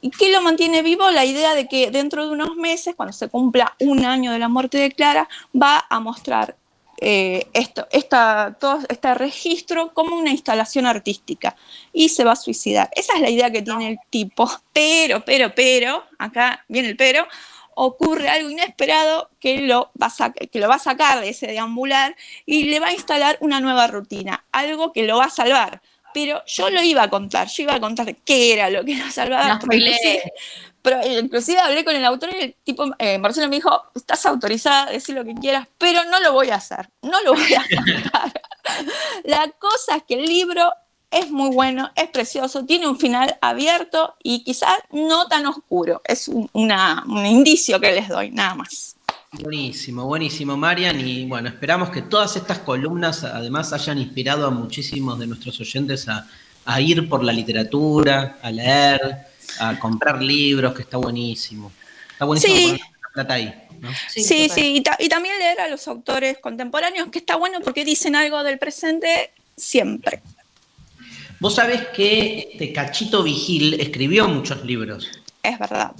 ¿Y 0.00 0.10
qué 0.10 0.32
lo 0.32 0.42
mantiene 0.42 0.82
vivo? 0.82 1.08
La 1.10 1.24
idea 1.24 1.54
de 1.54 1.68
que 1.68 1.92
dentro 1.92 2.26
de 2.26 2.32
unos 2.32 2.56
meses, 2.56 2.96
cuando 2.96 3.12
se 3.12 3.28
cumpla 3.28 3.76
un 3.78 4.04
año 4.04 4.32
de 4.32 4.40
la 4.40 4.48
muerte 4.48 4.78
de 4.78 4.90
Clara, 4.90 5.28
va 5.54 5.86
a 5.88 6.00
mostrar 6.00 6.56
eh, 7.04 7.48
esto, 7.52 7.88
esta, 7.90 8.56
todo 8.60 8.78
este 8.88 9.12
registro 9.14 9.92
como 9.92 10.16
una 10.16 10.30
instalación 10.30 10.86
artística 10.86 11.56
y 11.92 12.10
se 12.10 12.22
va 12.22 12.32
a 12.32 12.36
suicidar. 12.36 12.90
Esa 12.94 13.14
es 13.14 13.20
la 13.20 13.28
idea 13.28 13.50
que 13.50 13.60
tiene 13.60 13.88
el 13.88 13.98
tipo, 14.08 14.48
pero, 14.72 15.24
pero, 15.24 15.52
pero, 15.52 16.04
acá 16.16 16.64
viene 16.68 16.90
el 16.90 16.96
pero, 16.96 17.26
ocurre 17.74 18.28
algo 18.28 18.50
inesperado 18.50 19.30
que 19.40 19.62
lo, 19.62 19.90
va 20.00 20.12
a 20.16 20.32
que 20.32 20.60
lo 20.60 20.68
va 20.68 20.76
a 20.76 20.78
sacar 20.78 21.20
de 21.20 21.30
ese 21.30 21.48
deambular 21.48 22.14
y 22.46 22.66
le 22.66 22.78
va 22.78 22.86
a 22.86 22.92
instalar 22.92 23.36
una 23.40 23.58
nueva 23.58 23.88
rutina, 23.88 24.44
algo 24.52 24.92
que 24.92 25.02
lo 25.02 25.16
va 25.16 25.24
a 25.24 25.30
salvar. 25.30 25.82
Pero 26.14 26.40
yo 26.46 26.70
lo 26.70 26.84
iba 26.84 27.02
a 27.02 27.10
contar, 27.10 27.48
yo 27.48 27.64
iba 27.64 27.74
a 27.74 27.80
contar 27.80 28.14
qué 28.14 28.52
era 28.52 28.70
lo 28.70 28.84
que 28.84 28.94
lo 28.94 29.10
salvaba. 29.10 29.58
Pero 30.82 31.00
eh, 31.00 31.20
inclusive 31.20 31.60
hablé 31.60 31.84
con 31.84 31.94
el 31.94 32.04
autor 32.04 32.30
y 32.36 32.42
el 32.42 32.56
tipo, 32.64 32.84
eh, 32.98 33.18
Marcelo 33.18 33.48
me 33.48 33.56
dijo, 33.56 33.82
estás 33.94 34.26
autorizada 34.26 34.88
a 34.88 34.90
decir 34.90 35.14
lo 35.14 35.24
que 35.24 35.34
quieras, 35.34 35.68
pero 35.78 36.04
no 36.10 36.20
lo 36.20 36.32
voy 36.32 36.50
a 36.50 36.56
hacer, 36.56 36.90
no 37.02 37.22
lo 37.22 37.34
voy 37.34 37.54
a 37.54 37.64
contar. 37.84 38.32
La 39.24 39.48
cosa 39.58 39.96
es 39.96 40.02
que 40.02 40.14
el 40.14 40.24
libro 40.24 40.72
es 41.12 41.30
muy 41.30 41.54
bueno, 41.54 41.90
es 41.94 42.08
precioso, 42.08 42.64
tiene 42.64 42.88
un 42.88 42.98
final 42.98 43.36
abierto 43.40 44.16
y 44.22 44.42
quizás 44.42 44.74
no 44.90 45.28
tan 45.28 45.46
oscuro. 45.46 46.02
Es 46.04 46.26
un, 46.26 46.50
un 46.52 47.26
indicio 47.26 47.78
que 47.78 47.92
les 47.92 48.08
doy, 48.08 48.30
nada 48.30 48.54
más. 48.54 48.96
Buenísimo, 49.30 50.06
buenísimo, 50.06 50.56
Marian. 50.56 51.00
Y 51.00 51.26
bueno, 51.26 51.48
esperamos 51.48 51.90
que 51.90 52.02
todas 52.02 52.36
estas 52.36 52.58
columnas 52.58 53.24
además 53.24 53.72
hayan 53.72 53.98
inspirado 53.98 54.46
a 54.46 54.50
muchísimos 54.50 55.18
de 55.18 55.26
nuestros 55.26 55.60
oyentes 55.60 56.08
a, 56.08 56.26
a 56.64 56.80
ir 56.80 57.08
por 57.08 57.22
la 57.22 57.32
literatura, 57.32 58.38
a 58.42 58.50
leer, 58.50 59.31
a 59.58 59.78
comprar 59.78 60.22
libros, 60.22 60.74
que 60.74 60.82
está 60.82 60.96
buenísimo. 60.96 61.72
Está 62.12 62.24
buenísimo 62.24 62.54
sí. 62.54 62.62
poner 62.62 62.80
la 62.80 63.08
plata 63.14 63.34
ahí. 63.34 63.54
¿no? 63.80 63.90
Sí, 64.08 64.48
sí, 64.48 64.82
Y, 64.98 65.08
también 65.08 65.38
leer 65.38 65.60
a 65.60 65.68
los 65.68 65.86
autores 65.88 66.38
contemporáneos, 66.38 67.08
que 67.08 67.18
está 67.18 67.36
bueno 67.36 67.60
porque 67.60 67.84
dicen 67.84 68.14
algo 68.16 68.42
del 68.42 68.58
presente 68.58 69.30
siempre. 69.56 70.22
Vos 71.40 71.56
sabés 71.56 71.88
que 71.88 72.50
este 72.52 72.72
Cachito 72.72 73.22
Vigil 73.22 73.80
escribió 73.80 74.28
muchos 74.28 74.64
libros. 74.64 75.10
Es 75.42 75.58
verdad. 75.58 75.92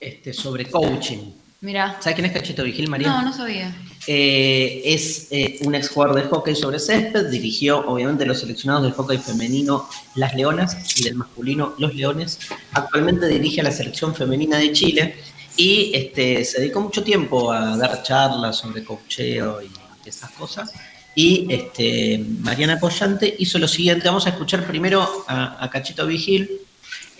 Este, 0.00 0.32
sobre 0.32 0.68
coaching. 0.68 1.32
Mira. 1.60 1.96
¿Sabes 2.00 2.14
quién 2.16 2.26
es 2.26 2.32
Cachito 2.32 2.64
Vigil, 2.64 2.88
María? 2.88 3.08
No, 3.08 3.22
no 3.22 3.32
sabía. 3.32 3.72
Eh, 4.10 4.80
es 4.86 5.26
eh, 5.30 5.58
un 5.66 5.74
ex 5.74 5.90
jugador 5.90 6.16
de 6.16 6.22
hockey 6.22 6.56
sobre 6.56 6.78
césped, 6.78 7.26
dirigió 7.26 7.86
obviamente 7.86 8.24
los 8.24 8.40
seleccionados 8.40 8.84
del 8.84 8.92
hockey 8.92 9.18
femenino 9.18 9.86
Las 10.14 10.34
Leonas 10.34 10.98
y 10.98 11.04
del 11.04 11.16
masculino 11.16 11.74
Los 11.76 11.94
Leones. 11.94 12.38
Actualmente 12.72 13.28
dirige 13.28 13.60
a 13.60 13.64
la 13.64 13.70
selección 13.70 14.14
femenina 14.14 14.56
de 14.56 14.72
Chile 14.72 15.16
y 15.58 15.90
este, 15.94 16.42
se 16.46 16.62
dedicó 16.62 16.80
mucho 16.80 17.04
tiempo 17.04 17.52
a 17.52 17.76
dar 17.76 18.02
charlas 18.02 18.56
sobre 18.56 18.82
coacheo 18.82 19.60
y 19.60 19.68
esas 20.08 20.30
cosas. 20.30 20.72
Y 21.14 21.46
este, 21.52 22.24
Mariana 22.40 22.80
Collante 22.80 23.36
hizo 23.38 23.58
lo 23.58 23.68
siguiente, 23.68 24.08
vamos 24.08 24.24
a 24.24 24.30
escuchar 24.30 24.66
primero 24.66 25.06
a 25.28 25.68
Cachito 25.70 26.06
Vigil, 26.06 26.62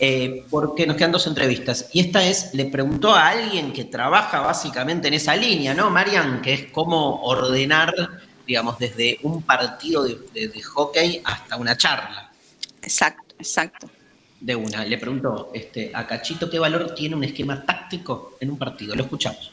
eh, 0.00 0.44
porque 0.50 0.86
nos 0.86 0.96
quedan 0.96 1.12
dos 1.12 1.26
entrevistas. 1.26 1.86
Y 1.92 2.00
esta 2.00 2.24
es, 2.24 2.54
le 2.54 2.66
preguntó 2.66 3.14
a 3.14 3.28
alguien 3.28 3.72
que 3.72 3.84
trabaja 3.84 4.40
básicamente 4.40 5.08
en 5.08 5.14
esa 5.14 5.34
línea, 5.36 5.74
¿no, 5.74 5.90
Marian? 5.90 6.40
Que 6.40 6.54
es 6.54 6.66
cómo 6.72 7.22
ordenar, 7.22 7.92
digamos, 8.46 8.78
desde 8.78 9.18
un 9.22 9.42
partido 9.42 10.04
de, 10.04 10.18
de- 10.32 10.48
de 10.48 10.62
hockey 10.62 11.20
hasta 11.24 11.56
una 11.56 11.76
charla. 11.76 12.30
Exacto, 12.82 13.34
exacto. 13.38 13.90
De 14.40 14.54
una. 14.54 14.84
Le 14.84 14.98
preguntó 14.98 15.50
este, 15.52 15.90
a 15.92 16.06
Cachito 16.06 16.48
qué 16.48 16.58
valor 16.60 16.94
tiene 16.94 17.16
un 17.16 17.24
esquema 17.24 17.64
táctico 17.66 18.36
en 18.40 18.50
un 18.52 18.58
partido. 18.58 18.94
Lo 18.94 19.02
escuchamos. 19.02 19.50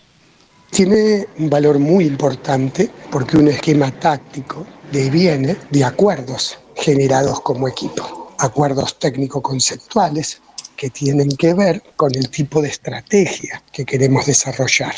Tiene 0.69 1.27
un 1.39 1.49
valor 1.49 1.79
muy 1.79 2.05
importante 2.05 2.89
porque 3.11 3.37
un 3.37 3.47
esquema 3.47 3.91
táctico 3.91 4.65
deviene 4.91 5.57
de 5.71 5.83
acuerdos 5.83 6.59
generados 6.75 7.39
como 7.41 7.67
equipo, 7.67 8.24
acuerdos 8.39 8.99
técnico-conceptuales 8.99 10.41
que 10.75 10.89
tienen 10.89 11.29
que 11.29 11.53
ver 11.53 11.81
con 11.95 12.13
el 12.15 12.29
tipo 12.29 12.61
de 12.61 12.69
estrategia 12.69 13.63
que 13.71 13.85
queremos 13.85 14.25
desarrollar. 14.25 14.93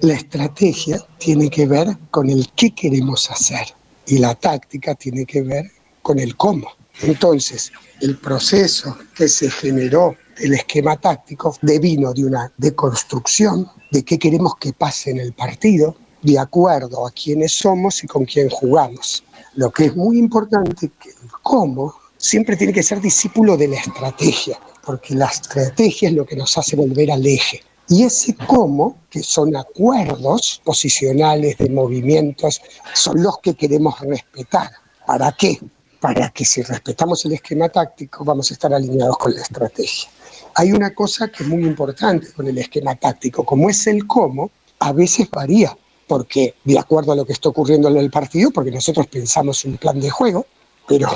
La 0.00 0.14
estrategia 0.14 0.98
tiene 1.18 1.48
que 1.48 1.66
ver 1.66 1.96
con 2.10 2.28
el 2.28 2.50
qué 2.56 2.74
queremos 2.74 3.30
hacer 3.30 3.66
y 4.06 4.18
la 4.18 4.34
táctica 4.34 4.94
tiene 4.94 5.24
que 5.24 5.42
ver 5.42 5.70
con 6.02 6.18
el 6.18 6.36
cómo. 6.36 6.68
Entonces, 7.02 7.72
el 8.00 8.18
proceso 8.18 8.96
que 9.14 9.28
se 9.28 9.50
generó 9.50 10.16
del 10.38 10.54
esquema 10.54 10.96
táctico 10.96 11.56
devino 11.62 12.12
de 12.12 12.24
una 12.24 12.52
deconstrucción 12.56 13.68
de 13.90 14.04
qué 14.04 14.18
queremos 14.18 14.56
que 14.56 14.72
pase 14.72 15.10
en 15.10 15.18
el 15.18 15.32
partido, 15.32 15.96
de 16.22 16.38
acuerdo 16.38 17.06
a 17.06 17.10
quiénes 17.10 17.52
somos 17.52 18.02
y 18.02 18.06
con 18.06 18.24
quién 18.24 18.48
jugamos. 18.48 19.24
Lo 19.54 19.70
que 19.70 19.86
es 19.86 19.96
muy 19.96 20.18
importante 20.18 20.90
que 21.00 21.10
el 21.10 21.30
cómo 21.42 21.94
siempre 22.22 22.56
tiene 22.56 22.72
que 22.72 22.84
ser 22.84 23.00
discípulo 23.00 23.56
de 23.56 23.66
la 23.66 23.80
estrategia, 23.80 24.56
porque 24.84 25.14
la 25.14 25.26
estrategia 25.26 26.08
es 26.08 26.14
lo 26.14 26.24
que 26.24 26.36
nos 26.36 26.56
hace 26.56 26.76
volver 26.76 27.10
al 27.10 27.26
eje. 27.26 27.62
Y 27.88 28.04
ese 28.04 28.36
cómo, 28.46 28.96
que 29.10 29.24
son 29.24 29.56
acuerdos 29.56 30.62
posicionales 30.64 31.58
de 31.58 31.68
movimientos, 31.68 32.62
son 32.94 33.20
los 33.22 33.40
que 33.40 33.54
queremos 33.54 33.98
respetar. 34.00 34.70
¿Para 35.04 35.32
qué? 35.32 35.58
Para 36.00 36.30
que 36.30 36.44
si 36.44 36.62
respetamos 36.62 37.24
el 37.24 37.32
esquema 37.32 37.68
táctico 37.68 38.24
vamos 38.24 38.50
a 38.50 38.54
estar 38.54 38.72
alineados 38.72 39.18
con 39.18 39.34
la 39.34 39.42
estrategia. 39.42 40.08
Hay 40.54 40.70
una 40.70 40.94
cosa 40.94 41.26
que 41.26 41.42
es 41.42 41.48
muy 41.48 41.64
importante 41.64 42.32
con 42.32 42.46
el 42.46 42.56
esquema 42.56 42.94
táctico, 42.94 43.44
como 43.44 43.68
es 43.68 43.84
el 43.88 44.06
cómo, 44.06 44.52
a 44.78 44.92
veces 44.92 45.28
varía, 45.28 45.76
porque 46.06 46.54
de 46.62 46.78
acuerdo 46.78 47.12
a 47.12 47.16
lo 47.16 47.24
que 47.24 47.32
está 47.32 47.48
ocurriendo 47.48 47.88
en 47.88 47.96
el 47.96 48.10
partido, 48.10 48.52
porque 48.52 48.70
nosotros 48.70 49.08
pensamos 49.08 49.64
un 49.64 49.76
plan 49.76 49.98
de 49.98 50.08
juego, 50.08 50.46
pero 50.86 51.08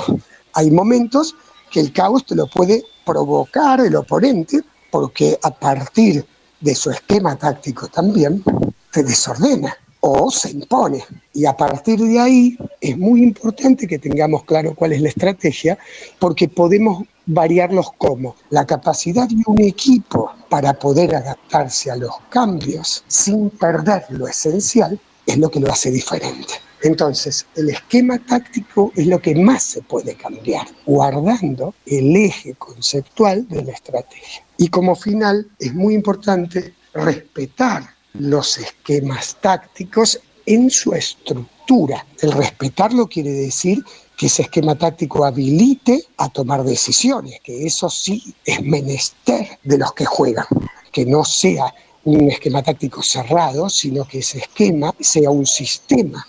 hay 0.57 0.71
momentos 0.71 1.35
que 1.69 1.79
el 1.79 1.93
caos 1.93 2.25
te 2.25 2.33
lo 2.33 2.47
puede 2.47 2.83
provocar 3.05 3.79
el 3.79 3.95
oponente, 3.95 4.61
porque 4.89 5.37
a 5.43 5.51
partir 5.51 6.25
de 6.59 6.73
su 6.73 6.89
esquema 6.89 7.35
táctico 7.35 7.87
también 7.87 8.43
te 8.91 9.03
desordena. 9.03 9.77
o 9.99 10.29
se 10.31 10.51
impone. 10.51 11.03
Y 11.33 11.45
a 11.45 11.57
partir 11.57 11.99
de 11.99 12.19
ahí 12.19 12.57
es 12.79 12.97
muy 12.97 13.23
importante 13.23 13.87
que 13.87 13.97
tengamos 13.97 14.43
claro 14.45 14.73
cuál 14.75 14.93
es 14.93 15.01
la 15.01 15.09
estrategia, 15.09 15.77
porque 16.19 16.47
podemos 16.47 17.03
variarlos 17.25 17.91
como 17.97 18.35
la 18.51 18.65
capacidad 18.65 19.27
de 19.27 19.43
un 19.47 19.59
equipo 19.61 20.31
para 20.49 20.73
poder 20.73 21.15
adaptarse 21.15 21.91
a 21.91 21.97
los 21.97 22.13
cambios 22.29 23.03
sin 23.07 23.49
perder 23.49 24.05
lo 24.09 24.27
esencial 24.27 24.99
es 25.25 25.37
lo 25.37 25.49
que 25.49 25.59
lo 25.59 25.71
hace 25.71 25.91
diferente. 25.91 26.66
Entonces, 26.81 27.45
el 27.55 27.69
esquema 27.69 28.19
táctico 28.19 28.91
es 28.95 29.07
lo 29.07 29.19
que 29.19 29.35
más 29.35 29.63
se 29.63 29.81
puede 29.81 30.15
cambiar, 30.15 30.67
guardando 30.85 31.73
el 31.85 32.15
eje 32.15 32.53
conceptual 32.55 33.47
de 33.47 33.63
la 33.63 33.71
estrategia. 33.71 34.43
Y 34.57 34.67
como 34.67 34.95
final, 34.95 35.49
es 35.59 35.73
muy 35.73 35.95
importante 35.95 36.73
respetar 36.93 37.83
los 38.13 38.57
esquemas 38.57 39.37
tácticos 39.41 40.19
en 40.45 40.69
su 40.69 40.93
estructura. 40.93 42.05
El 42.21 42.31
respetarlo 42.31 43.07
quiere 43.07 43.31
decir 43.31 43.83
que 44.15 44.27
ese 44.27 44.43
esquema 44.43 44.75
táctico 44.75 45.25
habilite 45.25 46.03
a 46.17 46.29
tomar 46.29 46.63
decisiones, 46.63 47.39
que 47.43 47.65
eso 47.65 47.89
sí 47.89 48.33
es 48.45 48.61
menester 48.63 49.59
de 49.63 49.77
los 49.77 49.93
que 49.93 50.05
juegan, 50.05 50.45
que 50.91 51.05
no 51.05 51.23
sea 51.23 51.73
un 52.03 52.31
esquema 52.31 52.63
táctico 52.63 53.03
cerrado, 53.03 53.69
sino 53.69 54.07
que 54.07 54.19
ese 54.19 54.39
esquema 54.39 54.95
sea 54.99 55.29
un 55.29 55.45
sistema 55.45 56.25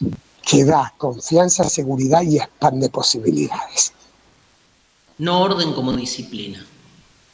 que 0.49 0.65
da 0.65 0.95
confianza, 0.97 1.65
seguridad 1.65 2.23
y 2.23 2.39
expande 2.39 2.89
posibilidades. 2.89 3.93
No 5.19 5.41
orden 5.43 5.73
como 5.75 5.93
disciplina, 5.93 6.65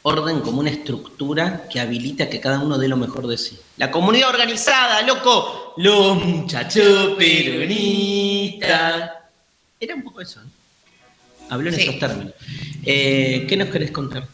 orden 0.01 0.41
como 0.41 0.59
una 0.59 0.69
estructura 0.71 1.67
que 1.71 1.79
habilita 1.79 2.29
que 2.29 2.41
cada 2.41 2.59
uno 2.59 2.77
dé 2.77 2.87
lo 2.89 2.97
mejor 2.97 3.27
de 3.27 3.37
sí. 3.37 3.57
La 3.77 3.89
comunidad 3.91 4.29
organizada, 4.29 5.01
loco, 5.03 5.73
los 5.77 6.23
muchachos 6.25 7.15
peronistas. 7.17 9.11
Era 9.79 9.95
un 9.95 10.03
poco 10.03 10.21
eso, 10.21 10.41
¿no? 10.43 10.49
Habló 11.49 11.69
en 11.69 11.79
esos 11.79 11.99
términos. 11.99 12.33
Eh, 12.83 13.45
¿Qué 13.47 13.55
nos 13.55 13.69
querés 13.69 13.91
contar? 13.91 14.27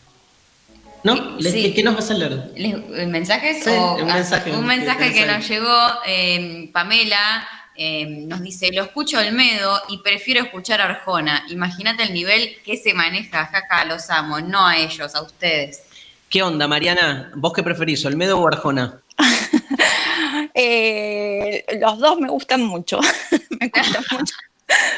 ¿No? 1.04 1.40
Sí. 1.42 1.74
¿Qué 1.74 1.84
nos 1.84 1.96
vas 1.96 2.10
a 2.10 2.14
leer? 2.14 2.52
¿Les- 2.56 3.08
¿Mensajes? 3.08 3.64
Sí, 3.64 3.70
o- 3.72 3.96
un 3.96 4.10
ah, 4.10 4.14
mensaje, 4.16 4.52
un 4.52 4.60
un 4.60 4.66
mensaje 4.66 5.12
que 5.14 5.26
nos 5.26 5.48
llegó 5.48 5.76
eh, 6.06 6.70
Pamela. 6.74 7.48
Eh, 7.76 8.06
nos 8.28 8.42
dice, 8.42 8.72
lo 8.72 8.84
escucho 8.84 9.18
Olmedo 9.20 9.82
y 9.90 10.00
prefiero 10.00 10.42
escuchar 10.44 10.82
a 10.82 10.86
Arjona. 10.86 11.46
Imagínate 11.50 12.04
el 12.04 12.14
nivel 12.14 12.58
que 12.64 12.78
se 12.78 12.94
maneja, 12.94 13.46
jaja, 13.48 13.86
los 13.86 14.10
amo, 14.10 14.40
no 14.42 14.66
a 14.68 14.78
ellos, 14.78 15.16
a 15.16 15.22
ustedes. 15.22 15.84
¿Qué 16.30 16.44
onda, 16.44 16.68
Mariana? 16.68 17.32
¿Vos 17.36 17.52
qué 17.54 17.62
preferís, 17.64 18.06
Olmedo 18.06 18.40
o 18.40 18.48
Arjona? 18.48 19.02
Eh, 20.54 21.66
los 21.80 22.00
dos 22.00 22.20
me 22.20 22.30
gustan 22.30 22.64
mucho. 22.64 23.00
me 23.60 23.68
gustan 23.70 24.04
mucho. 24.12 24.34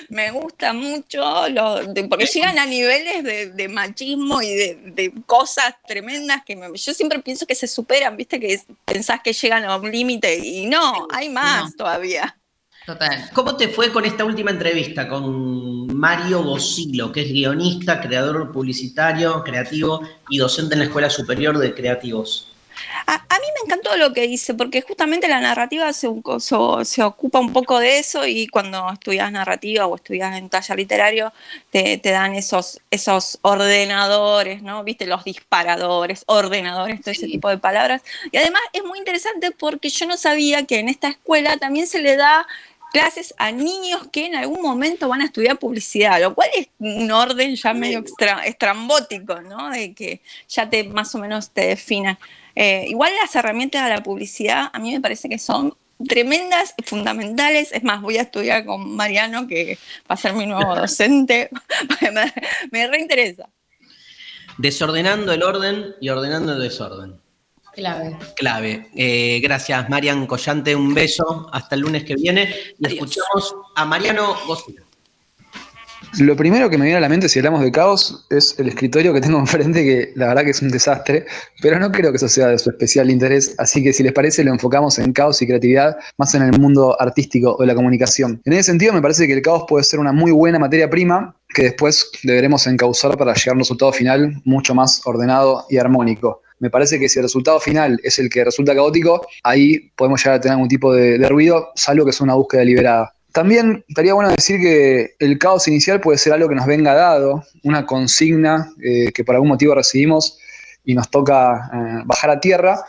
Me 0.10 0.30
gusta 0.32 0.74
mucho, 0.74 1.50
los- 1.50 1.94
de- 1.94 2.04
porque 2.04 2.26
llegan 2.28 2.60
a 2.60 2.66
niveles 2.68 3.24
de, 3.24 3.48
de 3.52 3.68
machismo 3.68 4.42
y 4.42 4.50
de, 4.54 4.76
de 4.94 5.12
cosas 5.26 5.74
tremendas 5.88 6.42
que 6.46 6.56
me- 6.56 6.78
yo 6.78 6.94
siempre 6.94 7.20
pienso 7.20 7.48
que 7.48 7.56
se 7.56 7.68
superan, 7.68 8.16
viste, 8.16 8.40
que 8.40 8.54
es- 8.54 8.66
pensás 8.86 9.22
que 9.24 9.34
llegan 9.34 9.66
a 9.66 9.76
un 9.78 9.92
límite 9.92 10.38
y 10.38 10.68
no, 10.68 11.08
hay 11.12 11.30
más 11.30 11.76
todavía. 11.76 12.36
Total. 12.86 13.30
¿Cómo 13.34 13.56
te 13.56 13.70
fue 13.70 13.94
con 13.94 14.04
esta 14.04 14.26
última 14.26 14.52
entrevista 14.52 15.08
con 15.08 15.96
Mario 15.96 16.44
Bosilo, 16.44 17.14
que 17.14 17.22
es 17.22 17.32
guionista, 17.32 18.02
creador 18.02 18.52
publicitario, 18.52 19.42
creativo 19.44 20.02
y 20.30 20.38
docente 20.40 20.76
en 20.76 20.80
la 20.80 20.86
Escuela 20.86 21.10
Superior 21.10 21.58
de 21.58 21.74
Creativos? 21.74 22.50
A, 23.06 23.14
a 23.14 23.40
mí 23.40 23.46
me 23.56 23.66
encantó 23.68 23.96
lo 23.98 24.12
que 24.14 24.28
dice, 24.28 24.54
porque 24.56 24.82
justamente 24.82 25.28
la 25.30 25.40
narrativa 25.40 25.94
se, 25.94 26.10
se- 26.40 26.86
se 26.86 27.04
ocupa 27.04 27.40
un 27.40 27.54
poco 27.54 27.80
de 27.80 28.00
eso 28.00 28.26
y 28.26 28.48
cuando 28.48 28.90
estudias 28.92 29.32
narrativa 29.32 29.86
o 29.86 29.96
estudias 29.96 30.36
en 30.38 30.50
taller 30.50 30.78
literario 30.78 31.32
te, 31.72 31.98
te 32.00 32.10
dan 32.10 32.34
esos, 32.34 32.82
esos 32.92 33.38
ordenadores, 33.44 34.62
¿no? 34.64 34.84
Viste, 34.84 35.06
los 35.06 35.24
disparadores, 35.24 36.24
ordenadores, 36.26 37.00
todo 37.02 37.12
ese 37.12 37.28
tipo 37.28 37.48
de 37.48 37.60
palabras. 37.60 38.02
Y 38.32 38.38
además 38.38 38.62
es 38.74 38.84
muy 38.84 38.98
interesante 38.98 39.52
porque 39.52 39.90
yo 39.90 40.08
no 40.08 40.18
sabía 40.18 40.66
que 40.66 40.80
en 40.80 40.90
esta 40.90 41.10
escuela 41.10 41.58
también 41.58 41.88
se 41.88 42.02
le 42.02 42.18
da 42.18 42.46
clases 42.94 43.34
a 43.40 43.52
niños 43.52 44.08
que 44.12 44.28
en 44.28 44.36
algún 44.36 44.62
momento 44.62 45.10
van 45.10 45.22
a 45.22 45.26
estudiar 45.26 45.58
publicidad, 45.58 46.22
lo 46.22 46.36
cual 46.36 46.50
es 46.56 46.70
un 46.78 47.12
orden 47.12 47.56
ya 47.56 47.74
medio 47.74 48.00
extra- 48.00 48.46
estrambótico, 48.46 49.42
¿no? 49.42 49.72
De 49.72 49.94
que 49.94 50.22
ya 50.48 50.70
te 50.70 50.84
más 50.84 51.14
o 51.16 51.18
menos 51.18 51.50
te 51.50 51.62
definan. 51.62 52.18
Eh, 52.56 52.86
igual 52.88 53.12
las 53.20 53.36
herramientas 53.36 53.84
de 53.84 53.90
la 53.90 54.04
publicidad 54.04 54.70
a 54.72 54.78
mí 54.80 54.94
me 54.94 55.02
parece 55.02 55.28
que 55.28 55.40
son 55.40 55.76
tremendas, 56.08 56.76
fundamentales. 56.86 57.72
Es 57.72 57.84
más, 57.84 58.00
voy 58.02 58.18
a 58.18 58.22
estudiar 58.22 58.64
con 58.64 58.96
Mariano, 58.96 59.48
que 59.48 59.80
va 60.02 60.14
a 60.14 60.18
ser 60.18 60.34
mi 60.34 60.46
nuevo 60.46 60.76
docente. 60.76 61.50
me, 62.14 62.32
me 62.72 62.88
reinteresa. 62.88 63.50
Desordenando 64.60 65.34
el 65.34 65.42
orden 65.42 65.96
y 66.00 66.10
ordenando 66.10 66.54
el 66.54 66.62
desorden. 66.62 67.23
Clave. 67.76 68.16
Clave. 68.36 68.90
Eh, 68.96 69.40
gracias, 69.42 69.90
Marian 69.90 70.28
Collante. 70.28 70.76
Un 70.76 70.94
beso. 70.94 71.50
Hasta 71.52 71.76
el 71.76 71.82
lunes 71.82 72.04
que 72.04 72.16
viene. 72.16 72.54
Y 72.80 72.88
escuchamos 72.88 73.56
a 73.76 73.86
Mariano 73.86 74.36
Bosilo. 74.48 74.84
Lo 76.20 76.36
primero 76.36 76.70
que 76.70 76.78
me 76.78 76.86
viene 76.86 76.98
a 76.98 77.02
la 77.02 77.10
mente 77.10 77.28
si 77.28 77.40
hablamos 77.40 77.64
de 77.64 77.72
caos 77.72 78.28
es 78.30 78.60
el 78.60 78.68
escritorio 78.68 79.14
que 79.14 79.22
tengo 79.22 79.40
enfrente, 79.40 79.84
que 79.84 80.12
la 80.16 80.28
verdad 80.28 80.44
que 80.44 80.52
es 80.52 80.62
un 80.62 80.70
desastre, 80.70 81.26
pero 81.60 81.80
no 81.80 81.92
creo 81.92 82.12
que 82.12 82.18
eso 82.18 82.30
sea 82.30 82.50
de 82.50 82.60
su 82.60 82.70
especial 82.70 83.10
interés, 83.10 83.56
así 83.58 83.82
que 83.82 83.94
si 83.94 84.04
les 84.04 84.14
parece 84.14 84.44
lo 84.44 84.52
enfocamos 84.52 85.00
en 85.00 85.12
caos 85.12 85.42
y 85.42 85.48
creatividad, 85.48 85.98
más 86.20 86.36
en 86.36 86.44
el 86.44 86.60
mundo 86.60 86.96
artístico 87.02 87.56
o 87.58 87.62
de 87.62 87.66
la 87.66 87.74
comunicación. 87.74 88.40
En 88.46 88.54
ese 88.54 88.64
sentido 88.64 88.94
me 88.94 89.02
parece 89.02 89.26
que 89.26 89.34
el 89.34 89.42
caos 89.42 89.64
puede 89.68 89.84
ser 89.86 90.00
una 90.00 90.12
muy 90.12 90.32
buena 90.32 90.60
materia 90.60 90.88
prima 90.88 91.36
que 91.50 91.64
después 91.64 92.12
deberemos 92.22 92.68
encauzar 92.68 93.18
para 93.18 93.34
llegar 93.34 93.54
a 93.54 93.54
un 93.54 93.60
resultado 93.60 93.92
final 93.92 94.40
mucho 94.46 94.76
más 94.76 95.02
ordenado 95.06 95.66
y 95.68 95.78
armónico. 95.78 96.43
Me 96.64 96.70
parece 96.70 96.98
que 96.98 97.10
si 97.10 97.20
el 97.20 97.24
resultado 97.24 97.60
final 97.60 98.00
es 98.06 98.20
el 98.20 98.30
que 98.30 98.42
resulta 98.42 98.74
caótico, 98.74 99.28
ahí 99.44 99.92
podemos 99.98 100.24
llegar 100.24 100.38
a 100.38 100.40
tener 100.40 100.54
algún 100.54 100.70
tipo 100.70 100.94
de, 100.94 101.18
ruido, 101.28 101.72
salvo 101.76 102.06
que 102.06 102.12
es 102.12 102.22
una 102.22 102.36
búsqueda 102.36 102.62
deliberada. 102.62 103.14
También 103.34 103.84
estaría 103.86 104.14
bueno 104.14 104.30
decir 104.30 104.62
que 104.62 105.14
el 105.20 105.38
caos 105.38 105.68
inicial 105.68 106.00
puede 106.00 106.18
ser 106.18 106.32
algo 106.32 106.48
que 106.48 106.56
nos 106.56 106.66
venga 106.66 106.94
dado, 106.94 107.44
una 107.64 107.86
consigna 107.86 108.72
eh, 108.82 109.12
que 109.14 109.26
por 109.26 109.36
algún 109.36 109.50
motivo 109.50 109.76
recibimos 109.76 110.38
y 110.86 110.94
nos 110.94 111.12
toca 111.12 111.70
eh, 111.74 112.04
bajar 112.06 112.30
a 112.30 112.40
tierra, 112.40 112.80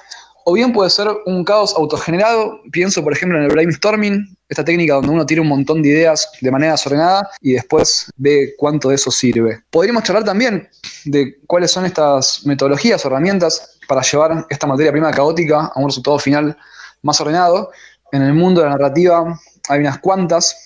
o 0.44 0.52
bien 0.52 0.72
puede 0.72 0.90
ser 0.90 1.08
un 1.26 1.42
caos 1.42 1.74
autogenerado. 1.76 2.60
Pienso, 2.70 3.02
por 3.02 3.12
ejemplo, 3.12 3.38
en 3.38 3.46
el 3.46 3.50
brainstorming, 3.50 4.33
esta 4.48 4.64
técnica 4.64 4.94
donde 4.94 5.10
uno 5.10 5.26
tira 5.26 5.40
un 5.40 5.48
montón 5.48 5.82
de 5.82 5.88
ideas 5.88 6.28
de 6.40 6.50
manera 6.50 6.72
desordenada 6.72 7.30
y 7.40 7.54
después 7.54 8.10
ve 8.16 8.54
cuánto 8.56 8.90
de 8.90 8.96
eso 8.96 9.10
sirve. 9.10 9.62
Podríamos 9.70 10.02
charlar 10.02 10.24
también 10.24 10.68
de 11.04 11.38
cuáles 11.46 11.70
son 11.70 11.86
estas 11.86 12.44
metodologías 12.44 13.04
o 13.04 13.08
herramientas 13.08 13.78
para 13.88 14.02
llevar 14.02 14.46
esta 14.50 14.66
materia 14.66 14.92
prima 14.92 15.10
caótica 15.10 15.72
a 15.74 15.80
un 15.80 15.86
resultado 15.86 16.18
final 16.18 16.56
más 17.02 17.20
ordenado. 17.20 17.70
En 18.12 18.22
el 18.22 18.34
mundo 18.34 18.60
de 18.60 18.66
la 18.66 18.72
narrativa 18.72 19.38
hay 19.68 19.80
unas 19.80 19.98
cuantas. 19.98 20.56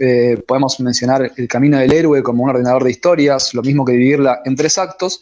Eh, 0.00 0.42
podemos 0.46 0.78
mencionar 0.78 1.32
el 1.36 1.48
camino 1.48 1.76
del 1.78 1.92
héroe 1.92 2.22
como 2.22 2.44
un 2.44 2.50
ordenador 2.50 2.84
de 2.84 2.90
historias, 2.90 3.52
lo 3.54 3.62
mismo 3.62 3.84
que 3.84 3.92
dividirla 3.92 4.40
en 4.44 4.54
tres 4.54 4.78
actos. 4.78 5.20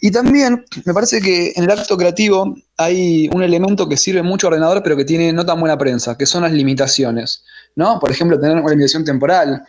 Y 0.00 0.10
también 0.10 0.64
me 0.84 0.94
parece 0.94 1.20
que 1.20 1.52
en 1.56 1.64
el 1.64 1.70
acto 1.70 1.96
creativo 1.96 2.54
hay 2.76 3.28
un 3.32 3.42
elemento 3.42 3.88
que 3.88 3.96
sirve 3.96 4.22
mucho 4.22 4.46
a 4.46 4.50
ordenador, 4.50 4.82
pero 4.82 4.96
que 4.96 5.04
tiene 5.04 5.32
no 5.32 5.44
tan 5.44 5.58
buena 5.58 5.76
prensa, 5.76 6.16
que 6.16 6.26
son 6.26 6.42
las 6.42 6.52
limitaciones. 6.52 7.44
¿no? 7.74 7.98
Por 7.98 8.10
ejemplo, 8.10 8.38
tener 8.38 8.56
una 8.56 8.70
limitación 8.70 9.04
temporal, 9.04 9.62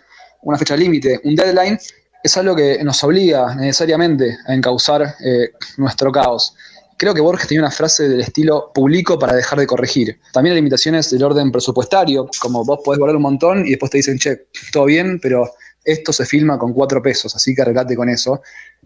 una 0.43 0.57
fecha 0.57 0.75
límite, 0.75 1.19
un 1.23 1.35
deadline, 1.35 1.79
es 2.23 2.37
algo 2.37 2.55
que 2.55 2.83
nos 2.83 3.03
obliga 3.03 3.55
necesariamente 3.55 4.37
a 4.45 4.53
encauzar 4.53 5.15
eh, 5.23 5.51
nuestro 5.77 6.11
caos. 6.11 6.53
Creo 6.97 7.13
que 7.13 7.21
Borges 7.21 7.47
tenía 7.47 7.61
una 7.61 7.71
frase 7.71 8.09
del 8.09 8.19
estilo 8.19 8.71
publico 8.73 9.17
para 9.17 9.33
dejar 9.33 9.57
de 9.57 9.65
corregir. 9.65 10.19
También 10.33 10.53
hay 10.53 10.57
limitaciones 10.59 11.09
del 11.09 11.23
orden 11.23 11.49
presupuestario, 11.49 12.29
como 12.41 12.65
vos 12.65 12.81
podés 12.83 12.99
guardar 12.99 13.15
un 13.15 13.21
montón 13.21 13.65
y 13.65 13.69
después 13.71 13.89
te 13.89 13.97
dicen, 13.97 14.19
che, 14.19 14.47
todo 14.73 14.85
bien, 14.85 15.19
pero 15.21 15.49
esto 15.83 16.13
se 16.13 16.25
filma 16.25 16.57
con 16.57 16.73
cuatro 16.73 17.01
pesos, 17.01 17.35
así 17.35 17.55
que 17.55 17.61
arreglate 17.61 17.95
con 17.95 18.09
eso, 18.09 18.41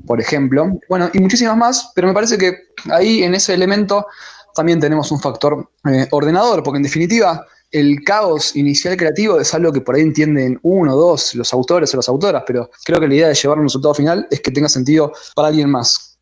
por 0.06 0.20
ejemplo. 0.20 0.80
Bueno, 0.88 1.10
y 1.14 1.20
muchísimas 1.20 1.58
más, 1.58 1.92
pero 1.96 2.08
me 2.08 2.14
parece 2.14 2.38
que 2.38 2.56
ahí 2.92 3.24
en 3.24 3.36
ese 3.36 3.54
elemento 3.54 4.06
también 4.54 4.80
tenemos 4.80 5.12
un 5.12 5.20
factor 5.20 5.70
eh, 5.90 6.08
ordenador, 6.12 6.64
porque 6.64 6.78
en 6.78 6.84
definitiva 6.84 7.46
el 7.72 8.04
caos 8.04 8.56
inicial 8.56 8.96
creativo 8.96 9.40
es 9.40 9.54
algo 9.54 9.74
que 9.74 9.82
por 9.82 9.96
ahí 9.96 10.02
entienden 10.02 10.60
uno, 10.62 10.96
dos, 10.96 11.34
los 11.34 11.52
autores 11.54 11.92
o 11.94 11.98
las 11.98 12.08
autoras, 12.08 12.44
pero 12.46 12.70
creo 12.86 13.00
que 13.00 13.08
la 13.08 13.16
idea 13.16 13.28
de 13.30 13.34
llevar 13.34 13.58
un 13.58 13.66
resultado 13.66 13.96
final 13.96 14.28
es 14.30 14.42
que 14.42 14.52
tenga 14.52 14.70
sentido 14.70 15.12
para 15.36 15.48
alguien 15.48 15.70
más. 15.70 16.13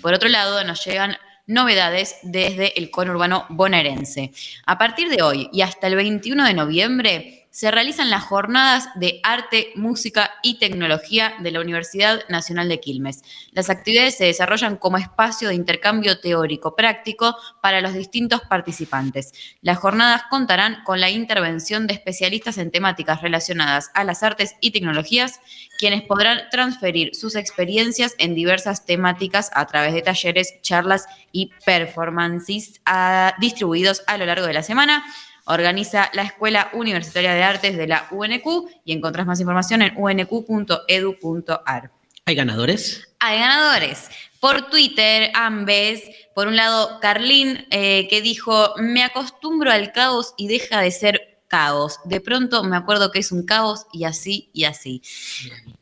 Por 0.00 0.14
otro 0.14 0.28
lado, 0.28 0.62
nos 0.62 0.84
llegan 0.84 1.16
novedades 1.50 2.16
desde 2.22 2.78
el 2.78 2.90
conurbano 2.90 3.44
bonaerense. 3.50 4.30
A 4.66 4.78
partir 4.78 5.08
de 5.08 5.22
hoy 5.22 5.50
y 5.52 5.62
hasta 5.62 5.88
el 5.88 5.96
21 5.96 6.46
de 6.46 6.54
noviembre, 6.54 7.39
se 7.50 7.70
realizan 7.70 8.10
las 8.10 8.22
jornadas 8.22 8.88
de 8.94 9.20
arte, 9.24 9.72
música 9.74 10.30
y 10.42 10.58
tecnología 10.58 11.34
de 11.40 11.50
la 11.50 11.60
Universidad 11.60 12.20
Nacional 12.28 12.68
de 12.68 12.78
Quilmes. 12.78 13.22
Las 13.52 13.70
actividades 13.70 14.16
se 14.16 14.26
desarrollan 14.26 14.76
como 14.76 14.98
espacio 14.98 15.48
de 15.48 15.56
intercambio 15.56 16.20
teórico 16.20 16.76
práctico 16.76 17.36
para 17.60 17.80
los 17.80 17.92
distintos 17.92 18.42
participantes. 18.42 19.32
Las 19.62 19.78
jornadas 19.78 20.22
contarán 20.30 20.84
con 20.84 21.00
la 21.00 21.10
intervención 21.10 21.88
de 21.88 21.94
especialistas 21.94 22.56
en 22.58 22.70
temáticas 22.70 23.20
relacionadas 23.20 23.90
a 23.94 24.04
las 24.04 24.22
artes 24.22 24.54
y 24.60 24.70
tecnologías, 24.70 25.40
quienes 25.78 26.02
podrán 26.02 26.42
transferir 26.50 27.16
sus 27.16 27.34
experiencias 27.34 28.14
en 28.18 28.34
diversas 28.34 28.86
temáticas 28.86 29.50
a 29.54 29.66
través 29.66 29.92
de 29.92 30.02
talleres, 30.02 30.54
charlas 30.62 31.06
y 31.32 31.50
performances 31.64 32.80
ah, 32.86 33.34
distribuidos 33.40 34.02
a 34.06 34.18
lo 34.18 34.26
largo 34.26 34.46
de 34.46 34.52
la 34.52 34.62
semana 34.62 35.04
organiza 35.44 36.10
la 36.12 36.22
Escuela 36.22 36.70
Universitaria 36.72 37.34
de 37.34 37.42
Artes 37.42 37.76
de 37.76 37.86
la 37.86 38.08
UNQ 38.10 38.70
y 38.84 38.92
encontrás 38.92 39.26
más 39.26 39.40
información 39.40 39.82
en 39.82 39.94
unq.edu.ar. 39.96 41.90
¿Hay 42.26 42.34
ganadores? 42.34 43.08
Hay 43.18 43.38
ganadores. 43.38 44.08
Por 44.40 44.70
Twitter, 44.70 45.30
ambes. 45.34 46.02
Por 46.34 46.46
un 46.46 46.56
lado, 46.56 47.00
Carlín, 47.00 47.66
eh, 47.70 48.06
que 48.08 48.22
dijo, 48.22 48.74
me 48.78 49.02
acostumbro 49.02 49.70
al 49.70 49.92
caos 49.92 50.34
y 50.36 50.48
deja 50.48 50.80
de 50.80 50.90
ser 50.90 51.40
caos. 51.48 51.98
De 52.04 52.20
pronto 52.20 52.62
me 52.62 52.76
acuerdo 52.76 53.10
que 53.10 53.18
es 53.18 53.32
un 53.32 53.44
caos 53.44 53.86
y 53.92 54.04
así 54.04 54.50
y 54.52 54.64
así. 54.64 55.02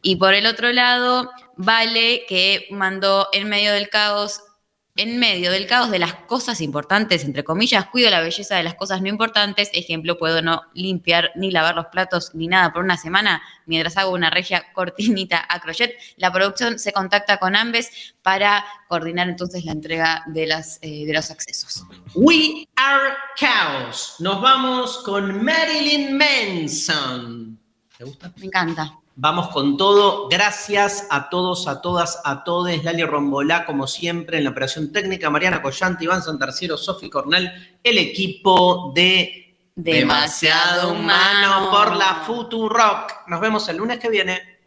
Y 0.00 0.16
por 0.16 0.34
el 0.34 0.46
otro 0.46 0.72
lado, 0.72 1.30
Vale, 1.60 2.24
que 2.28 2.68
mandó 2.70 3.28
en 3.32 3.48
medio 3.48 3.72
del 3.72 3.88
caos 3.88 4.40
en 4.98 5.18
medio 5.18 5.52
del 5.52 5.66
caos 5.66 5.90
de 5.90 5.98
las 5.98 6.14
cosas 6.14 6.60
importantes, 6.60 7.24
entre 7.24 7.44
comillas, 7.44 7.86
cuido 7.86 8.10
la 8.10 8.20
belleza 8.20 8.56
de 8.56 8.64
las 8.64 8.74
cosas 8.74 9.00
no 9.00 9.08
importantes. 9.08 9.70
Ejemplo, 9.72 10.18
puedo 10.18 10.42
no 10.42 10.62
limpiar 10.74 11.30
ni 11.36 11.50
lavar 11.50 11.76
los 11.76 11.86
platos 11.86 12.34
ni 12.34 12.48
nada 12.48 12.72
por 12.72 12.82
una 12.82 12.96
semana 12.96 13.40
mientras 13.64 13.96
hago 13.96 14.12
una 14.12 14.28
regia 14.28 14.72
cortinita 14.72 15.44
a 15.48 15.60
crochet. 15.60 15.94
La 16.16 16.32
producción 16.32 16.78
se 16.78 16.92
contacta 16.92 17.38
con 17.38 17.54
Ambes 17.54 18.14
para 18.22 18.64
coordinar 18.88 19.28
entonces 19.28 19.64
la 19.64 19.72
entrega 19.72 20.24
de, 20.26 20.46
las, 20.46 20.78
eh, 20.82 21.06
de 21.06 21.12
los 21.12 21.30
accesos. 21.30 21.84
We 22.14 22.66
are 22.76 23.14
chaos. 23.36 24.16
Nos 24.18 24.42
vamos 24.42 24.98
con 25.04 25.44
Marilyn 25.44 26.18
Manson. 26.18 27.58
¿Te 27.96 28.04
gusta? 28.04 28.32
Me 28.36 28.46
encanta. 28.46 28.98
Vamos 29.20 29.48
con 29.48 29.76
todo. 29.76 30.28
Gracias 30.28 31.08
a 31.10 31.28
todos, 31.28 31.66
a 31.66 31.80
todas, 31.80 32.20
a 32.24 32.44
todos. 32.44 32.84
Lali 32.84 33.02
Rombolá, 33.02 33.66
como 33.66 33.88
siempre, 33.88 34.38
en 34.38 34.44
la 34.44 34.50
operación 34.50 34.92
técnica. 34.92 35.28
Mariana 35.28 35.60
Collante, 35.60 36.04
Iván 36.04 36.22
Santarciero, 36.22 36.76
Sofi 36.76 37.10
Cornell, 37.10 37.50
el 37.82 37.98
equipo 37.98 38.92
de 38.94 39.56
Demasiado 39.74 40.92
Humano 40.92 41.68
por 41.68 41.96
la 41.96 42.22
Futurock. 42.24 43.26
Nos 43.26 43.40
vemos 43.40 43.68
el 43.68 43.78
lunes 43.78 43.98
que 43.98 44.08
viene. 44.08 44.57